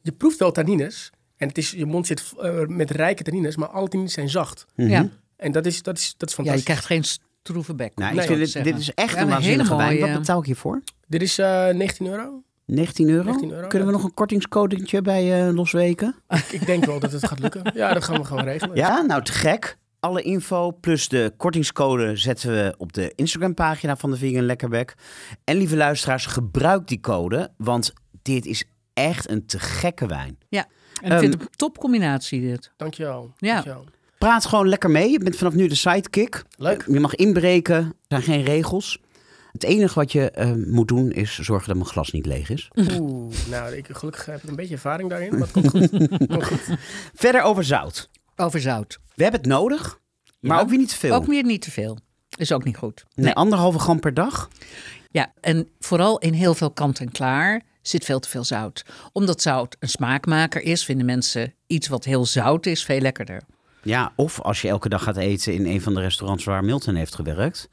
je 0.02 0.12
proeft 0.12 0.40
wel 0.40 0.52
tannines. 0.52 1.12
En 1.38 1.48
het 1.48 1.58
is, 1.58 1.72
je 1.72 1.86
mond 1.86 2.08
zit 2.08 2.34
eh, 2.40 2.66
met 2.66 2.92
rijke 2.92 3.24
tannines, 3.24 3.56
maar 3.56 3.68
alle 3.68 3.88
tannines 3.88 4.14
zijn 4.14 4.30
zacht. 4.30 4.66
Ja. 4.76 5.10
En 5.36 5.52
dat 5.52 5.66
is, 5.66 5.84
dat 5.84 5.98
is, 5.98 6.14
dat 6.18 6.30
is 6.30 6.36
ja, 6.36 6.44
fantastisch. 6.44 6.60
je 6.60 6.64
krijgt 6.66 6.86
geen 6.86 7.04
stroeve 7.44 7.76
bek. 7.76 7.96
Nou, 7.96 8.14
Nee, 8.14 8.22
ik 8.22 8.28
vind 8.28 8.40
dat 8.40 8.54
dit, 8.54 8.64
dit 8.64 8.78
is 8.82 8.94
echt 8.94 9.14
Ja, 9.14 9.22
een 9.22 9.28
waanzinnige 9.28 9.76
wijn. 9.76 10.00
Wat 10.00 10.14
betaal 10.14 10.40
ik 10.40 10.46
hiervoor? 10.46 10.82
Dit 11.08 11.22
is 11.22 11.38
eh 11.38 11.68
19 11.70 12.06
euro. 12.08 12.44
19 12.72 13.10
euro? 13.10 13.24
19 13.24 13.52
euro, 13.52 13.68
Kunnen 13.68 13.88
we 13.88 13.94
ja. 13.94 14.00
nog 14.00 14.08
een 14.10 14.14
kortingscodetje 14.14 15.02
bij 15.02 15.48
eh 15.48 15.54
Losweken? 15.54 16.16
Ik 16.52 16.66
denk 16.66 16.86
wel 16.86 17.00
dat 17.00 17.12
het 17.12 17.28
gaat 17.28 17.40
lukken. 17.40 17.72
Ja, 17.74 17.94
dat 17.94 18.04
gaan 18.04 18.18
we 18.18 18.26
gewoon 18.26 18.44
regelen. 18.44 18.76
Ja, 18.76 19.02
nou 19.02 19.24
te 19.24 19.32
gek. 19.32 19.78
Alle 20.00 20.22
info 20.22 20.72
plus 20.72 21.08
de 21.08 21.34
kortingscode 21.38 22.16
zetten 22.18 22.52
we 22.52 22.74
op 22.78 22.94
de 22.94 23.14
Instagram-pagina 23.16 23.96
van 23.98 24.12
de 24.12 24.18
Vegan 24.18 24.44
Lekkerbek. 24.46 24.94
En 25.44 25.58
lieve 25.58 25.76
luisteraars, 25.76 26.26
gebruik 26.26 26.88
die 26.88 27.00
code, 27.00 27.50
want 27.58 27.94
dit 28.22 28.46
is 28.46 28.64
echt 28.94 29.30
een 29.30 29.46
te 29.46 29.60
gekke 29.60 30.06
wijn. 30.08 30.38
En 30.50 30.60
ik 31.02 31.12
Ehm, 31.12 31.20
vind 31.20 31.34
het 31.34 31.42
een 31.42 31.48
topcombinatie 31.56 32.42
dit. 32.42 32.72
Dankjewel. 32.78 33.32
Ja. 33.38 33.54
Dankjewel. 33.54 33.86
Praat 34.18 34.46
gewoon 34.46 34.68
lekker 34.70 34.90
mee. 34.90 35.10
Je 35.12 35.20
bent 35.20 35.36
vanaf 35.36 35.54
nu 35.54 35.68
de 35.68 35.76
sidekick. 35.76 36.44
Leuk. 36.58 36.84
Je 36.88 37.00
mag 37.00 37.16
inbreken. 37.16 37.78
Er 37.78 37.94
zijn 38.08 38.24
geen 38.24 38.44
regels. 38.44 39.00
Het 39.52 39.64
enige 39.64 39.94
wat 40.00 40.12
je 40.12 40.32
eh, 40.32 40.52
moet 40.54 40.88
doen 40.88 41.12
is 41.12 41.40
zorgen 41.40 41.68
dat 41.68 41.78
mijn 41.78 41.90
glas 41.90 42.12
niet 42.12 42.26
leeg 42.26 42.50
is. 42.50 42.70
Oeh, 43.00 43.34
nou, 43.50 43.74
ik, 43.76 43.88
gelukkig 43.92 44.26
heb 44.26 44.44
ik 44.44 44.50
een 44.50 44.56
beetje 44.56 44.74
ervaring 44.74 45.10
daarin, 45.10 45.32
maar 45.32 45.40
het 45.40 45.52
komt 45.52 45.70
goed. 45.70 45.90
Komt 46.28 46.44
goed. 46.46 46.78
Verder 47.14 47.42
over 47.42 47.64
zout. 47.64 48.10
Over 48.36 48.62
zout. 48.62 49.00
We 49.16 49.24
hebben 49.24 49.42
het 49.42 49.50
nodig, 49.50 50.00
maar 50.40 50.58
Ja. 50.58 50.64
ook 50.64 50.70
weer 50.70 50.78
niet 50.78 50.90
te 50.90 50.96
veel. 50.98 51.14
Ook 51.16 51.26
weer 51.26 51.44
niet 51.44 51.62
te 51.62 51.72
veel. 51.72 51.98
Is 52.38 52.52
ook 52.52 52.64
niet 52.64 52.78
goed. 52.78 53.06
Nee, 53.16 53.34
anderhalve 53.34 53.80
gram 53.80 54.00
per 54.00 54.14
dag. 54.14 54.50
Ja, 55.12 55.34
en 55.42 55.68
vooral 55.80 56.20
in 56.20 56.34
heel 56.34 56.54
veel 56.54 56.72
kant-en-klaar 56.72 57.62
zit 57.82 58.06
veel 58.06 58.20
te 58.20 58.30
veel 58.30 58.44
zout. 58.44 58.86
Omdat 59.12 59.42
zout 59.42 59.76
een 59.80 59.90
smaakmaker 59.90 60.62
is, 60.62 60.86
vinden 60.86 61.06
mensen 61.06 61.54
iets 61.68 61.88
wat 61.88 62.04
heel 62.06 62.26
zout 62.26 62.66
is 62.66 62.84
veel 62.84 63.00
lekkerder. 63.00 63.42
Ja, 63.84 64.14
of 64.16 64.42
als 64.42 64.62
je 64.62 64.68
elke 64.68 64.90
dag 64.90 65.04
gaat 65.04 65.18
eten 65.18 65.54
in 65.54 65.66
een 65.66 65.82
van 65.82 65.94
de 65.94 66.02
restaurants 66.02 66.44
waar 66.44 66.64
Milton 66.64 66.96
heeft 66.96 67.16
gewerkt, 67.16 67.70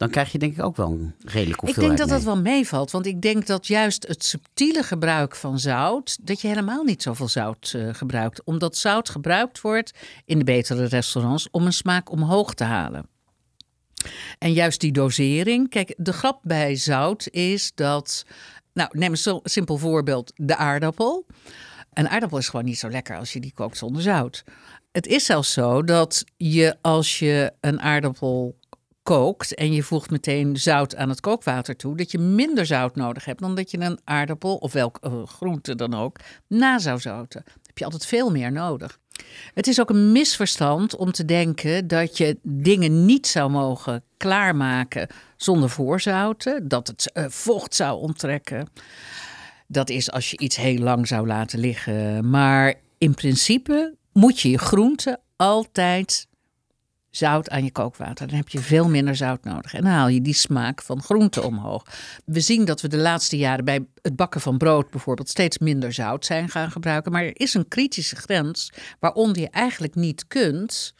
dan 0.00 0.10
krijg 0.10 0.32
je 0.32 0.38
denk 0.38 0.56
ik 0.56 0.62
ook 0.62 0.76
wel 0.76 0.90
een 0.90 1.14
redelijk 1.24 1.60
Ik 1.60 1.60
hoeveelheid 1.60 1.96
denk 1.96 2.08
dat 2.08 2.18
dat 2.18 2.22
wel 2.34 2.42
meevalt, 2.42 2.90
want 2.90 3.06
ik 3.06 3.20
denk 3.20 3.46
dat 3.46 3.66
juist 3.66 4.06
het 4.08 4.24
subtiele 4.24 4.82
gebruik 4.82 5.36
van 5.36 5.58
zout, 5.58 6.18
dat 6.22 6.40
je 6.40 6.48
helemaal 6.48 6.84
niet 6.84 7.02
zoveel 7.02 7.28
zout 7.28 7.72
eh, 7.76 7.88
gebruikt. 7.94 8.44
Omdat 8.44 8.76
zout 8.76 9.08
gebruikt 9.08 9.60
wordt 9.60 9.92
in 10.24 10.38
de 10.38 10.44
betere 10.44 10.84
restaurants 10.84 11.48
om 11.50 11.66
een 11.66 11.72
smaak 11.72 12.10
omhoog 12.10 12.54
te 12.54 12.64
halen. 12.64 13.08
En 14.38 14.52
juist 14.52 14.80
die 14.80 14.92
dosering, 14.92 15.68
kijk, 15.68 15.94
de 15.96 16.12
grap 16.12 16.40
bij 16.42 16.76
zout 16.76 17.28
is 17.30 17.72
dat, 17.74 18.24
nou 18.72 18.88
neem 18.92 19.12
een 19.12 19.40
simpel 19.42 19.76
voorbeeld, 19.76 20.32
de 20.36 20.56
aardappel. 20.56 21.26
Een 21.92 22.08
aardappel 22.08 22.38
is 22.38 22.48
gewoon 22.48 22.64
niet 22.64 22.78
zo 22.78 22.90
lekker 22.90 23.16
als 23.16 23.32
je 23.32 23.40
die 23.40 23.52
kookt 23.54 23.76
zonder 23.76 24.02
zout. 24.02 24.44
Het 24.92 25.06
is 25.06 25.24
zelfs 25.24 25.52
zo 25.52 25.82
dat 25.82 26.24
je 26.36 26.76
als 26.80 27.18
je 27.18 27.52
een 27.60 27.80
aardappel 27.80 28.58
kookt 29.02 29.54
en 29.54 29.72
je 29.72 29.82
voegt 29.82 30.10
meteen 30.10 30.56
zout 30.56 30.96
aan 30.96 31.08
het 31.08 31.20
kookwater 31.20 31.76
toe, 31.76 31.96
dat 31.96 32.10
je 32.10 32.18
minder 32.18 32.66
zout 32.66 32.96
nodig 32.96 33.24
hebt 33.24 33.40
dan 33.40 33.54
dat 33.54 33.70
je 33.70 33.80
een 33.80 34.00
aardappel 34.04 34.56
of 34.56 34.72
welk 34.72 34.98
eh, 35.00 35.26
groente 35.26 35.74
dan 35.74 35.94
ook 35.94 36.16
na 36.46 36.78
zou 36.78 37.00
zouten. 37.00 37.44
Heb 37.66 37.78
je 37.78 37.84
altijd 37.84 38.06
veel 38.06 38.30
meer 38.30 38.52
nodig. 38.52 38.98
Het 39.54 39.66
is 39.66 39.80
ook 39.80 39.90
een 39.90 40.12
misverstand 40.12 40.96
om 40.96 41.12
te 41.12 41.24
denken 41.24 41.88
dat 41.88 42.16
je 42.16 42.38
dingen 42.42 43.04
niet 43.04 43.26
zou 43.26 43.50
mogen 43.50 44.04
klaarmaken 44.16 45.08
zonder 45.36 45.70
voorzouten, 45.70 46.68
dat 46.68 46.86
het 46.86 47.12
eh, 47.12 47.24
vocht 47.28 47.74
zou 47.74 48.00
onttrekken. 48.00 48.68
Dat 49.66 49.90
is 49.90 50.10
als 50.10 50.30
je 50.30 50.38
iets 50.38 50.56
heel 50.56 50.78
lang 50.78 51.06
zou 51.06 51.26
laten 51.26 51.58
liggen. 51.58 52.30
Maar 52.30 52.74
in 52.98 53.14
principe 53.14 53.94
moet 54.12 54.40
je 54.40 54.50
je 54.50 54.58
groenten 54.58 55.20
altijd 55.36 56.28
zout 57.10 57.50
aan 57.50 57.64
je 57.64 57.70
kookwater. 57.70 58.26
Dan 58.26 58.36
heb 58.36 58.48
je 58.48 58.58
veel 58.58 58.88
minder 58.88 59.16
zout 59.16 59.44
nodig. 59.44 59.74
En 59.74 59.82
dan 59.82 59.92
haal 59.92 60.08
je 60.08 60.22
die 60.22 60.34
smaak 60.34 60.82
van 60.82 61.02
groente 61.02 61.42
omhoog. 61.42 61.84
We 62.24 62.40
zien 62.40 62.64
dat 62.64 62.80
we 62.80 62.88
de 62.88 62.96
laatste 62.96 63.36
jaren 63.36 63.64
bij 63.64 63.86
het 64.02 64.16
bakken 64.16 64.40
van 64.40 64.58
brood 64.58 64.90
bijvoorbeeld 64.90 65.28
steeds 65.28 65.58
minder 65.58 65.92
zout 65.92 66.24
zijn 66.24 66.48
gaan 66.48 66.70
gebruiken. 66.70 67.12
Maar 67.12 67.24
er 67.24 67.40
is 67.40 67.54
een 67.54 67.68
kritische 67.68 68.16
grens 68.16 68.72
waaronder 68.98 69.42
je 69.42 69.50
eigenlijk 69.50 69.94
niet 69.94 70.26
kunt 70.26 70.94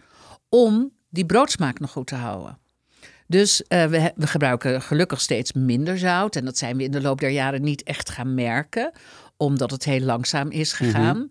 om 0.48 0.92
die 1.08 1.26
broodsmaak 1.26 1.80
nog 1.80 1.90
goed 1.90 2.06
te 2.06 2.14
houden. 2.14 2.58
Dus 3.26 3.62
eh, 3.62 3.84
we, 3.84 4.12
we 4.16 4.26
gebruiken 4.26 4.82
gelukkig 4.82 5.20
steeds 5.20 5.52
minder 5.52 5.98
zout. 5.98 6.36
En 6.36 6.44
dat 6.44 6.58
zijn 6.58 6.76
we 6.76 6.82
in 6.82 6.90
de 6.90 7.00
loop 7.00 7.20
der 7.20 7.30
jaren 7.30 7.62
niet 7.62 7.82
echt 7.82 8.10
gaan 8.10 8.34
merken, 8.34 8.92
omdat 9.36 9.70
het 9.70 9.84
heel 9.84 10.00
langzaam 10.00 10.50
is 10.50 10.72
gegaan. 10.72 11.30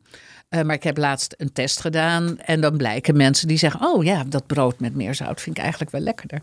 Eh, 0.50 0.62
maar 0.62 0.76
ik 0.76 0.84
heb 0.84 0.98
laatst 0.98 1.34
een 1.38 1.52
test 1.52 1.80
gedaan 1.80 2.38
en 2.40 2.62
dan 2.62 2.78
blijken 2.78 3.18
mensen 3.18 3.48
die 3.48 3.58
zeggen: 3.58 3.82
Oh 3.82 4.04
ja, 4.04 4.24
dat 4.24 4.48
brood 4.48 4.80
met 4.80 4.96
meer 4.96 5.16
zout 5.16 5.42
vind 5.42 5.56
ik 5.58 5.62
eigenlijk 5.62 5.92
wel 5.92 6.02
lekkerder. 6.02 6.42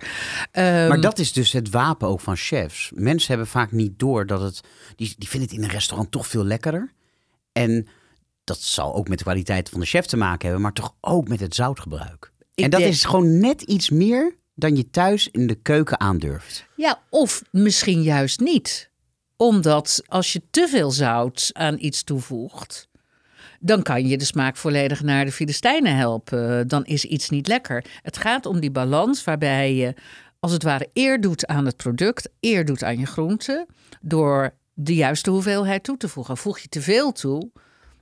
Ehm, 0.51 0.89
Maar 0.89 1.01
dat 1.01 1.19
is 1.19 1.33
dus 1.33 1.53
het 1.53 1.71
wapen 1.71 2.09
ook 2.09 2.21
van 2.21 2.37
chefs. 2.37 2.91
Mensen 2.95 3.29
hebben 3.29 3.47
vaak 3.47 3.73
niet 3.73 3.99
door 3.99 4.27
dat 4.27 4.41
het... 4.41 4.61
Die, 4.97 5.15
die 5.19 5.29
vinden 5.29 5.49
het 5.49 5.59
in 5.59 5.65
een 5.65 5.71
restaurant 5.71 6.11
toch 6.11 6.27
veel 6.27 6.45
lekkerder. 6.45 6.93
En 7.53 7.87
dat 8.45 8.59
zal 8.61 8.95
ook 8.95 9.09
met 9.09 9.19
de 9.19 9.25
kwaliteit 9.25 9.69
van 9.69 9.81
de 9.81 9.87
chef 9.87 10.07
te 10.07 10.17
maken 10.17 10.43
hebben, 10.45 10.61
maar 10.63 10.73
toch 10.73 10.95
ook 11.01 11.29
met 11.29 11.41
het 11.41 11.55
zoutgebruik. 11.55 12.33
Ik 12.55 12.65
en 12.65 12.71
dat 12.71 12.81
denk- 12.81 12.93
is 12.93 13.05
gewoon 13.05 13.39
net 13.39 13.63
iets 13.63 13.91
meer 13.91 14.35
dan 14.55 14.77
je 14.77 14.91
thuis 14.91 15.29
in 15.29 15.47
de 15.47 15.55
keuken 15.55 16.01
aandurft. 16.01 16.67
Ja, 16.77 17.01
of 17.11 17.43
misschien 17.51 18.03
juist 18.03 18.41
niet. 18.41 18.91
Omdat 19.37 20.03
als 20.07 20.33
je 20.33 20.43
te 20.51 20.69
veel 20.71 20.91
zout 20.91 21.51
aan 21.53 21.77
iets 21.79 22.03
toevoegt, 22.03 22.89
dan 23.61 23.83
kan 23.83 24.07
je 24.07 24.19
de 24.19 24.25
smaak 24.25 24.57
volledig 24.57 25.03
naar 25.03 25.25
de 25.25 25.33
Filistijnen 25.33 25.97
helpen. 25.97 26.69
Dan 26.69 26.85
is 26.85 27.05
iets 27.05 27.31
niet 27.31 27.49
lekker. 27.49 27.85
Het 28.03 28.17
gaat 28.17 28.47
om 28.47 28.61
die 28.61 28.71
balans 28.71 29.25
waarbij 29.25 29.75
je 29.75 29.95
als 30.41 30.53
het 30.53 30.63
ware 30.63 30.91
eer 30.93 31.21
doet 31.21 31.47
aan 31.47 31.67
het 31.67 31.77
product, 31.77 32.29
eer 32.41 32.65
doet 32.65 32.83
aan 32.83 32.99
je 32.99 33.07
groente, 33.07 33.67
door 34.01 34.55
de 34.75 34.95
juiste 34.95 35.31
hoeveelheid 35.31 35.83
toe 35.83 35.97
te 35.97 36.09
voegen. 36.09 36.37
Voeg 36.37 36.59
je 36.59 36.69
te 36.69 36.81
veel 36.81 37.13
toe, 37.13 37.51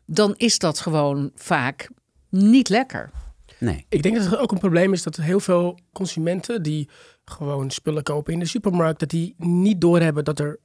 dan 0.07 0.35
is 0.37 0.59
dat 0.59 0.81
gewoon 0.81 1.31
vaak 1.35 1.89
niet 2.29 2.69
lekker. 2.69 3.11
Nee. 3.59 3.87
Ik 3.89 4.03
denk 4.03 4.17
dat 4.17 4.25
het 4.25 4.37
ook 4.37 4.53
een 4.53 4.59
probleem 4.59 4.93
is 4.93 5.03
dat 5.03 5.17
heel 5.17 5.41
veel 5.41 5.79
consumenten 5.93 6.63
die 6.63 6.89
gewoon 7.25 7.71
spullen 7.71 8.03
kopen 8.03 8.33
in 8.33 8.39
de 8.39 8.47
supermarkt, 8.47 9.01
dat 9.01 9.11
die 9.11 9.35
niet 9.39 9.81
doorhebben 9.81 10.25
dat 10.25 10.39
er 10.39 10.59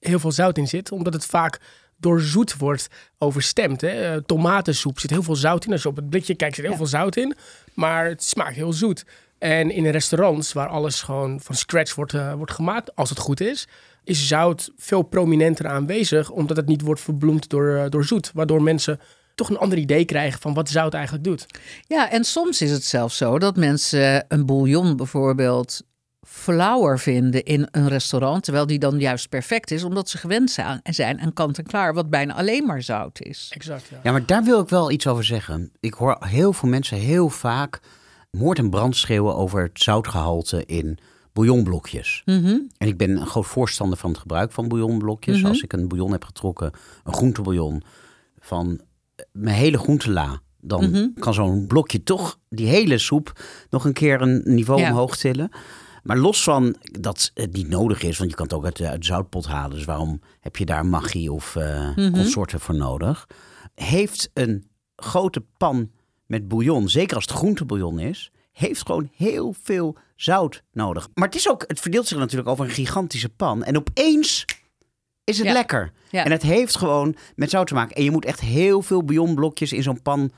heel 0.00 0.18
veel 0.18 0.32
zout 0.32 0.58
in 0.58 0.68
zit, 0.68 0.92
omdat 0.92 1.12
het 1.12 1.26
vaak 1.26 1.60
door 1.96 2.20
zoet 2.20 2.56
wordt 2.56 2.88
overstemd. 3.18 3.80
Hè? 3.80 3.88
Eh, 4.14 4.20
Tomatensoep 4.26 4.98
zit 5.00 5.10
heel 5.10 5.22
veel 5.22 5.36
zout 5.36 5.64
in. 5.64 5.72
Als 5.72 5.82
je 5.82 5.88
op 5.88 5.96
het 5.96 6.10
blikje 6.10 6.34
kijkt, 6.34 6.54
zit 6.54 6.64
heel 6.64 6.72
Ja. 6.72 6.78
veel 6.78 6.86
zout 6.90 7.16
in, 7.16 7.34
maar 7.74 8.06
het 8.06 8.22
smaakt 8.24 8.54
heel 8.54 8.72
zoet. 8.72 9.04
En 9.38 9.70
in 9.70 9.86
restaurants 9.86 10.52
waar 10.52 10.68
alles 10.68 11.02
gewoon 11.02 11.40
van 11.40 11.54
scratch 11.54 11.94
wordt, 11.94 12.14
eh, 12.14 12.32
wordt 12.34 12.52
gemaakt, 12.52 12.96
als 12.96 13.08
het 13.10 13.18
goed 13.18 13.40
is, 13.40 13.66
is 14.04 14.28
zout 14.28 14.70
veel 14.76 15.02
prominenter 15.02 15.66
aanwezig, 15.66 16.30
omdat 16.30 16.56
het 16.56 16.66
niet 16.66 16.80
wordt 16.82 17.00
verbloemd 17.00 17.48
door, 17.48 17.76
eh, 17.76 17.84
door 17.90 18.04
zoet, 18.04 18.30
waardoor 18.34 18.62
mensen 18.62 19.00
toch 19.34 19.50
een 19.50 19.58
ander 19.58 19.78
idee 19.78 20.04
krijgen 20.04 20.40
van 20.40 20.54
wat 20.54 20.68
zout 20.68 20.94
eigenlijk 20.94 21.24
doet. 21.24 21.46
Ja, 21.86 22.10
en 22.10 22.24
soms 22.24 22.62
is 22.62 22.70
het 22.70 22.84
zelfs 22.84 23.16
zo 23.16 23.38
dat 23.38 23.56
mensen 23.56 24.24
een 24.28 24.46
bouillon 24.46 24.96
bijvoorbeeld 24.96 25.82
flauwer 26.36 26.98
vinden 26.98 27.44
in 27.44 27.68
een 27.70 27.88
restaurant, 27.88 28.42
terwijl 28.44 28.66
die 28.66 28.78
dan 28.78 28.98
juist 28.98 29.28
perfect 29.28 29.70
is, 29.70 29.84
omdat 29.84 30.08
ze 30.08 30.18
gewend 30.18 30.50
zijn 30.50 30.80
zijn 30.82 31.20
aan 31.20 31.32
kant-en-klaar, 31.32 31.94
wat 31.94 32.10
bijna 32.10 32.34
alleen 32.34 32.66
maar 32.66 32.82
zout 32.82 33.20
is. 33.20 33.50
Exact, 33.54 33.88
ja. 33.90 34.00
Ja, 34.02 34.12
maar 34.12 34.26
daar 34.26 34.44
wil 34.44 34.60
ik 34.60 34.68
wel 34.68 34.90
iets 34.90 35.06
over 35.06 35.24
zeggen. 35.24 35.70
Ik 35.80 35.94
hoor 35.94 36.16
heel 36.20 36.52
veel 36.52 36.68
mensen 36.68 36.96
heel 36.98 37.28
vaak 37.28 37.80
moord 38.30 38.58
en 38.58 38.70
brand 38.70 38.96
schreeuwen 38.96 39.36
over 39.36 39.62
het 39.62 39.82
zoutgehalte 39.82 40.64
in 40.66 40.98
bouillonblokjes. 41.32 42.22
Mhm. 42.24 42.58
En 42.78 42.86
ik 42.88 42.96
ben 42.96 43.10
een 43.10 43.26
groot 43.26 43.46
voorstander 43.46 43.98
van 43.98 44.10
het 44.10 44.18
gebruik 44.20 44.52
van 44.52 44.68
bouillonblokjes. 44.68 45.36
Mhm. 45.38 45.46
Als 45.46 45.62
ik 45.62 45.72
een 45.72 45.88
bouillon 45.88 46.12
heb 46.12 46.24
getrokken, 46.24 46.70
een 47.04 47.14
groentebouillon 47.14 47.82
van 48.38 48.80
eh, 49.16 49.24
mijn 49.32 49.56
hele 49.56 49.78
groentela, 49.78 50.40
dan 50.60 50.90
Mhm. 50.90 51.06
kan 51.18 51.34
zo'n 51.34 51.66
blokje 51.66 52.02
toch 52.02 52.38
die 52.48 52.66
hele 52.66 52.98
soep 52.98 53.40
nog 53.70 53.84
een 53.84 53.92
keer 53.92 54.20
een 54.22 54.42
niveau 54.44 54.80
Ja. 54.80 54.90
omhoog 54.90 55.16
tillen. 55.16 55.50
Maar 56.06 56.16
los 56.18 56.42
van 56.42 56.76
dat 57.00 57.30
het 57.34 57.52
niet 57.52 57.68
nodig 57.68 58.02
is, 58.02 58.18
want 58.18 58.30
je 58.30 58.36
kan 58.36 58.44
het 58.46 58.54
ook 58.54 58.64
uit 58.64 58.76
de, 58.76 58.88
uit 58.88 59.00
de 59.00 59.06
zoutpot 59.06 59.46
halen. 59.46 59.76
Dus 59.76 59.84
waarom 59.84 60.20
heb 60.40 60.56
je 60.56 60.64
daar 60.66 60.86
magie 60.86 61.32
of 61.32 61.56
eh, 61.56 61.96
Mhm. 61.96 62.10
consorten 62.10 62.60
voor 62.60 62.74
nodig? 62.74 63.26
Heeft 63.74 64.30
een 64.34 64.68
grote 64.96 65.44
pan 65.56 65.90
met 66.26 66.48
bouillon, 66.48 66.88
zeker 66.88 67.14
als 67.16 67.24
het 67.24 67.34
groentebouillon 67.34 67.98
is, 67.98 68.30
heeft 68.52 68.86
gewoon 68.86 69.10
heel 69.16 69.54
veel 69.62 69.96
zout 70.16 70.62
nodig. 70.72 71.08
Maar 71.14 71.26
het, 71.26 71.36
is 71.36 71.48
ook, 71.50 71.64
het 71.66 71.80
verdeelt 71.80 72.06
zich 72.06 72.18
natuurlijk 72.18 72.48
over 72.48 72.64
een 72.64 72.70
gigantische 72.70 73.28
pan. 73.28 73.64
En 73.64 73.76
opeens 73.76 74.44
is 75.24 75.38
het 75.38 75.46
Ja. 75.46 75.52
lekker. 75.52 75.92
Ja. 76.10 76.24
En 76.24 76.30
het 76.30 76.42
heeft 76.42 76.76
gewoon 76.76 77.16
met 77.36 77.50
zout 77.50 77.66
te 77.66 77.74
maken. 77.74 77.96
En 77.96 78.04
je 78.04 78.10
moet 78.10 78.24
echt 78.24 78.40
heel 78.40 78.82
veel 78.82 79.02
bouillonblokjes 79.04 79.72
in 79.72 79.82
zo'n 79.82 80.02
pan, 80.02 80.30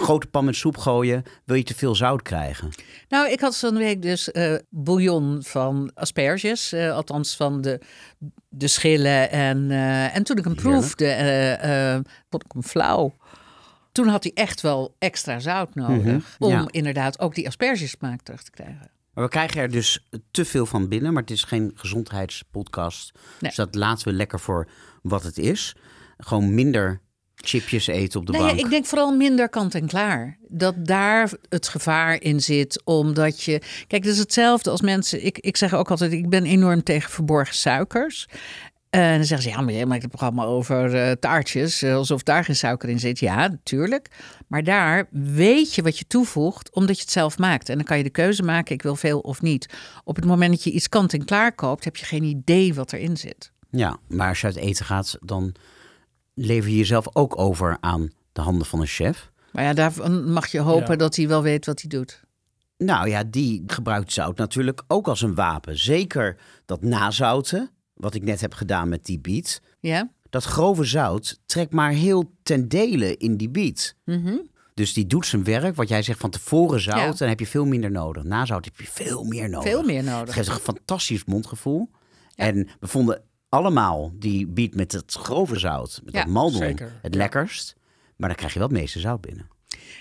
grote 0.00 0.26
pan 0.26 0.44
met 0.44 0.56
soep 0.56 0.76
gooien. 0.76 1.22
Wil 1.44 1.56
je 1.56 1.62
te 1.62 1.74
veel 1.74 1.94
zout 1.94 2.22
krijgen? 2.22 2.70
Nou, 3.08 3.30
ik 3.30 3.40
had 3.40 3.56
van 3.56 3.76
week 3.76 4.02
dus 4.02 4.30
eh, 4.30 4.54
bouillon 4.70 5.42
van 5.42 5.90
asperges, 5.94 6.72
eh, 6.72 6.92
althans 6.92 7.36
van 7.36 7.60
de, 7.60 7.80
de 8.48 8.68
schillen. 8.68 9.30
En, 9.30 9.70
eh, 9.70 10.16
en 10.16 10.22
toen 10.22 10.36
ik 10.36 10.44
hem 10.44 10.54
proefde, 10.54 11.06
vond 12.30 12.44
ik 12.44 12.52
hem 12.52 12.62
flauw. 12.62 13.16
Toen 13.92 14.08
had 14.08 14.22
hij 14.22 14.32
echt 14.34 14.60
wel 14.60 14.94
extra 14.98 15.38
zout 15.38 15.74
nodig 15.74 16.04
Mhm, 16.04 16.20
om 16.38 16.50
ja. 16.50 16.64
inderdaad 16.70 17.20
ook 17.20 17.34
die 17.34 17.46
aspergesmaak 17.46 18.22
terug 18.22 18.42
te 18.42 18.50
krijgen. 18.50 18.90
Maar 19.14 19.24
we 19.24 19.30
krijgen 19.30 19.60
er 19.60 19.70
dus 19.70 20.06
te 20.30 20.44
veel 20.44 20.66
van 20.66 20.88
binnen. 20.88 21.12
Maar 21.12 21.22
het 21.22 21.30
is 21.30 21.42
geen 21.42 21.72
gezondheidspodcast. 21.74 23.12
Nee. 23.14 23.22
Dus 23.40 23.54
dat 23.54 23.74
laten 23.74 24.08
we 24.08 24.14
lekker 24.14 24.40
voor 24.40 24.68
wat 25.02 25.22
het 25.22 25.38
is. 25.38 25.76
Gewoon 26.18 26.54
minder 26.54 27.00
chipjes 27.44 27.86
eten 27.86 28.20
op 28.20 28.26
de 28.26 28.32
Nou 28.32 28.44
ja, 28.44 28.50
bank. 28.50 28.64
ik 28.64 28.70
denk 28.70 28.86
vooral 28.86 29.16
minder 29.16 29.48
kant 29.48 29.74
en 29.74 29.86
klaar. 29.86 30.36
Dat 30.48 30.86
daar 30.86 31.30
het 31.48 31.68
gevaar 31.68 32.22
in 32.22 32.40
zit, 32.40 32.80
omdat 32.84 33.42
je... 33.42 33.58
Kijk, 33.86 34.04
het 34.04 34.12
is 34.12 34.18
hetzelfde 34.18 34.70
als 34.70 34.80
mensen... 34.80 35.24
Ik, 35.24 35.38
ik 35.38 35.56
zeg 35.56 35.74
ook 35.74 35.90
altijd, 35.90 36.12
ik 36.12 36.28
ben 36.28 36.44
enorm 36.44 36.82
tegen 36.82 37.10
verborgen 37.10 37.54
suikers. 37.54 38.28
En 38.90 39.16
dan 39.16 39.24
zeggen 39.24 39.50
ze, 39.50 39.56
ja, 39.56 39.60
maar 39.60 39.74
je 39.74 39.86
maakt 39.86 40.02
het 40.02 40.10
programma 40.10 40.44
over 40.44 40.94
eh, 40.94 41.12
taartjes, 41.12 41.82
eh, 41.82 41.94
alsof 41.94 42.22
daar 42.22 42.44
geen 42.44 42.56
suiker 42.56 42.88
in 42.88 42.98
zit. 42.98 43.18
Ja, 43.18 43.48
natuurlijk. 43.48 44.10
Maar 44.46 44.62
daar 44.64 45.08
weet 45.10 45.74
je 45.74 45.82
wat 45.82 45.98
je 45.98 46.06
toevoegt, 46.06 46.70
omdat 46.74 46.96
je 46.96 47.02
het 47.02 47.10
zelf 47.10 47.38
maakt. 47.38 47.68
En 47.68 47.76
dan 47.76 47.84
kan 47.84 47.96
je 47.96 48.02
de 48.02 48.10
keuze 48.10 48.42
maken, 48.42 48.74
ik 48.74 48.82
wil 48.82 48.96
veel 48.96 49.18
of 49.20 49.42
niet. 49.42 49.68
Op 50.04 50.16
het 50.16 50.24
moment 50.24 50.50
dat 50.50 50.64
je 50.64 50.70
iets 50.70 50.88
kant-en-klaar 50.88 51.52
koopt, 51.52 51.84
heb 51.84 51.96
je 51.96 52.04
geen 52.04 52.22
idee 52.24 52.74
wat 52.74 52.92
erin 52.92 53.16
zit. 53.16 53.52
Ja, 53.70 53.96
maar 54.08 54.28
als 54.28 54.40
je 54.40 54.46
uit 54.46 54.56
eten 54.56 54.84
gaat, 54.84 55.16
dan 55.20 55.54
lever 56.36 56.70
je 56.70 56.76
jezelf 56.76 57.06
ook 57.16 57.38
over 57.38 57.76
aan 57.80 58.10
de 58.32 58.40
handen 58.40 58.66
van 58.66 58.80
een 58.80 58.86
chef. 58.86 59.30
Maar 59.52 59.64
ja, 59.64 59.72
daarvan 59.74 60.32
mag 60.32 60.46
je 60.46 60.60
hopen 60.60 60.90
Ja. 60.90 60.96
dat 60.96 61.16
hij 61.16 61.28
wel 61.28 61.42
weet 61.42 61.66
wat 61.66 61.80
hij 61.80 61.88
doet. 61.90 62.24
Nou 62.78 63.08
ja, 63.08 63.24
die 63.24 63.62
gebruikt 63.66 64.12
zout 64.12 64.36
natuurlijk 64.38 64.82
ook 64.88 65.08
als 65.08 65.22
een 65.22 65.34
wapen. 65.34 65.78
Zeker 65.78 66.36
dat 66.64 66.82
nazouten, 66.82 67.70
wat 67.94 68.14
ik 68.14 68.22
net 68.22 68.40
heb 68.40 68.54
gedaan 68.54 68.88
met 68.88 69.04
die 69.04 69.18
biet. 69.18 69.62
Ja? 69.80 70.10
Dat 70.30 70.44
grove 70.44 70.84
zout 70.84 71.40
trekt 71.46 71.72
maar 71.72 71.90
heel 71.90 72.32
ten 72.42 72.68
dele 72.68 73.16
in 73.16 73.36
die 73.36 73.48
biet. 73.48 73.96
Mhm. 74.04 74.34
Dus 74.74 74.92
die 74.92 75.06
doet 75.06 75.26
zijn 75.26 75.44
werk. 75.44 75.76
Wat 75.76 75.88
jij 75.88 76.02
zegt 76.02 76.20
van 76.20 76.30
tevoren 76.30 76.80
zout, 76.80 76.98
Ja. 76.98 77.12
dan 77.12 77.28
heb 77.28 77.40
je 77.40 77.46
veel 77.46 77.64
minder 77.64 77.90
nodig. 77.90 78.22
Nazout 78.22 78.64
heb 78.64 78.76
je 78.80 78.86
veel 78.86 79.24
meer 79.24 79.48
nodig. 79.48 79.68
Veel 79.70 79.82
meer 79.84 79.96
Het 79.96 80.06
nodig. 80.06 80.34
geeft 80.34 80.48
een 80.48 80.54
fantastisch 80.54 81.24
mondgevoel. 81.24 81.90
En 82.34 82.68
we 82.80 82.86
vonden 82.86 83.22
allemaal 83.48 84.12
die 84.14 84.46
biet 84.46 84.74
met 84.74 84.92
het 84.92 85.12
grove 85.12 85.58
zout, 85.58 86.00
met 86.04 86.14
Ja, 86.14 86.20
dat 86.20 86.32
maldon, 86.32 86.78
het 87.02 87.14
lekkerst. 87.14 87.76
Maar 88.16 88.28
dan 88.28 88.36
krijg 88.36 88.52
je 88.52 88.58
wel 88.58 88.68
het 88.68 88.78
meeste 88.78 89.00
zout 89.00 89.20
binnen. 89.20 89.48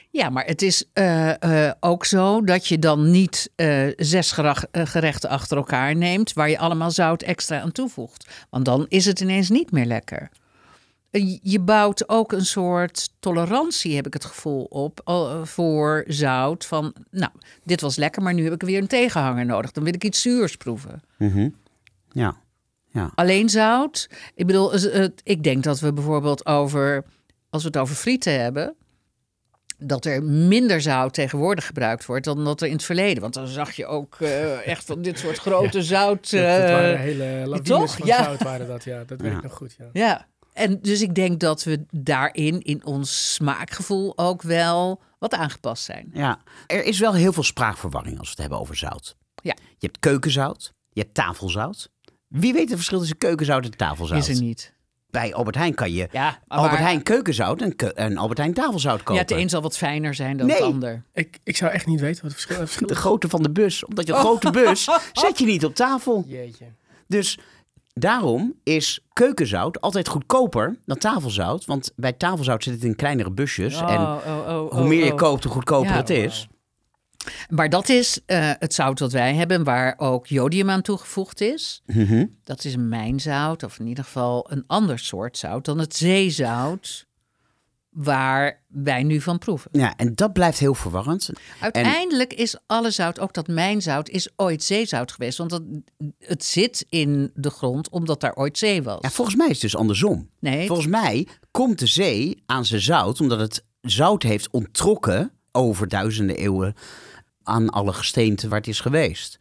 Ja, 0.10 0.30
maar 0.30 0.46
het 0.46 0.62
is 0.62 0.90
eh, 0.94 1.68
eh, 1.68 1.74
ook 1.80 2.06
zo 2.06 2.44
dat 2.44 2.68
je 2.68 2.80
dan 2.80 3.12
niet 3.12 3.52
eh, 3.56 3.88
zes 3.96 4.32
gerechten 4.72 5.30
achter 5.30 5.58
elkaar 5.58 5.96
neemt... 5.96 6.34
waar 6.34 6.50
je 6.50 6.58
allemaal 6.58 6.92
zout 6.92 7.22
extra 7.22 7.60
aan 7.60 7.72
toevoegt. 7.72 8.46
Want 8.50 8.66
dan 8.66 8.86
is 8.90 9.06
het 9.06 9.20
ineens 9.20 9.50
niet 9.50 9.72
meer 9.72 9.86
lekker. 9.86 10.30
Je 11.42 11.60
bouwt 11.60 12.10
ook 12.10 12.32
een 12.32 12.46
soort 12.46 13.14
tolerantie, 13.20 13.96
heb 13.96 14.08
ik 14.08 14.14
het 14.14 14.26
gevoel, 14.26 14.64
op 14.64 15.02
voor 15.44 16.04
zout. 16.08 16.66
Van, 16.66 16.96
nou, 17.12 17.32
dit 17.64 17.82
was 17.82 17.96
lekker, 17.96 18.22
maar 18.22 18.34
nu 18.34 18.44
heb 18.44 18.54
ik 18.54 18.62
weer 18.62 18.82
een 18.82 18.88
tegenhanger 18.88 19.46
nodig. 19.46 19.72
Dan 19.72 19.84
wil 19.84 19.94
ik 19.94 20.04
iets 20.04 20.22
zuurs 20.22 20.56
proeven. 20.56 21.02
Ja, 22.12 22.36
ja. 22.96 23.12
Alleen 23.16 23.50
zout. 23.50 24.10
Ik 24.36 24.48
bedoel, 24.48 24.74
ik 25.24 25.44
denk 25.44 25.64
dat 25.64 25.80
we 25.80 25.94
bijvoorbeeld 25.94 26.46
over, 26.46 27.06
als 27.50 27.62
we 27.62 27.68
het 27.68 27.78
over 27.78 27.96
frieten 27.96 28.40
hebben, 28.42 28.76
dat 29.78 30.06
er 30.06 30.24
minder 30.24 30.82
zout 30.82 31.14
tegenwoordig 31.14 31.66
gebruikt 31.66 32.06
wordt 32.06 32.26
dan 32.26 32.44
dat 32.44 32.62
er 32.62 32.68
in 32.68 32.74
het 32.74 32.84
verleden. 32.84 33.22
Want 33.22 33.34
dan 33.34 33.48
zag 33.48 33.72
je 33.72 33.86
ook 33.86 34.16
eh, 34.20 34.68
echt 34.68 34.86
van 34.86 35.02
dit 35.02 35.20
soort 35.20 35.38
grote 35.48 35.84
zout. 35.84 36.32
Dat, 36.32 36.42
dat 36.42 36.70
waren 36.70 37.00
hele 37.00 37.24
lawines 37.24 37.68
toch? 37.68 37.98
van 37.98 38.08
Ja. 38.08 38.24
zout 38.24 38.44
waren 38.44 38.68
dat, 38.68 38.84
ja. 38.84 39.04
Dat 39.04 39.22
weet 39.22 39.32
ik 39.32 39.44
nog 39.44 39.54
goed, 39.54 39.76
ja. 39.78 39.90
ja. 39.94 40.28
En 40.54 40.82
dus 40.82 41.02
ik 41.02 41.16
denk 41.16 41.40
dat 41.40 41.64
we 41.64 41.86
daarin, 41.92 42.62
in 42.62 42.86
ons 42.86 43.34
smaakgevoel, 43.34 44.14
ook 44.18 44.42
wel 44.42 45.02
wat 45.20 45.34
aangepast 45.34 45.84
zijn. 45.84 46.10
ja. 46.14 46.40
Er 46.68 46.84
is 46.84 47.00
wel 47.00 47.14
heel 47.14 47.34
veel 47.34 47.44
spraakverwarring 47.44 48.18
als 48.18 48.26
we 48.28 48.32
het 48.32 48.40
hebben 48.42 48.60
over 48.60 48.76
zout. 48.76 49.16
Ja. 49.44 49.56
Je 49.78 49.86
hebt 49.86 50.00
keukenzout, 50.00 50.74
je 50.90 51.02
hebt 51.02 51.14
tafelzout. 51.14 51.90
Wie 52.40 52.54
weet 52.54 52.68
het 52.68 52.76
verschil 52.76 53.00
tussen 53.00 53.18
keukenzout 53.18 53.66
en 53.66 53.78
tafelzout? 53.78 54.18
Is 54.18 54.28
er 54.38 54.42
niet. 54.44 54.74
Bij 55.10 55.34
Albert 55.34 55.56
Heijn 55.56 55.74
kan 55.76 55.92
je 55.92 56.08
Ja, 56.12 56.40
maar- 56.48 56.58
Albert 56.60 56.80
Heijn 56.80 57.04
keukenzout 57.04 57.62
en, 57.96 58.18
Albert 58.18 58.38
Heijn 58.38 58.54
tafelzout 58.54 58.98
kopen. 58.98 59.14
Ja, 59.14 59.20
het 59.22 59.32
een 59.32 59.50
zal 59.50 59.62
wat 59.62 59.78
fijner 59.78 60.14
zijn 60.16 60.38
dan 60.38 60.48
Nee. 60.48 60.56
het 60.56 60.66
ander. 60.66 61.04
Ik, 61.14 61.40
ik 61.44 61.58
zou 61.58 61.72
echt 61.72 61.86
niet 61.86 62.00
weten 62.00 62.22
wat 62.22 62.32
het 62.32 62.42
verschil, 62.42 62.56
het 62.60 62.66
verschil 62.68 62.88
De 62.88 62.94
is. 62.94 63.00
grootte 63.00 63.30
van 63.30 63.44
de 63.44 63.52
bus. 63.52 63.86
Omdat 63.86 64.08
je 64.08 64.14
een 64.14 64.20
grote 64.20 64.52
bus 64.62 64.88
zet 65.14 65.40
je 65.40 65.46
niet 65.46 65.66
op 65.66 65.76
tafel. 65.76 66.24
Jeetje. 66.28 66.66
Dus 67.08 67.38
daarom 67.94 68.54
is 68.64 69.00
keukenzout 69.14 69.82
altijd 69.82 70.08
goedkoper 70.08 70.76
dan 70.86 70.98
tafelzout. 70.98 71.66
Want 71.66 71.92
bij 71.96 72.14
tafelzout 72.14 72.64
zit 72.64 72.74
het 72.74 72.84
in 72.84 72.96
kleinere 72.96 73.32
busjes. 73.32 73.76
en 73.76 73.82
Oh, 73.82 74.18
oh, 74.28 74.38
oh, 74.48 74.72
hoe 74.72 74.82
oh, 74.82 74.88
meer 74.88 75.06
je 75.06 75.12
oh. 75.12 75.18
koopt, 75.18 75.44
hoe 75.44 75.54
goedkoper 75.54 75.90
Ja. 75.92 75.96
het 75.96 76.10
is. 76.10 76.48
Maar 77.50 77.70
dat 77.70 77.90
is 77.90 78.20
eh, 78.26 78.52
het 78.60 78.74
zout 78.74 78.98
dat 78.98 79.12
wij 79.12 79.34
hebben, 79.36 79.64
waar 79.64 79.94
ook 79.98 80.28
jodium 80.28 80.70
aan 80.70 80.82
toegevoegd 80.82 81.42
is. 81.42 81.82
Mhm. 81.86 82.26
Dat 82.44 82.64
is 82.64 82.74
een 82.74 82.90
mijnzout, 82.90 83.64
of 83.64 83.80
in 83.80 83.88
ieder 83.88 84.04
geval 84.04 84.52
een 84.52 84.64
ander 84.68 85.00
soort 85.00 85.38
zout 85.38 85.66
dan 85.66 85.80
het 85.80 85.96
zeezout 85.96 87.06
waar 87.96 88.64
wij 88.68 89.04
nu 89.04 89.22
van 89.22 89.38
proeven. 89.38 89.72
Ja, 89.74 89.96
en 89.96 90.16
dat 90.16 90.34
blijft 90.34 90.60
heel 90.60 90.74
verwarrend. 90.74 91.30
Uiteindelijk 91.60 92.34
is 92.34 92.58
alle 92.66 92.92
zout, 92.92 93.20
ook 93.20 93.34
dat 93.34 93.48
mijnzout, 93.48 94.10
is 94.10 94.30
ooit 94.36 94.64
zeezout 94.64 95.12
geweest. 95.12 95.38
Want 95.38 95.50
dat, 95.50 95.62
het 96.20 96.44
zit 96.44 96.86
in 96.90 97.32
de 97.34 97.50
grond 97.50 97.90
omdat 97.90 98.22
daar 98.22 98.36
ooit 98.36 98.58
zee 98.58 98.84
was. 98.84 98.98
Ja, 99.02 99.10
volgens 99.10 99.36
mij 99.36 99.46
is 99.46 99.52
het 99.52 99.62
dus 99.62 99.76
andersom. 99.76 100.30
nee, 100.40 100.68
Volgens 100.68 100.88
mij 100.88 101.28
komt 101.52 101.80
de 101.80 101.88
zee 101.88 102.44
aan 102.46 102.66
zijn 102.66 102.82
zout 102.82 103.22
omdat 103.22 103.40
het 103.40 103.64
zout 103.82 104.24
heeft 104.24 104.50
onttrokken 104.52 105.32
over 105.52 105.88
duizenden 105.88 106.36
eeuwen 106.36 106.74
aan 107.46 107.70
alle 107.70 107.94
gesteenten 107.94 108.50
waar 108.50 108.60
het 108.60 108.68
is 108.68 108.80
geweest. 108.80 109.38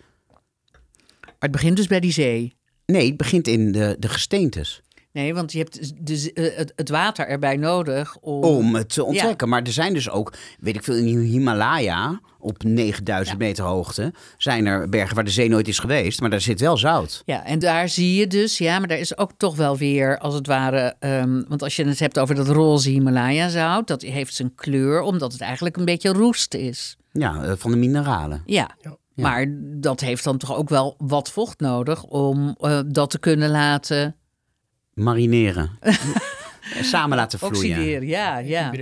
maar 1.24 1.34
het 1.38 1.50
begint 1.50 1.76
dus 1.76 1.86
bij 1.86 2.00
die 2.00 2.12
zee. 2.12 2.56
Nee, 2.86 3.06
het 3.06 3.16
begint 3.16 3.48
in 3.48 3.72
de, 3.72 3.96
de 3.98 4.08
gesteentes. 4.08 4.82
Nee, 5.14 5.34
want 5.34 5.52
je 5.52 5.58
hebt 5.58 6.06
de, 6.06 6.32
eh, 6.32 6.56
het, 6.56 6.72
het 6.76 6.88
water 6.88 7.26
erbij 7.26 7.56
nodig 7.56 8.16
om... 8.20 8.42
Om 8.42 8.74
het 8.74 8.88
te 8.88 9.04
onttrekken. 9.04 9.48
Maar 9.48 9.62
er 9.62 9.72
zijn 9.72 9.94
dus 9.94 10.10
ook, 10.10 10.32
weet 10.58 10.76
ik 10.76 10.84
veel, 10.84 10.94
in 10.94 11.18
Himalaya 11.18 12.20
op 12.38 12.62
9000 12.62 13.38
meter 13.38 13.64
hoogte... 13.64 14.12
zijn 14.36 14.66
er 14.66 14.88
bergen 14.88 15.14
waar 15.14 15.24
de 15.24 15.30
zee 15.30 15.48
nooit 15.48 15.68
is 15.68 15.78
geweest, 15.78 16.20
maar 16.20 16.30
daar 16.30 16.40
zit 16.40 16.60
wel 16.60 16.76
zout. 16.76 17.22
Ja, 17.24 17.44
en 17.44 17.58
daar 17.58 17.88
zie 17.88 18.14
je 18.14 18.26
dus, 18.26 18.58
ja, 18.58 18.78
maar 18.78 18.88
daar 18.88 18.98
is 18.98 19.18
ook 19.18 19.30
toch 19.36 19.56
wel 19.56 19.76
weer, 19.76 20.18
als 20.18 20.34
het 20.34 20.46
ware, 20.46 20.96
ehm, 20.98 21.42
want 21.48 21.62
als 21.62 21.76
je 21.76 21.84
het 21.84 21.98
hebt 21.98 22.18
over 22.18 22.34
dat 22.34 22.48
roze 22.48 22.90
Himalaya-zout, 22.90 23.86
dat 23.86 24.02
heeft 24.02 24.34
zijn 24.34 24.54
kleur, 24.54 25.00
omdat 25.00 25.32
het 25.32 25.40
eigenlijk 25.40 25.76
een 25.76 25.84
beetje 25.84 26.12
roest 26.12 26.54
is. 26.54 26.96
Ja, 27.18 27.42
eh, 27.44 27.52
van 27.56 27.70
de 27.70 27.76
mineralen. 27.76 28.42
Ja, 28.46 28.70
Ja. 28.80 28.96
maar 29.22 29.46
dat 29.80 30.00
heeft 30.00 30.24
dan 30.24 30.38
toch 30.38 30.56
ook 30.56 30.68
wel 30.68 30.94
wat 30.98 31.30
vocht 31.30 31.60
nodig 31.60 32.02
om 32.02 32.54
eh, 32.58 32.80
dat 32.86 33.10
te 33.10 33.18
kunnen 33.18 33.50
laten 33.50 34.16
Marineren. 34.94 35.70
Samen 36.82 37.16
laten 37.16 37.38
vloeien. 37.38 37.56
oxideren. 37.58 38.06
Ja, 38.08 38.38
ja. 38.38 38.72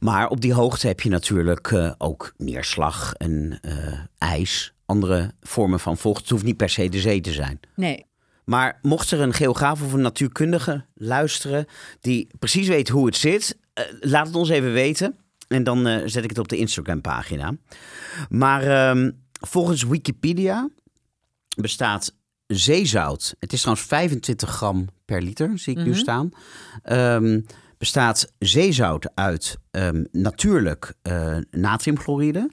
Maar 0.00 0.28
op 0.28 0.40
die 0.40 0.52
hoogte 0.52 0.86
heb 0.86 1.00
je 1.00 1.08
natuurlijk 1.08 1.70
eh, 1.72 1.92
ook 1.98 2.34
neerslag 2.36 3.14
en 3.14 3.58
eh, 3.62 3.98
ijs. 4.18 4.72
Andere 4.86 5.30
vormen 5.40 5.80
van 5.80 5.96
vocht. 5.96 6.20
Het 6.20 6.30
hoeft 6.30 6.44
niet 6.44 6.56
per 6.56 6.68
se 6.70 6.88
de 6.88 7.00
zee 7.00 7.20
te 7.20 7.32
zijn. 7.32 7.60
Nee, 7.76 8.06
Maar 8.44 8.78
mocht 8.82 9.10
er 9.10 9.20
een 9.20 9.32
geograaf 9.32 9.82
of 9.82 9.92
een 9.92 10.00
natuurkundige 10.00 10.84
luisteren 10.94 11.66
die 12.00 12.28
precies 12.38 12.68
weet 12.68 12.88
hoe 12.88 13.06
het 13.06 13.16
zit, 13.16 13.58
laat 14.00 14.26
het 14.26 14.36
ons 14.36 14.48
even 14.48 14.72
weten. 14.72 15.16
En 15.48 15.64
dan 15.64 15.86
eh, 15.86 16.02
zet 16.04 16.24
ik 16.24 16.30
het 16.30 16.38
op 16.38 16.48
de 16.48 16.56
Instagram-pagina. 16.56 17.56
Maar 18.28 18.62
ehm, 18.62 19.10
volgens 19.32 19.82
Wikipedia 19.82 20.68
bestaat 21.56 22.14
zeezout. 22.46 23.34
Het 23.38 23.52
is 23.52 23.60
trouwens 23.60 23.88
25 23.88 24.50
gram 24.50 24.86
per 25.04 25.22
liter, 25.22 25.58
zie 25.58 25.76
ik 25.78 25.84
nu 25.84 25.94
staan. 25.94 26.30
Ehm, 26.82 27.40
bestaat 27.78 28.32
zeezout 28.38 29.10
uit 29.14 29.58
ehm, 29.70 30.04
natuurlijk 30.12 30.94
eh, 31.02 31.36
natriumchloride, 31.50 32.50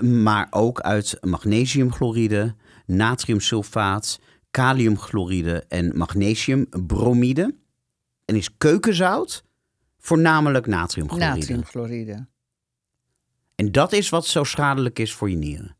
maar 0.00 0.46
ook 0.50 0.80
uit 0.80 1.18
magnesiumchloride, 1.20 2.54
natriumsulfaat, 2.86 4.20
kaliumchloride 4.50 5.64
en 5.68 5.96
magnesiumbromide. 5.96 7.54
En 8.24 8.36
is 8.36 8.56
keukenzout 8.56 9.44
voornamelijk 10.00 10.66
natriumchloride. 10.66 11.28
natriumchloride. 11.38 12.26
En 13.54 13.72
dat 13.72 13.92
is 13.92 14.08
wat 14.08 14.26
zo 14.26 14.44
schadelijk 14.44 14.98
is 14.98 15.12
voor 15.12 15.30
je 15.30 15.36
nieren. 15.36 15.76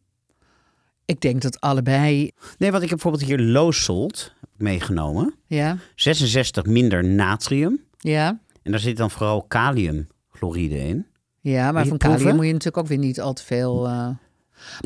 Ik 1.05 1.21
denk 1.21 1.43
dat 1.43 1.61
allebei, 1.61 2.31
Nee, 2.59 2.71
want 2.71 2.83
ik 2.83 2.89
heb 2.91 2.99
bijvoorbeeld 3.01 3.25
hier 3.31 3.39
low 3.41 3.73
salt 3.73 4.35
meegenomen. 4.57 5.35
ja, 5.47 5.77
66 5.95 6.65
minder 6.65 7.05
natrium. 7.05 7.85
ja. 7.99 8.41
En 8.63 8.71
daar 8.71 8.81
zit 8.81 8.97
dan 8.97 9.11
vooral 9.11 9.43
kaliumchloride 9.43 10.79
in. 10.79 11.07
Ja, 11.41 11.73
maar 11.73 11.87
van 11.87 11.97
proeven? 11.99 12.19
kalium 12.19 12.37
moet 12.37 12.47
je 12.47 12.53
natuurlijk 12.53 12.83
ook 12.83 12.89
weer 12.89 12.99
niet 12.99 13.21
al 13.21 13.33
te 13.33 13.45
veel... 13.45 13.87
eh, 13.87 14.09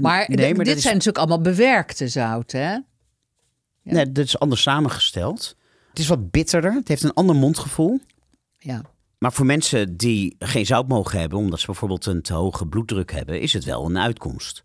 Maar, 0.01 0.25
Nee, 0.29 0.55
dit 0.55 0.67
is- 0.77 0.83
zijn 0.83 0.93
natuurlijk 0.95 1.19
allemaal 1.19 1.41
bewerkte 1.41 2.09
zouten, 2.09 2.61
hè? 2.61 2.73
Ja. 2.73 2.83
Nee, 3.83 4.13
dat 4.13 4.25
is 4.25 4.39
anders 4.39 4.63
samengesteld. 4.63 5.57
Het 5.89 5.99
is 5.99 6.07
wat 6.07 6.31
bitterder. 6.31 6.73
Het 6.73 6.89
heeft 6.89 7.03
een 7.03 7.13
ander 7.13 7.37
mondgevoel. 7.37 8.01
Ja. 8.59 8.83
Maar 9.25 9.33
voor 9.33 9.47
mensen 9.47 9.97
die 9.97 10.37
geen 10.39 10.67
zout 10.67 10.89
mogen 10.89 11.21
hebben, 11.21 11.39
omdat 11.39 11.61
ze 11.61 11.67
bijvoorbeeld 11.67 12.07
een 12.07 12.23
te 12.23 12.33
hoge 12.33 12.67
bloeddruk 12.67 13.13
hebben, 13.13 13.41
is 13.41 13.53
het 13.53 13.65
wel 13.65 13.85
een 13.85 13.99
uitkomst. 13.99 14.65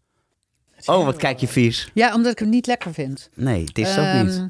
Oh, 0.86 1.05
wat 1.05 1.16
kijk 1.18 1.39
je 1.39 1.47
vies. 1.47 1.89
ja, 1.93 2.14
omdat 2.16 2.32
ik 2.32 2.39
hem 2.39 2.49
niet 2.49 2.68
lekker 2.68 2.93
vind. 2.93 3.30
Nee, 3.34 3.66
het 3.66 3.78
is 3.78 3.95
dat 3.95 4.05
Ehm, 4.05 4.26
niet. 4.26 4.47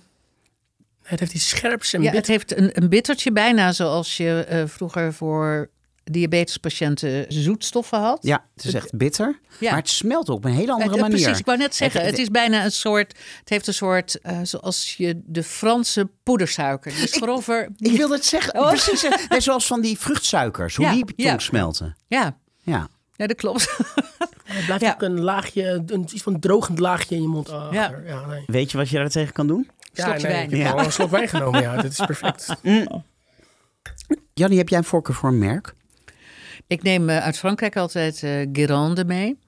Het 1.04 1.20
heeft 1.20 1.34
iets 1.34 1.50
scherps 1.50 1.94
en 1.94 2.02
Ja, 2.02 2.12
het 2.12 2.28
heeft 2.28 2.58
een, 2.58 2.70
een 2.74 2.90
bittertje 2.90 3.32
bijna 3.32 3.72
zoals 3.72 4.18
je 4.18 4.46
eh, 4.48 4.64
vroeger 4.68 5.14
voor 5.14 5.70
diabetespatiënten 6.12 7.26
zoetstoffen 7.28 8.00
had. 8.00 8.18
Ja, 8.22 8.46
het 8.56 8.64
is 8.66 8.74
echt 8.74 8.98
bitter. 8.98 9.40
Ja. 9.60 9.70
Maar 9.70 9.80
het 9.80 9.90
smelt 9.90 10.30
op 10.30 10.46
een 10.46 10.52
hele 10.52 10.72
andere 10.72 10.90
Het- 10.90 10.92
het- 10.92 11.02
manier. 11.02 11.20
Precies, 11.22 11.40
ik 11.40 11.46
wou 11.46 11.58
net 11.58 11.76
zeggen, 11.76 12.00
Het- 12.02 12.10
het, 12.10 12.20
is 12.20 12.30
bijna 12.30 12.64
een 12.64 12.72
soort, 12.72 13.18
het 13.40 13.50
heeft 13.50 13.68
een 13.68 13.74
soort, 13.74 14.22
eh, 14.22 14.40
zoals 14.44 14.96
je 14.98 15.22
de 15.26 15.44
Franse 15.44 16.10
poedersuiker, 16.24 16.92
die 16.94 17.04
is 17.04 17.16
grover. 17.16 17.70
Ik 17.78 17.98
wilde 17.98 18.14
het 18.16 18.26
zeggen. 18.26 18.60
Oh. 18.60 18.68
Precies. 18.84 19.08
Net 19.30 19.44
zoals 19.44 19.68
van 19.68 19.82
die 19.82 20.00
vruchtsuikers. 20.00 20.76
Hoe 20.76 20.86
Ja, 20.86 20.92
die 20.92 21.06
ja. 21.16 21.28
tong 21.30 21.42
smelten. 21.42 21.96
Ja, 22.08 22.38
Ja. 22.64 22.88
ja, 23.16 23.28
dat 23.28 23.38
klopt. 23.38 23.68
Er 24.58 24.66
blijft 24.66 24.84
Ja. 24.84 24.92
ook 24.94 25.02
een 25.02 25.20
laagje, 25.22 25.84
een, 25.86 26.08
iets 26.14 26.24
van 26.24 26.40
drogend 26.40 26.80
laagje 26.80 27.16
in 27.16 27.22
je 27.22 27.28
mond 27.28 27.50
achter. 27.50 27.74
Ja. 27.74 27.94
Ja, 28.06 28.26
nee. 28.26 28.44
Weet 28.46 28.72
je 28.72 28.78
wat 28.78 28.90
je 28.90 28.98
daar 28.98 29.10
tegen 29.10 29.34
kan 29.34 29.48
doen? 29.48 29.70
Ja, 29.94 30.04
Slokje 30.04 30.22
nee, 30.28 30.32
wijn. 30.32 30.52
Ik 30.52 30.58
heb 30.58 30.66
Ja. 30.68 30.72
al 30.72 30.86
een 30.86 30.92
slok 30.92 31.10
wijn 31.12 31.28
genomen, 31.28 31.62
ja. 31.62 31.82
Dit 31.82 31.92
is 31.92 32.06
perfect. 32.06 32.48
Jannie, 34.34 34.58
heb 34.58 34.70
jij 34.70 34.78
een 34.78 34.84
voorkeur 34.84 35.16
voor 35.16 35.30
een 35.30 35.38
merk? 35.38 35.74
Ik 36.68 36.84
neem 36.84 37.10
eh, 37.10 37.18
uit 37.18 37.38
Frankrijk 37.38 37.78
altijd 37.78 38.20
Guérande 38.54 39.06
mee. 39.06 39.40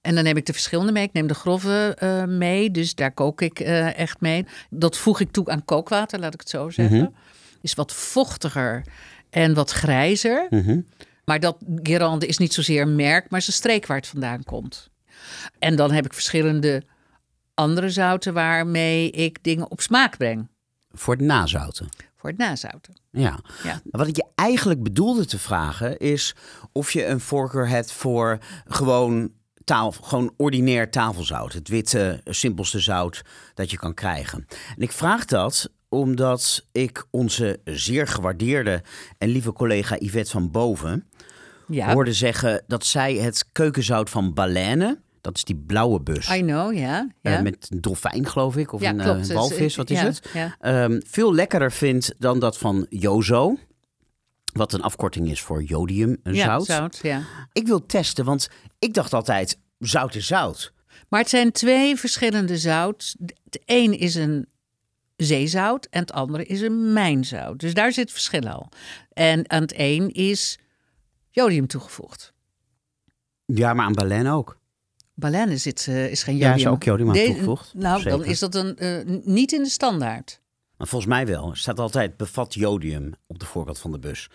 En 0.00 0.14
dan 0.14 0.24
neem 0.24 0.36
ik 0.36 0.46
de 0.46 0.52
verschillende 0.52 0.92
mee. 0.92 1.04
Ik 1.04 1.12
neem 1.12 1.26
de 1.26 1.34
grove 1.34 1.94
eh, 1.98 2.24
mee, 2.24 2.70
dus 2.70 2.94
daar 2.94 3.12
kook 3.12 3.40
ik 3.40 3.60
echt 3.60 4.20
mee. 4.20 4.46
Dat 4.70 4.96
voeg 4.96 5.20
ik 5.20 5.30
toe 5.30 5.46
aan 5.46 5.64
kookwater, 5.64 6.18
laat 6.18 6.34
ik 6.34 6.40
het 6.40 6.48
zo 6.48 6.70
zeggen. 6.70 7.14
Is 7.60 7.74
wat 7.74 7.92
vochtiger 7.92 8.84
en 9.30 9.54
wat 9.54 9.70
grijzer. 9.70 10.46
Mhm. 10.50 10.80
Maar 11.24 11.40
dat 11.40 11.56
Guérande 11.82 12.26
is 12.26 12.38
niet 12.38 12.54
zozeer 12.54 12.82
een 12.82 12.96
merk, 12.96 13.30
maar 13.30 13.40
is 13.40 13.46
een 13.46 13.52
streek 13.52 13.86
waar 13.86 13.96
het 13.96 14.06
vandaan 14.06 14.44
komt. 14.44 14.90
En 15.58 15.76
dan 15.76 15.92
heb 15.92 16.04
ik 16.04 16.12
verschillende 16.12 16.82
andere 17.54 17.90
zouten 17.90 18.34
waarmee 18.34 19.10
ik 19.10 19.38
dingen 19.42 19.70
op 19.70 19.80
smaak 19.80 20.16
breng. 20.16 20.48
Voor 20.92 21.14
het 21.14 21.22
nazouten. 21.22 21.88
Voor 22.20 22.30
het 22.30 22.38
nazouten. 22.38 22.94
Ja. 23.10 23.38
Ja. 23.62 23.80
Wat 23.90 24.06
ik 24.06 24.16
je 24.16 24.26
eigenlijk 24.34 24.82
bedoelde 24.82 25.26
te 25.26 25.38
vragen 25.38 25.98
is 25.98 26.34
of 26.72 26.92
je 26.92 27.06
een 27.06 27.20
voorkeur 27.20 27.68
hebt 27.68 27.92
voor 27.92 28.38
gewoon, 28.64 29.32
tafel, 29.64 30.04
gewoon 30.04 30.34
ordinair 30.36 30.90
tafelzout. 30.90 31.52
Het 31.52 31.68
witte, 31.68 32.20
simpelste 32.24 32.80
zout 32.80 33.22
dat 33.54 33.70
je 33.70 33.76
kan 33.76 33.94
krijgen. 33.94 34.46
En 34.76 34.82
ik 34.82 34.92
vraag 34.92 35.24
dat 35.24 35.70
omdat 35.88 36.66
ik 36.72 37.06
onze 37.10 37.60
zeer 37.64 38.06
gewaardeerde 38.06 38.82
en 39.18 39.28
lieve 39.28 39.52
collega 39.52 39.96
Yvette 39.98 40.30
van 40.30 40.50
Boven 40.50 41.08
Ja, 41.66 41.92
hoorde 41.92 42.12
zeggen 42.12 42.64
dat 42.66 42.84
zij 42.84 43.14
het 43.14 43.48
keukenzout 43.52 44.10
van 44.10 44.34
Baleine, 44.34 45.00
dat 45.20 45.36
is 45.36 45.44
die 45.44 45.56
blauwe 45.56 46.00
bus, 46.00 46.30
I 46.30 46.40
know, 46.40 46.74
ja. 46.74 47.08
eh, 47.22 47.40
met 47.40 47.66
een 47.70 47.80
dolfijn 47.80 48.26
geloof 48.26 48.56
ik, 48.56 48.72
of 48.72 48.80
ja, 48.80 48.90
een 48.90 49.00
eh, 49.00 49.04
klopt. 49.04 49.32
Walvis, 49.32 49.76
wat 49.76 49.90
is 49.90 50.00
ja, 50.00 50.04
het? 50.04 50.28
Ja. 50.32 50.56
Ehm, 50.60 51.00
veel 51.06 51.34
lekkerder 51.34 51.72
vindt 51.72 52.14
dan 52.18 52.38
dat 52.38 52.58
van 52.58 52.86
Jozo. 52.88 53.56
Wat 54.52 54.72
een 54.72 54.82
afkorting 54.82 55.30
is 55.30 55.40
voor 55.40 55.62
jodium 55.62 56.16
Ja, 56.22 56.44
zout. 56.44 56.64
zout, 56.64 56.98
ja. 57.02 57.22
Ik 57.52 57.66
wil 57.66 57.86
testen, 57.86 58.24
want 58.24 58.48
ik 58.78 58.94
dacht 58.94 59.12
altijd 59.12 59.58
zout 59.78 60.14
is 60.14 60.26
zout. 60.26 60.72
Maar 61.08 61.20
het 61.20 61.28
zijn 61.28 61.52
twee 61.52 61.96
verschillende 61.96 62.58
zout. 62.58 63.16
Het 63.44 63.60
een 63.64 63.98
is 63.98 64.14
een 64.14 64.48
zeezout 65.16 65.86
en 65.90 66.00
het 66.00 66.12
andere 66.12 66.44
is 66.44 66.60
een 66.60 66.92
mijnzout. 66.92 67.60
Dus 67.60 67.74
daar 67.74 67.92
zit 67.92 68.12
verschil 68.12 68.48
al. 68.48 68.68
En 69.12 69.50
aan 69.50 69.62
het 69.62 69.74
een 69.76 70.12
is 70.12 70.58
jodium 71.30 71.66
toegevoegd. 71.66 72.32
Ja, 73.44 73.74
maar 73.74 73.84
aan 73.84 73.92
Baleine 73.92 74.32
ook. 74.32 74.58
Baleine 75.20 75.56
zit, 75.56 75.86
eh, 75.88 76.10
is 76.10 76.22
geen 76.22 76.36
Ja, 76.36 76.48
jodium. 76.48 76.66
is 76.66 76.72
ook 76.72 76.82
jodium 76.82 77.10
Nee, 77.10 77.26
toegevoegd. 77.26 77.74
Nou, 77.74 78.02
dan 78.02 78.24
is 78.24 78.38
dat 78.38 78.54
een, 78.54 78.76
eh, 78.76 79.20
niet 79.24 79.52
in 79.52 79.62
de 79.62 79.68
standaard. 79.68 80.40
Volgens 80.78 81.06
mij 81.10 81.26
wel. 81.26 81.50
Er 81.50 81.56
staat 81.56 81.78
altijd 81.78 82.16
bevat 82.16 82.54
jodium 82.54 83.12
op 83.26 83.38
de 83.38 83.44
voorkant 83.46 83.78
van 83.78 83.92
de 83.92 83.98
bus. 83.98 84.28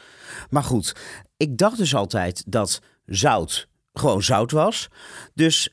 Maar 0.50 0.64
goed, 0.64 0.96
ik 1.38 1.58
dacht 1.58 1.78
dus 1.78 1.96
altijd 1.96 2.44
dat 2.48 2.82
zout 3.06 3.68
gewoon 3.94 4.24
zout 4.24 4.52
was. 4.52 4.88
Dus 5.34 5.70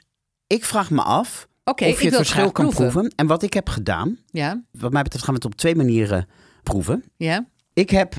ik 0.46 0.64
vraag 0.64 0.90
me 0.90 1.02
af 1.02 1.48
of 1.64 1.78
je 1.78 1.84
het 2.06 2.14
verschil 2.14 2.52
kan 2.52 2.64
proeven. 2.64 2.90
proeven. 2.90 3.12
En 3.16 3.26
wat 3.26 3.42
ik 3.42 3.52
heb 3.52 3.68
gedaan, 3.68 4.18
Ja, 4.30 4.62
wat 4.70 4.92
mij 4.92 5.02
betreft 5.02 5.24
gaan 5.24 5.34
we 5.34 5.40
het 5.44 5.52
op 5.52 5.58
twee 5.58 5.74
manieren 5.76 6.28
proeven. 6.62 7.04
ja. 7.16 7.46
Ik 7.74 7.90
heb 7.90 8.14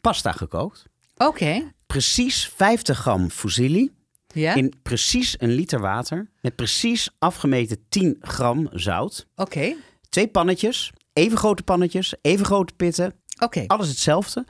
pasta 0.00 0.32
gekookt. 0.32 0.84
Oké, 1.16 1.72
Precies 1.86 2.48
50 2.56 2.98
gram 2.98 3.30
fusilli. 3.30 3.90
Ja. 4.34 4.54
In 4.54 4.72
precies 4.82 5.40
een 5.40 5.52
liter 5.52 5.80
water. 5.80 6.30
Met 6.40 6.56
precies 6.56 7.10
afgemeten 7.18 7.84
10 7.88 8.16
gram 8.20 8.68
zout. 8.72 9.26
Oké, 9.36 9.74
Twee 10.08 10.28
pannetjes. 10.28 10.92
Even 11.12 11.38
grote 11.38 11.62
pannetjes. 11.62 12.14
Even 12.20 12.46
grote 12.46 12.72
pitten. 12.74 13.14
oké. 13.38 13.64
Alles 13.66 13.88
hetzelfde. 13.88 14.46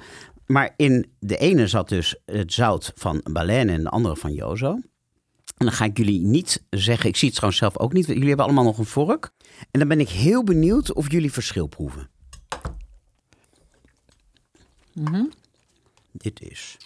Maar 0.47 0.75
in 0.77 1.13
de 1.19 1.37
ene 1.37 1.67
zat 1.67 1.89
dus 1.89 2.17
het 2.25 2.53
zout 2.53 2.93
van 2.95 3.21
Baleine 3.31 3.73
en 3.73 3.83
de 3.83 3.89
andere 3.89 4.17
van 4.17 4.33
Jozo. 4.33 4.71
En 5.57 5.67
dan 5.67 5.73
ga 5.73 5.85
ik 5.85 5.97
jullie 5.97 6.21
niet 6.21 6.63
zeggen, 6.71 7.09
ik 7.09 7.17
zie 7.17 7.29
het 7.29 7.37
trouwens 7.37 7.63
zelf 7.63 7.79
ook 7.79 7.93
niet. 7.93 8.07
Jullie 8.07 8.29
hebben 8.29 8.45
allemaal 8.45 8.65
nog 8.65 8.79
een 8.79 8.85
vork. 8.87 9.31
En 9.71 9.79
dan 9.79 9.89
ben 9.89 10.01
ik 10.01 10.09
heel 10.09 10.45
benieuwd 10.45 10.93
of 10.93 11.11
jullie 11.11 11.33
verschil 11.33 11.67
proeven. 11.67 12.11
Dit 16.13 16.41
is. 16.41 16.77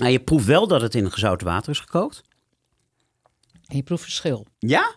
Nou, 0.00 0.12
je 0.12 0.20
proeft 0.20 0.46
wel 0.46 0.66
dat 0.66 0.80
het 0.80 0.94
in 0.94 1.12
gezouten 1.12 1.46
water 1.46 1.70
is 1.70 1.80
gekookt. 1.80 2.22
En 3.66 3.76
je 3.76 3.82
proeft 3.82 4.02
verschil. 4.02 4.46
Ja? 4.58 4.94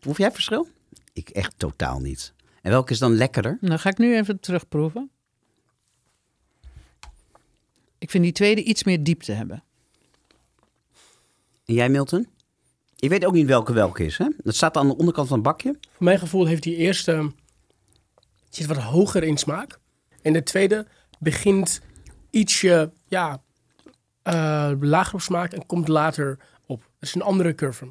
Proef 0.00 0.18
jij 0.18 0.32
verschil? 0.32 0.68
Ik 1.12 1.28
echt 1.28 1.58
totaal 1.58 2.00
niet. 2.00 2.34
En 2.62 2.70
welke 2.70 2.92
is 2.92 2.98
dan 2.98 3.14
lekkerder? 3.14 3.58
Dan 3.60 3.78
ga 3.78 3.90
ik 3.90 3.98
nu 3.98 4.16
even 4.16 4.40
terugproeven. 4.40 5.10
Ik 7.98 8.10
vind 8.10 8.24
die 8.24 8.32
tweede 8.32 8.62
iets 8.62 8.84
meer 8.84 9.02
diepte 9.02 9.32
hebben. 9.32 9.64
En 11.64 11.74
jij, 11.74 11.88
Milton? 11.88 12.28
Ik 12.96 13.08
weet 13.08 13.24
ook 13.24 13.32
niet 13.32 13.46
welke 13.46 13.72
welke 13.72 14.04
is, 14.04 14.18
hè? 14.18 14.28
Dat 14.36 14.54
staat 14.54 14.76
aan 14.76 14.88
de 14.88 14.96
onderkant 14.96 15.28
van 15.28 15.36
het 15.36 15.46
bakje. 15.46 15.76
Voor 15.80 16.04
mijn 16.04 16.18
gevoel 16.18 16.46
heeft 16.46 16.62
die 16.62 16.76
eerste 16.76 17.32
zit 18.50 18.66
wat 18.66 18.76
hoger 18.76 19.22
in 19.22 19.36
smaak. 19.36 19.78
En 20.22 20.32
de 20.32 20.42
tweede 20.42 20.86
begint 21.18 21.80
ietsje 22.30 22.92
ja, 23.08 23.42
eh, 24.34 24.70
lager 24.80 25.14
op 25.14 25.20
smaak 25.20 25.52
en 25.52 25.66
komt 25.66 25.88
later 25.88 26.38
op. 26.66 26.80
Dat 26.80 26.88
is 27.08 27.14
een 27.14 27.22
andere 27.22 27.54
curve. 27.54 27.86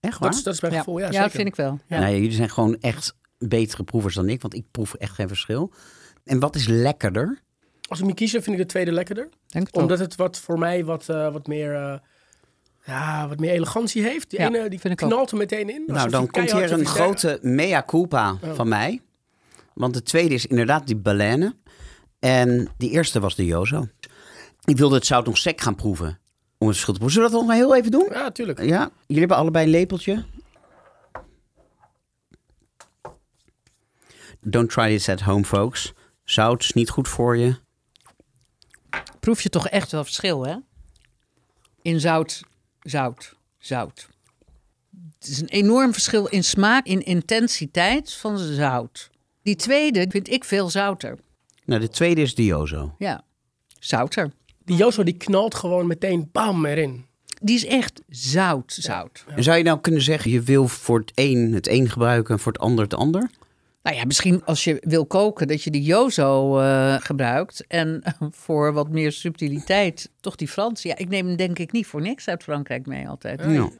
Echt 0.00 0.18
waar? 0.18 0.28
Dat 0.30 0.38
is, 0.38 0.44
dat 0.44 0.54
is 0.54 0.60
mijn 0.60 0.72
Ja, 0.72 0.78
gevoel, 0.78 0.98
ja, 0.98 1.04
ja, 1.04 1.10
zeker. 1.10 1.26
dat 1.26 1.36
vind 1.36 1.48
ik 1.48 1.56
wel. 1.56 1.78
Ja. 1.86 1.98
Nee, 1.98 2.14
jullie 2.14 2.32
zijn 2.32 2.50
gewoon 2.50 2.76
echt 2.80 3.16
betere 3.38 3.84
proevers 3.84 4.14
dan 4.14 4.28
ik, 4.28 4.42
want 4.42 4.54
ik 4.54 4.64
proef 4.70 4.94
echt 4.94 5.14
geen 5.14 5.28
verschil. 5.28 5.72
En 6.24 6.40
wat 6.40 6.56
is 6.56 6.66
lekkerder? 6.66 7.40
Als 7.88 7.98
ik 8.00 8.04
moet 8.04 8.14
kiezen, 8.14 8.42
vind 8.42 8.56
ik 8.56 8.62
de 8.62 8.68
tweede 8.68 8.92
lekkerder. 8.92 9.28
Denk 9.46 9.66
het 9.66 9.74
wel. 9.74 9.82
Omdat 9.84 9.98
het 9.98 10.16
wat 10.16 10.38
voor 10.38 10.58
mij 10.58 10.84
wat, 10.84 11.08
eh, 11.08 11.32
wat 11.32 11.46
meer... 11.46 11.74
eh, 11.74 11.98
ja, 12.86 13.28
wat 13.28 13.38
meer 13.40 13.50
elegantie 13.50 14.02
heeft. 14.02 14.30
Die 14.30 14.40
Ja, 14.40 14.46
ene 14.46 14.68
die 14.68 14.80
vind 14.80 14.92
ik 14.94 15.02
ook. 15.02 15.10
knalt 15.10 15.30
er 15.30 15.36
meteen 15.36 15.70
in. 15.70 15.82
nou, 15.86 16.10
dan 16.10 16.26
komt 16.30 16.52
hier 16.52 16.72
een 16.72 16.86
grote 16.86 17.38
mea 17.42 17.82
culpa 17.86 18.32
Oh. 18.42 18.54
van 18.54 18.68
mij. 18.68 19.00
Want 19.74 19.94
de 19.94 20.02
tweede 20.02 20.34
is 20.34 20.46
inderdaad 20.46 20.86
die 20.86 20.96
Baleine. 20.96 21.54
En 22.18 22.68
die 22.76 22.90
eerste 22.90 23.20
was 23.20 23.34
de 23.34 23.44
Jozo. 23.44 23.88
Ik 24.64 24.76
wilde 24.76 24.94
het 24.94 25.06
zout 25.06 25.26
nog 25.26 25.38
sec 25.38 25.60
gaan 25.60 25.74
proeven. 25.74 26.18
Om 26.58 26.66
het 26.68 26.76
verschil 26.76 26.92
te 26.92 26.98
proeven. 26.98 27.10
Zullen 27.10 27.30
we 27.30 27.34
dat 27.36 27.46
nog 27.46 27.56
maar 27.56 27.56
heel 27.56 27.76
even 27.76 27.90
doen? 27.90 28.08
Ja, 28.10 28.30
tuurlijk. 28.30 28.62
Ja, 28.62 28.90
jullie 29.06 29.18
hebben 29.18 29.36
allebei 29.36 29.64
een 29.64 29.70
lepeltje. 29.70 30.24
Don't 34.40 34.70
try 34.70 34.88
this 34.88 35.08
at 35.08 35.20
home, 35.20 35.44
folks. 35.44 35.92
Zout 36.24 36.62
is 36.62 36.72
niet 36.72 36.90
goed 36.90 37.08
voor 37.08 37.36
je. 37.36 37.56
Proef 39.20 39.40
je 39.40 39.48
toch 39.48 39.68
echt 39.68 39.92
wel 39.92 40.04
verschil, 40.04 40.46
hè? 40.46 40.56
In 41.82 42.00
zout, 42.00 42.42
zout, 42.80 43.34
zout. 43.58 44.08
Het 45.18 45.28
is 45.28 45.40
een 45.40 45.48
enorm 45.48 45.92
verschil 45.92 46.26
in 46.26 46.44
smaak, 46.44 46.86
in 46.86 47.04
intensiteit 47.04 48.12
van 48.12 48.38
zout. 48.38 49.10
Die 49.42 49.56
tweede 49.56 50.06
vind 50.08 50.28
ik 50.28 50.44
veel 50.44 50.70
zouter. 50.70 51.18
Nou, 51.64 51.80
de 51.80 51.88
tweede 51.88 52.20
is 52.20 52.34
de 52.34 52.44
Jozo. 52.44 52.94
Ja, 52.98 53.24
zouter. 53.78 54.32
Die 54.72 54.80
Jozo 54.80 55.02
die 55.02 55.16
knalt 55.16 55.54
gewoon 55.54 55.86
meteen 55.86 56.28
bam 56.32 56.64
erin. 56.64 57.04
Die 57.42 57.54
is 57.54 57.66
echt 57.66 58.02
zout, 58.08 58.72
zout. 58.72 59.24
En 59.36 59.42
zou 59.42 59.56
je 59.56 59.64
nou 59.64 59.80
kunnen 59.80 60.02
zeggen, 60.02 60.30
je 60.30 60.40
wil 60.40 60.68
voor 60.68 60.98
het 60.98 61.12
een 61.14 61.52
het 61.52 61.68
een 61.68 61.88
gebruiken 61.88 62.34
en 62.34 62.40
voor 62.40 62.52
het 62.52 62.60
ander 62.60 62.84
het 62.84 62.94
ander? 62.94 63.30
Nou 63.82 63.96
ja, 63.96 64.04
misschien 64.04 64.44
als 64.44 64.64
je 64.64 64.76
wil 64.80 65.06
koken 65.06 65.48
dat 65.48 65.62
je 65.62 65.70
die 65.70 65.82
Jozo 65.82 66.58
eh, 66.58 66.94
gebruikt. 66.98 67.64
En 67.66 68.02
voor 68.44 68.72
wat 68.72 68.88
meer 68.88 69.12
subtiliteit 69.12 70.10
toch 70.20 70.36
die 70.36 70.48
Frans. 70.48 70.82
Ja, 70.82 70.96
ik 70.96 71.08
neem 71.08 71.26
hem 71.26 71.36
denk 71.36 71.58
ik 71.58 71.72
niet 71.72 71.86
voor 71.86 72.00
niks 72.00 72.28
uit 72.28 72.42
Frankrijk 72.42 72.86
mee 72.86 73.08
altijd. 73.08 73.46
Nou, 73.46 73.72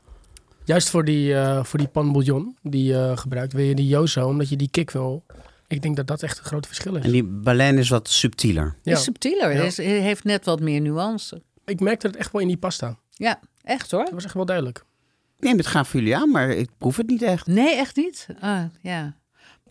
Juist 0.64 0.90
voor 0.90 1.04
die, 1.04 1.34
eh 1.34 1.64
voor 1.64 1.78
die 1.78 1.88
pan 1.88 2.12
bouillon 2.12 2.56
die 2.62 2.84
je 2.84 3.12
gebruikt, 3.14 3.52
wil 3.52 3.64
je 3.64 3.74
die 3.74 3.88
Jozo, 3.88 4.26
omdat 4.26 4.48
je 4.48 4.56
die 4.56 4.70
kick 4.70 4.90
wil. 4.90 5.24
Ik 5.72 5.82
denk 5.82 5.96
dat 5.96 6.06
dat 6.06 6.22
echt 6.22 6.38
een 6.38 6.44
groot 6.44 6.66
verschil 6.66 6.94
is. 6.96 7.04
en 7.04 7.10
die 7.10 7.24
Baleine 7.24 7.78
is 7.80 7.88
wat 7.88 8.08
subtieler. 8.08 8.76
Ja. 8.82 8.92
is 8.92 9.02
subtieler, 9.02 9.52
Ja. 9.54 9.62
is, 9.62 9.76
heeft 9.76 10.24
net 10.24 10.44
wat 10.44 10.60
meer 10.60 10.80
nuance. 10.80 11.42
Ik 11.64 11.80
merkte 11.80 12.06
het 12.06 12.16
echt 12.16 12.32
wel 12.32 12.40
in 12.40 12.48
die 12.48 12.56
pasta. 12.56 12.96
Ja, 13.10 13.40
echt 13.62 13.90
hoor. 13.90 14.04
Dat 14.04 14.12
was 14.12 14.24
echt 14.24 14.34
wel 14.34 14.44
duidelijk. 14.44 14.84
Ik 15.38 15.44
neem 15.44 15.56
het 15.56 15.66
graag 15.66 15.88
voor 15.88 16.00
jullie 16.00 16.16
aan, 16.16 16.30
maar 16.30 16.50
ik 16.50 16.68
proef 16.78 16.96
het 16.96 17.06
niet 17.06 17.22
echt. 17.22 17.46
Nee, 17.46 17.74
echt 17.76 17.96
niet? 17.96 18.26
Ah, 18.40 18.64
ja. 18.80 19.16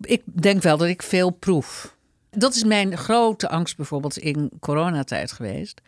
Ik 0.02 0.22
denk 0.26 0.62
wel 0.62 0.78
dat 0.78 0.88
ik 0.88 1.02
veel 1.04 1.30
proef. 1.30 1.96
Dat 2.30 2.56
is 2.56 2.64
mijn 2.64 2.98
grote 2.98 3.50
angst 3.50 3.78
bijvoorbeeld 3.78 4.18
in 4.18 4.52
coronatijd 4.60 5.32
geweest. 5.32 5.82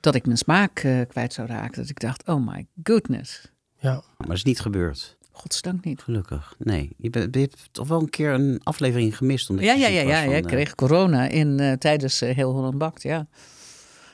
Dat 0.00 0.14
ik 0.14 0.26
mijn 0.26 0.38
smaak 0.38 0.78
eh, 0.78 1.00
kwijt 1.08 1.32
zou 1.32 1.48
raken. 1.48 1.80
Dat 1.80 1.90
ik 1.90 2.00
dacht, 2.00 2.26
oh 2.26 2.46
my 2.46 2.66
goodness. 2.82 3.50
Ja. 3.78 3.92
Maar 3.92 4.26
dat 4.26 4.36
is 4.36 4.42
niet 4.44 4.60
gebeurd. 4.60 5.16
Godsdank 5.38 5.84
niet. 5.84 6.02
Gelukkig. 6.02 6.54
Nee. 6.58 6.90
Je, 6.96 7.10
bent- 7.10 7.34
je 7.34 7.40
hebt 7.40 7.68
toch 7.72 7.88
wel 7.88 8.00
een 8.00 8.10
keer 8.10 8.30
een 8.30 8.60
aflevering 8.62 9.16
gemist. 9.16 9.50
Omdat 9.50 9.64
Ja, 9.64 9.72
je 9.72 9.80
ja, 9.80 9.86
ja, 9.88 10.00
ja, 10.00 10.20
van, 10.22 10.30
ja. 10.30 10.36
Ik 10.36 10.44
eh, 10.44 10.50
kreeg 10.50 10.74
corona 10.74 11.28
in, 11.28 11.60
eh, 11.60 11.72
tijdens 11.72 12.20
eh, 12.20 12.34
Heel 12.36 12.52
Holland 12.52 12.78
Bakt, 12.78 13.02
ja. 13.02 13.26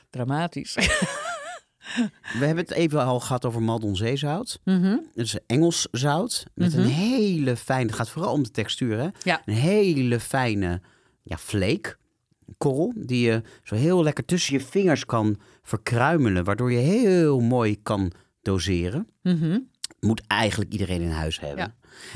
Dramatisch. 0.09 0.73
We 2.39 2.45
hebben 2.45 2.63
het 2.63 2.71
even 2.73 3.03
al 3.05 3.19
gehad 3.19 3.45
over 3.45 3.61
Maldon 3.61 3.95
zeezout. 3.95 4.59
Mhm. 4.63 4.89
Dat 5.13 5.25
is 5.25 5.37
Engels 5.47 5.87
zout. 5.91 6.45
Met 6.53 6.71
Mhm. 6.71 6.79
een 6.81 6.87
hele 6.87 7.55
fijne, 7.55 7.85
het 7.85 7.95
gaat 7.95 8.09
vooral 8.09 8.31
om 8.33 8.43
de 8.43 8.51
textuur 8.51 8.97
hè. 8.97 9.07
Ja. 9.23 9.41
Een 9.45 9.53
hele 9.53 10.19
fijne 10.19 10.81
ja, 11.23 11.37
flake, 11.37 11.95
korrel. 12.57 12.93
Die 12.95 13.25
je 13.25 13.41
zo 13.63 13.75
heel 13.75 14.03
lekker 14.03 14.25
tussen 14.25 14.53
je 14.53 14.59
vingers 14.65 15.05
kan 15.05 15.37
verkruimelen. 15.61 16.43
Waardoor 16.43 16.71
je 16.71 16.77
heel 16.77 17.39
mooi 17.39 17.81
kan 17.81 18.11
doseren. 18.41 19.07
Mhm. 19.21 19.59
Moet 20.05 20.21
eigenlijk 20.27 20.71
iedereen 20.71 21.01
in 21.01 21.09
huis 21.09 21.39
hebben. 21.39 21.57
Ja. 21.57 21.73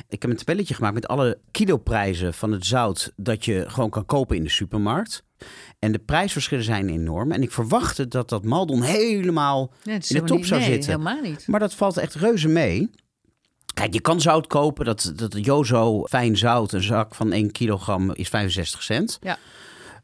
Ik 0.07 0.21
heb 0.21 0.31
een 0.31 0.37
tabelletje 0.37 0.73
gemaakt 0.73 0.93
met 0.93 1.07
alle 1.07 1.37
kiloprijzen 1.51 2.33
van 2.33 2.51
het 2.51 2.65
zout 2.65 3.11
dat 3.15 3.45
je 3.45 3.63
gewoon 3.67 3.89
kan 3.89 4.05
kopen 4.05 4.35
in 4.37 4.43
de 4.43 4.49
supermarkt. 4.49 5.23
En 5.79 5.91
de 5.91 5.99
prijsverschillen 5.99 6.63
zijn 6.63 6.89
enorm. 6.89 7.31
En 7.31 7.41
ik 7.41 7.51
verwachtte 7.51 8.07
dat 8.07 8.29
dat 8.29 8.43
Maldon 8.43 8.81
helemaal 8.81 9.71
Ja, 9.83 9.93
in 9.93 9.99
de 10.07 10.23
top 10.23 10.37
niet- 10.37 10.47
zou 10.47 10.59
nee, 10.59 10.69
zitten. 10.69 10.91
helemaal 10.91 11.21
niet. 11.21 11.47
Maar 11.47 11.59
dat 11.59 11.73
valt 11.73 11.97
echt 11.97 12.15
reuze 12.15 12.47
mee. 12.47 12.89
Kijk, 13.73 13.93
je 13.93 14.01
kan 14.01 14.21
zout 14.21 14.47
kopen. 14.47 14.85
Dat, 14.85 15.11
dat 15.15 15.45
Jozo 15.45 16.03
fijn 16.05 16.37
zout, 16.37 16.71
een 16.71 16.83
zak 16.83 17.15
van 17.15 17.31
1 17.31 17.51
kilogram, 17.51 18.11
is 18.13 18.29
65 18.29 18.83
cent. 18.83 19.17
Ja. 19.21 19.37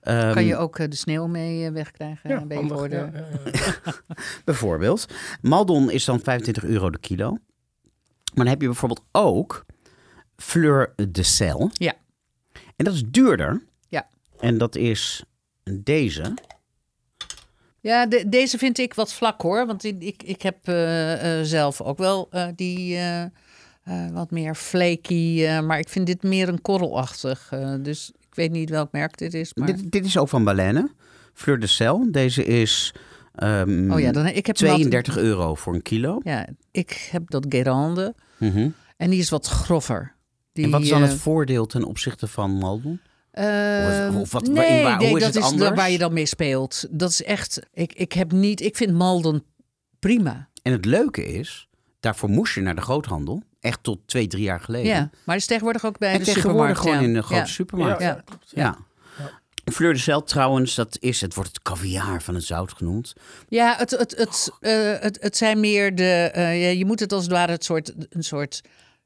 Ehm, 0.02 0.34
Kan 0.34 0.46
je 0.46 0.56
ook 0.58 0.80
eh, 0.80 0.90
de 0.90 0.96
sneeuw 0.96 1.28
mee 1.28 1.66
eh, 1.66 1.72
wegkrijgen 1.72 2.30
Ja, 2.30 2.38
handig, 2.38 2.68
voordeur? 2.68 3.12
ja, 3.14 3.26
ja, 3.46 3.52
ja. 3.86 3.94
Bijvoorbeeld. 4.46 5.06
Maldon 5.42 5.92
is 5.92 6.06
dan 6.06 6.20
25 6.20 6.64
euro 6.64 6.90
de 6.90 7.00
kilo. 7.00 7.38
Maar 8.36 8.46
dan 8.46 8.54
heb 8.54 8.62
je 8.62 8.68
bijvoorbeeld 8.68 9.04
ook 9.12 9.66
Fleur 10.36 10.94
de 11.12 11.24
Sel. 11.24 11.70
Ja. 11.74 11.94
En 12.76 12.86
dat 12.86 12.94
is 12.94 13.04
duurder. 13.06 13.64
Ja. 13.88 14.08
En 14.40 14.58
dat 14.58 14.76
is 14.76 15.24
deze. 15.82 16.34
Ja, 17.80 18.06
de- 18.06 18.30
deze 18.30 18.58
vind 18.58 18.78
ik 18.78 18.94
wat 18.94 19.14
vlak 19.14 19.42
hoor. 19.42 19.66
Want 19.66 19.84
ik, 19.84 20.24
ik, 20.24 20.42
heb 20.42 20.58
eh, 20.68 21.40
eh, 21.40 21.46
zelf 21.46 21.82
ook 21.82 21.98
wel 21.98 22.28
eh, 22.32 22.48
die 22.56 23.00
wat 24.14 24.32
meer 24.32 24.56
flaky. 24.56 25.48
maar 25.60 25.80
ik 25.80 25.90
vind 25.90 26.06
dit 26.06 26.24
meer 26.24 26.48
een 26.48 26.62
korrelachtig. 26.62 27.52
dus 27.80 28.12
ik 28.20 28.36
weet 28.36 28.52
niet 28.52 28.70
welk 28.70 28.92
merk 28.92 29.18
dit 29.18 29.34
is. 29.34 29.54
Maar... 29.54 29.68
Dit, 29.68 29.92
dit 29.92 30.06
is 30.06 30.18
ook 30.18 30.30
van 30.30 30.44
Baleine. 30.44 30.90
Fleur 31.34 31.60
de 31.60 31.68
Sel. 31.68 32.12
Deze 32.12 32.46
is 32.46 32.94
ehm, 33.38 33.92
oh 33.92 34.00
ja, 34.00 34.12
dan, 34.12 34.26
ik 34.26 34.46
heb 34.46 34.58
wat- 34.60 34.70
32 34.70 35.18
euro 35.18 35.56
voor 35.56 35.74
een 35.74 35.82
kilo. 35.82 36.20
ja, 36.24 36.48
ik 36.72 37.08
heb 37.12 37.30
dat 37.30 37.46
Guérande. 37.50 38.16
Mhm. 38.38 38.70
En 38.98 39.10
die 39.10 39.20
is 39.20 39.30
wat 39.30 39.48
grover. 39.48 40.14
Die, 40.54 40.66
en 40.66 40.72
wat 40.72 40.82
is 40.82 40.90
dan 40.90 41.02
het 41.02 41.12
eh, 41.12 41.18
voordeel 41.18 41.66
ten 41.66 41.84
opzichte 41.84 42.28
van 42.28 42.52
Maldon? 42.52 43.00
Of- 43.34 44.16
of 44.16 44.32
wat- 44.32 44.48
nee, 44.48 44.84
waar- 44.84 44.98
hoe 44.98 45.06
is 45.08 45.24
dat 45.24 45.34
het 45.34 45.44
is 45.44 45.50
anders? 45.52 45.76
waar 45.76 45.92
je 45.92 45.98
dan 45.98 46.14
mee 46.14 46.26
speelt. 46.26 46.86
Dat 46.92 47.10
is 47.10 47.24
echt. 47.24 47.60
Ik, 47.74 47.94
ik 47.94 48.12
heb 48.14 48.32
niet. 48.32 48.62
Ik 48.62 48.76
vind 48.76 48.92
Malden 48.94 49.44
prima. 50.00 50.50
En 50.62 50.72
het 50.72 50.86
leuke 50.86 51.26
is, 51.26 51.68
daarvoor 52.00 52.30
moest 52.30 52.56
je 52.56 52.62
naar 52.62 52.76
de 52.76 52.82
groothandel. 52.82 53.44
Echt 53.60 53.84
tot 53.84 54.00
twee, 54.06 54.28
drie 54.28 54.44
jaar 54.44 54.60
geleden. 54.60 54.88
Ja, 54.92 55.10
maar 55.26 55.36
is 55.36 55.46
tegenwoordig 55.46 55.86
ook 55.86 55.98
bij 55.98 56.12
en 56.14 56.20
de 56.20 56.26
tegenwoordig 56.26 56.78
supermarkt. 56.78 56.80
gewoon 56.80 56.98
ja. 56.98 57.08
in 57.08 57.14
de 57.14 57.22
grote 57.22 57.42
Ja. 57.42 57.48
supermarkt. 57.48 58.02
Ja, 58.02 58.24
Ja. 58.50 58.78
Fleur 59.74 59.94
de 59.94 60.00
Sel 60.00 60.24
trouwens, 60.24 60.76
dat 60.76 60.98
is, 61.00 61.22
het 61.22 61.34
wordt 61.36 61.50
het 61.50 61.62
caviar 61.62 62.22
van 62.22 62.36
het 62.36 62.44
zout 62.44 62.74
genoemd. 62.74 63.14
Ja, 63.50 63.76
het, 63.78 63.92
het, 63.92 64.16
het, 64.18 64.52
eh, 64.60 64.94
het, 65.00 65.18
het 65.22 65.38
zijn 65.38 65.60
meer 65.60 65.96
de. 65.96 66.30
eh, 66.34 66.74
je 66.78 66.86
moet 66.86 67.00
het 67.00 67.12
als 67.14 67.24
het 67.24 67.32
ware 67.32 67.52
het 67.52 67.64
soort, 67.64 67.94
een 68.10 68.24
soort 68.24 68.62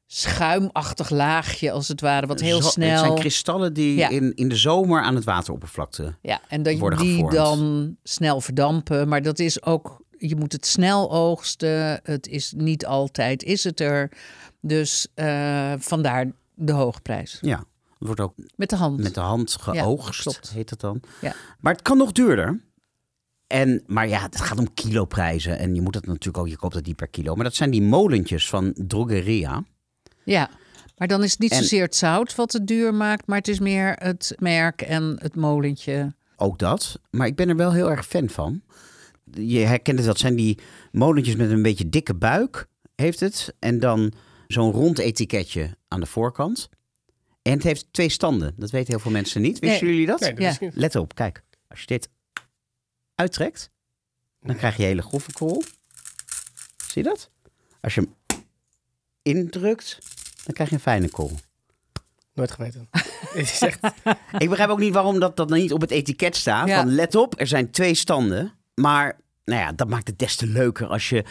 schuimachtig 0.06 1.10
laagje, 1.10 1.70
als 1.70 1.88
het 1.88 2.00
ware, 2.00 2.26
wat 2.26 2.40
heel 2.40 2.62
Zo- 2.62 2.68
snel. 2.68 2.90
Het 2.90 2.98
zijn 2.98 3.14
kristallen 3.14 3.72
die 3.72 3.96
Ja. 3.96 4.08
in, 4.08 4.32
in 4.34 4.48
de 4.48 4.56
zomer 4.56 5.02
aan 5.02 5.14
het 5.14 5.24
wateroppervlakte. 5.24 6.14
ja, 6.22 6.40
en 6.48 6.62
dat 6.62 6.78
worden 6.78 6.98
die 6.98 7.14
gevormd. 7.14 7.34
dan 7.34 7.96
snel 8.02 8.40
verdampen. 8.40 9.08
Maar 9.08 9.22
dat 9.22 9.38
is 9.38 9.62
ook. 9.62 10.02
Je 10.18 10.36
moet 10.36 10.52
het 10.52 10.66
snel 10.66 11.10
oogsten. 11.12 12.00
Het 12.02 12.26
is 12.26 12.52
niet 12.56 12.86
altijd, 12.86 13.42
is 13.42 13.64
het 13.64 13.80
er. 13.80 14.10
Dus 14.60 15.06
eh, 15.14 15.72
vandaar 15.78 16.30
de 16.54 16.72
hoogprijs. 16.72 17.38
Ja, 17.40 17.64
wordt 18.08 18.20
ook 18.20 18.34
Met 18.56 18.70
de 18.70 18.76
hand. 18.76 19.02
met 19.02 19.14
de 19.14 19.20
hand 19.20 19.56
geoogst, 19.60 20.50
heet 20.50 20.70
het 20.70 20.80
dan. 20.80 21.00
Ja. 21.20 21.34
Maar 21.60 21.72
het 21.72 21.82
kan 21.82 21.96
nog 21.96 22.12
duurder. 22.12 22.60
En, 23.46 23.82
maar 23.86 24.08
ja, 24.08 24.20
het 24.22 24.40
gaat 24.40 24.58
om 24.58 24.74
kiloprijzen. 24.74 25.58
En 25.58 25.74
je 25.74 25.80
moet 25.80 25.94
het 25.94 26.06
natuurlijk 26.06 26.38
ook, 26.38 26.48
je 26.48 26.56
koopt 26.56 26.74
het 26.74 26.86
niet 26.86 26.96
per 26.96 27.08
kilo. 27.08 27.34
Maar 27.34 27.44
dat 27.44 27.54
zijn 27.54 27.70
die 27.70 27.82
molentjes 27.82 28.48
van 28.48 28.72
Drogeria. 28.86 29.64
Ja, 30.24 30.50
maar 30.96 31.08
dan 31.08 31.22
is 31.22 31.30
het 31.30 31.38
niet 31.40 31.50
En- 31.50 31.56
zozeer 31.56 31.82
het 31.82 31.96
zout 31.96 32.34
wat 32.34 32.52
het 32.52 32.66
duur 32.66 32.94
maakt, 32.94 33.26
maar 33.26 33.38
het 33.38 33.48
is 33.48 33.58
meer 33.58 33.92
het 33.98 34.34
merk 34.38 34.82
en 34.82 35.16
het 35.18 35.36
molentje. 35.36 36.14
Ook 36.36 36.58
dat. 36.58 37.00
Maar 37.10 37.26
ik 37.26 37.36
ben 37.36 37.48
er 37.48 37.56
wel 37.56 37.72
heel 37.72 37.90
erg 37.90 38.06
fan 38.06 38.28
van. 38.28 38.62
Je 39.32 39.58
herkent 39.58 39.98
het, 39.98 40.06
dat 40.06 40.18
zijn 40.18 40.34
die 40.36 40.58
molentjes 40.92 41.36
met 41.36 41.50
een 41.50 41.62
beetje 41.62 41.88
dikke 41.88 42.14
buik, 42.14 42.66
heeft 42.94 43.20
het. 43.20 43.54
En 43.58 43.78
dan 43.80 44.12
zo'n 44.46 44.72
rond 44.72 44.98
etiketje 44.98 45.76
aan 45.88 46.00
de 46.00 46.06
voorkant. 46.06 46.68
En 47.42 47.52
het 47.52 47.62
heeft 47.62 47.86
twee 47.90 48.08
standen. 48.08 48.54
Dat 48.56 48.70
weten 48.70 48.88
heel 48.92 48.98
veel 49.02 49.10
mensen 49.10 49.42
niet. 49.42 49.58
Wisten 49.58 49.84
Nee. 49.84 49.90
jullie 49.94 50.06
dat? 50.06 50.20
Nee, 50.20 50.34
dat 50.34 50.58
Ja. 50.60 50.70
Let 50.74 50.96
op, 50.96 51.14
kijk. 51.14 51.42
Als 51.68 51.80
je 51.80 51.86
dit 51.86 52.08
uittrekt, 53.14 53.70
dan 54.40 54.56
krijg 54.56 54.76
je 54.76 54.82
hele 54.82 55.02
grove 55.02 55.32
korrel. 55.32 55.62
Zie 56.86 57.02
je 57.02 57.08
dat? 57.08 57.30
Als 57.80 57.94
je 57.94 58.00
hem 58.00 58.14
indrukt, 59.22 59.98
dan 60.44 60.54
krijg 60.54 60.68
je 60.68 60.74
een 60.74 60.80
fijne 60.80 61.08
korrel. 61.08 61.38
Nooit 62.34 62.50
geweten. 62.50 62.88
Echt... 63.34 63.62
Ik 64.38 64.48
begrijp 64.48 64.70
ook 64.70 64.78
niet 64.78 64.92
waarom 64.92 65.20
dat, 65.20 65.36
dat 65.36 65.48
dan 65.48 65.58
niet 65.58 65.72
op 65.72 65.80
het 65.80 65.90
etiket 65.90 66.36
staat. 66.36 66.68
Ja. 66.68 66.76
Van 66.82 66.94
let 66.94 67.14
op, 67.14 67.40
er 67.40 67.46
zijn 67.46 67.70
twee 67.70 67.94
standen. 67.94 68.52
Maar 68.74 69.18
nou 69.44 69.60
ja, 69.60 69.72
dat 69.72 69.88
maakt 69.88 70.08
het 70.08 70.18
des 70.18 70.36
te 70.36 70.46
leuker 70.46 70.86
als 70.86 71.08
je, 71.08 71.24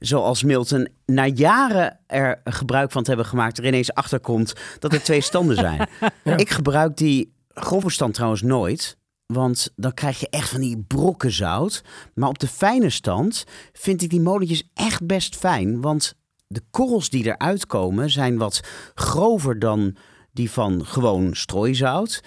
zoals 0.00 0.42
Milton, 0.42 0.88
na 1.06 1.26
jaren 1.26 1.98
er 2.06 2.40
gebruik 2.44 2.90
van 2.90 3.02
te 3.02 3.08
hebben 3.08 3.26
gemaakt, 3.26 3.58
er 3.58 3.66
ineens 3.66 3.94
achterkomt 3.94 4.52
dat 4.78 4.92
er 4.92 5.02
twee 5.02 5.20
standen 5.20 5.56
zijn. 5.56 5.88
Ik 6.36 6.50
gebruik 6.50 6.96
die 6.96 7.34
grove 7.48 7.90
stand 7.90 8.14
trouwens 8.14 8.42
nooit. 8.42 8.98
Want 9.26 9.72
dan 9.76 9.94
krijg 9.94 10.20
je 10.20 10.28
echt 10.30 10.48
van 10.48 10.60
die 10.60 10.84
brokken 10.86 11.30
zout. 11.30 11.84
Maar 12.14 12.28
op 12.28 12.38
de 12.38 12.48
fijne 12.48 12.90
stand 12.90 13.44
vind 13.72 14.02
ik 14.02 14.10
die 14.10 14.20
molentjes 14.20 14.70
echt 14.74 15.06
best 15.06 15.36
fijn. 15.36 15.80
Want 15.80 16.14
de 16.46 16.62
korrels 16.70 17.10
die 17.10 17.24
eruit 17.24 17.66
komen 17.66 18.10
zijn 18.10 18.38
wat 18.38 18.60
grover 18.94 19.58
dan 19.58 19.96
die 20.32 20.50
van 20.50 20.86
gewoon 20.86 21.34
strooizout. 21.34 22.22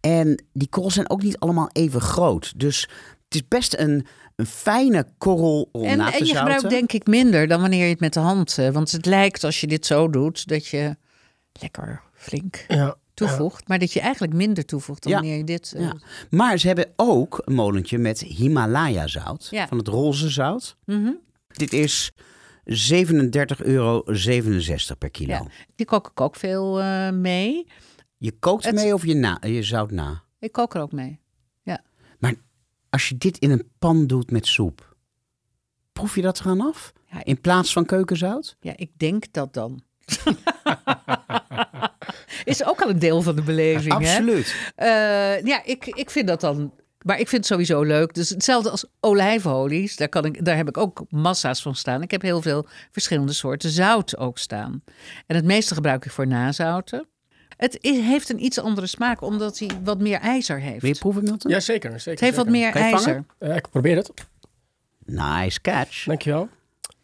En 0.00 0.44
die 0.52 0.68
korrels 0.68 0.94
zijn 0.94 1.10
ook 1.10 1.22
niet 1.22 1.38
allemaal 1.38 1.68
even 1.72 2.00
groot. 2.00 2.52
Dus 2.56 2.88
het 3.24 3.34
is 3.34 3.48
best 3.48 3.78
een, 3.78 4.06
een 4.36 4.46
fijne 4.46 5.06
korrel 5.18 5.68
om 5.72 5.84
En, 5.84 5.98
na 5.98 6.06
te 6.06 6.12
en 6.12 6.18
je 6.18 6.24
zouten. 6.32 6.52
gebruikt 6.54 6.70
denk 6.70 6.92
ik 6.92 7.06
minder 7.06 7.46
dan 7.48 7.60
wanneer 7.60 7.84
je 7.84 7.90
het 7.90 8.00
met 8.00 8.12
de 8.12 8.20
hand. 8.20 8.58
eh, 8.58 8.68
Want 8.70 8.90
het 8.92 9.06
lijkt 9.06 9.44
als 9.44 9.60
je 9.60 9.66
dit 9.66 9.86
zo 9.86 10.08
doet 10.10 10.48
dat 10.48 10.66
je 10.66 10.96
lekker 11.60 12.02
flink 12.14 12.64
Ja. 12.68 12.94
toevoegt. 13.14 13.68
Maar 13.68 13.78
dat 13.78 13.92
je 13.92 14.00
eigenlijk 14.00 14.32
minder 14.32 14.64
toevoegt 14.64 15.02
dan 15.02 15.12
Ja. 15.12 15.18
wanneer 15.18 15.36
je 15.36 15.44
dit... 15.44 15.72
eh, 15.76 15.82
Ja. 15.82 15.96
Maar 16.30 16.58
ze 16.58 16.66
hebben 16.66 16.92
ook 16.96 17.42
een 17.44 17.54
molentje 17.54 17.98
met 17.98 18.20
Himalaya 18.20 19.06
zout. 19.06 19.48
Ja. 19.50 19.68
Van 19.68 19.78
het 19.78 19.88
roze 19.88 20.28
zout. 20.30 20.76
mhm. 20.84 21.10
Dit 21.48 21.72
is 21.72 22.10
37,67 22.64 23.64
euro 23.64 24.02
per 24.98 25.10
kilo. 25.10 25.32
Ja. 25.32 25.46
Die 25.74 25.86
kook 25.86 26.08
ik 26.10 26.20
ook 26.20 26.36
veel 26.36 26.80
eh, 26.80 27.10
mee. 27.10 27.66
Je 28.16 28.32
kookt 28.38 28.64
Het- 28.64 28.74
mee 28.74 28.94
of 28.94 29.06
je, 29.06 29.14
na, 29.14 29.38
je 29.46 29.62
zout 29.62 29.90
na. 29.90 30.22
Ik 30.38 30.52
kook 30.52 30.74
er 30.74 30.80
ook 30.80 30.92
mee. 30.92 31.20
Als 32.92 33.08
je 33.08 33.18
dit 33.18 33.38
in 33.38 33.50
een 33.50 33.68
pan 33.78 34.06
doet 34.06 34.30
met 34.30 34.46
soep, 34.46 34.96
proef 35.92 36.14
je 36.14 36.22
dat 36.22 36.40
eraan 36.40 36.60
af? 36.60 36.92
Ja, 37.06 37.24
In 37.24 37.40
plaats 37.40 37.72
van 37.72 37.84
keukenzout? 37.84 38.56
Ja, 38.60 38.72
ik 38.76 38.90
denk 38.96 39.24
dat 39.30 39.54
dan. 39.54 39.82
Is 42.44 42.64
ook 42.64 42.82
al 42.82 42.88
een 42.90 42.98
deel 42.98 43.22
van 43.22 43.36
de 43.36 43.42
beleving, 43.42 43.98
hè? 43.98 43.98
Absoluut. 43.98 44.72
Eh, 44.74 45.42
ja, 45.42 45.64
ik, 45.64 45.86
ik 45.86 46.10
vind 46.10 46.26
dat 46.26 46.40
dan. 46.40 46.72
Maar 47.04 47.18
ik 47.18 47.28
vind 47.28 47.42
het 47.42 47.46
sowieso 47.52 47.82
leuk. 47.82 48.14
Dus 48.14 48.28
hetzelfde 48.28 48.70
als 48.70 48.84
olijfolies. 49.00 49.96
Daar, 49.96 50.08
kan 50.08 50.24
ik, 50.24 50.44
daar 50.44 50.56
heb 50.56 50.68
ik 50.68 50.76
ook 50.76 51.04
massa's 51.08 51.62
van 51.62 51.74
staan. 51.74 52.02
Ik 52.02 52.10
heb 52.10 52.22
heel 52.22 52.42
veel 52.42 52.66
verschillende 52.90 53.32
soorten 53.32 53.70
zout 53.70 54.16
ook 54.16 54.38
staan. 54.38 54.82
En 55.26 55.36
het 55.36 55.44
meeste 55.44 55.74
gebruik 55.74 56.04
ik 56.04 56.10
voor 56.10 56.26
nazouten. 56.26 57.06
Het 57.62 57.78
heeft 57.80 58.28
een 58.28 58.44
iets 58.44 58.58
andere 58.58 58.86
smaak, 58.86 59.20
omdat 59.22 59.58
hij 59.58 59.70
wat 59.84 59.98
meer 60.00 60.18
ijzer 60.18 60.60
heeft. 60.60 60.80
Wil 60.82 60.90
je 60.92 60.98
proeven, 60.98 61.22
Milton? 61.22 61.50
Ja, 61.50 61.60
zeker. 61.60 61.90
zeker 61.90 62.10
het 62.10 62.20
heeft 62.20 62.36
wat 62.36 62.48
meer 62.48 62.70
Kan 62.72 62.82
je 62.82 62.92
ijzer. 62.92 63.24
Ja, 63.40 63.54
ik 63.54 63.70
probeer 63.70 63.96
het. 63.96 64.10
Nice 65.04 65.60
catch. 65.60 66.04
Dankjewel. 66.04 66.48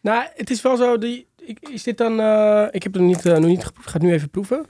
Nou, 0.01 0.25
het 0.35 0.49
is 0.49 0.61
wel 0.61 0.77
zo. 0.77 0.97
Die, 0.97 1.27
ik- 1.39 1.69
is 1.69 1.83
dit 1.83 1.97
dan... 1.97 2.19
eh, 2.19 2.65
ik 2.71 2.83
heb 2.83 2.93
het 2.93 3.01
nog 3.01 3.11
niet, 3.15 3.25
eh, 3.25 3.33
nog 3.37 3.45
niet 3.49 3.63
geproefd. 3.63 3.85
Ik 3.87 3.91
ga 3.91 3.97
het 3.99 4.07
nu 4.07 4.13
even 4.13 4.29
proeven. 4.29 4.65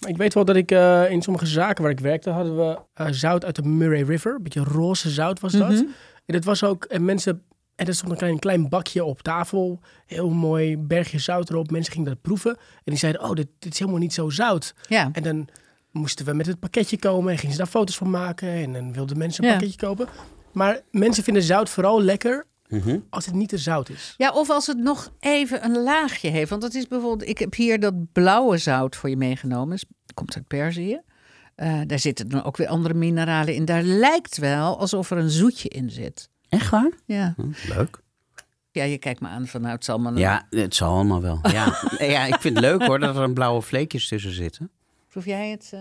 Maar 0.00 0.10
ik 0.10 0.16
weet 0.16 0.34
wel 0.34 0.44
dat 0.44 0.56
ik 0.56 0.70
eh, 0.70 1.10
in 1.10 1.22
sommige 1.22 1.46
zaken 1.46 1.82
waar 1.82 1.92
ik 1.92 2.00
werkte, 2.00 2.30
hadden 2.30 2.56
we 2.56 2.78
eh, 2.94 3.06
zout 3.10 3.44
uit 3.44 3.54
de 3.56 3.62
Murray 3.62 4.02
River. 4.02 4.34
Een 4.34 4.42
beetje 4.42 4.64
roze 4.64 5.10
zout 5.10 5.40
was 5.40 5.52
dat. 5.52 5.70
Mhm. 5.70 5.84
En 6.26 6.34
het 6.34 6.44
was 6.44 6.64
ook, 6.64 6.84
en 6.84 7.04
mensen, 7.04 7.42
en 7.78 7.86
er 7.86 7.94
stond 7.94 8.10
een 8.12 8.16
klein, 8.18 8.38
klein 8.38 8.68
bakje 8.68 9.04
op 9.04 9.22
tafel. 9.22 9.80
Heel 10.06 10.30
mooi 10.30 10.76
bergje 10.78 11.18
zout 11.18 11.50
erop. 11.50 11.70
Mensen 11.70 11.92
gingen 11.92 12.08
dat 12.08 12.20
proeven. 12.20 12.50
En 12.56 12.82
die 12.84 12.96
zeiden, 12.96 13.22
oh, 13.22 13.32
dit, 13.32 13.46
dit 13.58 13.72
is 13.72 13.78
helemaal 13.78 14.00
niet 14.00 14.12
zo 14.14 14.30
zout. 14.30 14.74
Ja. 14.88 15.08
En 15.12 15.22
dan 15.22 15.48
moesten 15.90 16.24
we 16.26 16.32
met 16.32 16.46
het 16.46 16.58
pakketje 16.58 16.98
komen 16.98 17.32
en 17.32 17.38
gingen 17.38 17.52
ze 17.54 17.60
daar 17.60 17.70
foto's 17.70 17.96
van 17.96 18.10
maken. 18.10 18.48
En 18.48 18.72
dan 18.72 18.92
wilden 18.92 19.18
mensen 19.18 19.44
een 19.44 19.50
Ja. 19.50 19.56
pakketje 19.56 19.86
kopen. 19.86 20.08
Maar 20.52 20.80
mensen 20.90 21.24
vinden 21.24 21.42
zout 21.42 21.68
vooral 21.70 22.02
lekker 22.02 22.46
Mhm. 22.68 22.98
als 23.10 23.26
het 23.26 23.34
niet 23.34 23.48
te 23.48 23.58
zout 23.58 23.88
is. 23.88 24.14
Ja, 24.16 24.30
of 24.32 24.50
als 24.50 24.66
het 24.66 24.78
nog 24.78 25.12
even 25.20 25.64
een 25.64 25.82
laagje 25.82 26.28
heeft. 26.28 26.50
Want 26.50 26.62
dat 26.62 26.74
is 26.74 26.86
bijvoorbeeld, 26.88 27.28
ik 27.28 27.38
heb 27.38 27.54
hier 27.54 27.80
dat 27.80 28.12
blauwe 28.12 28.58
zout 28.58 28.96
voor 28.96 29.08
je 29.10 29.16
meegenomen. 29.16 29.72
Het 30.06 30.14
komt 30.14 30.34
uit 30.36 30.46
Perzië. 30.46 31.00
Eh, 31.54 31.80
daar 31.86 31.98
zitten 31.98 32.28
dan 32.28 32.42
ook 32.42 32.56
weer 32.56 32.66
andere 32.68 32.94
mineralen 32.94 33.54
in. 33.54 33.64
Daar 33.64 33.82
lijkt 33.82 34.36
wel 34.38 34.78
alsof 34.78 35.10
er 35.10 35.16
een 35.18 35.30
zoetje 35.30 35.68
in 35.68 35.90
zit. 35.90 36.28
Echt 36.48 36.70
waar? 36.70 36.90
Ja, 37.04 37.34
Hm, 37.36 37.72
Leuk. 37.74 38.00
ja 38.70 38.84
je 38.84 38.98
kijkt 38.98 39.20
me 39.20 39.28
aan 39.28 39.46
van 39.46 39.60
nou, 39.60 39.74
het 39.74 39.84
zal 39.84 39.98
maar... 39.98 40.16
Ja, 40.18 40.46
het 40.50 40.74
zal 40.74 40.92
allemaal 40.94 41.20
wel. 41.22 41.38
Ja. 41.42 41.78
ja, 41.98 42.24
ik 42.24 42.40
vind 42.40 42.56
het 42.56 42.64
leuk 42.64 42.82
hoor 42.82 42.98
dat 42.98 43.16
er 43.16 43.22
een 43.22 43.34
blauwe 43.34 43.62
vleekjes 43.62 44.08
tussen 44.08 44.32
zitten. 44.32 44.70
Proef 45.08 45.24
jij 45.24 45.50
het? 45.50 45.70
eh? 45.74 45.80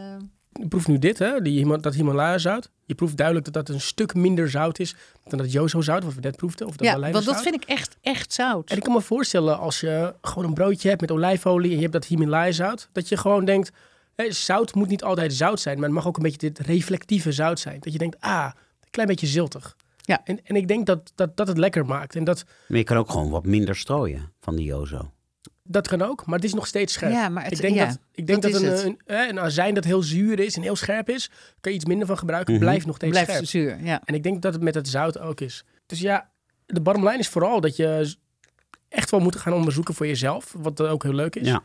Je 0.51 0.67
proeft 0.67 0.87
nu 0.87 0.99
dit, 0.99 1.19
hè, 1.19 1.41
die, 1.41 1.77
dat 1.77 1.93
Himalaya 1.95 2.37
zout. 2.37 2.69
Je 2.85 2.95
proeft 2.95 3.17
duidelijk 3.17 3.45
dat 3.51 3.65
dat 3.65 3.75
een 3.75 3.81
stuk 3.81 4.13
minder 4.15 4.49
zout 4.49 4.79
is 4.79 4.95
dan 5.27 5.37
dat 5.37 5.51
Jozo 5.51 5.81
zout, 5.81 6.03
wat 6.03 6.13
we 6.13 6.21
net 6.21 6.35
proefden. 6.35 6.67
Of 6.67 6.75
dat 6.75 6.87
Ja, 6.87 6.99
want 7.11 7.25
dat 7.25 7.41
vind 7.41 7.55
ik 7.55 7.63
echt, 7.63 7.97
echt 8.01 8.33
zout. 8.33 8.69
En 8.69 8.77
ik 8.77 8.83
kan 8.83 8.93
me 8.93 9.01
voorstellen 9.01 9.59
als 9.59 9.79
je 9.79 10.15
gewoon 10.21 10.47
een 10.47 10.53
broodje 10.53 10.89
hebt 10.89 11.01
met 11.01 11.11
olijfolie 11.11 11.69
en 11.69 11.75
je 11.75 11.81
hebt 11.81 11.93
dat 11.93 12.05
Himalaya 12.05 12.51
zout, 12.51 12.89
dat 12.91 13.09
je 13.09 13.17
gewoon 13.17 13.45
denkt, 13.45 13.71
hè, 14.15 14.31
zout 14.31 14.75
moet 14.75 14.87
niet 14.87 15.03
altijd 15.03 15.33
zout 15.33 15.59
zijn, 15.59 15.75
maar 15.75 15.85
het 15.85 15.93
mag 15.93 16.07
ook 16.07 16.17
een 16.17 16.23
beetje 16.23 16.49
dit 16.51 16.59
reflectieve 16.59 17.31
zout 17.31 17.59
zijn. 17.59 17.79
Dat 17.79 17.93
je 17.93 17.99
denkt, 17.99 18.17
ah, 18.19 18.49
een 18.81 18.89
klein 18.91 19.07
beetje 19.07 19.27
ziltig. 19.27 19.75
Ja. 20.07 20.21
En, 20.23 20.39
en 20.45 20.55
ik 20.55 20.67
denk 20.67 20.85
dat, 20.85 21.11
dat 21.15 21.37
dat 21.37 21.47
het 21.47 21.57
lekker 21.57 21.85
maakt. 21.85 22.15
En 22.15 22.23
dat, 22.23 22.43
Maar 22.67 22.77
je 22.77 22.83
kan 22.83 22.97
ook 22.97 23.09
gewoon 23.09 23.29
wat 23.29 23.45
minder 23.45 23.75
strooien 23.75 24.31
van 24.39 24.55
die 24.55 24.65
Jozo. 24.65 25.11
dat 25.63 25.87
kan 25.87 26.01
ook, 26.01 26.25
maar 26.25 26.35
het 26.35 26.43
is 26.43 26.53
nog 26.53 26.67
steeds 26.67 26.93
scherp. 26.93 27.11
Ja, 27.11 27.29
maar 27.29 27.43
het- 27.43 27.51
ik 27.53 27.61
denk 27.61 27.75
ja, 27.75 27.85
dat, 27.85 27.99
ik 28.11 28.27
denk 28.27 28.41
dat 28.41 28.53
een, 28.53 28.85
een, 28.85 28.99
hè, 29.05 29.27
een 29.29 29.39
azijn 29.39 29.73
dat 29.73 29.83
heel 29.83 30.01
zuur 30.01 30.39
is 30.39 30.55
en 30.55 30.61
heel 30.61 30.75
scherp 30.75 31.09
is, 31.09 31.29
kan 31.61 31.71
je 31.71 31.77
iets 31.77 31.87
minder 31.87 32.07
van 32.07 32.17
gebruiken, 32.17 32.53
Mhm. 32.53 32.63
blijft 32.63 32.85
nog 32.85 32.95
steeds 32.95 33.11
Blijft 33.11 33.29
scherp. 33.31 33.45
zuur, 33.45 33.83
ja. 33.83 34.01
En 34.05 34.13
ik 34.15 34.23
denk 34.23 34.41
dat 34.41 34.53
het 34.53 34.61
met 34.63 34.75
het 34.75 34.87
zout 34.87 35.19
ook 35.19 35.41
is. 35.41 35.63
Dus 35.85 35.99
ja, 35.99 36.29
de 36.65 36.81
bottom 36.81 37.03
line 37.07 37.17
is 37.19 37.27
vooral 37.29 37.61
dat 37.61 37.75
je 37.75 38.15
echt 38.89 39.11
wel 39.11 39.19
moet 39.19 39.35
gaan 39.35 39.53
onderzoeken 39.53 39.93
voor 39.93 40.07
jezelf. 40.07 40.53
Wat 40.57 40.81
ook 40.81 41.03
heel 41.03 41.13
leuk 41.13 41.35
is. 41.35 41.47
Ja. 41.47 41.61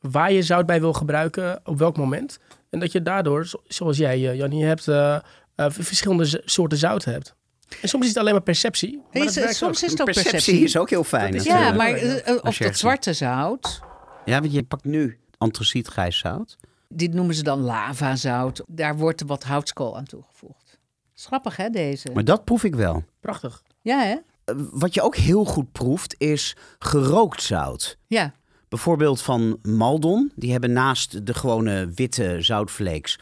Waar 0.00 0.32
je 0.32 0.42
zout 0.42 0.66
bij 0.66 0.80
wil 0.80 0.92
gebruiken, 0.92 1.60
op 1.64 1.78
welk 1.78 1.96
moment. 1.96 2.38
En 2.70 2.80
dat 2.80 2.92
je 2.92 3.02
daardoor, 3.02 3.46
zo- 3.46 3.62
zoals 3.66 3.96
jij, 3.96 4.14
eh, 4.28 4.36
Jannie, 4.36 4.64
hebt, 4.64 4.88
eh, 4.88 5.14
eh, 5.54 5.66
verschillende 5.68 6.42
soorten 6.44 6.78
zout 6.78 7.04
hebt. 7.04 7.34
En 7.82 7.88
soms 7.88 8.02
is 8.04 8.08
het 8.08 8.18
alleen 8.18 8.32
maar 8.32 8.42
perceptie. 8.42 9.02
Maar 9.12 9.22
Is 9.22 9.32
soms 9.34 9.62
ook. 9.62 9.72
is 9.72 9.80
het 9.80 10.00
ook 10.00 10.04
Perceptie, 10.04 10.30
perceptie. 10.32 10.64
is 10.64 10.76
ook 10.76 10.90
heel 10.90 11.04
fijn. 11.04 11.32
Dat 11.32 11.40
is- 11.40 11.46
Ja, 11.46 11.72
maar 11.72 11.92
eh, 11.92 12.10
of 12.14 12.24
Perceptie. 12.24 12.66
dat 12.66 12.76
zwarte 12.76 13.12
zout, 13.12 13.80
Ja, 14.24 14.40
want 14.40 14.52
je 14.52 14.62
pakt 14.62 14.84
nu 14.84 15.18
antraciet 15.38 15.86
grijs 15.86 16.18
zout. 16.18 16.56
dit 16.88 17.14
noemen 17.14 17.34
ze 17.34 17.42
dan 17.42 17.60
lavazout. 17.60 18.62
Daar 18.66 18.96
wordt 18.96 19.22
wat 19.26 19.42
houtskool 19.44 19.96
aan 19.96 20.04
toegevoegd. 20.04 20.78
Grappig 21.14 21.56
hè, 21.56 21.68
deze? 21.68 22.08
Maar 22.14 22.24
dat 22.24 22.44
proef 22.44 22.64
ik 22.64 22.74
wel. 22.74 23.04
Prachtig. 23.20 23.62
Ja 23.82 23.98
hè? 24.02 24.16
Eh, 24.44 24.54
Wat 24.70 24.94
je 24.94 25.02
ook 25.02 25.16
heel 25.16 25.44
goed 25.44 25.72
proeft 25.72 26.14
is 26.18 26.56
gerookt 26.78 27.42
zout. 27.42 27.98
Ja. 28.06 28.32
Bijvoorbeeld 28.68 29.22
van 29.22 29.58
Maldon. 29.62 30.32
Die 30.36 30.52
hebben 30.52 30.72
naast 30.72 31.26
de 31.26 31.34
gewone 31.34 31.90
witte 31.94 32.36
zoutvlees 32.40 33.18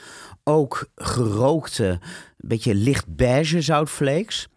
ook 0.48 0.88
gerookte, 0.94 1.98
beetje 2.36 2.74
licht 2.74 3.16
beige 3.16 3.60
zoutvlees. 3.60 4.48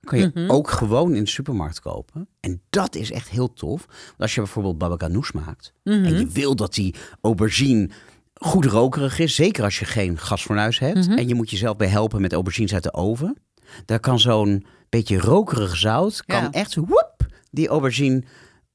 Kan 0.00 0.18
je 0.18 0.30
Mhm. 0.34 0.50
ook 0.50 0.70
gewoon 0.70 1.14
in 1.14 1.24
de 1.24 1.30
supermarkt 1.30 1.80
kopen. 1.80 2.28
En 2.40 2.60
dat 2.70 2.94
is 2.94 3.10
echt 3.10 3.28
heel 3.28 3.52
tof. 3.52 3.86
Want 3.86 4.18
als 4.18 4.34
je 4.34 4.40
bijvoorbeeld 4.40 4.78
baba 4.78 4.94
ganoush 4.98 5.30
maakt 5.32 5.72
Mhm. 5.84 6.04
en 6.04 6.18
je 6.18 6.26
wil 6.26 6.56
dat 6.56 6.74
die 6.74 6.94
aubergine 7.20 7.88
goed 8.34 8.64
rokerig 8.64 9.18
is, 9.18 9.34
zeker 9.34 9.64
als 9.64 9.78
je 9.78 9.84
geen 9.84 10.18
gasfornuis 10.18 10.78
hebt 10.78 11.06
Mhm. 11.08 11.18
en 11.18 11.28
je 11.28 11.34
moet 11.34 11.50
jezelf 11.50 11.76
bij 11.76 11.86
helpen 11.88 12.20
met 12.20 12.32
aubergines 12.32 12.74
uit 12.74 12.82
de 12.82 12.92
oven, 12.92 13.36
daar 13.84 14.00
kan 14.00 14.20
zo'n 14.20 14.66
beetje 14.88 15.18
rokerig 15.18 15.76
zout 15.76 16.24
kan 16.24 16.42
Ja. 16.42 16.50
echt 16.50 16.74
woep, 16.74 17.16
die 17.50 17.68
aubergine 17.68 18.22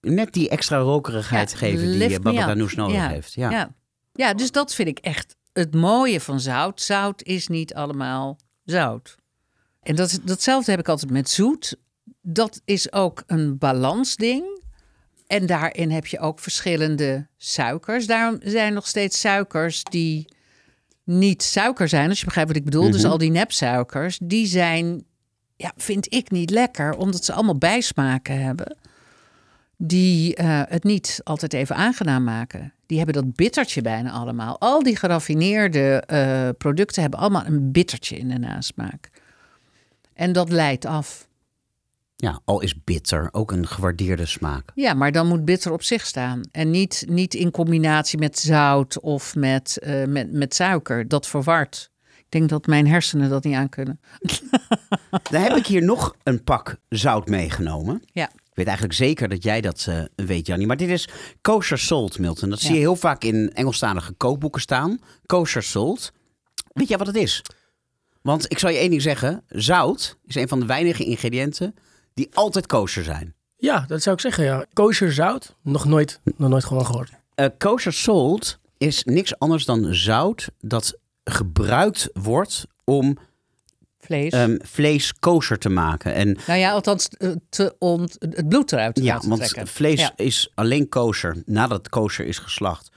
net 0.01 0.33
die 0.33 0.49
extra 0.49 0.77
rokerigheid 0.77 1.51
Ja, 1.51 1.57
geven 1.57 1.91
die 1.91 1.97
je 2.09 2.09
me 2.09 2.19
baba 2.19 2.37
up. 2.41 2.43
ganoush 2.47 2.75
nodig 2.75 2.95
Ja, 2.95 3.07
heeft. 3.09 3.33
Ja. 3.33 3.75
ja, 4.13 4.33
dus 4.33 4.51
dat 4.51 4.73
vind 4.73 4.87
ik 4.87 4.99
echt 4.99 5.35
het 5.57 5.73
mooie 5.75 6.21
van 6.21 6.39
zout. 6.39 6.81
Zout 6.81 7.23
is 7.23 7.47
niet 7.47 7.73
allemaal 7.73 8.37
zout. 8.63 9.15
En 9.81 9.95
dat, 9.95 10.19
datzelfde 10.23 10.71
heb 10.71 10.79
ik 10.79 10.89
altijd 10.89 11.11
met 11.11 11.29
zoet. 11.29 11.75
Dat 12.21 12.61
is 12.65 12.91
ook 12.91 13.23
een 13.27 13.57
balansding. 13.57 14.61
En 15.27 15.45
daarin 15.45 15.91
heb 15.91 16.05
je 16.05 16.19
ook 16.19 16.39
verschillende 16.39 17.27
suikers. 17.37 18.07
Daarom 18.07 18.39
zijn 18.43 18.73
nog 18.73 18.87
steeds 18.87 19.19
suikers 19.19 19.83
die 19.83 20.35
niet 21.03 21.43
suiker 21.43 21.89
zijn, 21.89 22.09
als 22.09 22.19
je 22.19 22.25
begrijpt 22.25 22.49
wat 22.49 22.59
ik 22.59 22.65
bedoel. 22.65 22.91
Dus 22.91 23.01
Mhm. 23.01 23.11
al 23.11 23.17
die 23.17 23.31
nepsuikers, 23.31 24.19
die 24.23 24.45
zijn, 24.47 25.05
ja, 25.55 25.73
vind 25.77 26.13
ik 26.13 26.31
niet 26.31 26.49
lekker, 26.49 26.95
omdat 26.97 27.25
ze 27.25 27.33
allemaal 27.33 27.57
bijsmaken 27.57 28.41
hebben 28.41 28.77
die 29.77 30.35
eh, 30.35 30.61
het 30.67 30.83
niet 30.83 31.21
altijd 31.23 31.53
even 31.53 31.75
aangenaam 31.75 32.23
maken. 32.23 32.73
Die 32.85 32.97
hebben 32.97 33.15
dat 33.15 33.35
bittertje 33.35 33.81
bijna 33.81 34.11
allemaal. 34.11 34.59
Al 34.59 34.83
die 34.83 34.95
geraffineerde 34.95 36.03
eh, 36.05 36.49
producten 36.57 37.01
hebben 37.01 37.19
allemaal 37.19 37.45
een 37.45 37.71
bittertje 37.71 38.17
in 38.17 38.27
de 38.27 38.37
nasmaak. 38.37 39.09
En 40.13 40.31
dat 40.31 40.49
leidt 40.49 40.85
af. 40.85 41.27
Ja, 42.15 42.39
al 42.45 42.61
is 42.61 42.83
bitter 42.83 43.29
ook 43.31 43.51
een 43.51 43.67
gewaardeerde 43.67 44.25
smaak. 44.25 44.71
Ja, 44.75 44.93
maar 44.93 45.11
dan 45.11 45.27
moet 45.27 45.45
bitter 45.45 45.71
op 45.71 45.83
zich 45.83 46.05
staan. 46.05 46.41
En 46.51 46.69
niet, 46.69 47.05
niet 47.09 47.33
in 47.33 47.51
combinatie 47.51 48.19
met 48.19 48.39
zout 48.39 48.99
of 48.99 49.35
met, 49.35 49.77
eh, 49.77 50.05
met, 50.05 50.31
met 50.31 50.55
suiker. 50.55 51.07
Dat 51.07 51.27
verwart. 51.27 51.91
Ik 52.17 52.31
denk 52.31 52.49
dat 52.49 52.65
mijn 52.65 52.87
hersenen 52.87 53.29
dat 53.29 53.43
niet 53.43 53.55
aankunnen. 53.55 53.99
Dan 55.31 55.41
heb 55.41 55.55
ik 55.55 55.65
hier 55.65 55.83
nog 55.83 56.15
een 56.23 56.43
pak 56.43 56.77
zout 56.89 57.27
meegenomen. 57.27 58.03
Ja. 58.11 58.29
Ik 58.57 58.63
weet 58.65 58.75
eigenlijk 58.75 59.03
zeker 59.03 59.29
dat 59.29 59.43
jij 59.43 59.61
dat 59.61 59.85
eh, 59.89 60.03
weet, 60.15 60.47
Jannie. 60.47 60.67
Maar 60.67 60.77
dit 60.77 60.89
is 60.89 61.09
kosher 61.41 61.79
salt, 61.79 62.19
Milton. 62.19 62.49
Dat 62.49 62.59
zie 62.59 62.73
je 62.73 62.79
heel 62.79 62.95
vaak 62.95 63.23
in 63.23 63.53
Engelstalige 63.53 64.13
kookboeken 64.13 64.61
staan. 64.61 64.99
Kosher 65.25 65.63
salt. 65.63 66.11
Weet 66.73 66.87
jij 66.87 66.97
wat 66.97 67.07
het 67.07 67.15
is? 67.15 67.43
Want 68.21 68.51
ik 68.51 68.59
zal 68.59 68.69
je 68.69 68.77
één 68.77 68.89
ding 68.89 69.01
zeggen. 69.01 69.43
Zout 69.49 70.17
is 70.25 70.35
een 70.35 70.47
van 70.47 70.59
de 70.59 70.65
weinige 70.65 71.03
ingrediënten 71.03 71.75
die 72.13 72.29
altijd 72.33 72.65
kosher 72.65 73.03
zijn. 73.03 73.33
Ja, 73.57 73.85
dat 73.87 74.01
zou 74.01 74.15
ik 74.15 74.21
zeggen, 74.21 74.43
ja. 74.43 74.65
Kosher 74.73 75.13
zout, 75.13 75.55
nog 75.61 75.85
nooit, 75.85 76.19
nog 76.37 76.49
nooit 76.49 76.65
gewoon 76.65 76.85
gehoord. 76.85 77.11
Eh 77.35 77.47
kosher 77.57 77.93
salt 77.93 78.59
is 78.77 79.03
niks 79.03 79.39
anders 79.39 79.65
dan 79.65 79.93
zout 79.93 80.49
dat 80.59 80.97
gebruikt 81.23 82.09
wordt 82.13 82.65
om 82.83 83.17
Vlees. 84.07 84.31
ehm, 84.31 84.57
vlees 84.61 85.13
kosher 85.19 85.57
te 85.57 85.69
maken. 85.69 86.13
En 86.13 86.37
nou 86.47 86.59
ja, 86.59 86.71
althans 86.71 87.07
eh, 87.07 87.29
te 87.49 87.75
ont, 87.79 88.15
het 88.19 88.49
bloed 88.49 88.71
eruit 88.71 88.95
te 88.95 89.03
Ja, 89.03 89.21
want 89.27 89.41
trekken. 89.41 89.67
vlees 89.67 89.99
Ja. 89.99 90.11
is 90.15 90.51
alleen 90.55 90.89
kosher 90.89 91.41
nadat 91.45 91.77
het 91.77 91.89
kosher 91.89 92.25
is 92.25 92.37
geslacht. 92.37 92.89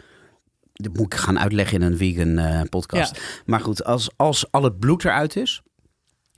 Dat 0.72 0.96
moet 0.96 1.12
ik 1.12 1.18
gaan 1.18 1.38
uitleggen 1.38 1.80
in 1.82 1.92
een 1.92 1.96
vegan 1.96 2.38
eh, 2.38 2.60
podcast. 2.68 3.20
Maar 3.46 3.60
goed, 3.60 3.84
als, 3.84 4.10
als 4.16 4.46
al 4.50 4.62
het 4.62 4.78
bloed 4.78 5.04
eruit 5.04 5.36
is 5.36 5.60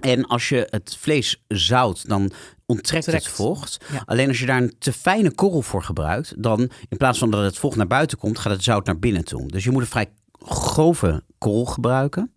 en 0.00 0.26
als 0.26 0.48
je 0.48 0.66
het 0.70 0.96
vlees 0.98 1.42
zout, 1.48 2.08
dan 2.08 2.32
onttrekt 2.66 3.04
Trekt. 3.04 3.24
het 3.24 3.34
vocht. 3.34 3.84
Ja. 3.92 4.02
Alleen 4.04 4.28
als 4.28 4.38
je 4.40 4.46
daar 4.46 4.62
een 4.62 4.74
te 4.78 4.92
fijne 4.92 5.34
korrel 5.34 5.62
voor 5.62 5.82
gebruikt, 5.82 6.34
dan 6.42 6.60
in 6.88 6.96
plaats 6.96 7.18
van 7.18 7.30
dat 7.30 7.44
het 7.44 7.58
vocht 7.58 7.76
naar 7.76 7.86
buiten 7.86 8.18
komt, 8.18 8.38
gaat 8.38 8.52
het 8.52 8.62
zout 8.64 8.86
naar 8.86 8.98
binnen 8.98 9.24
toe. 9.24 9.48
Dus 9.48 9.64
je 9.64 9.70
moet 9.70 9.82
een 9.82 9.88
vrij 9.88 10.10
grove 10.44 11.22
korrel 11.38 11.64
gebruiken. 11.64 12.32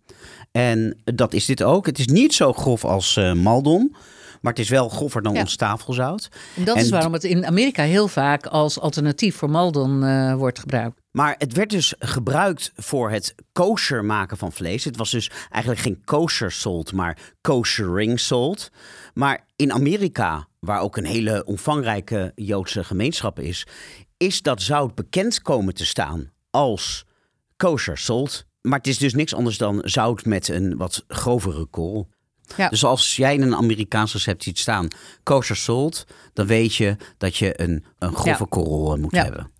En 0.56 1.00
dat 1.04 1.32
is 1.34 1.44
dit 1.46 1.62
ook. 1.62 1.86
Het 1.86 1.98
is 1.98 2.06
niet 2.06 2.34
zo 2.34 2.52
grof 2.52 2.84
als 2.84 3.16
eh, 3.16 3.32
Maldon, 3.32 3.94
maar 4.40 4.52
het 4.52 4.62
is 4.62 4.68
wel 4.68 4.88
grover 4.88 5.22
dan 5.22 5.34
Ja. 5.34 5.40
ons 5.40 5.56
tafelzout. 5.56 6.28
En 6.56 6.64
dat 6.64 6.76
En 6.76 6.82
is 6.82 6.90
waarom 6.90 7.12
het 7.12 7.24
in 7.24 7.46
Amerika 7.46 7.82
heel 7.82 8.08
vaak 8.08 8.46
als 8.46 8.80
alternatief 8.80 9.36
voor 9.36 9.50
Maldon 9.50 10.04
eh, 10.04 10.34
wordt 10.34 10.58
gebruikt. 10.58 11.00
Maar 11.10 11.34
het 11.38 11.52
werd 11.52 11.70
dus 11.70 11.94
gebruikt 11.98 12.72
voor 12.76 13.10
het 13.10 13.34
kosher 13.52 14.04
maken 14.04 14.36
van 14.36 14.52
vlees. 14.52 14.84
Het 14.84 14.96
was 14.96 15.10
dus 15.10 15.30
eigenlijk 15.50 15.82
geen 15.82 16.02
kosher 16.04 16.52
salt, 16.52 16.92
maar 16.92 17.18
koshering 17.40 18.20
salt. 18.20 18.70
Maar 19.14 19.44
in 19.56 19.72
Amerika, 19.72 20.46
waar 20.60 20.80
ook 20.80 20.96
een 20.96 21.04
hele 21.06 21.44
omvangrijke 21.44 22.32
Joodse 22.34 22.84
gemeenschap 22.84 23.40
is, 23.40 23.66
is 24.16 24.42
dat 24.42 24.62
zout 24.62 24.94
bekend 24.94 25.42
komen 25.42 25.74
te 25.74 25.86
staan 25.86 26.30
als 26.50 27.04
kosher 27.56 27.98
salt. 27.98 28.44
Maar 28.68 28.78
het 28.78 28.86
is 28.86 28.98
dus 28.98 29.14
niks 29.14 29.34
anders 29.34 29.58
dan 29.58 29.80
zout 29.84 30.24
met 30.24 30.48
een 30.48 30.76
wat 30.76 31.04
grovere 31.08 31.64
kool. 31.66 32.08
Ja. 32.56 32.68
Dus 32.68 32.84
als 32.84 33.16
jij 33.16 33.34
in 33.34 33.42
een 33.42 33.54
Amerikaans 33.54 34.12
recept 34.12 34.42
ziet 34.42 34.58
staan 34.58 34.88
kosher 35.22 35.56
salt, 35.56 36.04
dan 36.32 36.46
weet 36.46 36.74
je 36.74 36.96
dat 37.18 37.36
je 37.36 37.60
een, 37.62 37.84
een 37.98 38.12
grove 38.14 38.28
Ja. 38.28 38.46
korrel 38.48 38.94
eh, 38.94 39.00
moet 39.00 39.14
Ja. 39.14 39.22
hebben. 39.22 39.50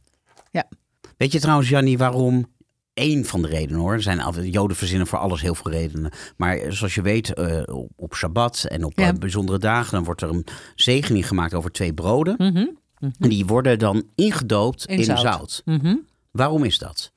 Ja. 0.50 0.68
Weet 1.16 1.32
je 1.32 1.40
trouwens, 1.40 1.68
Jannie, 1.68 1.98
waarom 1.98 2.46
één 2.94 3.24
van 3.24 3.42
de 3.42 3.48
redenen 3.48 3.80
hoor. 3.80 3.92
Er 3.92 4.02
zijn 4.02 4.50
Joden 4.50 4.76
verzinnen 4.76 5.06
voor 5.06 5.18
alles 5.18 5.40
heel 5.40 5.54
veel 5.54 5.70
redenen. 5.72 6.12
Maar 6.36 6.58
zoals 6.68 6.94
je 6.94 7.02
weet, 7.02 7.34
eh, 7.34 7.62
op, 7.96 8.14
Shabbat 8.14 8.64
en 8.68 8.84
op 8.84 8.92
eh, 8.98 9.08
bijzondere 9.18 9.58
dagen, 9.58 9.92
dan 9.92 10.04
wordt 10.04 10.22
er 10.22 10.28
een 10.30 10.46
zegening 10.74 11.26
gemaakt 11.28 11.54
over 11.54 11.70
twee 11.72 11.94
broden. 11.94 12.34
Mhm. 12.38 12.66
En 13.00 13.28
die 13.28 13.46
worden 13.46 13.78
dan 13.78 14.02
ingedoopt 14.14 14.86
in, 14.86 14.98
In 14.98 15.04
zout. 15.04 15.18
zout. 15.20 15.62
Mhm. 15.64 15.96
Waarom 16.30 16.64
is 16.64 16.78
dat? 16.78 17.12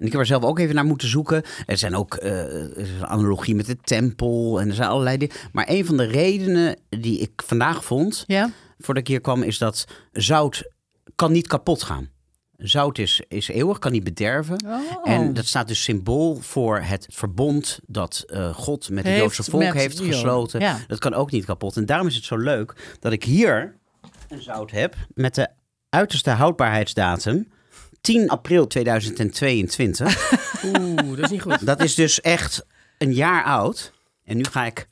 En 0.00 0.06
ik 0.06 0.12
heb 0.12 0.20
er 0.20 0.26
zelf 0.26 0.42
ook 0.42 0.58
even 0.58 0.74
naar 0.74 0.84
moeten 0.84 1.08
zoeken. 1.08 1.42
Er 1.66 1.78
zijn 1.78 1.96
ook 1.96 2.16
een 2.20 3.06
analogie 3.06 3.54
met 3.54 3.66
de 3.66 3.76
tempel 3.76 4.60
en 4.60 4.68
er 4.68 4.74
zijn 4.74 4.88
allerlei 4.88 5.16
dingen. 5.16 5.34
Maar 5.52 5.64
een 5.68 5.86
van 5.86 5.96
de 5.96 6.04
redenen 6.04 6.76
die 6.88 7.18
ik 7.18 7.42
vandaag 7.46 7.84
vond, 7.84 8.24
Ja. 8.26 8.50
voordat 8.78 9.02
ik 9.02 9.08
hier 9.08 9.20
kwam, 9.20 9.42
is 9.42 9.58
dat 9.58 9.84
zout 10.12 10.70
kan 11.14 11.32
niet 11.32 11.46
kapot 11.46 11.82
gaan. 11.82 12.08
Zout 12.56 12.98
is, 12.98 13.22
is 13.28 13.48
eeuwig, 13.48 13.78
kan 13.78 13.92
niet 13.92 14.04
bederven. 14.04 14.64
Oh. 14.66 15.10
En 15.10 15.34
dat 15.34 15.44
staat 15.46 15.68
dus 15.68 15.82
symbool 15.82 16.36
voor 16.40 16.78
het 16.80 17.06
verbond 17.10 17.78
dat 17.86 18.24
eh, 18.26 18.54
God 18.54 18.90
met 18.90 19.04
het 19.04 19.16
Joodse 19.16 19.42
volk 19.42 19.62
met 19.62 19.72
heeft 19.72 20.00
gesloten. 20.00 20.60
Ja. 20.60 20.78
Dat 20.86 20.98
kan 20.98 21.14
ook 21.14 21.30
niet 21.30 21.44
kapot. 21.44 21.76
En 21.76 21.86
daarom 21.86 22.06
is 22.06 22.14
het 22.14 22.24
zo 22.24 22.36
leuk 22.36 22.96
dat 23.00 23.12
ik 23.12 23.24
hier 23.24 23.76
een 24.28 24.42
zout 24.42 24.70
heb 24.70 24.94
met 25.14 25.34
de 25.34 25.48
uiterste 25.88 26.30
houdbaarheidsdatum. 26.30 27.48
10 28.00 28.28
april 28.28 28.66
2022. 28.66 30.32
Oeh, 30.78 30.96
dat 31.16 31.18
is 31.18 31.30
niet 31.30 31.42
goed. 31.42 31.66
dat 31.66 31.82
is 31.82 31.94
dus 31.94 32.20
echt 32.20 32.66
een 32.98 33.12
jaar 33.12 33.44
oud. 33.44 33.92
En 34.24 34.36
nu 34.36 34.44
ga 34.44 34.64
ik 34.66 34.88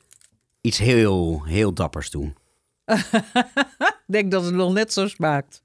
iets 0.61 0.77
heel, 0.77 1.43
heel 1.45 1.73
dappers 1.73 2.09
doen. 2.09 2.35
Ik 4.09 4.15
denk 4.15 4.31
dat 4.31 4.45
het 4.45 4.53
nog 4.53 4.73
net 4.73 4.93
zo 4.93 5.07
smaakt. 5.07 5.61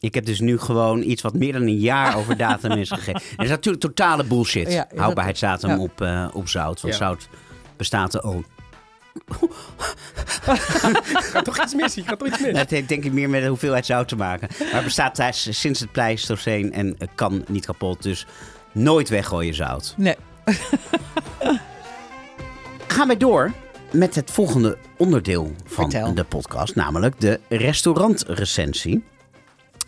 Ik 0.00 0.14
heb 0.14 0.24
dus 0.26 0.40
nu 0.40 0.58
gewoon 0.58 1.02
iets 1.02 1.22
wat 1.22 1.34
meer 1.34 1.52
dan 1.52 1.62
een 1.62 1.78
jaar 1.78 2.16
over 2.16 2.36
datum 2.36 2.70
is 2.70 2.90
gegeven. 2.90 3.20
Er 3.36 3.44
is 3.44 3.48
natuurlijk 3.50 3.82
totale 3.84 4.24
bullshit. 4.24 4.72
Ja, 4.72 4.86
dat- 4.90 4.98
Houdbaarheidsdatum 4.98 5.70
ja. 5.70 5.78
op, 5.78 6.00
eh, 6.00 6.28
op 6.32 6.48
zout. 6.48 6.80
Want 6.80 6.94
Ja. 6.94 7.00
zout 7.00 7.28
bestaat 7.76 8.14
er 8.14 8.22
ook. 8.22 8.44
Gaat 11.32 11.44
toch 11.44 11.62
iets 11.62 11.74
mis? 11.74 11.96
Gaat 12.04 12.18
toch 12.18 12.28
iets 12.28 12.40
mis? 12.40 12.54
Dat 12.54 12.70
heeft 12.70 12.88
denk 12.88 13.04
ik 13.04 13.12
meer 13.12 13.30
met 13.30 13.42
de 13.42 13.48
hoeveelheid 13.48 13.86
zout 13.86 14.08
te 14.08 14.16
maken. 14.16 14.48
Maar 14.58 14.74
het 14.74 14.84
bestaat 14.84 15.14
thuis 15.14 15.60
sinds 15.60 15.80
het 15.80 15.92
Pleistoceen 15.92 16.72
en 16.72 16.94
het 16.98 17.10
kan 17.14 17.44
niet 17.48 17.66
kapot. 17.66 18.02
Dus 18.02 18.26
nooit 18.72 19.08
weggooien 19.08 19.54
zout. 19.54 19.94
Nee. 19.96 20.16
Gaan 22.88 23.06
wij 23.06 23.16
door 23.16 23.52
met 23.92 24.14
het 24.14 24.30
volgende 24.30 24.78
onderdeel 24.96 25.52
van 25.64 25.90
Vertel. 25.90 26.14
de 26.14 26.24
podcast. 26.24 26.74
Namelijk 26.74 27.20
de 27.20 27.40
restaurantrecensie. 27.48 29.04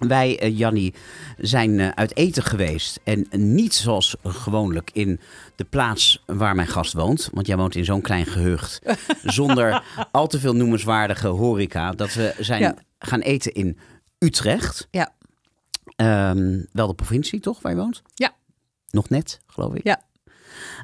Wij, 0.08 0.50
Jannie, 0.52 0.94
zijn 1.38 1.80
eh, 1.80 1.88
uit 1.88 2.16
eten 2.16 2.42
geweest. 2.42 3.00
En 3.04 3.26
niet 3.30 3.74
zoals 3.74 4.16
gewoonlijk 4.22 4.90
in 4.92 5.20
de 5.56 5.64
plaats 5.64 6.22
waar 6.26 6.54
mijn 6.54 6.68
gast 6.68 6.92
woont. 6.92 7.28
Want 7.32 7.46
jij 7.46 7.56
woont 7.56 7.74
in 7.74 7.84
zo'n 7.84 8.00
klein 8.00 8.26
gehucht. 8.26 8.80
zonder 9.24 9.82
al 10.10 10.26
te 10.26 10.40
veel 10.40 10.54
noemenswaardige 10.54 11.26
horeca. 11.28 11.92
Dat 11.92 12.14
we 12.14 12.34
zijn 12.38 12.60
Ja. 12.60 12.74
gaan 12.98 13.20
eten 13.20 13.52
in 13.52 13.78
Utrecht. 14.18 14.88
Ja. 14.90 15.12
Ehm, 15.96 16.62
wel 16.72 16.86
de 16.86 16.94
provincie, 16.94 17.40
toch, 17.40 17.60
waar 17.62 17.72
je 17.72 17.78
woont? 17.78 18.02
Ja. 18.14 18.34
Nog 18.90 19.08
net, 19.08 19.40
geloof 19.46 19.74
ik. 19.74 19.84
Ja. 19.84 20.02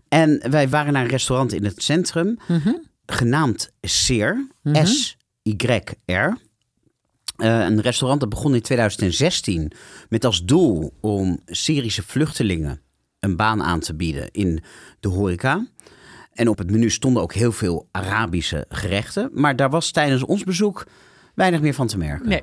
En 0.08 0.50
wij 0.50 0.68
waren 0.68 0.92
naar 0.92 1.02
een 1.04 1.08
restaurant 1.10 1.52
in 1.52 1.64
het 1.64 1.82
centrum, 1.82 2.36
Mhm. 2.48 2.72
genaamd 3.06 3.70
Seer. 3.80 4.46
Mhm. 4.62 4.84
S-Y-R. 4.84 6.36
Eh, 7.36 7.58
een 7.60 7.80
restaurant 7.80 8.20
dat 8.20 8.28
begon 8.28 8.54
in 8.54 8.60
2016 8.60 9.72
met 10.08 10.24
als 10.24 10.44
doel 10.44 10.92
om 11.00 11.40
Syrische 11.46 12.02
vluchtelingen 12.02 12.80
een 13.20 13.36
baan 13.36 13.62
aan 13.62 13.80
te 13.80 13.94
bieden 13.94 14.28
in 14.30 14.62
de 15.00 15.08
horeca. 15.08 15.66
En 16.32 16.48
op 16.48 16.58
het 16.58 16.70
menu 16.70 16.90
stonden 16.90 17.22
ook 17.22 17.34
heel 17.34 17.52
veel 17.52 17.88
Arabische 17.90 18.64
gerechten. 18.68 19.30
Maar 19.32 19.56
daar 19.56 19.70
was 19.70 19.90
tijdens 19.90 20.22
ons 20.22 20.44
bezoek 20.44 20.86
weinig 21.34 21.60
meer 21.60 21.74
van 21.74 21.86
te 21.86 21.98
merken. 21.98 22.28
Nee. 22.28 22.42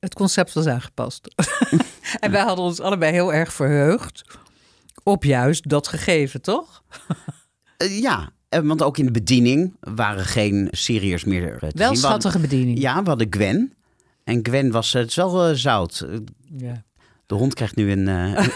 Het 0.00 0.14
concept 0.14 0.52
was 0.52 0.66
aangepast. 0.66 1.28
en 2.20 2.30
wij 2.30 2.40
hadden 2.42 2.64
ons 2.64 2.80
allebei 2.80 3.12
heel 3.12 3.32
erg 3.32 3.52
verheugd 3.52 4.24
op 5.02 5.24
juist 5.24 5.68
dat 5.68 5.88
gegeven, 5.88 6.40
toch? 6.42 6.82
Eh, 7.76 8.00
ja, 8.00 8.30
eh, 8.48 8.60
want 8.60 8.82
ook 8.82 8.98
in 8.98 9.04
de 9.06 9.10
bediening 9.10 9.76
waren 9.80 10.24
geen 10.24 10.68
Syriërs 10.70 11.24
meer 11.24 11.42
te 11.42 11.48
zien. 11.50 11.58
Wel 11.60 11.70
We 11.72 11.82
hadden- 11.82 11.98
schattige 12.02 12.38
bediening. 12.38 12.78
Ja, 12.78 13.02
we 13.02 13.08
hadden 13.08 13.26
Gwen. 13.30 13.72
En 14.28 14.40
Gwen 14.42 14.70
was, 14.70 14.94
eh, 14.94 15.00
het 15.00 15.10
is 15.10 15.16
wel 15.16 15.48
eh, 15.48 15.54
zout. 15.54 16.06
Ja. 16.56 16.84
De 17.26 17.34
hond 17.34 17.54
krijgt 17.54 17.76
nu 17.76 17.90
een, 17.90 18.08
eh, 18.08 18.46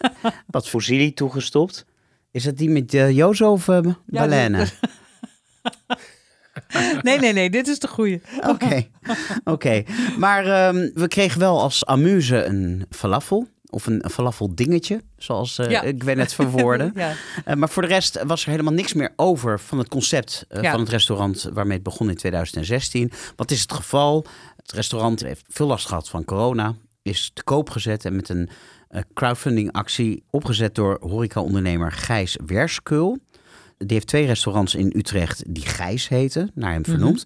wat 0.46 0.68
fossilie 0.68 1.14
toegestopt. 1.14 1.84
Is 2.30 2.42
dat 2.44 2.56
die 2.56 2.70
met 2.70 2.94
uh, 2.94 3.10
Jozo 3.10 3.52
of 3.52 3.68
uh, 3.68 3.80
Baleine? 4.06 4.66
Nee, 7.02 7.18
nee, 7.18 7.32
nee, 7.32 7.50
dit 7.50 7.68
is 7.68 7.78
de 7.78 7.88
goede. 7.88 8.20
Oké, 8.48 8.88
oké. 9.44 9.82
Maar 10.18 10.46
ehm, 10.46 10.90
we 10.94 11.08
kregen 11.08 11.40
wel 11.40 11.60
als 11.60 11.86
amuse 11.86 12.44
een 12.44 12.86
falafel. 12.90 13.48
Of 13.66 13.86
een, 13.86 14.04
een 14.04 14.10
falafel 14.10 14.54
dingetje, 14.54 15.02
zoals 15.16 15.56
Ja. 15.56 15.84
Gwen 15.98 16.18
het 16.18 16.34
verwoordde. 16.34 16.90
Ja. 17.44 17.54
Maar 17.54 17.68
voor 17.68 17.82
de 17.82 17.88
rest 17.88 18.22
was 18.22 18.44
er 18.44 18.50
helemaal 18.50 18.72
niks 18.72 18.92
meer 18.92 19.12
over 19.16 19.60
van 19.60 19.78
het 19.78 19.88
concept 19.88 20.46
Ja. 20.60 20.70
van 20.70 20.80
het 20.80 20.88
restaurant 20.88 21.48
waarmee 21.52 21.74
het 21.74 21.82
begon 21.82 22.08
in 22.08 22.16
2016. 22.16 23.12
Wat 23.36 23.50
is 23.50 23.60
het 23.60 23.72
geval? 23.72 24.26
Het 24.62 24.72
restaurant 24.72 25.20
heeft 25.20 25.44
veel 25.48 25.66
last 25.66 25.86
gehad 25.86 26.08
van 26.08 26.24
corona, 26.24 26.74
is 27.02 27.30
te 27.34 27.44
koop 27.44 27.70
gezet 27.70 28.04
en 28.04 28.16
met 28.16 28.28
een 28.28 28.48
eh, 28.88 29.02
crowdfunding 29.14 29.72
actie 29.72 30.24
opgezet 30.30 30.74
door 30.74 30.96
horecaondernemer 31.00 31.92
Gijs 31.92 32.38
Werskul. 32.46 33.18
Die 33.78 33.92
heeft 33.92 34.06
twee 34.06 34.26
restaurants 34.26 34.74
in 34.74 34.92
Utrecht 34.96 35.54
die 35.54 35.66
Gijs 35.66 36.08
heten, 36.08 36.50
naar 36.54 36.72
hem 36.72 36.84
vernoemd. 36.84 37.24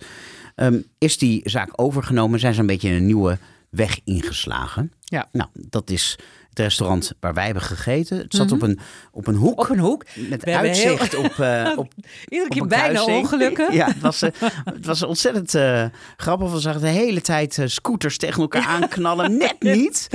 Ehm, 0.55 0.80
is 0.99 1.18
die 1.18 1.41
zaak 1.45 1.70
overgenomen, 1.72 2.41
zijn 2.41 2.55
ze 2.55 2.61
een 2.61 2.66
beetje 2.66 2.91
een 2.91 3.07
nieuwe 3.07 3.39
weg 3.70 4.01
ingeslagen. 4.05 4.93
Ja. 5.01 5.28
Nou, 5.32 5.49
dat 5.53 5.91
is 5.91 6.18
het 6.57 6.66
restaurant 6.66 7.12
waar 7.20 7.34
wij 7.34 7.44
hebben 7.44 7.62
gegeten. 7.62 8.18
Het 8.18 8.34
zat 8.34 8.52
op, 8.52 8.62
een, 8.62 8.78
op 9.11 9.26
een 9.26 9.34
hoek. 9.34 9.61
Op 9.61 9.68
een 9.70 9.78
hoek. 9.78 10.04
Met 10.28 10.44
We 10.44 10.57
uitzicht 10.57 11.14
op, 11.14 11.38
eh, 11.38 11.72
op, 11.76 11.92
Iedere 12.28 12.50
keer 12.50 12.66
bijna 12.66 13.04
ongelukken. 13.04 13.72
Ja, 13.74 13.86
het 13.86 14.00
was, 14.00 14.22
eh, 14.22 14.30
het 14.64 14.86
was 14.86 15.02
ontzettend 15.02 15.54
eh, 15.54 15.84
grappig. 16.16 16.52
We 16.52 16.61
zagen 16.61 16.80
de 16.80 16.86
hele 16.86 17.20
tijd 17.20 17.61
scooters 17.64 18.18
tegen 18.18 18.42
elkaar 18.42 18.66
aanknallen. 18.66 19.36
Net 19.36 19.57
niet. 19.76 20.09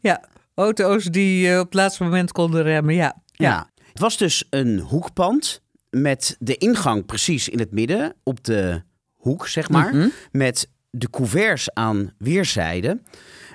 Ja, 0.00 0.24
auto's 0.54 1.04
die 1.04 1.58
op 1.58 1.64
het 1.64 1.74
laatste 1.74 2.02
moment 2.02 2.32
konden 2.32 2.62
remmen. 2.62 2.94
Ja, 2.94 3.22
Ja. 3.32 3.48
ja. 3.48 3.70
Het 3.88 4.00
was 4.00 4.16
dus 4.16 4.44
een 4.50 4.78
hoekpand 4.78 5.60
met 5.90 6.36
de 6.38 6.56
ingang 6.56 7.06
precies 7.06 7.48
in 7.48 7.58
het 7.58 7.70
midden. 7.72 8.14
Op 8.22 8.44
de 8.44 8.82
hoek, 9.14 9.48
zeg 9.48 9.68
maar. 9.68 9.94
Mhm. 9.94 10.08
Met 10.30 10.68
de 10.90 11.10
couverts 11.10 11.74
aan 11.74 12.12
weerszijden. 12.18 13.06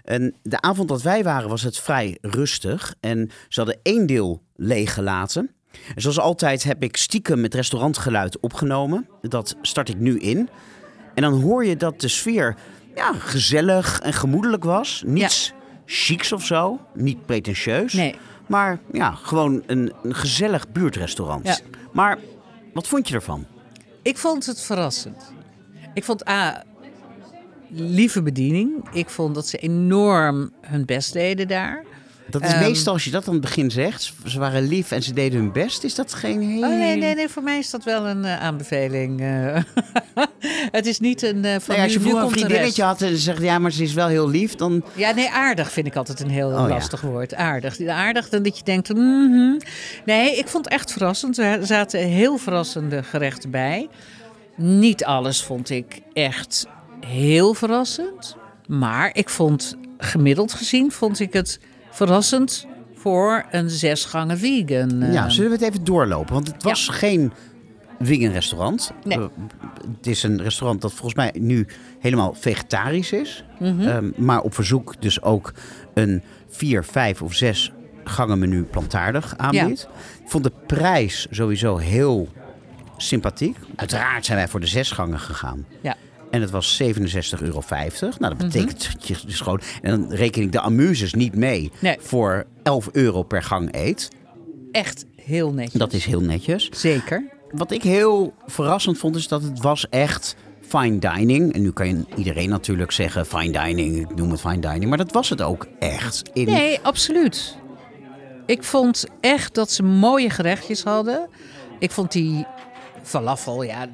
En 0.08 0.36
de 0.43 0.62
avond 0.62 0.88
dat 0.88 1.01
wij 1.01 1.24
waren 1.24 1.49
was 1.49 1.62
het 1.62 1.78
vrij 1.78 2.18
rustig. 2.22 2.95
En 2.99 3.32
ze 3.47 3.60
hadden 3.60 3.80
één 3.84 4.05
deel 4.05 4.41
leeggelaten. 4.55 5.51
En 5.95 6.01
zoals 6.01 6.20
altijd 6.20 6.64
heb 6.64 6.84
ik 6.84 6.97
stiekem 6.97 7.43
het 7.43 7.53
restaurantgeluid 7.53 8.39
opgenomen. 8.39 9.08
Dat 9.22 9.55
start 9.62 9.89
ik 9.89 9.97
nu 9.97 10.20
in. 10.20 10.49
En 11.14 11.22
dan 11.22 11.41
hoor 11.41 11.66
je 11.66 11.78
dat 11.78 12.01
de 12.01 12.08
sfeer 12.08 12.55
ja, 12.95 13.14
gezellig 13.14 13.99
en 13.99 14.14
gemoedelijk 14.14 14.64
was. 14.64 15.03
Niets 15.05 15.53
chics 15.86 16.32
of 16.32 16.45
zo. 16.45 16.80
Niet 16.93 17.26
pretentieus. 17.26 17.93
Nee. 17.93 18.16
Maar 18.47 18.80
ja, 18.91 19.12
gewoon 19.12 19.64
een, 19.66 19.93
een 20.03 20.16
gezellig 20.16 20.72
buurtrestaurant. 20.72 21.45
Ja. 21.45 21.58
Maar 21.91 22.18
wat 22.74 22.88
vond 22.88 23.08
je 23.08 23.16
ervan? 23.16 23.45
Ik 24.01 24.18
vond 24.18 24.45
het 24.45 24.62
verrassend. 24.62 25.32
Ik 25.93 26.03
vond 26.03 26.30
A, 26.30 26.64
lieve 27.70 28.22
bediening. 28.22 28.72
Ik 28.93 29.09
vond 29.09 29.36
dat 29.36 29.47
ze 29.47 29.57
enorm 29.57 30.51
hun 30.61 30.86
best 30.86 31.13
deden 31.13 31.47
daar. 31.47 31.84
Dat 32.30 32.43
is 32.43 32.51
Ehm. 32.51 32.59
meestal 32.63 32.93
als 32.93 33.03
je 33.03 33.09
dat 33.11 33.28
aan 33.28 33.34
het 33.34 33.41
begin 33.41 33.72
zegt. 33.72 34.13
Ze 34.26 34.39
waren 34.39 34.68
lief 34.68 34.91
en 34.91 35.03
ze 35.03 35.13
deden 35.13 35.39
hun 35.39 35.51
best. 35.51 35.84
Is 35.84 35.95
dat 35.95 36.13
geen 36.13 36.41
heel... 36.41 36.61
Oh 36.63 36.70
nee, 36.70 36.97
nee, 36.97 37.15
nee, 37.15 37.30
voor 37.30 37.43
mij 37.43 37.57
is 37.57 37.70
dat 37.70 37.84
wel 37.84 38.07
een 38.07 38.26
eh, 38.26 38.39
aanbeveling. 38.41 39.22
eh. 39.22 39.61
het 40.72 40.86
is 40.86 40.99
niet 40.99 41.22
een 41.22 41.43
uh, 41.45 41.55
van 41.59 41.76
Nee, 41.76 41.84
als 41.84 41.93
je 41.93 41.99
vroeger 41.99 42.24
een 42.24 42.30
vriendinnetje 42.30 42.84
had 42.84 43.01
en 43.01 43.07
ze 43.09 43.18
zegt 43.18 43.41
ja, 43.41 43.59
maar 43.59 43.72
ze 43.72 43.84
is 43.84 43.93
wel 43.93 44.07
heel 44.07 44.30
lief, 44.30 44.55
dan... 44.55 44.84
Ja, 44.95 45.11
nee, 45.11 45.30
aardig 45.30 45.72
vind 45.72 45.88
ik 45.88 45.95
altijd 45.95 46.20
een 46.20 46.30
heel 46.30 46.47
Oh, 46.47 46.53
ja. 46.53 46.68
lastig 46.68 47.01
woord. 47.01 47.34
Aardig. 47.36 47.88
Aardig, 47.88 48.30
dan 48.30 48.43
dat 48.43 48.57
je 48.57 48.63
denkt... 48.63 48.93
mhm. 48.93 49.59
Nee, 50.05 50.36
ik 50.38 50.47
vond 50.47 50.65
het 50.65 50.74
echt 50.74 50.91
verrassend. 50.91 51.38
Er 51.38 51.65
zaten 51.65 51.99
heel 51.99 52.38
verrassende 52.38 53.03
gerechten 53.03 53.49
bij. 53.51 53.88
Niet 54.55 55.05
alles 55.05 55.43
vond 55.43 55.70
ik 55.70 55.99
echt 56.13 56.68
heel 57.05 57.53
verrassend. 57.53 58.37
Maar 58.67 59.09
ik 59.13 59.29
vond, 59.29 59.77
gemiddeld 59.97 60.53
gezien, 60.53 60.91
vond 60.91 61.19
ik 61.19 61.33
het 61.33 61.59
verrassend 61.91 62.67
voor 62.95 63.45
een 63.51 63.69
zesgangen 63.69 64.37
vegan. 64.37 65.11
Ja, 65.11 65.29
zullen 65.29 65.49
we 65.49 65.55
het 65.55 65.73
even 65.73 65.83
doorlopen? 65.83 66.33
Want 66.33 66.47
het 66.47 66.63
was 66.63 66.87
geen 66.87 67.33
vegan 67.99 68.31
restaurant. 68.31 68.91
Nee. 69.03 69.17
Eh, 69.17 69.25
het 69.97 70.07
is 70.07 70.23
een 70.23 70.41
restaurant 70.41 70.81
dat 70.81 70.91
volgens 70.91 71.15
mij 71.15 71.33
nu 71.39 71.67
helemaal 71.99 72.33
vegetarisch 72.33 73.11
is. 73.11 73.43
Mhm. 73.59 73.81
Ehm, 73.81 74.11
maar 74.15 74.41
op 74.41 74.53
verzoek 74.53 75.01
dus 75.01 75.21
ook 75.21 75.53
een 75.93 76.23
vier, 76.49 76.83
vijf 76.83 77.21
of 77.21 77.33
zes 77.33 77.71
gangen 78.03 78.69
plantaardig 78.69 79.37
aanbiedt. 79.37 79.87
Ik 80.23 80.29
vond 80.29 80.43
de 80.43 80.51
prijs 80.65 81.27
sowieso 81.29 81.77
heel 81.77 82.27
sympathiek. 82.97 83.57
Uiteraard 83.75 84.25
zijn 84.25 84.37
wij 84.37 84.47
voor 84.47 84.59
de 84.59 84.67
zes 84.67 84.91
gangen 84.91 85.19
gegaan. 85.19 85.65
Ja. 85.81 85.95
En 86.32 86.41
het 86.41 86.49
was 86.49 86.75
67,50 86.75 87.41
euro. 87.41 87.61
Nou, 87.69 88.17
dat 88.19 88.38
Mhm. 88.38 88.45
betekent 88.47 88.89
dat 88.93 89.07
je 89.07 89.15
dus 89.25 89.39
gewoon... 89.39 89.61
En 89.82 89.99
dan 90.01 90.11
reken 90.13 90.41
ik 90.41 90.51
de 90.51 90.59
amuses 90.61 91.13
niet 91.13 91.36
mee. 91.36 91.71
Nee. 91.80 91.97
Voor 91.99 92.45
11 92.63 92.89
euro 92.91 93.23
per 93.23 93.43
gang 93.43 93.75
eet. 93.75 94.09
Echt 94.71 95.05
heel 95.15 95.51
netjes. 95.53 95.80
Dat 95.80 95.93
is 95.93 96.05
heel 96.05 96.21
netjes. 96.21 96.69
Zeker. 96.71 97.23
Wat 97.51 97.71
ik 97.71 97.84
heel 97.84 98.34
verrassend 98.45 98.97
vond, 98.97 99.15
is 99.15 99.28
dat 99.28 99.43
het 99.43 99.61
was 99.61 99.89
echt 99.89 100.36
fine 100.61 100.97
dining. 100.99 101.53
En 101.53 101.61
nu 101.61 101.71
kan 101.71 101.88
je 101.88 102.05
iedereen 102.15 102.49
natuurlijk 102.49 102.91
zeggen 102.91 103.25
fine 103.25 103.51
dining, 103.65 103.97
ik 103.97 104.15
noem 104.15 104.32
het 104.32 104.39
fine 104.39 104.59
dining. 104.59 104.86
Maar 104.86 104.97
dat 104.97 105.11
was 105.11 105.30
het 105.30 105.41
ook 105.41 105.67
echt. 105.80 106.21
In, 106.34 106.45
Nee, 106.45 106.80
absoluut. 106.82 107.57
Ik 108.45 108.63
vond 108.63 109.05
echt 109.21 109.53
dat 109.55 109.71
ze 109.71 109.84
mooie 109.84 110.30
gerechtjes 110.30 110.84
hadden. 110.84 111.28
Ik 111.80 111.91
vond 111.91 112.11
die 112.11 112.45
falafel, 113.08 113.64
ja, 113.64 113.88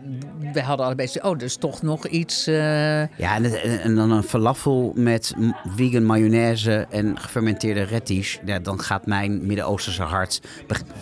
we 0.53 0.61
hadden 0.61 0.85
allebei 0.85 1.07
zo- 1.07 1.19
oh, 1.27 1.37
dus 1.37 1.55
toch 1.55 1.81
nog 1.81 2.07
iets. 2.07 2.47
eh, 2.47 2.99
Ja, 3.17 3.41
en, 3.83 3.95
dan 3.95 4.11
een 4.11 4.23
falafel 4.23 4.91
met 4.95 5.33
vegan 5.75 6.05
mayonaise 6.05 6.85
en 6.89 7.19
gefermenteerde 7.19 7.85
radish. 7.85 8.37
Ja, 8.45 8.59
dan 8.59 8.79
gaat 8.79 9.05
mijn 9.05 9.45
Midden-Oosterse 9.45 10.03
hart, 10.03 10.41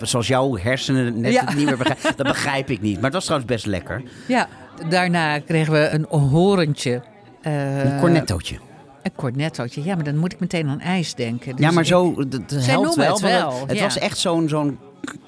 zoals 0.01 0.27
jouw 0.27 0.57
hersenen 0.57 1.19
net 1.21 1.31
Ja. 1.33 1.45
het 1.45 1.55
niet 1.55 1.65
meer 1.65 1.77
begrijpen, 1.77 2.15
dat 2.15 2.27
begrijp 2.27 2.69
ik 2.69 2.81
niet. 2.81 2.95
Maar 2.95 3.03
het 3.03 3.13
was 3.13 3.23
trouwens 3.25 3.51
best 3.51 3.65
lekker. 3.65 4.03
ja, 4.27 4.47
daarna 4.89 5.39
kregen 5.39 5.73
we 5.73 5.89
een 5.89 6.05
horentje. 6.19 7.01
eh, 7.41 7.83
Een 7.93 7.99
cornettootje. 7.99 8.55
Een 9.03 9.11
cornettootje. 9.15 9.83
Ja, 9.83 9.95
maar 9.95 10.03
dan 10.03 10.17
moet 10.17 10.33
ik 10.33 10.39
meteen 10.39 10.67
aan 10.69 10.79
ijs 10.79 11.13
denken. 11.15 11.55
Dus 11.55 11.65
ja, 11.65 11.71
maar 11.71 11.85
zo, 11.85 12.15
dat 12.27 12.41
helpt 12.49 12.95
wel. 12.95 13.11
het 13.11 13.19
wel, 13.21 13.63
Het, 13.67 13.77
ja. 13.77 13.83
was 13.83 13.97
echt 13.97 14.17
zo'n 14.17 14.49
zo'n 14.49 14.77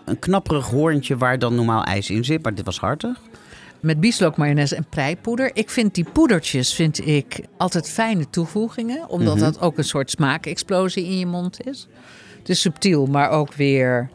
een 0.05 0.19
knapperig 0.19 0.65
hoorntje 0.69 1.17
waar 1.17 1.39
dan 1.39 1.55
normaal 1.55 1.83
ijs 1.83 2.09
in 2.09 2.25
zit. 2.25 2.43
Maar 2.43 2.55
dit 2.55 2.65
was 2.65 2.79
hartig. 2.79 3.19
Met 3.79 3.99
bieslook, 3.99 4.37
mayonaise 4.37 4.75
en 4.75 4.85
preipoeder. 4.89 5.51
Ik 5.53 5.69
vind 5.69 5.95
die 5.95 6.05
poedertjes 6.11 6.73
vind 6.73 7.07
ik 7.07 7.39
altijd 7.57 7.89
fijne 7.89 8.29
toevoegingen. 8.29 9.09
Omdat 9.09 9.35
Mhm. 9.35 9.43
dat 9.43 9.59
ook 9.61 9.77
een 9.77 9.83
soort 9.83 10.09
smaakexplosie 10.09 11.05
in 11.05 11.19
je 11.19 11.25
mond 11.25 11.65
is. 11.67 11.87
Het 12.39 12.49
is 12.49 12.61
subtiel, 12.61 13.05
maar 13.05 13.29
ook 13.29 13.53
weer 13.53 14.09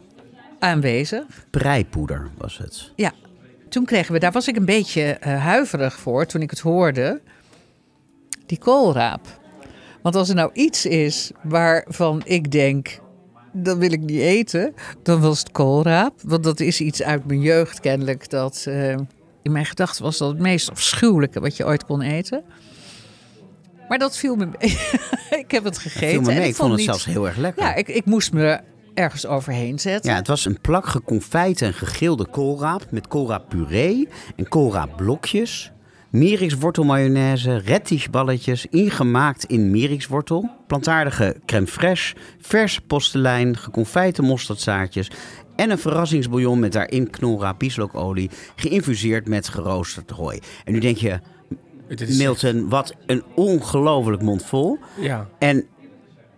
aanwezig. 0.59 1.23
Preipoeder 1.49 2.29
was 2.37 2.57
het. 2.57 2.91
Ja, 2.95 3.11
toen 3.69 3.85
kregen 3.85 4.13
we, 4.13 4.19
daar 4.19 4.31
was 4.31 4.47
ik 4.47 4.55
een 4.55 4.65
beetje 4.65 5.01
eh, 5.01 5.43
huiverig 5.43 5.95
voor 5.99 6.25
toen 6.25 6.41
ik 6.41 6.49
het 6.49 6.59
hoorde, 6.59 7.21
die 8.45 8.57
koolraap. 8.59 9.21
Want 10.01 10.15
als 10.15 10.29
er 10.29 10.35
nou 10.35 10.49
iets 10.53 10.85
is 10.85 11.31
waarvan 11.41 12.21
ik 12.25 12.51
denk, 12.51 12.99
dat 13.53 13.77
wil 13.77 13.91
ik 13.91 13.99
niet 13.99 14.19
eten, 14.21 14.73
dan 15.03 15.21
was 15.21 15.39
het 15.39 15.51
koolraap. 15.51 16.13
Want 16.23 16.43
dat 16.43 16.59
is 16.59 16.81
iets 16.81 17.03
uit 17.03 17.25
mijn 17.25 17.41
jeugd 17.41 17.79
kennelijk, 17.79 18.29
dat 18.29 18.65
eh, 18.67 18.89
in 19.41 19.51
mijn 19.51 19.65
gedachten 19.65 20.03
was 20.03 20.17
dat 20.17 20.29
het 20.29 20.39
meest 20.39 20.69
afschuwelijke 20.71 21.39
wat 21.39 21.57
je 21.57 21.65
ooit 21.65 21.85
kon 21.85 22.01
eten. 22.01 22.43
Maar 23.89 23.97
dat 23.97 24.17
viel 24.17 24.35
me 24.35 24.45
mee. 24.45 24.77
ik 25.43 25.51
heb 25.51 25.63
het 25.63 25.77
gegeten. 25.77 26.09
Viel 26.09 26.21
me 26.21 26.31
en 26.31 26.37
mee. 26.37 26.47
Ik 26.49 26.55
vond 26.55 26.69
het 26.69 26.77
niet- 26.77 26.87
zelfs 26.89 27.05
heel 27.05 27.27
erg 27.27 27.37
lekker. 27.37 27.63
Ja, 27.63 27.75
ik, 27.75 27.87
ik 27.87 28.05
moest 28.05 28.33
me 28.33 28.59
ergens 28.93 29.25
overheen 29.25 29.79
zetten. 29.79 30.11
Ja, 30.11 30.17
het 30.17 30.27
was 30.27 30.45
een 30.45 30.61
plak 30.61 30.87
geconfijte 30.87 31.65
en 31.65 31.73
gegilde 31.73 32.27
koolraap 32.27 32.85
met 32.91 33.07
koolraappuree 33.07 34.07
en 34.35 34.47
koolraapblokjes. 34.47 35.71
Mierikswortelmayonaise, 36.09 37.57
rettishballetjes, 37.57 38.65
ingemaakt 38.65 39.43
in 39.43 39.71
mierikswortel. 39.71 40.49
Plantaardige 40.67 41.35
crème 41.45 41.67
fraîche, 41.67 42.15
verse 42.39 42.81
postelijn, 42.81 43.57
geconfijte 43.57 44.21
mosterdzaadjes... 44.21 45.11
en 45.55 45.69
een 45.69 45.77
verrassingsbouillon 45.77 46.59
met 46.59 46.71
daarin 46.71 47.09
knolraap 47.09 47.59
bieslokolie... 47.59 48.29
geïnfuseerd 48.55 49.27
met 49.27 49.47
geroosterd 49.47 50.09
hooi. 50.09 50.39
En 50.63 50.73
nu 50.73 50.79
denk 50.79 50.97
je, 50.97 51.19
Milton, 52.17 52.69
wat 52.69 52.95
een 53.05 53.23
ongelooflijk 53.35 54.21
mond 54.21 54.45
vol. 54.45 54.77
Ja. 54.99 55.29
En 55.39 55.65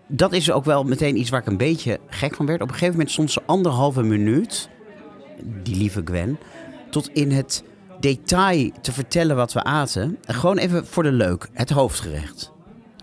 dat 0.07 0.33
is 0.33 0.51
ook 0.51 0.65
wel 0.65 0.83
meteen 0.83 1.17
iets 1.17 1.29
waar 1.29 1.41
ik 1.41 1.47
een 1.47 1.57
beetje 1.57 1.99
gek 2.07 2.35
van 2.35 2.45
werd. 2.45 2.61
Op 2.61 2.67
een 2.67 2.73
gegeven 2.73 2.93
moment 2.93 3.11
stond 3.11 3.31
ze 3.31 3.41
anderhalve 3.45 4.03
minuut, 4.03 4.69
die 5.63 5.75
lieve 5.75 6.01
Gwen, 6.05 6.37
tot 6.89 7.09
in 7.13 7.31
het 7.31 7.63
detail 8.01 8.71
te 8.81 8.91
vertellen 8.91 9.35
wat 9.35 9.53
we 9.53 9.63
aten. 9.63 10.17
En 10.25 10.35
gewoon 10.35 10.57
even 10.57 10.85
voor 10.85 11.03
de 11.03 11.11
leuk, 11.11 11.49
het 11.53 11.69
hoofdgerecht. 11.69 12.51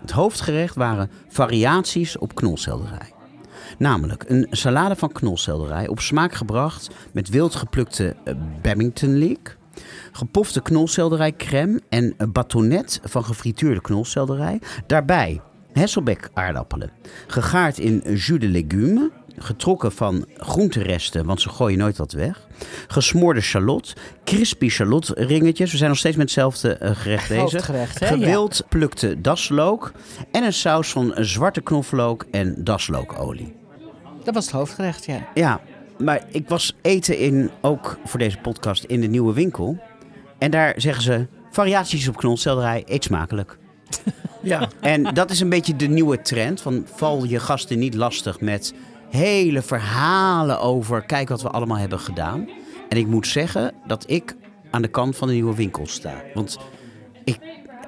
Het 0.01 0.11
hoofdgerecht 0.11 0.75
waren 0.75 1.11
variaties 1.29 2.19
op 2.19 2.35
knolselderij. 2.35 3.13
Namelijk 3.79 4.25
een 4.29 4.47
salade 4.51 4.97
van 4.97 5.13
knolselderij, 5.13 5.89
op 5.89 6.01
smaak 6.01 6.33
gebracht 6.33 6.91
met 7.13 7.29
wild 7.29 7.55
geplukte 7.55 8.17
eh, 8.25 8.87
leek. 9.01 9.57
Gepofte 10.13 10.63
knolselderijcrème 10.63 11.81
en 11.89 12.15
een 12.17 12.33
batonet 12.33 13.01
van 13.05 13.25
gefrituurde 13.25 13.81
knolselderij. 13.81 14.61
Daarbij 14.87 15.41
Hesselbeck 15.73 16.31
aardappelen. 16.35 16.91
Gegaard 17.27 17.79
in 17.79 18.03
jus 18.05 18.39
de 18.39 18.49
légumes. 18.49 19.09
Getrokken 19.41 19.93
van 19.93 20.27
groenteresten, 20.37 21.27
want 21.27 21.41
ze 21.41 21.49
gooien 21.49 21.79
nooit 21.79 21.97
wat 21.97 22.13
weg. 22.13 22.49
Gesmoorde 22.87 23.41
shallot. 23.41 23.93
Crispy 24.25 24.69
shallot 24.69 25.09
ringetjes. 25.15 25.71
We 25.71 25.77
zijn 25.77 25.91
nog 25.91 25.99
steeds 25.99 26.17
met 26.17 26.25
hetzelfde 26.25 26.75
eh, 26.75 26.97
gerecht 26.97 27.29
bezig. 27.29 27.43
Hoofdgerecht, 27.43 27.99
hè? 27.99 28.07
Gewild 28.07 28.65
plukte 28.69 29.21
daslook. 29.21 29.93
En 30.33 30.43
een 30.43 30.53
saus 30.53 30.91
van 30.91 31.15
zwarte 31.17 31.61
knoflook 31.61 32.27
en 32.31 32.65
daslookolie. 32.65 33.57
Dat 34.25 34.35
was 34.35 34.45
het 34.45 34.55
hoofdgerecht, 34.55 35.05
ja. 35.05 35.29
Ja, 35.35 35.61
maar 35.99 36.25
ik 36.31 36.49
was 36.49 36.77
eten 36.83 37.19
in, 37.19 37.51
ook 37.61 37.99
voor 38.05 38.19
deze 38.19 38.39
podcast, 38.39 38.85
in 38.85 39.01
de 39.01 39.07
nieuwe 39.07 39.33
winkel. 39.33 39.79
En 40.39 40.51
daar 40.51 40.75
zeggen 40.77 41.03
ze, 41.03 41.27
variaties 41.51 42.09
op 42.09 42.17
knolselderij, 42.17 42.83
eet 42.87 43.05
smakelijk. 43.05 43.59
Ja. 44.43 44.69
En 44.81 45.03
dat 45.15 45.31
is 45.31 45.41
een 45.41 45.49
beetje 45.49 45.77
de 45.77 45.87
nieuwe 45.87 46.21
trend. 46.23 46.61
Van 46.61 46.87
val 46.95 47.25
je 47.25 47.41
gasten 47.41 47.79
niet 47.79 47.95
lastig 47.95 48.41
met 48.41 48.75
hele 49.11 49.63
verhalen 49.63 50.61
over. 50.61 51.03
Kijk 51.03 51.29
wat 51.29 51.43
we 51.43 51.49
allemaal 51.49 51.79
hebben 51.79 52.01
gedaan. 52.01 52.49
En 52.89 52.97
ik 52.99 53.07
moet 53.07 53.27
zeggen 53.27 53.73
dat 53.87 54.05
ik 54.11 54.37
aan 54.71 54.83
de 54.83 54.89
kant 54.89 55.17
van 55.17 55.29
de 55.29 55.35
nieuwe 55.35 55.55
winkel 55.55 55.87
sta. 55.87 56.15
Want 56.35 56.59
ik, 57.25 57.39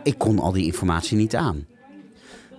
ik 0.03 0.19
kon 0.19 0.39
al 0.39 0.53
die 0.53 0.65
informatie 0.65 1.17
niet 1.17 1.37
aan. 1.37 1.67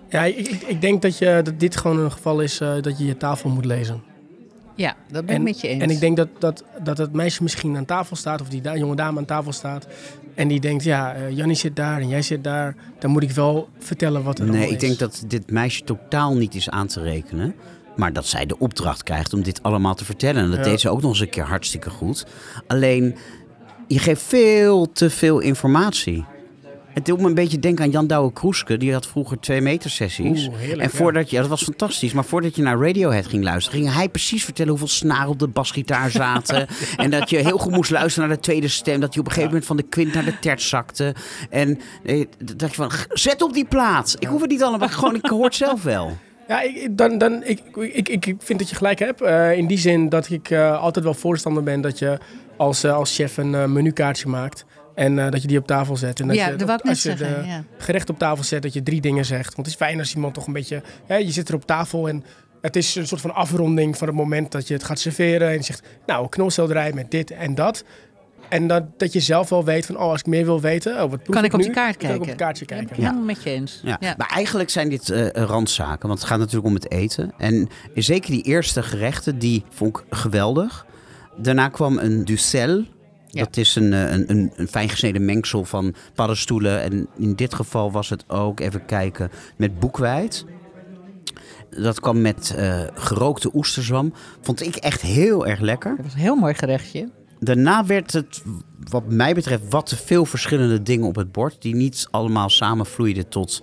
Ja, 0.08 0.24
ik, 0.24 0.36
ik, 0.36 0.62
ik 0.62 0.80
denk 0.80 1.02
dat, 1.02 1.18
je, 1.18 1.40
dat 1.44 1.60
dit 1.60 1.76
gewoon 1.76 1.98
een 1.98 2.12
geval 2.12 2.40
is 2.40 2.60
eh, 2.60 2.74
dat 2.80 2.98
je 2.98 3.04
je 3.04 3.16
tafel 3.16 3.50
moet 3.50 3.64
lezen. 3.64 4.02
Ja, 4.74 4.96
dat 5.10 5.26
ben 5.26 5.34
ik 5.34 5.36
En, 5.38 5.42
met 5.42 5.60
je 5.60 5.68
eens. 5.68 5.82
en 5.82 5.90
ik 5.90 6.00
denk 6.00 6.16
dat, 6.16 6.28
dat, 6.38 6.64
dat 6.82 6.98
het 6.98 7.12
meisje 7.12 7.42
misschien 7.42 7.76
aan 7.76 7.84
tafel 7.84 8.16
staat, 8.16 8.40
of 8.40 8.48
die 8.48 8.60
da- 8.60 8.76
jonge 8.76 8.96
dame 8.96 9.18
aan 9.18 9.24
tafel 9.24 9.52
staat. 9.52 9.86
En 10.34 10.48
die 10.48 10.60
denkt, 10.60 10.84
ja, 10.84 11.16
Jannie 11.30 11.56
zit 11.56 11.76
daar 11.76 12.00
en 12.00 12.08
jij 12.08 12.22
zit 12.22 12.44
daar. 12.44 12.74
Dan 12.98 13.10
moet 13.10 13.22
ik 13.22 13.30
wel 13.30 13.68
vertellen 13.78 14.22
wat 14.22 14.38
er 14.38 14.44
Nee, 14.44 14.52
allemaal 14.54 14.72
ik 14.72 14.80
denk 14.80 14.92
is. 14.92 14.98
dat 14.98 15.24
dit 15.26 15.50
meisje 15.50 15.84
totaal 15.84 16.34
niet 16.36 16.54
is 16.54 16.70
aan 16.70 16.86
te 16.86 17.00
rekenen. 17.02 17.54
Maar 17.96 18.12
dat 18.12 18.26
zij 18.26 18.46
de 18.46 18.58
opdracht 18.58 19.02
krijgt 19.02 19.32
om 19.32 19.42
dit 19.42 19.62
allemaal 19.62 19.94
te 19.94 20.04
vertellen. 20.04 20.42
En 20.42 20.50
dat 20.50 20.58
Ja. 20.58 20.64
deed 20.64 20.80
ze 20.80 20.88
ook 20.90 21.00
nog 21.02 21.10
eens 21.10 21.20
een 21.20 21.30
keer 21.30 21.44
hartstikke 21.46 21.90
goed. 21.90 22.26
Alleen, 22.66 23.16
je 23.88 23.98
geeft 23.98 24.22
veel 24.22 24.92
te 24.92 25.10
veel 25.10 25.38
informatie. 25.38 26.24
Het 26.88 27.06
doet 27.06 27.20
me 27.20 27.26
een 27.28 27.34
beetje 27.34 27.58
denken 27.58 27.84
aan 27.84 27.90
Jan 27.90 28.06
Douwe 28.06 28.32
Kroeske. 28.32 28.76
Die 28.76 28.92
had 28.92 29.06
vroeger 29.06 29.40
twee 29.40 29.60
meter 29.60 29.90
sessies. 29.90 30.46
Oeh, 30.48 30.56
heerlijk, 30.58 30.80
en 30.82 30.90
voordat 30.90 31.30
je, 31.30 31.36
dat 31.36 31.46
was 31.48 31.62
fantastisch. 31.62 32.12
Maar 32.12 32.24
voordat 32.24 32.56
je 32.56 32.62
naar 32.62 32.78
Radiohead 32.78 33.26
ging 33.26 33.44
luisteren, 33.44 33.80
ging 33.80 33.94
hij 33.94 34.08
precies 34.08 34.44
vertellen 34.44 34.70
hoeveel 34.70 34.88
snaren 34.88 35.28
op 35.28 35.38
de 35.38 35.48
basgitaar 35.48 36.10
zaten. 36.10 36.66
en 36.96 37.10
dat 37.10 37.30
je 37.30 37.36
heel 37.36 37.58
goed 37.58 37.72
moest 37.72 37.90
luisteren 37.90 38.28
naar 38.28 38.36
de 38.36 38.42
tweede 38.42 38.68
stem. 38.68 39.00
Dat 39.00 39.14
je 39.14 39.20
op 39.20 39.26
een 39.26 39.32
gegeven 39.32 39.50
moment 39.52 39.68
van 39.68 39.76
de 39.76 39.82
kwint 39.82 40.14
naar 40.14 40.24
de 40.24 40.38
terts 40.38 40.68
zakte. 40.68 41.14
En 41.50 41.80
eh, 42.04 42.26
dat 42.56 42.68
je 42.70 42.76
van, 42.76 42.90
"G- 42.90 43.06
zet 43.08 43.42
op 43.42 43.52
die 43.54 43.64
plaat. 43.66 44.16
Ik 44.18 44.28
hoef 44.28 44.40
het 44.40 44.50
niet 44.50 44.62
allemaal, 44.62 44.88
gewoon, 44.88 45.14
ik 45.14 45.26
hoor 45.26 45.44
het 45.44 45.54
zelf 45.54 45.82
wel. 45.82 46.16
Ja, 46.52 46.62
ik, 46.62 46.96
dan, 46.96 47.18
dan, 47.18 47.44
ik, 47.44 47.62
ik, 47.76 48.08
ik, 48.08 48.34
vind 48.38 48.58
dat 48.58 48.68
je 48.68 48.74
gelijk 48.74 48.98
hebt. 48.98 49.20
Eh, 49.20 49.56
in 49.56 49.66
die 49.66 49.78
zin 49.78 50.08
dat 50.08 50.30
ik 50.30 50.50
eh, 50.50 50.80
altijd 50.80 51.04
wel 51.04 51.14
voorstander 51.14 51.62
ben 51.62 51.80
dat 51.80 51.98
je 51.98 52.18
als, 52.56 52.84
eh, 52.84 52.94
als 52.94 53.14
chef 53.14 53.36
een 53.36 53.72
menukaartje 53.72 54.28
maakt. 54.28 54.64
En 54.94 55.16
dat 55.16 55.42
je 55.42 55.48
die 55.48 55.58
op 55.58 55.66
tafel 55.66 55.96
zet. 55.96 56.20
En 56.20 56.26
dat 56.26 56.36
ja, 56.36 56.48
je, 56.48 56.56
dat 56.56 56.82
als 56.82 57.02
je 57.02 57.16
zeggen. 57.16 57.42
de 57.42 57.48
ja. 57.48 57.64
gerecht 57.78 58.10
op 58.10 58.18
tafel 58.18 58.44
zet, 58.44 58.62
dat 58.62 58.72
je 58.72 58.82
drie 58.82 59.00
dingen 59.00 59.24
zegt. 59.24 59.54
Want 59.54 59.56
het 59.56 59.66
is 59.66 59.74
fijn 59.74 59.98
als 59.98 60.14
iemand 60.14 60.34
toch 60.34 60.46
een 60.46 60.52
beetje... 60.52 60.82
Hè, 61.06 61.16
je 61.16 61.30
zit 61.30 61.48
er 61.48 61.54
op 61.54 61.66
tafel 61.66 62.08
en 62.08 62.24
het 62.60 62.76
is 62.76 62.94
een 62.94 63.06
soort 63.06 63.20
van 63.20 63.34
afronding 63.34 63.96
van 63.98 64.06
het 64.06 64.16
moment 64.16 64.52
dat 64.52 64.68
je 64.68 64.74
het 64.74 64.84
gaat 64.84 64.98
serveren. 64.98 65.48
En 65.48 65.54
je 65.54 65.62
zegt, 65.62 65.86
nou, 66.06 66.28
knolselderij 66.28 66.92
met 66.92 67.10
dit 67.10 67.30
en 67.30 67.54
dat. 67.54 67.84
En 68.52 68.66
dat, 68.66 68.98
dat 68.98 69.12
je 69.12 69.20
zelf 69.20 69.48
wel 69.48 69.64
weet 69.64 69.86
van, 69.86 69.96
oh, 69.96 70.02
als 70.02 70.20
ik 70.20 70.26
meer 70.26 70.44
wil 70.44 70.60
weten... 70.60 71.02
Oh, 71.02 71.10
wat 71.10 71.22
Kan 71.22 71.44
ik 71.44 71.52
op 71.52 71.58
nu? 71.58 71.64
die 71.64 71.74
kaart 71.74 71.96
Kan 71.96 72.10
ik 72.10 72.16
op 72.16 72.16
kijken? 72.16 72.28
het 72.28 72.36
kaartje 72.36 72.64
kijken. 72.64 72.96
Ja, 72.96 73.02
helemaal 73.02 73.24
met 73.24 73.42
je 73.42 73.50
eens. 73.50 73.80
Ja. 73.84 73.96
Ja. 74.00 74.14
Maar 74.18 74.28
eigenlijk 74.28 74.70
zijn 74.70 74.88
dit 74.88 75.10
eh, 75.10 75.26
randzaken, 75.28 76.08
want 76.08 76.18
het 76.20 76.28
gaat 76.28 76.38
natuurlijk 76.38 76.66
om 76.66 76.74
het 76.74 76.90
eten. 76.90 77.32
En 77.38 77.68
zeker 77.94 78.30
die 78.30 78.42
eerste 78.42 78.82
gerechten, 78.82 79.38
die 79.38 79.64
vond 79.70 79.96
ik 79.98 80.04
geweldig. 80.10 80.86
Daarna 81.36 81.68
kwam 81.68 81.98
een 81.98 82.24
ducel. 82.24 82.84
Ja. 83.26 83.44
Dat 83.44 83.56
is 83.56 83.74
een, 83.76 83.92
eh, 83.92 84.10
een, 84.10 84.30
een, 84.30 84.52
een 84.56 84.68
fijn 84.68 84.88
gesneden 84.88 85.24
mengsel 85.24 85.64
van 85.64 85.94
paddenstoelen. 86.14 86.82
En 86.82 87.08
in 87.18 87.34
dit 87.34 87.54
geval 87.54 87.92
was 87.92 88.10
het 88.10 88.24
ook, 88.28 88.60
even 88.60 88.84
kijken, 88.84 89.30
met 89.56 89.78
boekweit. 89.78 90.44
Dat 91.70 92.00
kwam 92.00 92.20
met 92.20 92.54
eh, 92.56 92.80
gerookte 92.94 93.50
oesterzwam. 93.54 94.12
Vond 94.40 94.62
ik 94.66 94.76
echt 94.76 95.00
heel 95.00 95.46
erg 95.46 95.60
lekker. 95.60 95.96
Dat 95.96 96.04
was 96.04 96.14
een 96.14 96.20
heel 96.20 96.36
mooi 96.36 96.54
gerechtje. 96.54 97.08
Daarna 97.44 97.86
werd 97.86 98.12
het, 98.12 98.42
wat 98.90 99.06
mij 99.06 99.34
betreft, 99.34 99.62
wat 99.68 99.86
te 99.86 99.96
veel 99.96 100.24
verschillende 100.24 100.82
dingen 100.82 101.06
op 101.06 101.16
het 101.16 101.32
bord. 101.32 101.62
Die 101.62 101.74
niet 101.74 102.08
allemaal 102.10 102.48
samenvloeiden 102.48 103.28
tot 103.28 103.62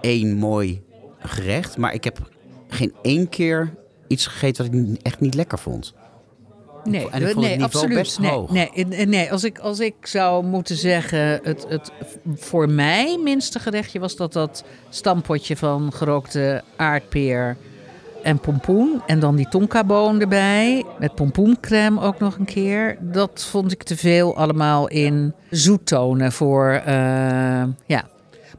één 0.00 0.34
mooi 0.34 0.82
gerecht. 1.18 1.76
Maar 1.76 1.94
ik 1.94 2.04
heb 2.04 2.30
geen 2.68 2.94
één 3.02 3.28
keer 3.28 3.74
iets 4.08 4.26
gegeten 4.26 4.64
wat 4.64 4.74
ik 4.74 5.02
echt 5.02 5.20
niet 5.20 5.34
lekker 5.34 5.58
vond. 5.58 5.94
Nee, 6.84 7.10
En 7.10 7.22
ik 7.22 7.32
vond 7.32 7.46
nee 7.46 7.62
absoluut. 7.62 7.94
best 7.94 8.18
nee, 8.18 8.30
hoog. 8.30 8.50
Nee, 8.50 8.70
nee, 8.86 9.06
nee. 9.06 9.32
Als, 9.32 9.44
ik, 9.44 9.58
als 9.58 9.80
ik 9.80 9.94
zou 10.02 10.44
moeten 10.44 10.76
zeggen, 10.76 11.40
het, 11.42 11.66
het 11.68 11.92
voor 12.36 12.68
mij 12.68 13.18
minste 13.22 13.58
gerechtje 13.58 13.98
was 13.98 14.16
dat 14.16 14.32
dat 14.32 14.64
stampotje 14.88 15.56
van 15.56 15.92
gerookte 15.92 16.62
aardpeer 16.76 17.56
en 18.26 18.38
pompoen. 18.38 19.02
En 19.06 19.20
dan 19.20 19.36
die 19.36 19.48
tonkaboon 19.48 20.20
erbij, 20.20 20.84
met 20.98 21.14
pompoencrème 21.14 22.00
ook 22.00 22.18
nog 22.18 22.38
een 22.38 22.44
keer. 22.44 22.98
Dat 23.00 23.44
vond 23.50 23.72
ik 23.72 23.82
te 23.82 23.96
veel 23.96 24.36
allemaal 24.36 24.88
in 24.88 25.34
zoettonen 25.50 26.32
voor, 26.32 26.70
eh, 26.70 27.64
ja. 27.86 28.04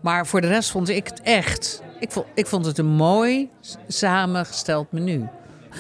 Maar 0.01 0.27
voor 0.27 0.41
de 0.41 0.47
rest 0.47 0.71
vond 0.71 0.89
ik 0.89 1.07
het 1.07 1.21
echt, 1.21 1.81
ik 1.99 2.11
vond, 2.11 2.25
ik 2.33 2.47
vond 2.47 2.65
het 2.65 2.77
een 2.77 2.85
mooi 2.85 3.49
samengesteld 3.87 4.91
menu. 4.91 5.27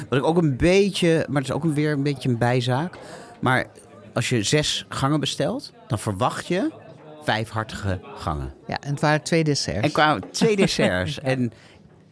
Wat 0.09 0.19
ik 0.19 0.25
ook 0.25 0.37
een 0.37 0.57
beetje, 0.57 1.25
maar 1.29 1.41
het 1.41 1.49
is 1.49 1.55
ook 1.55 1.63
weer 1.63 1.91
een 1.91 2.03
beetje 2.03 2.29
een 2.29 2.37
bijzaak. 2.37 2.97
Maar 3.39 3.65
als 4.13 4.29
je 4.29 4.43
zes 4.43 4.85
gangen 4.89 5.19
bestelt, 5.19 5.73
dan 5.87 5.99
verwacht 5.99 6.47
je 6.47 6.71
vijf 7.23 7.49
hartige 7.49 7.99
gangen. 8.15 8.53
Ja, 8.67 8.77
en 8.79 8.91
het 8.91 9.01
waren 9.01 9.21
twee 9.21 9.43
desserts. 9.43 9.81
En 9.81 9.91
kwamen 9.91 10.31
twee 10.31 10.55
desserts. 10.55 11.19
En 11.33 11.51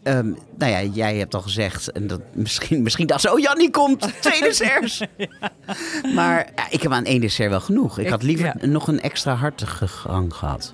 ehm, 0.05 0.33
nou 0.57 0.71
ja, 0.71 0.81
jij 0.81 1.15
hebt 1.17 1.33
al 1.35 1.41
gezegd, 1.41 1.91
en 1.91 2.07
dat 2.07 2.21
misschien, 2.33 2.81
misschien 2.83 3.07
dacht 3.07 3.21
ze, 3.21 3.33
oh 3.33 3.39
Jannie 3.39 3.69
komt, 3.71 4.21
twee 4.21 4.41
desserts. 4.41 5.01
Maar 6.15 6.51
ja, 6.55 6.65
ik 6.69 6.81
heb 6.81 6.91
aan 6.91 7.05
één 7.05 7.21
dessert 7.21 7.49
wel 7.49 7.59
genoeg. 7.59 7.97
Ik 7.99 8.05
Ik- 8.05 8.11
had 8.11 8.23
liever 8.23 8.45
ja. 8.59 8.67
nog 8.67 8.87
een 8.87 9.01
extra 9.01 9.33
hartige 9.33 9.87
gang 9.87 10.33
gehad. 10.33 10.73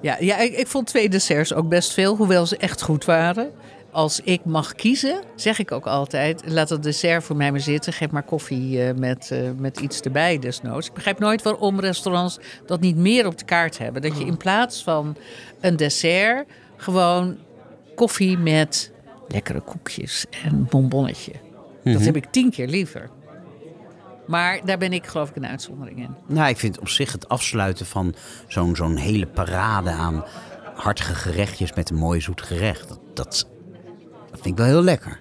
Ja, 0.00 0.16
ja 0.20 0.38
ik, 0.38 0.52
ik 0.52 0.66
vond 0.66 0.86
twee 0.86 1.08
desserts 1.08 1.54
ook 1.54 1.68
best 1.68 1.92
veel, 1.92 2.16
hoewel 2.16 2.46
ze 2.46 2.56
echt 2.56 2.82
goed 2.82 3.04
waren. 3.04 3.50
Als 3.90 4.20
ik 4.20 4.44
mag 4.44 4.72
kiezen, 4.72 5.22
zeg 5.36 5.58
ik 5.58 5.72
ook 5.72 5.86
altijd: 5.86 6.42
laat 6.46 6.68
het 6.68 6.82
dessert 6.82 7.24
voor 7.24 7.36
mij 7.36 7.50
maar 7.50 7.60
zitten. 7.60 7.92
Geef 7.92 8.10
maar 8.10 8.22
koffie 8.22 8.82
eh, 8.84 8.94
met, 8.94 9.30
eh, 9.30 9.38
met 9.56 9.80
iets 9.80 10.00
erbij, 10.00 10.38
desnoods. 10.38 10.86
Ik 10.86 10.92
begrijp 10.92 11.18
nooit 11.18 11.42
waarom 11.42 11.80
restaurants 11.80 12.38
dat 12.66 12.80
niet 12.80 12.96
meer 12.96 13.26
op 13.26 13.38
de 13.38 13.44
kaart 13.44 13.78
hebben. 13.78 14.02
Dat 14.02 14.18
je 14.18 14.24
in 14.24 14.36
plaats 14.36 14.82
van 14.82 15.16
een 15.60 15.76
dessert 15.76 16.48
gewoon 16.76 17.36
koffie 18.02 18.38
met 18.38 18.92
lekkere 19.28 19.60
koekjes 19.60 20.26
en 20.44 20.66
bonbonnetje. 20.70 21.32
Dat 21.84 22.00
heb 22.00 22.16
ik 22.16 22.24
tien 22.30 22.50
keer 22.50 22.68
liever. 22.68 23.10
Maar 24.26 24.60
daar 24.64 24.78
ben 24.78 24.92
ik 24.92 25.06
geloof 25.06 25.28
ik 25.28 25.36
een 25.36 25.46
uitzondering 25.46 25.98
in. 25.98 26.14
Nou, 26.26 26.48
ik 26.48 26.56
vind 26.56 26.78
op 26.78 26.88
zich 26.88 27.12
het 27.12 27.28
afsluiten 27.28 27.86
van 27.86 28.14
zo'n 28.46 28.76
zo'n 28.76 28.96
hele 28.96 29.26
parade 29.26 29.90
aan 29.90 30.24
hartige 30.74 31.14
gerechtjes 31.14 31.72
met 31.72 31.90
een 31.90 31.96
mooi 31.96 32.20
zoet 32.20 32.42
gerecht. 32.42 32.88
Dat, 32.88 33.00
dat, 33.14 33.48
dat 34.30 34.40
vind 34.40 34.46
ik 34.46 34.56
wel 34.56 34.66
heel 34.66 34.82
lekker. 34.82 35.20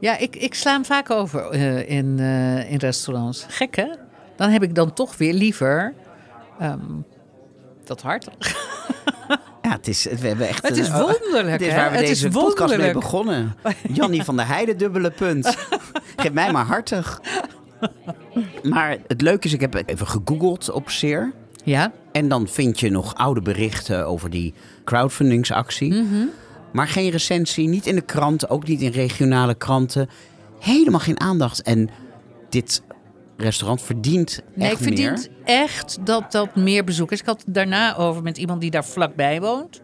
Ja, 0.00 0.18
ik, 0.18 0.36
ik 0.36 0.54
sla 0.54 0.72
hem 0.72 0.84
vaak 0.84 1.10
over 1.10 1.50
eh, 1.50 1.90
in, 1.90 2.18
eh, 2.18 2.70
in 2.70 2.78
restaurants. 2.78 3.46
Gek 3.48 3.76
hè? 3.76 3.88
Dan 4.36 4.50
heb 4.50 4.62
ik 4.62 4.74
dan 4.74 4.92
toch 4.92 5.16
weer 5.16 5.32
liever 5.32 5.94
ehm, 6.58 6.94
dat 7.84 8.02
hart. 8.02 8.28
Ja, 9.68 9.74
het 9.74 9.88
is, 9.88 10.04
we 10.20 10.26
hebben 10.26 10.48
echt 10.48 10.62
Het 10.68 10.76
is 10.76 10.88
een- 10.88 11.00
wonderlijk, 11.00 11.58
Dit 11.58 11.68
is 11.68 11.74
waar 11.74 11.90
we 11.90 11.96
Het 11.96 12.06
deze 12.06 12.26
is 12.26 12.32
podcast 12.32 12.76
mee 12.76 12.92
begonnen. 12.92 13.54
Jannie 13.92 14.22
van 14.22 14.36
der 14.36 14.46
Heijden, 14.46 14.78
dubbele 14.78 15.10
punt. 15.10 15.56
Geef 16.16 16.32
mij 16.32 16.52
maar 16.52 16.64
hartig. 16.64 17.20
Maar 18.62 18.96
het 19.06 19.20
leuke 19.20 19.46
is, 19.46 19.52
ik 19.52 19.60
heb 19.60 19.82
even 19.86 20.06
gegoogeld 20.06 20.70
op 20.70 20.90
Seer. 20.90 21.32
Ja? 21.64 21.92
En 22.12 22.28
dan 22.28 22.48
vind 22.48 22.80
je 22.80 22.90
nog 22.90 23.14
oude 23.14 23.40
berichten 23.40 24.06
over 24.06 24.30
die 24.30 24.54
crowdfundingsactie. 24.84 25.92
Mhm. 25.94 26.24
Maar 26.72 26.88
geen 26.88 27.10
recensie, 27.10 27.68
niet 27.68 27.86
in 27.86 27.94
de 27.94 28.00
krant, 28.00 28.50
ook 28.50 28.66
niet 28.66 28.80
in 28.80 28.90
regionale 28.90 29.54
kranten. 29.54 30.08
Helemaal 30.60 31.00
geen 31.00 31.20
aandacht. 31.20 31.62
En 31.62 31.90
dit 32.48 32.82
restaurant 33.38 33.82
verdient 33.82 34.40
Nee, 34.54 34.68
echt 34.68 34.80
ik 34.80 34.86
verdient 34.86 35.28
meer. 35.44 35.56
echt 35.56 35.98
dat 36.04 36.32
dat 36.32 36.56
meer 36.56 36.84
bezoekers. 36.84 37.20
Ik 37.20 37.26
had 37.26 37.42
het 37.44 37.54
daarna 37.54 37.96
over 37.96 38.22
met 38.22 38.38
iemand 38.38 38.60
die 38.60 38.70
daar 38.70 38.84
vlakbij 38.84 39.40
woont. 39.40 39.80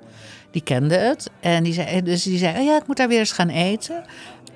Die 0.50 0.62
kende 0.62 0.94
het. 0.96 1.30
En 1.40 1.62
die 1.62 1.72
zei, 1.72 2.02
dus 2.02 2.22
die 2.22 2.38
zei, 2.38 2.58
oh 2.58 2.64
ja, 2.64 2.76
ik 2.76 2.86
moet 2.86 2.96
daar 2.96 3.08
weer 3.08 3.18
eens 3.18 3.32
gaan 3.32 3.48
eten. 3.48 4.04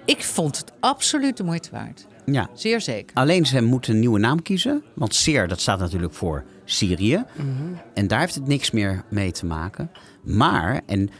Ik 0.04 0.22
vond 0.24 0.56
het 0.56 0.72
absoluut 0.80 1.36
de 1.36 1.44
moeite 1.44 1.68
waard. 1.72 2.06
Ja. 2.24 2.48
Zeer 2.54 2.80
zeker. 2.80 3.16
Alleen 3.16 3.46
ze 3.46 3.60
moeten 3.62 3.92
een 3.94 4.00
nieuwe 4.00 4.18
naam 4.18 4.42
kiezen. 4.42 4.82
Want 4.94 5.14
Seer, 5.14 5.48
dat 5.48 5.60
staat 5.60 5.78
natuurlijk 5.78 6.12
voor 6.14 6.44
Syrië. 6.64 7.24
En 7.94 8.06
daar 8.06 8.20
heeft 8.20 8.34
het 8.34 8.46
niks 8.46 8.70
meer 8.70 9.04
mee 9.10 9.32
te 9.32 9.46
maken. 9.46 9.90
Maar, 10.22 10.80
en 10.86 11.10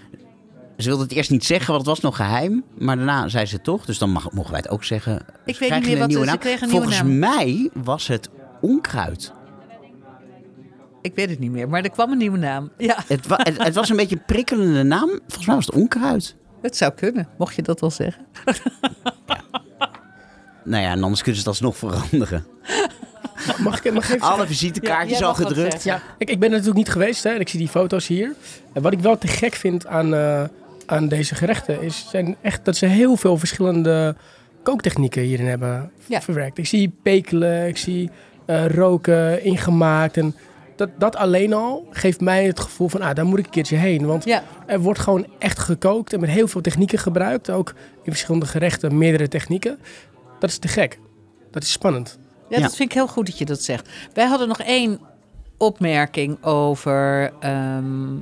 ze 0.83 0.89
wilde 0.89 1.03
het 1.03 1.13
eerst 1.13 1.31
niet 1.31 1.45
zeggen, 1.45 1.67
want 1.67 1.79
het 1.79 1.89
was 1.89 2.01
nog 2.01 2.17
geheim. 2.17 2.65
Maar 2.79 2.97
daarna 2.97 3.29
zei 3.29 3.47
ze 3.47 3.55
het 3.55 3.65
toch. 3.65 3.85
Dus 3.85 3.99
dan 3.99 4.11
mag, 4.11 4.31
mogen 4.33 4.51
wij 4.51 4.61
het 4.61 4.71
ook 4.71 4.85
zeggen. 4.85 5.15
Ik 5.45 5.55
Ze 5.55 5.61
weet 5.61 5.71
niet 5.71 5.83
meer 5.83 5.93
een 5.93 5.99
wat 5.99 6.09
nieuwe 6.09 6.25
ze 6.25 6.31
naam. 6.31 6.39
kregen 6.39 6.63
een 6.63 6.69
nieuwe 6.71 6.85
Volgens 6.87 7.09
naam. 7.09 7.19
mij 7.19 7.71
was 7.75 8.07
het 8.07 8.29
onkruid. 8.61 9.33
Ik 11.03 11.15
weet 11.15 11.31
het 11.31 11.39
niet 11.39 11.51
meer, 11.51 11.69
maar 11.69 11.83
er 11.83 11.91
kwam 11.91 12.13
een 12.13 12.19
nieuwe 12.19 12.39
naam. 12.39 12.71
Ja, 12.79 12.97
Het, 13.07 13.27
wa- 13.27 13.41
het, 13.43 13.63
het 13.63 13.75
was 13.75 13.89
een 13.89 13.97
beetje 13.97 14.17
een 14.17 14.25
prikkelende 14.27 14.83
naam. 14.83 15.09
Volgens 15.27 15.47
mij 15.47 15.55
was 15.55 15.67
het 15.67 15.75
onkruid. 15.75 16.35
het 16.63 16.77
zou 16.77 16.93
kunnen, 16.93 17.29
mocht 17.39 17.55
je 17.55 17.63
dat 17.63 17.81
wel 17.81 17.91
zeggen. 17.91 18.27
Nou 20.65 20.83
ja, 20.83 20.91
en 20.91 21.03
anders 21.03 21.23
kunnen 21.23 21.43
ze 21.43 21.49
het 21.49 21.61
alsnog 21.61 21.77
veranderen. 21.77 22.47
Mag 23.59 23.85
ik, 23.85 23.93
mag 23.93 24.09
ik 24.09 24.15
even 24.15 24.29
Alle 24.29 24.47
visitekaartjes 24.47 25.19
jij 25.19 25.27
al 25.29 25.35
gedrukt. 25.35 25.83
Ja, 25.83 26.03
ik, 26.19 26.31
ik 26.31 26.39
ben 26.39 26.49
er 26.49 26.55
natuurlijk 26.55 26.77
niet 26.77 26.89
geweest 26.89 27.23
hè, 27.23 27.31
en 27.31 27.41
ik 27.41 27.49
zie 27.49 27.59
die 27.59 27.69
foto's 27.69 28.07
hier. 28.07 28.35
En 28.73 28.83
wat 28.83 28.93
ik 28.93 29.01
wel 29.01 29.19
te 29.19 29.27
gek 29.27 29.55
vind 29.55 29.87
aan, 29.87 30.15
eh, 30.15 30.45
aan 30.91 31.09
deze 31.09 31.35
gerechten 31.35 31.83
is 31.83 32.07
zijn 32.11 32.37
echt 32.41 32.65
dat 32.65 32.77
ze 32.77 32.87
heel 32.87 33.17
veel 33.17 33.37
verschillende 33.39 34.17
kooktechnieken 34.63 35.23
hierin 35.23 35.47
hebben 35.47 35.91
Ja. 36.07 36.21
verwerkt. 36.21 36.59
Ik 36.59 36.67
zie 36.67 36.93
pekelen, 37.03 37.67
ik 37.69 37.77
zie 37.77 38.11
eh, 38.47 38.67
roken, 38.67 39.45
ingemaakt. 39.45 40.17
En 40.17 40.35
dat, 40.77 40.89
dat 40.99 41.17
alleen 41.17 41.53
al 41.53 41.87
geeft 41.91 42.21
mij 42.21 42.45
het 42.47 42.61
gevoel 42.61 42.89
van, 42.89 43.01
ah, 43.03 43.15
daar 43.15 43.25
moet 43.27 43.39
ik 43.39 43.45
een 43.45 43.51
keertje 43.51 43.77
heen. 43.77 44.07
Want 44.07 44.25
Ja, 44.25 44.43
er 44.67 44.81
wordt 44.81 44.99
gewoon 45.01 45.27
echt 45.39 45.59
gekookt 45.59 46.13
en 46.13 46.21
met 46.21 46.31
heel 46.31 46.49
veel 46.49 46.61
technieken 46.61 46.99
gebruikt. 46.99 47.51
Ook 47.51 47.75
in 48.03 48.11
verschillende 48.13 48.47
gerechten, 48.47 48.99
meerdere 48.99 49.29
technieken. 49.29 49.79
Dat 50.39 50.51
is 50.51 50.59
te 50.59 50.69
gek. 50.69 50.99
Dat 51.51 51.63
is 51.63 51.73
spannend. 51.73 52.19
ja, 52.49 52.57
Ja. 52.57 52.63
dat 52.63 52.77
vind 52.77 52.89
ik 52.91 52.95
heel 52.97 53.09
goed 53.09 53.27
dat 53.27 53.39
je 53.39 53.45
dat 53.45 53.63
zegt. 53.63 53.89
Wij 54.15 54.27
hadden 54.27 54.49
nog 54.49 54.61
één 54.61 55.01
opmerking 55.57 56.45
over... 56.45 57.33
ehm, 57.41 58.17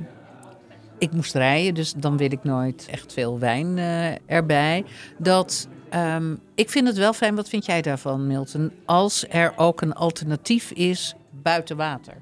ik 0.97 1.11
moest 1.11 1.33
rijden, 1.33 1.73
dus 1.73 1.93
dan 1.93 2.17
wil 2.17 2.31
ik 2.31 2.43
nooit 2.43 2.87
echt 2.91 3.13
veel 3.13 3.39
wijn 3.39 3.77
eh, 3.77 4.35
erbij. 4.35 4.85
Dat... 5.17 5.67
ehm, 5.89 6.35
ik 6.55 6.69
vind 6.69 6.87
het 6.87 6.97
wel 6.97 7.13
fijn, 7.13 7.35
wat 7.35 7.49
vind 7.49 7.65
jij 7.65 7.81
daarvan, 7.81 8.27
Milton? 8.27 8.71
Als 8.85 9.25
er 9.29 9.53
ook 9.55 9.81
een 9.81 9.93
alternatief 9.93 10.71
is 10.71 11.15
buiten 11.31 11.77
water. 11.77 12.13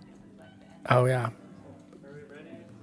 Oh 0.91 1.07
ja. 1.07 1.31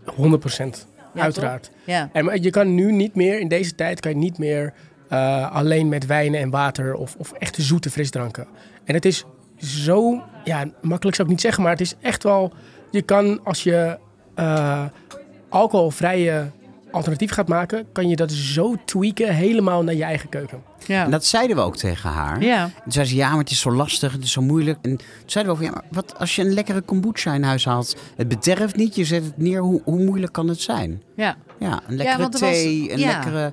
100 0.04 0.40
procent. 0.40 0.86
Ja, 1.14 1.22
Uiteraard. 1.22 1.70
Ja, 1.84 2.08
En 2.12 2.42
je 2.42 2.50
kan 2.50 2.74
nu 2.74 2.92
niet 2.92 3.14
meer, 3.14 3.40
in 3.40 3.48
deze 3.48 3.74
tijd 3.74 4.00
kan 4.00 4.10
je 4.10 4.16
niet 4.16 4.38
meer 4.38 4.74
eh, 5.08 5.52
alleen 5.54 5.88
met 5.88 6.06
wijnen 6.06 6.40
en 6.40 6.50
water 6.50 6.94
of, 6.94 7.14
of 7.18 7.32
echte 7.32 7.62
zoete 7.62 7.90
frisdranken. 7.90 8.46
En 8.84 8.94
het 8.94 9.04
is 9.04 9.24
zo, 9.56 10.22
ja, 10.44 10.64
makkelijk 10.80 11.16
zou 11.16 11.28
ik 11.28 11.34
niet 11.34 11.40
zeggen, 11.42 11.62
maar 11.62 11.72
het 11.72 11.80
is 11.80 11.94
echt 12.00 12.22
wel, 12.22 12.52
je 12.90 13.02
kan 13.02 13.44
als 13.44 13.62
je 13.62 13.98
eh, 14.34 14.84
alcoholvrije 15.52 16.50
alternatief 16.90 17.30
gaat 17.30 17.48
maken, 17.48 17.86
kan 17.92 18.08
je 18.08 18.16
dat 18.16 18.32
zo 18.32 18.74
tweaken 18.84 19.34
helemaal 19.34 19.82
naar 19.82 19.94
je 19.94 20.02
eigen 20.02 20.28
keuken. 20.28 20.62
ja. 20.86 21.04
En 21.04 21.10
dat 21.10 21.24
zeiden 21.24 21.56
we 21.56 21.62
ook 21.62 21.76
tegen 21.76 22.10
haar. 22.10 22.42
ja. 22.42 22.70
Toen 22.82 22.92
zei 22.92 23.06
ze, 23.06 23.14
ja, 23.16 23.28
maar 23.30 23.38
het 23.38 23.50
is 23.50 23.60
zo 23.60 23.72
lastig, 23.72 24.12
het 24.12 24.22
is 24.24 24.32
zo 24.32 24.42
moeilijk. 24.42 24.78
En 24.82 24.96
toen 24.96 25.06
zeiden 25.26 25.52
we 25.54 25.58
ook, 25.58 25.64
ja, 25.66 25.72
maar 25.74 25.84
wat 25.90 26.18
als 26.18 26.36
je 26.36 26.42
een 26.42 26.52
lekkere 26.54 26.80
kombucha 26.80 27.34
in 27.34 27.42
huis 27.42 27.64
haalt? 27.64 27.96
Het 28.16 28.28
bederft 28.28 28.76
niet, 28.76 28.94
je 28.94 29.04
zet 29.04 29.24
het 29.24 29.36
neer, 29.38 29.60
hoe, 29.60 29.80
hoe 29.84 30.04
moeilijk 30.04 30.32
kan 30.32 30.48
het 30.48 30.60
zijn? 30.60 31.02
ja. 31.16 31.36
Ja, 31.58 31.80
een 31.86 31.96
lekkere 31.96 32.22
er 32.22 32.28
was- 32.30 32.40
thee, 32.40 32.92
een 32.92 32.98
ja. 32.98 33.06
lekkere... 33.06 33.52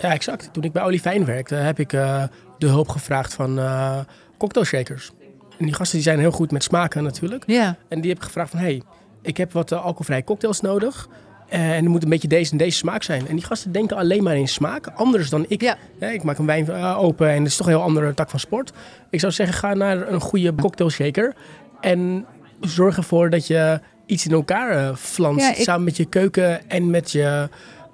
Ja, 0.00 0.12
exact. 0.12 0.48
Toen 0.52 0.62
ik 0.62 0.72
bij 0.72 0.82
Olivijn 0.82 1.24
werkte, 1.24 1.54
heb 1.54 1.78
ik 1.78 1.92
eh, 1.92 2.22
de 2.58 2.66
hulp 2.66 2.88
gevraagd 2.88 3.34
van 3.34 3.58
eh 3.58 3.98
cocktailshakers. 4.38 5.10
En 5.58 5.64
die 5.64 5.74
gasten 5.74 5.94
die 5.96 6.06
zijn 6.06 6.18
heel 6.18 6.30
goed 6.30 6.50
met 6.50 6.62
smaken 6.62 7.02
natuurlijk. 7.02 7.42
ja. 7.46 7.76
En 7.88 8.00
die 8.00 8.08
heb 8.10 8.18
ik 8.18 8.24
gevraagd 8.24 8.50
van, 8.50 8.58
hey, 8.58 8.82
ik 9.26 9.36
heb 9.36 9.52
wat 9.52 9.72
eh, 9.72 9.78
alcoholvrije 9.84 10.24
cocktails 10.24 10.60
nodig. 10.60 11.08
Eh, 11.48 11.76
en 11.76 11.84
er 11.84 11.90
moet 11.90 12.02
een 12.02 12.08
beetje 12.08 12.28
deze 12.28 12.52
en 12.52 12.56
deze 12.58 12.76
smaak 12.76 13.02
zijn. 13.02 13.28
En 13.28 13.36
die 13.36 13.44
gasten 13.44 13.72
denken 13.72 13.96
alleen 13.96 14.22
maar 14.22 14.36
in 14.36 14.48
smaak, 14.48 14.86
anders 14.94 15.30
dan 15.30 15.44
ik. 15.48 15.60
Ja. 15.60 15.76
Ja, 16.00 16.08
ik 16.08 16.22
maak 16.22 16.38
een 16.38 16.46
wijn 16.46 16.68
eh, 16.70 16.98
open 17.02 17.30
en 17.30 17.38
dat 17.38 17.46
is 17.46 17.56
toch 17.56 17.66
een 17.66 17.72
heel 17.72 17.82
andere 17.82 18.14
tak 18.14 18.30
van 18.30 18.40
sport. 18.40 18.72
Ik 19.10 19.20
zou 19.20 19.32
zeggen, 19.32 19.56
ga 19.56 19.74
naar 19.74 20.08
een 20.12 20.20
goede 20.20 20.54
cocktailshaker. 20.54 21.34
En 21.80 22.26
zorg 22.60 22.96
ervoor 22.96 23.30
dat 23.30 23.46
je 23.46 23.80
iets 24.06 24.26
in 24.26 24.32
elkaar 24.32 24.94
flanst. 24.96 25.46
Ja, 25.46 25.54
ik- 25.54 25.62
Samen 25.62 25.84
met 25.84 25.96
je 25.96 26.04
keuken 26.04 26.68
en 26.70 26.90
met 26.90 27.10
je, 27.12 27.48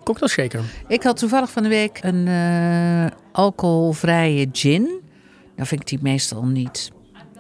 Cocktail 0.05 0.31
shaker. 0.31 0.61
Ik 0.89 1.03
had 1.03 1.17
toevallig 1.17 1.51
van 1.51 1.63
de 1.63 1.69
week 1.69 1.99
een 2.03 2.29
alcoholvrije 3.33 4.49
gin. 4.53 4.83
Nou 5.57 5.69
vind 5.69 5.81
ik 5.81 5.87
die 5.87 5.99
meestal 6.03 6.45
niet. 6.45 6.91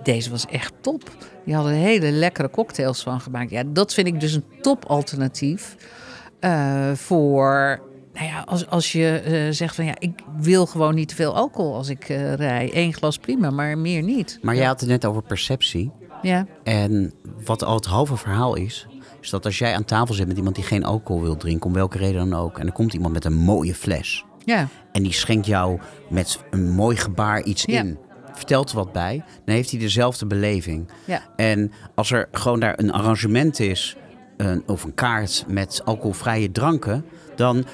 Deze 0.02 0.30
was 0.30 0.46
echt 0.46 0.72
top. 0.80 1.02
Die 1.44 1.54
hadden 1.54 1.72
hele 1.72 2.10
lekkere 2.10 2.50
cocktails 2.50 3.02
van 3.02 3.20
gemaakt. 3.20 3.50
Ja, 3.50 3.62
dat 3.66 3.94
vind 3.94 4.06
ik 4.06 4.20
dus 4.20 4.34
een 4.34 4.44
top 4.60 4.84
alternatief 4.84 5.76
eh, 6.40 6.92
voor. 6.92 7.80
Nou 8.14 8.26
ja, 8.26 8.40
als, 8.46 8.66
als 8.68 8.92
je 8.92 9.20
eh, 9.24 9.52
zegt 9.54 9.74
van 9.74 9.84
ja, 9.84 9.94
ik 9.98 10.12
wil 10.40 10.66
gewoon 10.66 10.94
niet 10.94 11.08
te 11.08 11.14
veel 11.14 11.34
alcohol 11.34 11.74
als 11.74 11.88
ik 11.88 12.08
eh, 12.08 12.34
rij. 12.34 12.70
Eén 12.74 12.94
glas 12.94 13.18
prima, 13.18 13.50
maar 13.50 13.78
meer 13.78 14.02
niet. 14.02 14.38
Maar 14.42 14.56
jij 14.56 14.66
had 14.66 14.80
het 14.80 14.88
net 14.88 15.04
over 15.04 15.22
perceptie. 15.22 15.90
Ja, 16.22 16.46
En 16.62 17.12
wat 17.44 17.64
al 17.64 17.74
het 17.74 17.84
halve 17.84 18.16
verhaal 18.16 18.54
is, 18.54 18.86
is 19.20 19.30
dat 19.30 19.44
als 19.44 19.58
jij 19.58 19.74
aan 19.74 19.84
tafel 19.84 20.14
zit 20.14 20.26
met 20.28 20.36
iemand 20.36 20.54
die 20.54 20.64
geen 20.64 20.84
alcohol 20.84 21.22
wil 21.22 21.36
drinken, 21.36 21.66
om 21.66 21.72
welke 21.72 21.98
reden 21.98 22.30
dan 22.30 22.40
ook, 22.40 22.58
en 22.58 22.66
er 22.66 22.72
komt 22.72 22.92
iemand 22.92 23.12
met 23.12 23.24
een 23.24 23.34
mooie 23.36 23.74
fles 23.74 24.24
ja, 24.44 24.68
en 24.92 25.02
die 25.02 25.12
schenkt 25.12 25.46
jou 25.46 25.80
met 26.08 26.40
een 26.50 26.70
mooi 26.70 26.96
gebaar 26.96 27.42
iets 27.42 27.64
Ja. 27.66 27.80
in, 27.80 27.98
vertelt 28.34 28.70
er 28.70 28.76
wat 28.76 28.92
bij, 28.92 29.24
dan 29.44 29.54
heeft 29.54 29.70
hij 29.70 29.80
dezelfde 29.80 30.26
beleving. 30.26 30.88
ja. 31.04 31.22
En 31.36 31.72
als 31.94 32.10
er 32.10 32.28
gewoon 32.32 32.60
daar 32.60 32.74
een 32.78 32.92
arrangement 32.92 33.60
is, 33.60 33.96
een, 34.36 34.62
of 34.66 34.84
een 34.84 34.94
kaart 34.94 35.44
met 35.48 35.80
alcoholvrije 35.84 36.52
dranken, 36.52 37.04
dan. 37.36 37.64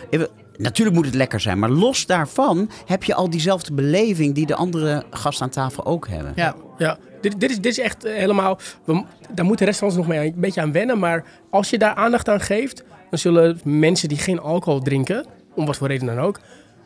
Natuurlijk 0.61 0.97
moet 0.97 1.07
het 1.07 1.15
lekker 1.15 1.41
zijn, 1.41 1.59
maar 1.59 1.71
los 1.71 2.07
daarvan 2.07 2.71
heb 2.87 3.05
je 3.05 3.15
al 3.15 3.31
diezelfde 3.31 3.73
beleving 3.73 4.35
die 4.35 4.47
de 4.47 4.55
andere 4.55 5.05
gasten 5.11 5.45
aan 5.45 5.51
tafel 5.51 5.85
ook 5.87 6.09
hebben. 6.09 6.33
ja. 6.37 6.55
Ja, 6.79 6.99
dit, 7.21 7.41
dit, 7.41 7.51
is, 7.51 7.57
dit 7.57 7.73
is 7.73 7.79
echt 7.79 8.05
eh, 8.05 8.15
helemaal... 8.15 8.59
We, 8.85 9.05
daar 9.35 9.45
moeten 9.45 9.67
restaurants 9.67 9.99
nog 10.07 10.17
mee 10.17 10.27
een 10.27 10.41
beetje 10.41 10.61
aan 10.61 10.73
wennen. 10.73 10.99
Maar 10.99 11.25
als 11.51 11.71
je 11.71 11.79
daar 11.79 11.95
aandacht 11.95 12.29
aan 12.29 12.41
geeft... 12.41 12.85
dan 13.11 13.19
zullen 13.19 13.61
mensen 13.65 14.09
die 14.09 14.19
geen 14.19 14.41
alcohol 14.41 14.81
drinken... 14.81 15.27
om 15.55 15.67
wat 15.67 15.77
voor 15.77 15.89
reden 15.89 16.07
dan 16.07 16.19
ook... 16.21 16.41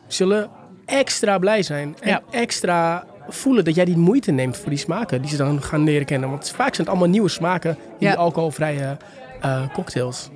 zullen 0.07 0.49
extra 0.85 1.37
blij 1.39 1.63
zijn. 1.63 1.95
En 1.99 2.09
Ja. 2.09 2.21
extra 2.31 3.05
voelen 3.27 3.65
dat 3.65 3.75
jij 3.75 3.85
die 3.85 3.97
moeite 3.97 4.31
neemt 4.31 4.57
voor 4.57 4.69
die 4.69 4.77
smaken... 4.79 5.21
die 5.21 5.31
ze 5.31 5.37
dan 5.37 5.61
gaan 5.61 5.83
leren 5.83 6.05
kennen. 6.05 6.29
Want 6.29 6.49
vaak 6.49 6.75
zijn 6.75 6.87
het 6.87 6.87
allemaal 6.87 7.09
nieuwe 7.09 7.29
smaken... 7.29 7.71
in 7.71 7.77
Ja. 7.99 8.09
die 8.09 8.19
alcoholvrije 8.19 8.97
eh, 9.41 9.73
cocktails. 9.73 10.29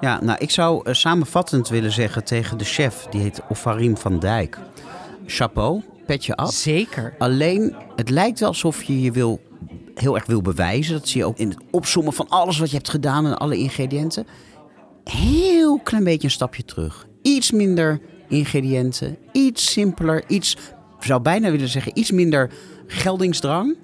Ja, 0.00 0.20
nou, 0.22 0.38
ik 0.38 0.50
zou 0.50 0.80
eh, 0.84 0.94
samenvattend 0.94 1.68
willen 1.68 1.92
zeggen 1.92 2.24
tegen 2.24 2.58
de 2.58 2.64
chef, 2.64 3.06
die 3.10 3.20
heet 3.20 3.40
Ofarim 3.48 3.96
van 3.96 4.18
Dijk. 4.18 4.58
Chapeau, 5.26 5.82
petje 6.06 6.36
af. 6.36 6.52
Zeker. 6.52 7.14
Alleen, 7.18 7.74
het 7.96 8.10
lijkt 8.10 8.38
wel 8.40 8.48
alsof 8.48 8.82
je 8.82 9.00
je 9.00 9.12
wil, 9.12 9.40
heel 9.94 10.14
erg 10.14 10.26
wil 10.26 10.42
bewijzen. 10.42 10.94
Dat 10.94 11.08
zie 11.08 11.20
je 11.20 11.26
ook 11.26 11.38
in 11.38 11.48
het 11.48 11.58
opzommen 11.70 12.12
van 12.12 12.28
alles 12.28 12.58
wat 12.58 12.70
je 12.70 12.76
hebt 12.76 12.88
gedaan 12.90 13.26
en 13.26 13.38
alle 13.38 13.56
ingrediënten. 13.56 14.26
Heel 15.04 15.78
klein 15.78 16.04
beetje 16.04 16.24
een 16.24 16.30
stapje 16.30 16.64
terug. 16.64 17.06
Iets 17.22 17.50
minder 17.50 18.00
ingrediënten, 18.28 19.16
iets 19.32 19.72
simpeler, 19.72 20.24
iets, 20.26 20.56
zou 21.06 21.20
bijna 21.20 21.50
willen 21.50 21.68
zeggen, 21.68 21.98
iets 21.98 22.10
minder 22.10 22.50
geldingsdrang. 22.86 23.76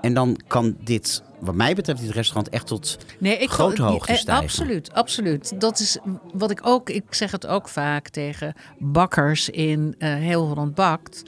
En 0.00 0.14
dan 0.14 0.40
kan 0.46 0.76
dit, 0.84 1.22
wat 1.40 1.54
mij 1.54 1.74
betreft, 1.74 2.00
dit 2.00 2.10
restaurant 2.10 2.48
echt 2.48 2.66
tot 2.66 2.98
Nee, 3.18 3.38
ik 3.38 3.50
grote 3.50 3.82
hoogte 3.82 4.12
eh, 4.12 4.18
stijgen. 4.18 4.44
Absoluut, 4.44 4.92
absoluut. 4.92 5.60
Dat 5.60 5.78
is 5.78 5.98
wat 6.32 6.50
ik 6.50 6.60
ook, 6.62 6.90
ik 6.90 7.14
zeg 7.14 7.30
het 7.30 7.46
ook 7.46 7.68
vaak 7.68 8.08
tegen 8.08 8.54
bakkers 8.78 9.48
in 9.48 9.94
eh, 9.98 10.14
heel 10.14 10.46
Holland 10.46 10.74
Bakt. 10.74 11.22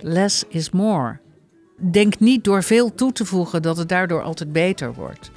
Less 0.00 0.44
is 0.48 0.70
more. 0.70 1.18
Denk 1.90 2.18
niet 2.18 2.44
door 2.44 2.62
veel 2.62 2.94
toe 2.94 3.12
te 3.12 3.24
voegen 3.24 3.62
dat 3.62 3.76
het 3.76 3.88
daardoor 3.88 4.22
altijd 4.22 4.52
beter 4.52 4.94
wordt. 4.94 5.30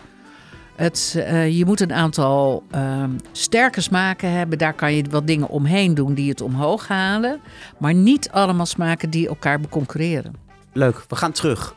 Het, 0.76 1.16
eh, 1.18 1.58
je 1.58 1.66
moet 1.66 1.80
een 1.80 1.94
aantal 1.94 2.64
ehm, 2.72 3.10
sterke 3.32 3.82
smaken 3.82 4.32
hebben. 4.32 4.58
Daar 4.58 4.74
kan 4.74 4.94
je 4.94 5.04
wat 5.10 5.28
dingen 5.28 5.48
omheen 5.48 5.94
doen 5.94 6.14
die 6.14 6.30
het 6.30 6.41
omhoog 6.41 6.88
halen. 6.88 7.40
Maar 7.78 7.94
niet 7.94 8.30
allemaal 8.32 8.66
smaken 8.66 9.10
die 9.10 9.28
elkaar 9.28 9.60
beconcurreren. 9.60 10.34
Leuk, 10.74 11.06
we 11.08 11.16
gaan 11.16 11.32
terug. 11.32 11.76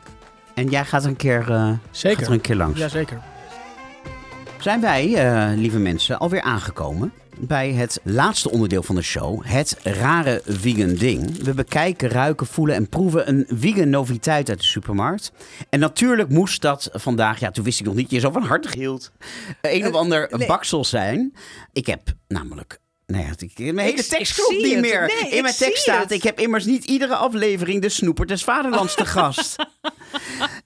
En 0.53 0.67
jij 0.69 0.85
gaat 0.85 1.03
er 1.03 1.09
een 1.09 1.15
keer, 1.15 1.51
eh, 1.51 1.71
Zeker. 1.91 2.17
gaat 2.17 2.27
er 2.27 2.33
een 2.33 2.41
keer 2.41 2.55
langs. 2.55 2.79
Jazeker. 2.79 3.19
Zijn 4.59 4.81
wij, 4.81 5.13
eh, 5.15 5.57
lieve 5.57 5.79
mensen, 5.79 6.19
alweer 6.19 6.41
aangekomen 6.41 7.11
bij 7.39 7.71
het 7.71 7.99
laatste 8.03 8.51
onderdeel 8.51 8.83
van 8.83 8.95
de 8.95 9.01
show. 9.01 9.41
Het 9.45 9.77
rare 9.83 10.41
vegan 10.45 10.93
ding. 10.93 11.37
We 11.43 11.53
bekijken, 11.53 12.09
ruiken, 12.09 12.47
voelen 12.47 12.75
en 12.75 12.89
proeven 12.89 13.29
een 13.29 13.45
vegan 13.53 13.89
noviteit 13.89 14.49
uit 14.49 14.59
de 14.59 14.65
supermarkt. 14.65 15.31
En 15.69 15.79
natuurlijk 15.79 16.29
moest 16.29 16.61
dat 16.61 16.89
vandaag, 16.93 17.39
ja 17.39 17.51
toen 17.51 17.63
wist 17.63 17.79
ik 17.79 17.85
nog 17.85 17.95
niet, 17.95 18.11
je 18.11 18.19
zo 18.19 18.31
van 18.31 18.43
harte 18.43 18.69
hield, 18.77 19.11
een 19.61 19.87
of 19.87 19.93
ander 19.93 20.27
nee. 20.37 20.47
baksel 20.47 20.85
zijn. 20.85 21.33
Ik 21.73 21.85
heb 21.85 22.01
namelijk... 22.27 22.79
Nee, 23.05 23.25
ik, 23.37 23.57
mijn 23.57 23.77
hele 23.87 23.91
Ik- 23.97 24.05
tekst 24.05 24.33
klopt 24.33 24.51
niet 24.63 24.71
het. 24.71 24.81
meer. 24.81 25.11
Nee, 25.21 25.31
In 25.31 25.41
mijn 25.41 25.55
tekst 25.55 25.81
staat: 25.81 26.01
het. 26.01 26.11
Ik 26.11 26.23
heb 26.23 26.39
immers 26.39 26.65
niet 26.65 26.85
iedere 26.85 27.15
aflevering 27.15 27.81
de 27.81 27.89
snoeper 27.89 28.27
des 28.27 28.43
vaderlands 28.43 28.95
te 28.95 29.05
gast. 29.05 29.55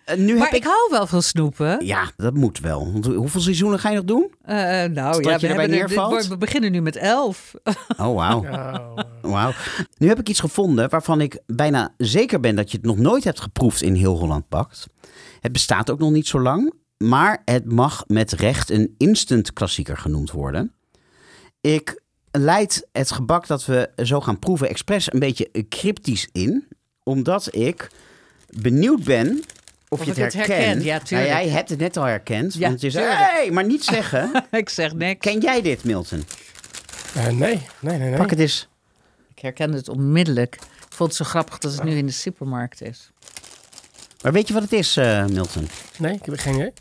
Eh, 0.06 0.18
nu 0.18 0.34
Maar 0.38 0.46
heb 0.48 0.56
ik 0.56 0.64
hou 0.64 0.88
wel 0.90 1.08
van 1.08 1.22
snoepen. 1.22 1.86
Ja, 1.86 2.12
dat 2.18 2.34
moet 2.34 2.60
wel. 2.60 2.92
Want 2.92 3.06
hoeveel 3.06 3.42
seizoenen 3.42 3.80
ga 3.80 3.90
je 3.90 3.96
nog 3.96 4.06
doen? 4.06 4.34
Eh, 4.42 4.56
nou 4.84 5.14
Totdat 5.14 5.24
ja, 5.24 5.32
je 5.32 5.40
we, 5.40 5.48
erbij 5.48 5.64
er- 5.64 5.70
neervalt? 5.70 6.28
we 6.28 6.38
beginnen 6.38 6.72
nu 6.72 6.82
met 6.82 6.96
elf. 6.96 7.54
Oh, 7.98 8.16
wauw. 8.16 8.40
Oh, 8.46 8.98
Wauw. 9.22 9.52
Nu 9.98 10.08
heb 10.08 10.20
ik 10.20 10.30
iets 10.30 10.40
gevonden 10.40 10.90
waarvan 10.90 11.22
ik 11.22 11.40
bijna 11.46 11.94
zeker 11.98 12.40
ben 12.40 12.56
dat 12.56 12.72
je 12.72 12.78
het 12.78 12.86
nog 12.86 12.98
nooit 12.98 13.24
hebt 13.24 13.40
geproefd 13.42 13.82
in 13.82 13.94
heel 13.94 14.18
Holland 14.18 14.50
Bakt. 14.50 14.86
Het 15.40 15.52
bestaat 15.52 15.90
ook 15.90 16.00
nog 16.00 16.12
niet 16.12 16.28
zo 16.28 16.40
lang, 16.42 16.74
maar 16.98 17.42
het 17.46 17.72
mag 17.72 18.04
met 18.08 18.32
recht 18.32 18.70
een 18.70 18.96
instant 18.98 19.54
klassieker 19.54 19.98
genoemd 19.98 20.32
worden. 20.32 20.74
Ik 21.62 22.02
leid 22.32 22.88
het 22.92 23.12
gebak 23.12 23.48
dat 23.48 23.66
we 23.66 23.90
zo 24.04 24.22
gaan 24.22 24.40
proeven 24.40 24.70
expres 24.70 25.14
een 25.14 25.20
beetje 25.20 25.66
cryptisch 25.70 26.30
in, 26.32 26.68
omdat 27.04 27.56
ik 27.56 27.90
benieuwd 28.57 29.03
ben 29.03 29.44
of, 29.90 29.99
Of 29.99 30.06
je 30.06 30.11
het 30.11 30.19
het 30.19 30.34
herkent. 30.34 30.57
herken. 30.60 30.84
Ja, 30.84 30.99
tuurlijk. 30.99 31.30
Nou, 31.30 31.41
jij 31.44 31.49
hebt 31.53 31.69
het 31.69 31.80
net 31.80 31.98
al 31.98 32.03
herkend, 32.03 32.53
Ja, 32.53 32.68
want 32.68 32.82
je 32.82 32.90
zei, 32.90 33.06
hey, 33.14 33.52
maar 33.52 33.65
niet 33.65 33.84
zeggen. 33.84 34.32
ik 34.52 34.69
zeg 34.69 34.94
niks. 34.94 35.19
Ken 35.19 35.40
jij 35.40 35.61
dit, 35.61 35.84
Milton? 35.84 36.23
Eh, 37.15 37.23
nee, 37.28 37.38
nee, 37.80 37.98
nee. 37.98 37.98
nee. 38.10 38.18
Pak 38.18 38.30
het 38.30 38.40
eens. 38.40 38.68
Ik 39.36 39.40
herkende 39.40 39.78
het 39.78 39.90
onmiddellijk. 39.90 40.56
Ik 40.56 40.94
vond 40.98 41.10
het 41.10 41.18
zo 41.18 41.26
grappig 41.26 41.57
dat 41.57 41.72
het 41.73 41.84
nu 41.84 41.95
in 41.95 42.06
de 42.06 42.11
supermarkt 42.11 42.82
is. 42.82 43.11
Maar 44.22 44.32
weet 44.32 44.48
je 44.48 44.53
wat 44.53 44.64
het 44.64 44.73
is, 44.73 44.98
eh, 44.98 45.26
Milton? 45.26 45.68
Nee, 45.98 46.14
ik 46.14 46.26
heb 46.26 46.40
geen 46.40 46.56
idee. 46.56 46.73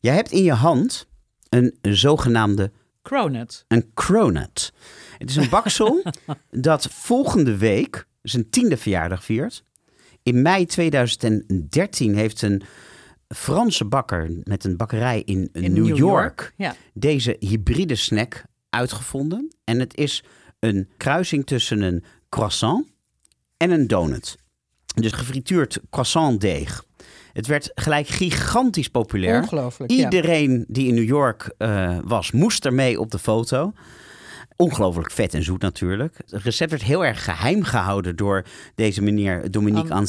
Jij 0.00 0.14
hebt 0.14 0.30
in 0.30 0.42
je 0.42 0.52
hand 0.52 1.06
een 1.48 1.78
zogenaamde 1.82 2.70
Cronut. 3.02 3.64
een 3.68 3.90
cronut. 3.94 4.72
Het 5.18 5.30
is 5.30 5.36
een 5.36 5.48
baksel 5.48 6.02
dat 6.50 6.88
volgende 6.92 7.56
week 7.56 8.06
zijn 8.22 8.50
tiende 8.50 8.76
verjaardag 8.76 9.24
viert. 9.24 9.64
In 10.26 10.42
mei 10.42 10.66
2013 10.66 12.14
heeft 12.14 12.42
een 12.42 12.62
Franse 13.28 13.84
bakker 13.84 14.30
met 14.44 14.64
een 14.64 14.76
bakkerij 14.76 15.22
in, 15.24 15.48
In 15.52 15.72
New, 15.72 15.96
York, 15.96 16.52
Ja. 16.56 16.74
deze 16.94 17.36
hybride 17.40 17.94
snack 17.94 18.44
uitgevonden. 18.70 19.52
En 19.64 19.80
het 19.80 19.96
is 19.96 20.24
een 20.58 20.88
kruising 20.96 21.46
tussen 21.46 21.80
een 21.80 22.04
croissant 22.28 22.86
en 23.56 23.70
een 23.70 23.86
donut. 23.86 24.36
Dus 24.94 25.12
gefrituurd 25.12 25.80
croissant 25.90 26.40
deeg. 26.40 26.84
Het 27.32 27.46
werd 27.46 27.70
gelijk 27.74 28.06
gigantisch 28.08 28.88
populair. 28.88 29.40
Ongelooflijk. 29.42 29.90
ja. 29.90 30.04
Iedereen 30.04 30.64
die 30.68 30.88
in 30.88 30.94
New 30.94 31.04
York 31.08 31.54
eh, 31.58 31.98
was, 32.04 32.30
moest 32.30 32.64
ermee 32.64 33.00
op 33.00 33.10
de 33.10 33.18
foto. 33.18 33.72
Ongelooflijk 34.56 35.10
vet 35.10 35.34
en 35.34 35.42
zoet 35.42 35.62
natuurlijk. 35.62 36.16
Het 36.16 36.42
recept 36.42 36.70
werd 36.70 36.82
heel 36.82 37.04
erg 37.04 37.24
geheim 37.24 37.62
gehouden 37.62 38.16
door 38.16 38.44
deze 38.74 39.02
meneer 39.02 39.50
Dominique 39.50 39.94
An- 39.94 40.06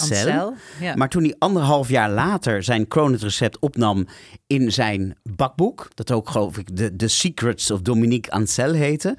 ja. 0.80 0.96
Maar 0.96 1.10
toen 1.10 1.24
hij 1.24 1.36
anderhalf 1.38 1.90
jaar 1.90 2.10
later 2.10 2.64
zijn 2.64 2.88
cronut 2.88 3.22
recept 3.22 3.60
opnam 3.60 4.08
in 4.48 4.72
zijn 4.72 5.18
bakboek, 5.24 5.88
dat 5.94 6.12
ook 6.12 6.30
geloof 6.30 6.58
ik 6.58 6.76
de 6.78 6.96
The 6.96 7.08
Secrets 7.08 7.72
of 7.72 7.82
Dominique 7.82 8.32
Ansel 8.32 8.74
heette, 8.74 9.18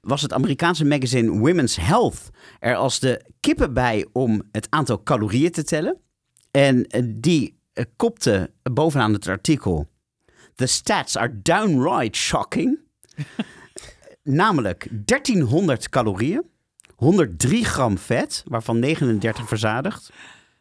was 0.00 0.22
het 0.22 0.32
Amerikaanse 0.32 0.84
magazine 0.84 1.38
Women's 1.38 1.76
Health 1.76 2.30
er 2.58 2.74
als 2.74 2.98
de 2.98 3.24
kippen 3.40 3.74
bij 3.74 4.06
om 4.12 4.42
het 4.52 4.66
aantal 4.70 5.02
calorieën 5.02 5.50
te 5.50 5.64
tellen. 5.64 5.98
En 6.50 6.86
eh, 6.86 7.02
die 7.06 7.58
eh, 7.72 7.84
kopte 7.96 8.50
bovenaan 8.72 9.12
het 9.12 9.28
artikel: 9.28 9.88
The 10.54 10.66
stats 10.66 11.16
are 11.16 11.40
downright 11.42 12.16
shocking. 12.16 12.78
Namelijk 14.22 14.88
1300 14.90 15.88
calorieën, 15.88 16.42
103 16.96 17.64
gram 17.64 17.98
vet, 17.98 18.42
waarvan 18.46 18.78
39 18.78 19.48
verzadigd. 19.48 20.10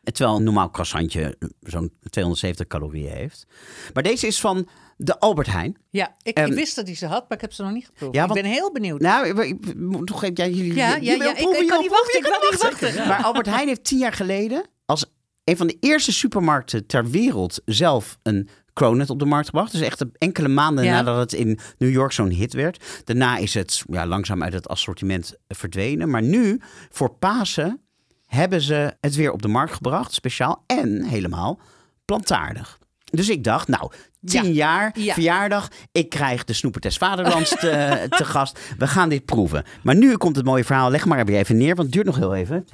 Terwijl 0.04 0.38
een 0.38 0.44
normaal 0.44 0.70
croissantje 0.70 1.38
zo'n 1.62 1.92
270 2.10 2.68
calorieën 2.68 3.12
heeft. 3.12 3.46
Maar 3.94 4.04
deze 4.04 4.28
is 4.28 4.40
van 4.40 4.68
de 4.98 5.20
Albert 5.20 5.48
Heijn. 5.48 5.78
Ja, 5.90 6.16
ik, 6.22 6.38
Ehm, 6.38 6.48
ik 6.48 6.54
wist 6.54 6.76
dat 6.76 6.86
hij 6.86 6.96
ze 6.96 7.06
had, 7.06 7.22
maar 7.30 7.38
ik 7.38 7.42
heb 7.42 7.54
ze 7.54 7.62
nog 7.64 7.72
niet 7.72 7.86
geproefd. 7.86 8.16
Ja, 8.16 8.26
ik 8.26 8.34
ben 8.34 8.46
heel 8.46 8.72
benieuwd. 8.72 9.00
Nou, 9.02 9.28
ik- 9.28 9.66
toch 10.06 10.24
even... 10.24 10.36
Ja, 10.36 10.48
jullie, 10.56 10.74
Ja, 10.74 10.96
ja, 10.96 11.14
ja, 11.14 11.34
proeven, 11.34 11.62
ik 11.62 11.68
kan 11.68 11.80
niet 11.82 11.90
wachten, 11.90 12.12
proeven, 12.12 12.18
ik 12.18 12.22
kan 12.22 12.32
jullie 12.42 12.50
niet 12.52 12.60
kunnen 12.60 12.80
wachten. 12.96 13.08
Maar 13.08 13.24
Albert 13.24 13.46
Heijn 13.46 13.68
heeft 13.68 13.84
tien 13.84 13.98
jaar 14.00 14.14
geleden 14.14 14.66
als 14.86 15.06
een 15.44 15.58
van 15.58 15.68
de 15.68 15.78
eerste 15.80 16.12
supermarkten 16.12 16.86
ter 16.86 17.10
wereld 17.10 17.62
zelf 17.66 18.18
een 18.24 18.50
Cronut 18.80 19.10
op 19.10 19.20
de 19.20 19.26
markt 19.26 19.46
gebracht. 19.48 19.72
Dus 19.72 19.82
echt 19.82 20.06
enkele 20.18 20.48
maanden 20.48 20.84
Ja. 20.84 20.92
nadat 20.94 21.18
het 21.18 21.34
in 21.34 21.60
New 21.78 21.92
York 21.92 22.12
zo'n 22.12 22.30
hit 22.30 22.54
werd. 22.54 23.02
Daarna 23.04 23.38
is 23.38 23.54
het 23.54 23.84
ja, 23.90 24.06
langzaam 24.06 24.44
uit 24.44 24.54
het 24.54 24.68
assortiment 24.68 25.36
verdwenen. 25.48 26.10
Maar 26.10 26.22
nu, 26.24 26.62
voor 26.90 27.10
Pasen, 27.10 27.82
hebben 28.26 28.62
ze 28.62 28.94
het 29.02 29.16
weer 29.16 29.32
op 29.32 29.42
de 29.42 29.48
markt 29.48 29.74
gebracht. 29.74 30.14
Speciaal 30.14 30.64
en 30.68 31.04
helemaal 31.04 31.60
plantaardig. 32.06 32.78
Dus 33.04 33.30
ik 33.30 33.44
dacht, 33.44 33.68
nou, 33.68 33.92
tien 34.26 34.44
Ja. 34.46 34.50
jaar, 34.52 34.92
Ja. 35.00 35.14
verjaardag. 35.14 35.68
Ik 35.92 36.10
krijg 36.10 36.44
de 36.44 36.54
snoepertest 36.54 36.98
Vaderlands 36.98 37.50
te, 37.60 38.06
te 38.10 38.26
gast. 38.26 38.60
We 38.78 38.88
gaan 38.88 39.10
dit 39.10 39.26
proeven. 39.26 39.64
Maar 39.84 39.96
nu 39.96 40.18
komt 40.18 40.36
het 40.36 40.46
mooie 40.46 40.64
verhaal. 40.64 40.90
Leg 40.90 41.06
maar 41.06 41.26
weer 41.26 41.38
even 41.38 41.58
neer, 41.58 41.76
want 41.76 41.82
het 41.82 41.92
duurt 41.92 42.06
nog 42.06 42.16
heel 42.16 42.36
even. 42.36 42.68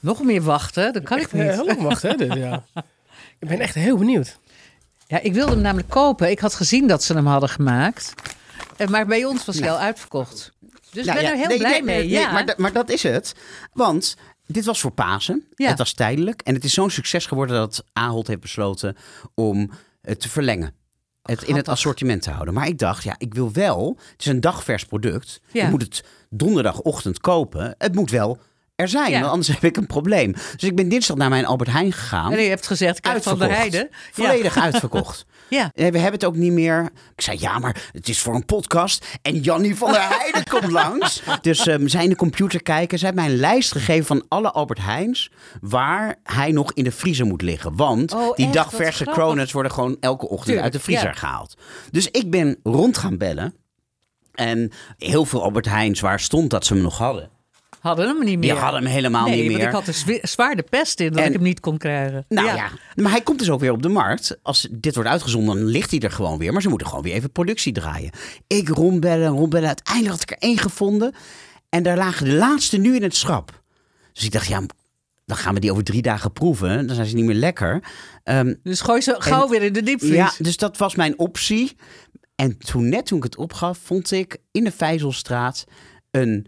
Nog 0.00 0.22
meer 0.22 0.42
wachten, 0.42 0.92
dat 0.92 1.02
kan 1.02 1.18
ik 1.18 1.26
Eh, 1.32 1.32
niet. 1.32 1.50
heel 1.50 1.66
lang 1.66 1.82
wachten, 1.82 2.10
hè? 2.10 2.16
dit, 2.16 2.32
ja. 2.34 2.64
Ik 3.40 3.48
ben 3.48 3.60
echt 3.60 3.74
heel 3.74 3.96
benieuwd. 3.96 4.38
Ja, 5.06 5.20
ik 5.20 5.32
wilde 5.34 5.52
hem 5.52 5.60
namelijk 5.60 5.88
kopen. 5.88 6.30
Ik 6.30 6.38
had 6.38 6.54
gezien 6.54 6.86
dat 6.86 7.02
ze 7.02 7.14
hem 7.14 7.26
hadden 7.26 7.48
gemaakt. 7.48 8.14
Eh, 8.76 8.88
Maar 8.88 9.06
bij 9.06 9.24
ons 9.24 9.44
was 9.44 9.58
hij 9.58 9.70
al 9.70 9.78
uitverkocht. 9.78 10.52
Dus 10.92 11.06
Nou 11.06 11.18
ik 11.18 11.24
ben 11.24 11.24
ja, 11.24 11.30
er 11.30 11.36
heel 11.36 11.48
nee, 11.48 11.58
blij 11.58 11.70
nee, 11.70 11.82
mee. 11.82 11.98
nee, 11.98 12.08
ja. 12.08 12.32
maar, 12.32 12.54
maar 12.56 12.72
dat 12.72 12.90
is 12.90 13.02
het. 13.02 13.34
Want 13.72 14.16
dit 14.46 14.64
was 14.64 14.80
voor 14.80 14.90
Pasen. 14.90 15.46
Ja. 15.54 15.68
Het 15.68 15.78
was 15.78 15.92
tijdelijk. 15.92 16.42
En 16.42 16.54
het 16.54 16.64
is 16.64 16.74
zo'n 16.74 16.90
succes 16.90 17.26
geworden 17.26 17.56
dat 17.56 17.84
Ahold 17.92 18.26
heeft 18.26 18.40
besloten 18.40 18.96
om 19.34 19.70
het 20.02 20.20
te 20.20 20.28
verlengen. 20.28 20.74
Het 21.22 21.42
in 21.42 21.56
het 21.56 21.68
assortiment 21.68 22.22
te 22.22 22.30
houden. 22.30 22.54
Maar 22.54 22.66
ik 22.66 22.78
dacht, 22.78 23.02
ja, 23.02 23.14
ik 23.18 23.34
wil 23.34 23.52
wel. 23.52 23.96
Het 24.12 24.20
is 24.20 24.26
een 24.26 24.40
dagvers 24.40 24.84
product. 24.84 25.40
Ja. 25.52 25.64
Ik 25.64 25.70
moet 25.70 25.82
het 25.82 26.04
donderdagochtend 26.30 27.20
kopen. 27.20 27.74
Het 27.78 27.94
moet 27.94 28.10
wel 28.10 28.38
er 28.80 28.88
zijn, 28.88 29.10
Ja. 29.10 29.18
want 29.20 29.30
anders 29.32 29.48
heb 29.48 29.64
ik 29.64 29.76
een 29.76 29.86
probleem. 29.86 30.32
Dus 30.32 30.62
ik 30.62 30.76
ben 30.76 30.88
dinsdag 30.88 31.16
naar 31.16 31.28
mijn 31.28 31.46
Albert 31.46 31.70
Heijn 31.70 31.92
gegaan. 31.92 32.32
En 32.32 32.42
je 32.42 32.48
hebt 32.48 32.66
gezegd, 32.66 32.98
ik 32.98 33.04
heb 33.04 33.22
van 33.22 33.38
de. 33.38 33.46
Heide. 33.46 33.88
Volledig 34.12 34.56
uitverkocht. 34.56 35.24
Ja. 35.48 35.70
We 35.74 35.82
hebben 35.82 36.12
het 36.12 36.24
ook 36.24 36.36
niet 36.36 36.52
meer. 36.52 36.90
Ik 37.16 37.20
zei 37.20 37.36
ja, 37.40 37.58
maar 37.58 37.88
het 37.92 38.08
is 38.08 38.20
voor 38.20 38.34
een 38.34 38.44
podcast. 38.44 39.06
En 39.22 39.40
Jannie 39.40 39.76
van 39.76 39.92
der 39.92 40.08
Heijden 40.08 40.44
komt 40.44 40.70
langs. 40.82 41.22
Dus 41.40 41.66
um, 41.66 41.88
zij 41.88 42.02
in 42.02 42.08
de 42.08 42.16
computer 42.16 42.62
kijken. 42.62 42.98
Zij 42.98 43.08
heeft 43.08 43.20
mij 43.22 43.30
een 43.30 43.38
lijst 43.40 43.72
gegeven 43.72 44.04
van 44.06 44.24
alle 44.28 44.50
Albert 44.50 44.78
Heijns. 44.80 45.30
Waar 45.60 46.16
hij 46.22 46.50
nog 46.50 46.72
in 46.72 46.84
de 46.84 46.92
vriezer 46.92 47.26
moet 47.26 47.42
liggen. 47.42 47.76
Want 47.76 48.12
Oh, 48.14 48.36
die 48.36 48.44
echt? 48.44 48.54
dagverse 48.54 49.04
cronuts 49.04 49.52
worden 49.52 49.72
gewoon 49.72 49.96
elke 50.00 50.24
ochtend 50.24 50.44
Tuurlijk, 50.44 50.64
uit 50.64 50.72
de 50.72 50.80
vriezer 50.80 51.06
ja. 51.08 51.12
gehaald. 51.14 51.56
Dus 51.90 52.08
ik 52.10 52.30
ben 52.30 52.58
rond 52.62 52.98
gaan 52.98 53.18
bellen. 53.18 53.54
En 54.34 54.72
heel 54.98 55.24
veel 55.24 55.42
Albert 55.42 55.66
Heijns 55.66 56.00
waar 56.00 56.20
stond 56.20 56.50
dat 56.50 56.66
ze 56.66 56.72
hem 56.74 56.82
nog 56.82 56.98
hadden. 56.98 57.30
Hadden 57.80 58.06
hem 58.08 58.18
niet 58.24 58.38
meer. 58.38 58.52
Die 58.52 58.60
hadden 58.60 58.82
hem 58.82 58.90
helemaal 58.92 59.26
nee, 59.28 59.36
niet 59.36 59.46
meer. 59.46 59.56
want 59.56 59.68
ik 59.68 59.74
had 59.74 59.86
er 59.86 59.94
zwi- 59.94 60.18
zwaar 60.22 60.56
de 60.56 60.62
pest 60.62 61.00
in 61.00 61.10
dat 61.10 61.18
En- 61.20 61.26
ik 61.26 61.32
hem 61.32 61.42
niet 61.42 61.60
kon 61.60 61.78
krijgen. 61.78 62.24
Nou 62.28 62.46
ja. 62.46 62.68
maar 62.94 63.10
hij 63.10 63.20
komt 63.20 63.38
dus 63.38 63.50
ook 63.50 63.60
weer 63.60 63.72
op 63.72 63.82
de 63.82 63.88
markt. 63.88 64.38
Als 64.42 64.68
dit 64.70 64.94
wordt 64.94 65.10
uitgezonden, 65.10 65.54
dan 65.56 65.64
ligt 65.66 65.90
hij 65.90 66.00
er 66.00 66.10
gewoon 66.10 66.38
weer. 66.38 66.52
Maar 66.52 66.62
ze 66.62 66.68
moeten 66.68 66.86
gewoon 66.86 67.02
weer 67.02 67.14
even 67.14 67.32
productie 67.32 67.72
draaien. 67.72 68.10
Ik 68.46 68.68
rondbellen, 68.68 69.28
rondbellen. 69.28 69.66
Uiteindelijk 69.66 70.14
had 70.14 70.22
ik 70.22 70.30
er 70.30 70.48
één 70.48 70.58
gevonden. 70.58 71.14
En 71.68 71.82
daar 71.82 71.96
lagen 71.96 72.24
de 72.26 72.32
laatste 72.34 72.76
nu 72.76 72.94
in 72.96 73.02
het 73.02 73.14
schap. 73.16 73.62
Dus 74.12 74.24
ik 74.24 74.32
dacht, 74.32 74.46
ja, 74.46 74.62
dan 75.26 75.36
gaan 75.36 75.54
we 75.54 75.60
die 75.60 75.70
over 75.70 75.84
drie 75.84 76.02
dagen 76.02 76.32
proeven. 76.32 76.86
Dan 76.86 76.94
zijn 76.96 77.06
ze 77.08 77.14
niet 77.14 77.24
meer 77.24 77.34
lekker. 77.34 77.82
Ehm, 78.24 78.54
Dus 78.62 78.80
gooi 78.80 79.00
ze 79.00 79.14
gauw 79.18 79.48
weer 79.48 79.62
in 79.62 79.72
de 79.72 79.82
diepvries. 79.82 80.14
ja, 80.14 80.32
dus 80.38 80.56
dat 80.56 80.76
was 80.76 80.94
mijn 80.94 81.18
optie. 81.18 81.76
En 82.34 82.58
toen 82.58 82.88
net 82.88 83.06
toen 83.06 83.16
ik 83.18 83.24
het 83.24 83.36
opgaf, 83.36 83.78
vond 83.84 84.10
ik 84.10 84.36
in 84.52 84.64
de 84.64 84.72
Vijzelstraat 84.72 85.64
een 86.10 86.46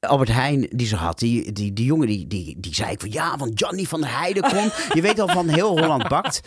Albert 0.00 0.32
Heijn 0.32 0.66
die 0.70 0.86
ze 0.86 0.96
had. 0.96 1.18
Die, 1.18 1.52
die, 1.52 1.72
die 1.72 1.84
jongen 1.84 2.06
die, 2.06 2.26
die, 2.26 2.56
die 2.58 2.74
zei 2.74 2.90
ik 2.90 3.00
van 3.00 3.10
ja, 3.12 3.36
want 3.36 3.58
Johnny 3.58 3.84
van 3.84 4.00
der 4.00 4.18
Heijden 4.18 4.42
komt. 4.42 4.72
Je 4.94 5.00
weet 5.00 5.18
al 5.20 5.28
van 5.28 5.48
heel 5.48 5.78
Holland 5.78 6.08
bakt. 6.08 6.40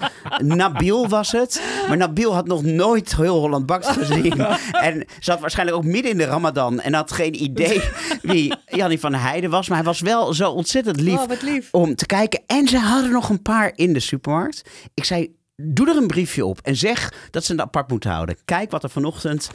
Nabil 0.43 1.07
was 1.07 1.31
het. 1.31 1.61
Maar 1.87 1.97
Nabil 1.97 2.33
had 2.33 2.47
nog 2.47 2.63
nooit 2.63 3.15
heel 3.15 3.39
Holland 3.39 3.65
bakt 3.65 3.87
gezien. 3.87 4.39
En 4.71 5.05
zat 5.19 5.39
waarschijnlijk 5.39 5.77
ook 5.77 5.83
midden 5.83 6.11
in 6.11 6.17
de 6.17 6.25
Ramadan. 6.25 6.79
En 6.79 6.93
had 6.93 7.11
geen 7.11 7.43
idee 7.43 7.81
wie 8.21 8.53
Jannie 8.65 8.99
van 8.99 9.11
der 9.11 9.21
Heijden 9.21 9.49
was. 9.49 9.67
Maar 9.67 9.77
hij 9.77 9.85
was 9.85 9.99
wel 9.99 10.33
zo 10.33 10.51
ontzettend 10.51 10.99
lief 10.99 11.19
Oh, 11.19 11.41
lief. 11.41 11.67
om 11.71 11.95
te 11.95 12.05
kijken. 12.05 12.41
En 12.47 12.67
ze 12.67 12.77
hadden 12.77 13.11
nog 13.11 13.29
een 13.29 13.41
paar 13.41 13.71
in 13.75 13.93
de 13.93 13.99
supermarkt. 13.99 14.61
Ik 14.93 15.03
zei, 15.03 15.35
doe 15.55 15.89
er 15.89 15.97
een 15.97 16.07
briefje 16.07 16.45
op 16.45 16.59
en 16.61 16.75
zeg 16.75 17.13
dat 17.31 17.43
ze 17.45 17.51
het 17.51 17.61
apart 17.61 17.89
moeten 17.89 18.11
houden. 18.11 18.37
Kijk 18.45 18.71
wat 18.71 18.83
er 18.83 18.89
vanochtend 18.89 19.49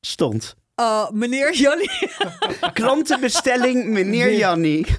stond. 0.00 0.54
Oh, 0.74 1.10
meneer 1.10 1.54
Jannie. 1.54 1.90
Klantenbestelling, 2.72 3.86
meneer 3.86 4.34
Jannie. 4.36 4.86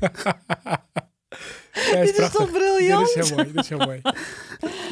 Ja, 1.91 2.01
Dit 2.01 2.17
is 2.17 2.31
toch 2.31 2.51
briljant? 2.51 3.13
Dit 3.13 3.23
is 3.23 3.29
heel 3.29 3.37
mooi. 3.37 3.51
Dit 3.53 3.61
is 3.63 3.69
heel 3.69 3.77
mooi. 3.77 4.01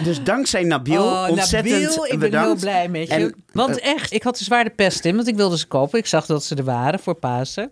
Dus 0.03 0.23
dankzij 0.23 0.63
Nabil, 0.63 1.03
Oh, 1.03 1.27
ontzettend 1.29 1.81
Nabil, 1.81 2.03
ik 2.05 2.09
ben 2.09 2.19
bedankt. 2.19 2.47
heel 2.47 2.55
blij 2.59 2.87
met 2.89 3.07
je. 3.07 3.13
En, 3.13 3.43
want 3.53 3.79
eh, 3.79 3.91
echt, 3.93 4.13
ik 4.13 4.23
had 4.23 4.37
er 4.39 4.45
zwaar 4.45 4.63
de 4.63 4.69
pest 4.69 5.05
in, 5.05 5.15
want 5.15 5.27
ik 5.27 5.35
wilde 5.35 5.57
ze 5.57 5.67
kopen. 5.67 5.99
Ik 5.99 6.05
zag 6.05 6.25
dat 6.25 6.43
ze 6.43 6.55
er 6.55 6.63
waren 6.63 6.99
voor 6.99 7.13
Pasen. 7.15 7.71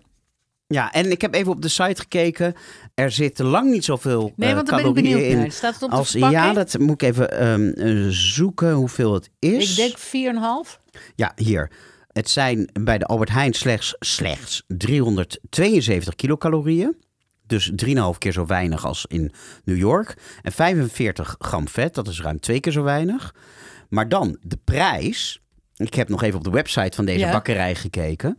Ja, 0.66 0.92
en 0.92 1.10
ik 1.10 1.20
heb 1.20 1.34
even 1.34 1.52
op 1.52 1.62
de 1.62 1.68
site 1.68 2.00
gekeken. 2.00 2.54
Er 2.94 3.10
zitten 3.10 3.44
lang 3.46 3.70
niet 3.70 3.84
zoveel 3.84 4.32
Nee, 4.36 4.48
eh, 4.48 4.54
want 4.54 4.66
daar 4.68 4.76
ben 4.80 4.88
ik 4.88 4.94
benieuwd 4.94 5.20
in. 5.20 5.36
naar. 5.38 5.50
Staat 5.52 5.74
het 5.74 5.82
op 5.82 5.90
Als, 5.90 6.10
de 6.12 6.18
verpakking? 6.18 6.44
ja, 6.44 6.52
dat 6.52 6.78
moet 6.78 7.02
ik 7.02 7.08
even 7.08 7.30
ehm, 7.38 7.68
eh, 7.68 8.06
zoeken 8.08 8.72
hoeveel 8.72 9.14
het 9.14 9.30
is. 9.38 9.70
Ik 9.70 9.76
denk 9.76 9.98
4,5. 9.98 10.78
Ja, 11.14 11.32
hier. 11.36 11.70
Het 12.20 12.30
zijn 12.30 12.70
bij 12.80 12.98
de 12.98 13.04
Albert 13.06 13.30
Heijn 13.30 13.52
slechts, 13.52 13.94
slechts 13.98 14.62
372 14.66 16.14
kilocalorieën. 16.14 16.96
Dus 17.46 17.70
3,5 17.86 17.92
keer 18.18 18.32
zo 18.32 18.46
weinig 18.46 18.84
als 18.86 19.04
in 19.08 19.32
New 19.64 19.76
York. 19.76 20.16
En 20.42 20.52
45 20.52 21.36
gram 21.38 21.68
vet, 21.68 21.94
dat 21.94 22.08
is 22.08 22.20
ruim 22.20 22.40
twee 22.40 22.60
keer 22.60 22.72
zo 22.72 22.82
weinig. 22.82 23.34
Maar 23.88 24.08
dan 24.08 24.36
de 24.42 24.58
prijs. 24.64 25.40
Ik 25.76 25.94
heb 25.94 26.08
nog 26.08 26.22
even 26.22 26.38
op 26.38 26.44
de 26.44 26.50
website 26.50 26.96
van 26.96 27.04
deze 27.04 27.18
Ja. 27.18 27.32
bakkerij 27.32 27.74
gekeken. 27.74 28.38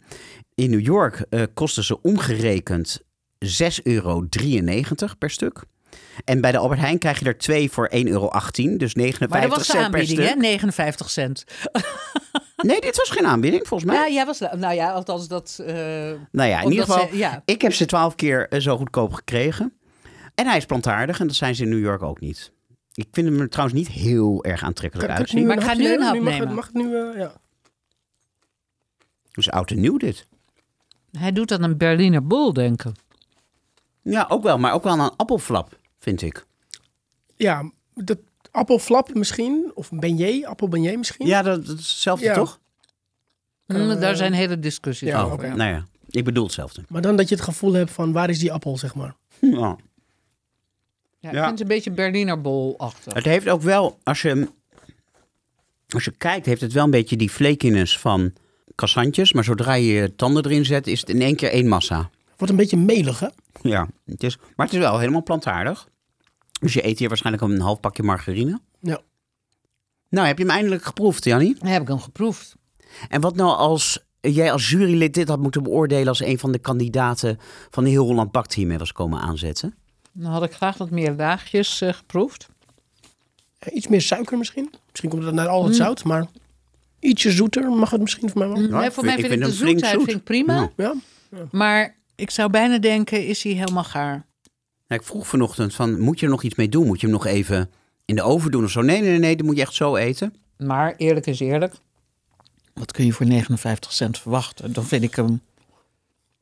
In 0.55 0.69
New 0.69 0.85
York 0.85 1.25
eh, 1.29 1.43
kosten 1.53 1.83
ze 1.83 2.01
omgerekend 2.01 3.01
6,93 3.45 3.83
euro 3.83 4.27
per 5.17 5.29
stuk. 5.29 5.63
En 6.25 6.41
bij 6.41 6.51
de 6.51 6.57
Albert 6.57 6.79
Heijn 6.79 6.97
krijg 6.97 7.19
je 7.19 7.25
er 7.25 7.37
twee 7.37 7.71
voor 7.71 7.89
1,18 7.95 8.03
euro. 8.05 8.29
Dus 8.77 8.93
59 8.93 9.29
Maar 9.29 9.41
dat 9.41 9.49
was 9.49 9.57
de 9.59 9.63
cent 9.63 9.77
per 9.77 9.85
aanbieding, 9.85 10.19
stuk. 10.19 10.29
hè? 10.33 10.35
59 10.39 11.09
cent. 11.09 11.43
Nee, 12.61 12.81
dit 12.81 12.97
was 12.97 13.09
geen 13.09 13.25
aanbieding 13.25 13.67
volgens 13.67 13.91
mij. 13.91 13.99
Ja, 14.07 14.13
jij 14.13 14.25
was... 14.25 14.39
Nou 14.39 14.73
ja, 14.73 14.91
althans 14.91 15.27
dat... 15.27 15.59
eh, 15.65 15.75
Nou 16.31 16.49
ja, 16.49 16.61
in 16.61 16.69
ieder 16.71 16.85
geval, 16.85 17.07
ze- 17.07 17.17
ja. 17.17 17.41
ik 17.45 17.61
heb 17.61 17.73
ze 17.73 17.85
twaalf 17.85 18.15
keer 18.15 18.47
eh, 18.49 18.59
zo 18.59 18.77
goedkoop 18.77 19.13
gekregen. 19.13 19.73
En 20.35 20.47
hij 20.47 20.57
is 20.57 20.65
plantaardig 20.65 21.19
en 21.19 21.27
dat 21.27 21.35
zijn 21.35 21.55
ze 21.55 21.63
in 21.63 21.69
New 21.69 21.79
York 21.83 22.01
ook 22.01 22.19
niet. 22.19 22.51
Ik 22.93 23.07
vind 23.11 23.27
hem 23.27 23.39
er 23.39 23.49
trouwens 23.49 23.77
niet 23.79 23.87
heel 23.87 24.43
erg 24.43 24.63
aantrekkelijk 24.63 25.07
Kan- 25.09 25.17
kan 25.17 25.25
ik 25.25 25.31
uitzien. 25.31 25.47
Maar 25.47 25.57
ik 25.57 25.63
ga 25.63 25.73
nu 25.73 25.93
een 25.93 26.01
hap 26.01 26.19
mag, 26.19 26.31
het- 26.33 26.39
nemen. 26.39 26.55
Mag 26.55 26.65
het 26.65 26.73
nu, 26.75 26.95
eh, 26.95 27.17
ja. 27.17 27.33
Dus 29.31 29.49
oud 29.51 29.71
en 29.71 29.79
nieuw 29.79 29.97
dit. 29.97 30.27
Hij 31.11 31.31
doet 31.31 31.51
aan 31.51 31.63
een 31.63 31.77
Berliner 31.77 32.27
Bol 32.27 32.53
denken. 32.53 32.93
Ja, 34.01 34.25
ook 34.29 34.43
wel, 34.43 34.57
maar 34.57 34.73
ook 34.73 34.83
wel 34.83 34.99
een 34.99 35.15
appelflap, 35.15 35.77
vind 35.99 36.21
ik. 36.21 36.45
Ja, 37.35 37.71
dat 37.93 38.17
appelflap 38.51 39.13
misschien. 39.13 39.71
Of 39.73 39.89
beignet, 39.93 40.45
appelbeignet 40.45 40.97
misschien. 40.97 41.27
Ja, 41.27 41.41
dat, 41.41 41.65
dat 41.65 41.77
is 41.79 41.89
hetzelfde 41.89 42.25
Ja. 42.25 42.33
toch? 42.33 42.59
Mm, 43.67 43.99
Daar 43.99 44.15
zijn 44.15 44.33
hele 44.33 44.59
discussies 44.59 45.09
Ja, 45.09 45.21
over. 45.21 45.27
oh, 45.37 45.43
oké. 45.45 45.55
nou 45.55 45.71
ja, 45.71 45.85
ik 46.09 46.23
bedoel 46.23 46.43
hetzelfde. 46.43 46.83
Maar 46.89 47.01
dan 47.01 47.15
dat 47.15 47.29
je 47.29 47.35
het 47.35 47.43
gevoel 47.43 47.73
hebt 47.73 47.91
van 47.91 48.11
waar 48.11 48.29
is 48.29 48.39
die 48.39 48.51
appel, 48.53 48.77
zeg 48.77 48.95
maar. 48.95 49.15
Ja. 49.41 49.75
Ja, 51.19 51.29
ik 51.29 51.35
Ja. 51.35 51.39
vind 51.45 51.51
het 51.51 51.61
een 51.61 51.75
beetje 51.75 51.91
Berliner 51.91 52.41
Bol-achtig. 52.41 53.13
Het 53.13 53.25
heeft 53.25 53.49
ook 53.49 53.61
wel, 53.61 53.99
als 54.03 54.21
je, 54.21 54.47
als 55.89 56.05
je 56.05 56.11
kijkt, 56.11 56.45
heeft 56.45 56.61
het 56.61 56.73
wel 56.73 56.83
een 56.83 56.91
beetje 56.91 57.15
die 57.17 57.29
flakiness 57.29 57.99
van 57.99 58.33
cassantjes. 58.75 59.33
Maar 59.33 59.43
zodra 59.43 59.73
je 59.73 59.91
je 59.93 60.15
tanden 60.15 60.45
erin 60.45 60.65
zet, 60.65 60.87
is 60.87 60.99
het 60.99 61.09
in 61.09 61.21
één 61.21 61.35
keer 61.35 61.49
één 61.51 61.67
massa. 61.67 62.09
Wordt 62.37 62.51
een 62.53 62.59
beetje 62.59 62.77
melig, 62.77 63.19
hè? 63.19 63.27
Ja, 63.61 63.87
het 64.05 64.23
is, 64.23 64.37
maar 64.55 64.65
het 64.65 64.75
is 64.75 64.81
wel 64.81 64.99
helemaal 64.99 65.23
plantaardig. 65.23 65.87
Dus 66.61 66.73
je 66.73 66.85
eet 66.87 66.99
hier 66.99 67.07
waarschijnlijk 67.07 67.43
een 67.45 67.59
half 67.61 67.79
pakje 67.79 68.03
margarine. 68.03 68.59
Ja. 68.79 68.99
Nou, 70.09 70.27
heb 70.27 70.37
je 70.37 70.43
hem 70.43 70.53
eindelijk 70.53 70.83
geproefd, 70.83 71.23
Jannie? 71.23 71.55
Dan 71.59 71.67
heb 71.67 71.81
ik 71.81 71.87
hem 71.87 71.99
geproefd. 71.99 72.55
En 73.09 73.21
wat 73.21 73.35
nou 73.35 73.55
als 73.57 73.99
jij 74.21 74.51
als 74.51 74.69
jurylid 74.69 75.13
dit 75.13 75.27
had 75.27 75.39
moeten 75.39 75.63
beoordelen 75.63 76.07
als 76.07 76.21
een 76.21 76.39
van 76.39 76.51
de 76.51 76.59
kandidaten 76.59 77.39
van 77.69 77.83
de 77.83 77.89
Heel 77.89 78.05
Holland 78.05 78.31
Bakt 78.31 78.53
hiermee 78.53 78.77
was 78.77 78.91
komen 78.91 79.19
aanzetten? 79.19 79.75
Dan 80.11 80.31
had 80.31 80.43
ik 80.43 80.51
graag 80.53 80.77
wat 80.77 80.89
meer 80.89 81.11
laagjes 81.11 81.81
eh, 81.81 81.93
geproefd. 81.93 82.47
Ja, 83.59 83.71
Iets 83.71 83.87
meer 83.87 84.01
suiker 84.01 84.37
misschien. 84.37 84.73
Misschien 84.89 85.09
komt 85.09 85.23
het 85.23 85.33
naar 85.33 85.47
al 85.47 85.59
Mm. 85.61 85.65
het 85.67 85.75
zout, 85.75 86.03
maar 86.03 86.25
ietsje 86.99 87.31
zoeter 87.31 87.69
mag 87.71 87.89
het 87.89 88.01
misschien 88.01 88.29
voor 88.29 88.39
mij 88.39 88.47
wel. 88.47 88.61
Ja, 88.61 88.67
nee, 88.77 88.85
ik 88.85 88.91
voor 88.91 89.03
vind- 89.03 89.05
mij 89.05 89.15
ik 89.15 89.19
vind 89.19 89.33
ik, 89.33 89.39
vind 89.39 89.41
de 89.41 89.47
hem 89.47 89.55
flink 89.57 89.79
zoetheid 89.79 89.93
zoet. 89.93 90.03
vind 90.09 90.17
ik 90.17 90.23
prima. 90.23 90.69
Ja. 90.77 90.93
Ja? 91.31 91.43
Maar 91.51 91.95
ik 92.15 92.29
zou 92.29 92.49
bijna 92.49 92.77
denken, 92.77 93.27
is 93.27 93.43
hij 93.43 93.51
helemaal 93.53 93.83
gaar? 93.83 94.25
Nou, 94.91 95.03
ik 95.03 95.09
vroeg 95.09 95.27
vanochtend 95.27 95.73
van, 95.75 95.99
moet 95.99 96.19
je 96.19 96.25
er 96.25 96.31
nog 96.31 96.43
iets 96.43 96.55
mee 96.55 96.69
doen? 96.69 96.85
Moet 96.87 96.99
je 97.01 97.05
hem 97.07 97.15
nog 97.15 97.25
even 97.25 97.69
in 98.05 98.15
de 98.15 98.21
oven 98.21 98.51
doen 98.51 98.63
of 98.63 98.71
zo? 98.71 98.81
Nee, 98.81 99.01
nee, 99.01 99.09
nee, 99.09 99.19
nee, 99.19 99.35
dat 99.35 99.45
moet 99.45 99.55
je 99.55 99.61
echt 99.61 99.73
zo 99.73 99.95
eten. 99.95 100.35
Maar 100.57 100.93
eerlijk 100.97 101.25
is 101.25 101.39
eerlijk. 101.39 101.73
Wat 102.73 102.91
kun 102.91 103.05
je 103.05 103.13
voor 103.13 103.25
59 103.25 103.91
cent 103.93 104.19
verwachten? 104.19 104.73
Dan 104.73 104.85
vind 104.85 105.03
ik 105.03 105.15
hem 105.15 105.41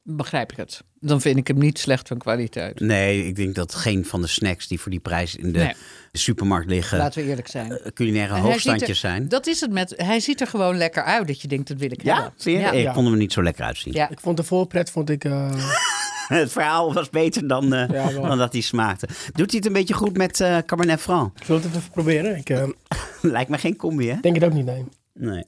begrijp 0.04 0.52
ik 0.52 0.58
het. 0.58 0.82
Dan 1.00 1.22
vind 1.22 1.38
ik 1.38 1.48
hem 1.48 1.58
niet 1.58 1.80
slecht 1.80 2.08
van 2.08 2.18
kwaliteit. 2.18 2.80
Nee, 2.80 3.28
ik 3.28 3.36
denk 3.36 3.56
dat 3.56 3.76
geen 3.76 4.06
van 4.06 4.22
de 4.22 4.28
snacks 4.28 4.68
die 4.68 4.80
voor 4.80 4.92
die 4.92 5.00
prijs 5.00 5.36
in 5.36 5.52
de 5.52 5.60
Nee. 5.60 5.74
supermarkt 6.12 6.70
liggen... 6.70 6.98
Laten 6.98 7.24
we 7.24 7.30
eerlijk 7.30 7.48
zijn. 7.48 7.72
eh, 7.72 7.92
culinaire 7.92 8.34
En 8.34 8.42
hij 8.42 8.50
hoogstandjes 8.52 8.88
ziet 8.88 9.04
er- 9.04 9.10
zijn. 9.10 9.28
Dat 9.28 9.48
is 9.48 9.60
het 9.62 9.72
met. 9.72 9.94
Hij 9.98 10.20
ziet 10.20 10.42
er 10.42 10.48
gewoon 10.48 10.78
lekker 10.78 11.04
uit 11.04 11.28
dat 11.28 11.42
je 11.42 11.48
denkt 11.48 11.68
dat 11.68 11.78
wil 11.78 11.92
ik 11.92 12.04
Ja, 12.04 12.14
hebben. 12.14 12.34
vind 12.38 12.58
je? 12.58 12.64
Ja. 12.64 12.72
Ik 12.72 12.84
Ja. 12.84 12.94
vond 12.94 13.04
hem 13.06 13.14
er 13.14 13.20
niet 13.22 13.34
zo 13.34 13.44
lekker 13.44 13.64
uitzien. 13.64 13.94
Ja. 13.94 14.10
Ik 14.10 14.20
vond 14.20 14.38
de 14.38 14.44
voorpret 14.44 14.92
vond 14.92 15.10
ik, 15.10 15.24
eh, 15.24 15.54
Het 16.40 16.52
verhaal 16.52 16.94
was 16.94 17.10
beter 17.10 17.48
dan, 17.48 17.74
eh, 17.74 17.90
Ja, 17.90 18.12
dan 18.28 18.38
dat 18.38 18.52
hij 18.52 18.62
smaakte. 18.62 19.08
Doet 19.34 19.52
hij 19.52 19.58
het 19.58 19.66
een 19.66 19.74
beetje 19.74 19.94
goed 19.94 20.18
met 20.18 20.40
eh 20.40 20.58
Cabernet 20.58 21.02
Franc? 21.02 21.40
ik 21.40 21.46
wil 21.46 21.56
het 21.56 21.66
even 21.66 21.92
proberen. 21.92 22.38
Ik 22.38 22.50
eh, 22.50 22.68
Lijkt 23.22 23.50
me 23.50 23.58
geen 23.58 23.76
combi, 23.76 24.10
hè? 24.10 24.20
denk 24.22 24.36
het 24.36 24.44
ook 24.44 24.54
niet, 24.54 24.66
nee. 24.66 24.86
Nee. 25.14 25.46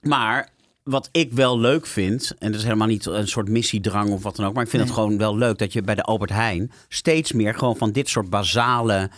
Maar 0.00 0.48
wat 0.82 1.08
ik 1.12 1.32
wel 1.32 1.58
leuk 1.58 1.86
vind, 1.86 2.34
en 2.38 2.50
dat 2.50 2.60
is 2.60 2.66
helemaal 2.66 2.86
niet 2.86 3.06
een 3.06 3.28
soort 3.28 3.48
missiedrang 3.48 4.10
of 4.10 4.22
wat 4.22 4.36
dan 4.36 4.46
ook, 4.46 4.54
maar 4.54 4.64
ik 4.64 4.70
vind 4.70 4.82
het 4.82 4.92
gewoon 4.92 5.18
wel 5.18 5.36
leuk 5.36 5.58
dat 5.58 5.72
je 5.72 5.82
bij 5.82 5.94
de 5.94 6.02
Albert 6.02 6.30
Heijn 6.30 6.72
steeds 6.88 7.32
meer 7.32 7.54
gewoon 7.54 7.76
van 7.76 7.92
dit 7.92 8.08
soort 8.08 8.30
basale. 8.30 9.10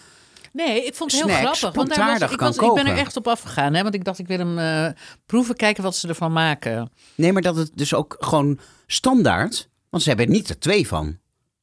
Nee, 0.53 0.85
ik 0.85 0.95
vond 0.95 1.13
het 1.13 1.21
heel 1.21 1.31
Snacks 1.39 1.59
grappig. 1.59 1.83
Want 1.83 1.95
daar 1.95 2.19
was, 2.19 2.31
ik, 2.31 2.41
was, 2.41 2.57
ik 2.57 2.75
ben 2.75 2.87
er 2.87 2.97
echt 2.97 3.17
op 3.17 3.29
afgegaan. 3.29 3.75
Hè, 3.75 3.83
want 3.83 3.95
ik 3.95 4.05
dacht, 4.05 4.19
ik 4.19 4.27
wil 4.27 4.39
hem 4.39 4.59
eh, 4.59 5.03
proeven, 5.27 5.57
kijken 5.57 5.83
wat 5.83 5.97
ze 5.97 6.09
ervan 6.09 6.33
maken. 6.33 6.91
Nee, 7.15 7.33
maar 7.33 7.43
dat 7.43 7.57
het 7.57 7.71
dus 7.75 7.95
ook 7.95 8.17
gewoon 8.19 8.59
standaard, 8.87 9.69
want 9.91 10.03
ze 10.03 10.09
hebben 10.09 10.27
er 10.27 10.33
niet 10.33 10.49
er 10.49 10.59
twee 10.59 10.87
van. 10.87 11.19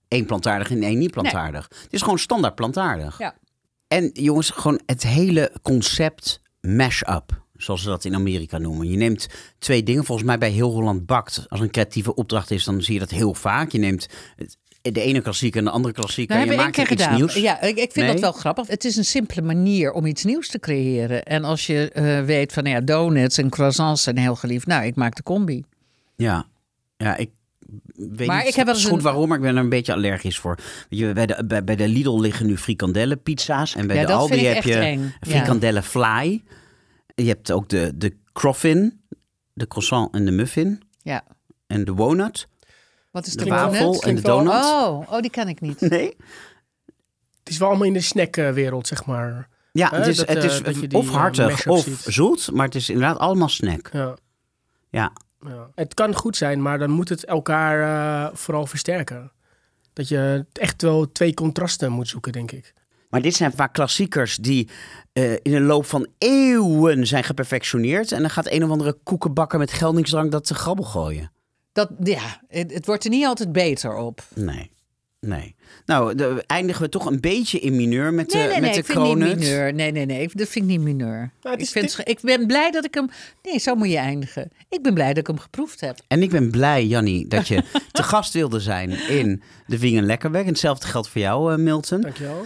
Eén 0.08 0.26
plantaardig 0.26 0.72
en 0.72 0.84
één 0.84 0.98
niet 0.98 1.12
plantaardig. 1.12 1.68
Het 1.82 1.94
is 1.94 2.02
gewoon 2.02 2.20
standaard 2.20 2.56
plantaardig. 2.56 3.20
Ja. 3.20 3.36
En 3.88 4.10
jongens, 4.14 4.50
gewoon 4.50 4.82
het 4.86 5.04
hele 5.04 5.52
concept 5.62 6.42
mash-up, 6.62 7.42
zoals 7.56 7.82
ze 7.82 7.88
dat 7.88 8.06
in 8.06 8.16
Amerika 8.16 8.58
noemen. 8.58 8.90
Je 8.90 8.98
neemt 8.98 9.28
twee 9.60 9.84
dingen, 9.84 10.06
volgens 10.06 10.28
mij 10.28 10.38
bij 10.38 10.50
Heel 10.50 10.72
Holland 10.72 11.06
Bakt. 11.06 11.46
Als 11.48 11.60
een 11.60 11.72
creatieve 11.72 12.16
opdracht 12.16 12.52
is, 12.52 12.64
dan 12.64 12.82
zie 12.82 12.94
je 12.94 13.00
dat 13.00 13.10
heel 13.10 13.34
vaak. 13.34 13.72
Je 13.72 13.78
neemt 13.78 14.08
de 14.82 15.02
ene 15.02 15.22
klassieker 15.22 15.60
en 15.60 15.66
de 15.66 15.72
andere 15.72 15.94
klassieker. 15.94 16.36
Nou, 16.36 16.48
en 16.48 16.56
je 16.56 16.62
maakt 16.62 16.78
er 16.78 16.92
iets 16.92 17.10
nieuws. 17.10 17.34
Ja, 17.34 17.62
ik, 17.62 17.78
ik 17.78 17.92
vind 17.92 18.06
Nee? 18.06 18.12
dat 18.12 18.20
wel 18.20 18.32
grappig. 18.32 18.68
Het 18.68 18.86
is 18.86 18.96
een 18.96 19.06
simpele 19.06 19.42
manier 19.42 19.92
om 19.92 20.06
iets 20.06 20.24
nieuws 20.24 20.48
te 20.48 20.60
creëren. 20.60 21.24
En 21.24 21.44
als 21.44 21.66
je 21.66 21.92
eh, 21.92 22.24
weet 22.24 22.54
van 22.54 22.66
ja, 22.66 22.82
donuts 22.82 23.38
en 23.38 23.50
croissants 23.50 24.04
zijn 24.04 24.18
heel 24.18 24.36
geliefd. 24.36 24.66
Nou, 24.66 24.86
ik 24.86 24.96
maak 24.96 25.16
de 25.16 25.24
combi. 25.24 25.64
Ja, 26.16 26.46
ja 26.98 27.18
ik 27.18 27.30
weet 27.96 28.28
Maar 28.28 28.38
niet 28.40 28.48
ik 28.48 28.56
heb 28.56 28.66
wel 28.66 28.76
eens 28.76 28.86
goed 28.86 28.98
een- 28.98 29.04
waarom, 29.04 29.28
maar 29.28 29.38
ik 29.38 29.44
ben 29.44 29.56
er 29.56 29.64
een 29.64 29.70
beetje 29.70 29.94
allergisch 29.94 30.40
voor. 30.40 30.56
Weet 30.90 31.00
je, 31.00 31.14
bij, 31.14 31.26
de, 31.26 31.44
bij, 31.46 31.64
bij 31.64 31.76
de 31.76 31.88
Lidl 31.88 32.20
liggen 32.20 32.46
nu 32.46 32.58
frikandellen 32.58 33.22
pizza's. 33.22 33.76
En 33.76 33.88
bij 33.88 33.96
Ja, 33.96 34.06
de 34.06 34.14
Aldi 34.14 34.46
heb 34.46 34.64
je 34.64 34.76
eng. 34.76 35.02
Ja. 35.02 35.12
frikandellen 35.20 35.84
fly. 35.84 36.44
Je 37.16 37.28
hebt 37.28 37.52
ook 37.52 37.70
de, 37.70 37.92
de 37.96 38.18
croffin, 38.34 39.02
de 39.54 39.68
croissant 39.68 40.14
en 40.14 40.26
de 40.26 40.32
muffin. 40.32 40.82
Ja. 41.02 41.24
En 41.68 41.84
de 41.86 41.94
walnut. 41.94 42.48
Wat 43.12 43.26
is 43.28 43.34
De 43.34 43.44
de, 43.44 43.50
wafel 43.50 44.02
en 44.04 44.16
de 44.16 44.22
donut. 44.22 44.54
Oh, 44.54 45.12
oh, 45.12 45.20
die 45.20 45.30
ken 45.32 45.48
ik 45.48 45.62
niet. 45.62 45.82
Nee? 45.82 46.16
Het 47.40 47.50
is 47.50 47.58
wel 47.58 47.68
allemaal 47.68 47.88
in 47.88 47.94
de 47.94 48.02
snackwereld, 48.02 48.88
zeg 48.88 49.06
maar. 49.06 49.50
Ja, 49.72 49.90
het 49.96 50.08
is, 50.08 50.18
dat, 50.18 50.28
het 50.28 50.38
eh, 50.38 50.72
is 50.72 50.80
die, 50.80 50.94
of 50.98 51.08
eh, 51.08 51.14
hartig 51.16 51.68
of 51.68 51.84
ziet. 51.84 51.98
zoet, 52.08 52.52
maar 52.52 52.66
het 52.66 52.76
is 52.76 52.90
inderdaad 52.90 53.18
allemaal 53.18 53.50
snack. 53.50 53.90
Ja. 53.94 54.16
Ja, 54.90 55.12
Ja. 55.48 55.70
Het 55.76 55.94
kan 55.94 56.16
goed 56.16 56.38
zijn, 56.38 56.62
maar 56.62 56.80
dan 56.80 56.90
moet 56.90 57.10
het 57.10 57.26
elkaar 57.26 57.82
eh, 57.82 58.36
vooral 58.36 58.66
versterken. 58.66 59.32
Dat 59.94 60.08
je 60.08 60.46
echt 60.54 60.82
wel 60.82 61.12
twee 61.12 61.34
contrasten 61.34 61.92
moet 61.92 62.08
zoeken, 62.08 62.32
denk 62.32 62.52
ik. 62.52 62.74
maar 63.10 63.22
dit 63.22 63.36
zijn 63.36 63.52
vaak 63.52 63.74
klassiekers 63.74 64.36
die 64.36 64.70
eh, 65.14 65.32
in 65.32 65.52
de 65.52 65.62
loop 65.62 65.86
van 65.86 66.08
eeuwen 66.18 67.08
zijn 67.08 67.24
geperfectioneerd. 67.24 68.12
En 68.12 68.22
dan 68.22 68.30
gaat 68.30 68.52
een 68.52 68.64
of 68.64 68.70
andere 68.70 68.98
koekenbakker 69.04 69.60
met 69.60 69.72
geldingsdrang 69.72 70.32
dat 70.32 70.46
te 70.46 70.56
grabbel 70.56 70.86
gooien. 70.86 71.32
Dat, 71.72 71.92
ja, 72.04 72.42
het, 72.48 72.74
het 72.74 72.86
wordt 72.86 73.04
er 73.04 73.10
niet 73.10 73.26
altijd 73.26 73.52
beter 73.52 73.96
op. 73.96 74.24
Nee, 74.36 74.72
nee. 75.20 75.56
Nou, 75.86 76.16
de, 76.16 76.44
eindigen 76.48 76.82
we 76.82 76.90
toch 76.90 77.06
een 77.06 77.20
beetje 77.20 77.60
in 77.60 77.76
mineur 77.76 78.14
met 78.14 78.30
de, 78.30 78.38
Nee, 78.38 78.46
nee, 78.48 78.54
met 78.54 78.64
nee, 78.64 78.72
de 78.74 78.80
ik 78.80 78.86
vind 78.86 78.98
het 78.98 79.18
niet 79.18 79.38
mineur. 79.40 79.74
Nee, 79.74 79.92
nee, 79.92 80.06
nee, 80.06 80.30
dat 80.34 80.48
vind 80.48 80.66
ik 80.66 80.72
niet 80.72 80.82
mineur. 80.82 81.32
ik, 81.58 81.68
vind, 81.70 81.98
het- 81.98 82.08
ik 82.10 82.20
ben 82.22 82.48
blij 82.48 82.72
dat 82.72 82.86
ik 82.86 82.94
hem... 82.94 83.10
Nee, 83.42 83.60
zo 83.60 83.76
moet 83.76 83.90
je 83.90 83.98
eindigen. 83.98 84.52
Ik 84.70 84.82
ben 84.82 84.94
blij 84.94 85.08
dat 85.08 85.18
ik 85.18 85.28
hem 85.28 85.40
geproefd 85.40 85.80
heb. 85.82 86.00
En 86.08 86.22
ik 86.22 86.30
ben 86.30 86.52
blij, 86.52 86.86
Jannie, 86.86 87.28
dat 87.28 87.48
je 87.48 87.64
te 87.92 88.04
gast 88.04 88.34
wilde 88.34 88.60
zijn 88.60 88.90
in 89.10 89.42
de 89.68 89.80
Wingen 89.80 90.06
Lekkerweg. 90.06 90.42
En 90.42 90.48
hetzelfde 90.48 90.88
geldt 90.88 91.10
voor 91.10 91.22
jou, 91.22 91.52
eh, 91.54 91.58
Milton. 91.60 92.02
Dankjewel. 92.02 92.46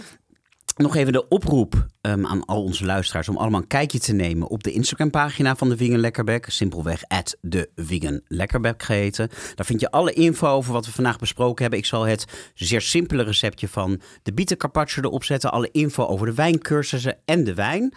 Nog 0.76 0.96
even 0.96 1.12
de 1.12 1.28
oproep 1.28 1.86
ehm, 2.00 2.26
aan 2.26 2.44
al 2.44 2.62
onze 2.62 2.84
luisteraars 2.84 3.28
om 3.28 3.36
allemaal 3.36 3.60
een 3.60 3.66
kijkje 3.66 3.98
te 3.98 4.12
nemen 4.12 4.48
op 4.48 4.62
de 4.62 4.72
Instagram-pagina 4.72 5.56
van 5.56 5.68
de 5.68 5.76
Wingen 5.76 6.00
Lekkerbek. 6.00 6.46
Simpelweg 6.50 7.02
at 7.08 7.36
de 7.40 7.70
Wingen 7.74 8.22
Lekkerbek 8.28 8.82
geheten. 8.82 9.28
Daar 9.54 9.66
vind 9.66 9.80
je 9.80 9.90
alle 9.90 10.12
info 10.12 10.48
over 10.48 10.72
wat 10.72 10.86
we 10.86 10.92
vandaag 10.92 11.18
besproken 11.18 11.60
hebben. 11.62 11.78
Ik 11.78 11.86
zal 11.86 12.02
het 12.02 12.24
zeer 12.54 12.80
simpele 12.80 13.22
receptje 13.22 13.68
van 13.68 14.00
de 14.22 14.32
bieten 14.32 14.56
carpaccio 14.56 15.02
erop 15.02 15.24
zetten. 15.24 15.52
Alle 15.52 15.68
info 15.72 16.06
over 16.06 16.26
de 16.26 16.34
wijncursussen 16.34 17.16
en 17.24 17.44
de 17.44 17.54
wijn. 17.54 17.94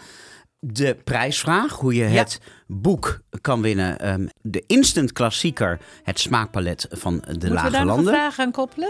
De 0.60 0.97
prijsvraag, 1.03 1.72
hoe 1.73 1.93
je 1.93 2.03
het 2.03 2.39
boek 2.68 3.19
kan 3.41 3.61
winnen. 3.61 3.99
ehm, 3.99 4.27
de 4.41 4.64
instant 4.68 5.11
klassieker, 5.11 5.80
het 6.03 6.19
smaakpalet 6.19 6.88
van 6.89 7.15
de 7.18 7.26
Moeten 7.27 7.49
we 7.49 7.53
Lage 7.56 7.69
daar 7.72 7.81
een 7.81 7.88
Landen. 7.88 8.14
vraag 8.14 8.39
aan 8.39 8.52
koppelen? 8.52 8.89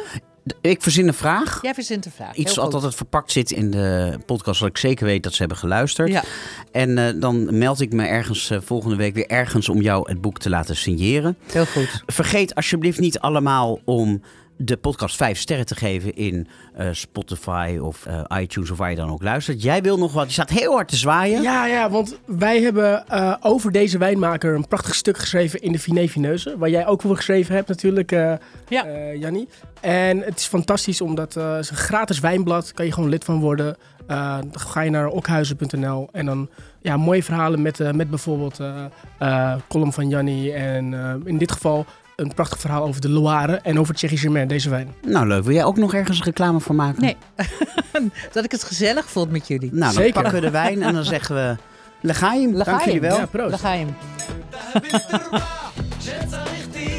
Ik 0.62 0.82
verzin 0.82 1.08
een 1.08 1.14
vraag. 1.14 1.60
Jij 1.62 1.74
verzint 1.74 2.06
een 2.06 2.12
vraag. 2.12 2.36
Iets 2.36 2.56
wat 2.56 2.74
altijd 2.74 2.96
verpakt 2.96 3.32
zit 3.32 3.52
in 3.52 3.72
de 3.72 4.18
podcast, 4.26 4.58
zodat 4.58 4.76
ik 4.76 4.82
zeker 4.82 5.06
weet 5.06 5.24
dat 5.24 5.32
ze 5.34 5.40
hebben 5.40 5.58
geluisterd. 5.58 6.10
Ja. 6.10 6.24
En 6.72 6.98
eh, 6.98 7.14
dan 7.22 7.58
meld 7.58 7.82
ik 7.82 7.94
me 7.94 8.06
ergens 8.06 8.50
eh, 8.50 8.58
volgende 8.62 8.96
week 8.96 9.14
weer 9.14 9.28
ergens 9.28 9.70
om 9.70 9.82
jou 9.82 10.10
het 10.10 10.22
boek 10.22 10.40
te 10.40 10.50
laten 10.50 10.76
signeren. 10.76 11.38
Heel 11.52 11.66
goed. 11.66 12.04
Vergeet 12.06 12.56
alsjeblieft 12.56 13.00
niet 13.00 13.20
allemaal 13.20 13.80
om 13.86 14.22
de 14.58 14.78
podcast 14.78 15.16
5 15.16 15.40
sterren 15.40 15.66
te 15.66 15.76
geven 15.76 16.16
in 16.16 16.48
eh, 16.74 16.88
Spotify 16.92 17.78
of 17.82 18.06
eh, 18.06 18.22
iTunes 18.42 18.72
of 18.72 18.78
waar 18.78 18.90
je 18.90 18.96
dan 18.96 19.10
ook 19.12 19.24
luistert. 19.24 19.62
Jij 19.62 19.82
wil 19.82 19.98
nog 19.98 20.14
wat, 20.14 20.26
je 20.26 20.32
staat 20.32 20.50
heel 20.50 20.74
hard 20.74 20.88
te 20.88 20.96
zwaaien. 20.96 21.42
Ja, 21.42 21.66
ja, 21.68 21.90
want 21.90 22.20
wij 22.26 22.62
hebben 22.62 23.08
eh, 23.08 23.34
over 23.42 23.72
deze 23.72 23.98
wijnmaker 23.98 24.56
een 24.56 24.68
prachtig 24.68 24.96
stuk 24.96 25.18
geschreven 25.18 25.62
in 25.62 25.72
de 25.72 25.80
Finet 25.80 26.12
Vineuze. 26.12 26.56
Waar 26.58 26.70
jij 26.70 26.88
ook 26.88 27.02
voor 27.02 27.16
geschreven 27.16 27.56
hebt 27.56 27.68
natuurlijk, 27.68 28.12
eh 28.12 28.34
Ja. 28.68 28.86
eh, 28.86 29.20
Jannie. 29.20 29.48
En 29.82 30.20
het 30.20 30.40
is 30.40 30.46
fantastisch 30.46 31.02
omdat 31.02 31.36
eh, 31.36 31.52
het 31.54 31.64
is 31.64 31.70
een 31.70 31.76
gratis 31.76 32.20
wijnblad. 32.20 32.72
Kan 32.74 32.86
je 32.86 32.92
gewoon 32.92 33.10
lid 33.10 33.24
van 33.24 33.40
worden. 33.40 33.76
Eh, 34.08 34.38
dan 34.38 34.60
ga 34.60 34.82
je 34.82 34.90
naar 34.90 35.08
okhuizen.nl 35.08 36.08
en 36.12 36.26
dan 36.26 36.50
ja, 36.82 36.98
mooie 36.98 37.24
verhalen 37.24 37.62
met, 37.62 37.80
eh, 37.80 37.92
met 37.92 38.10
bijvoorbeeld 38.10 38.60
column 39.68 39.94
van 39.94 40.10
Jannie. 40.10 40.54
En 40.54 40.94
eh, 40.94 41.14
in 41.24 41.38
dit 41.38 41.52
geval 41.52 41.86
een 42.16 42.34
prachtig 42.34 42.60
verhaal 42.60 42.84
over 42.84 43.02
de 43.02 43.10
Loire 43.10 43.56
en 43.64 43.80
over 43.80 43.96
Thierry 43.96 44.18
Germain, 44.18 44.48
deze 44.48 44.70
wijn. 44.70 44.94
Nou 45.08 45.28
leuk, 45.28 45.44
wil 45.44 45.54
jij 45.54 45.64
ook 45.64 45.78
nog 45.78 45.94
ergens 45.94 46.24
reclame 46.24 46.60
voor 46.60 46.76
maken? 46.76 47.02
Nee. 47.02 47.18
dat 48.32 48.44
ik 48.44 48.52
het 48.52 48.64
gezellig 48.64 49.10
vond 49.10 49.32
met 49.32 49.48
jullie. 49.48 49.70
Nou, 49.70 49.82
dan 49.84 49.94
Zeker. 49.94 50.14
pakken 50.14 50.34
we 50.34 50.40
de 50.40 50.50
wijn 50.50 50.84
en 50.84 50.94
dan 50.94 51.04
zeggen 51.04 51.36
we... 51.36 51.56
Legaim, 52.02 52.52
dank 52.52 52.66
Legaim. 52.66 52.86
jullie 52.86 53.02
wel. 53.02 53.18
Ja, 53.18 53.26
proost. 53.26 53.62
Dan 53.62 53.96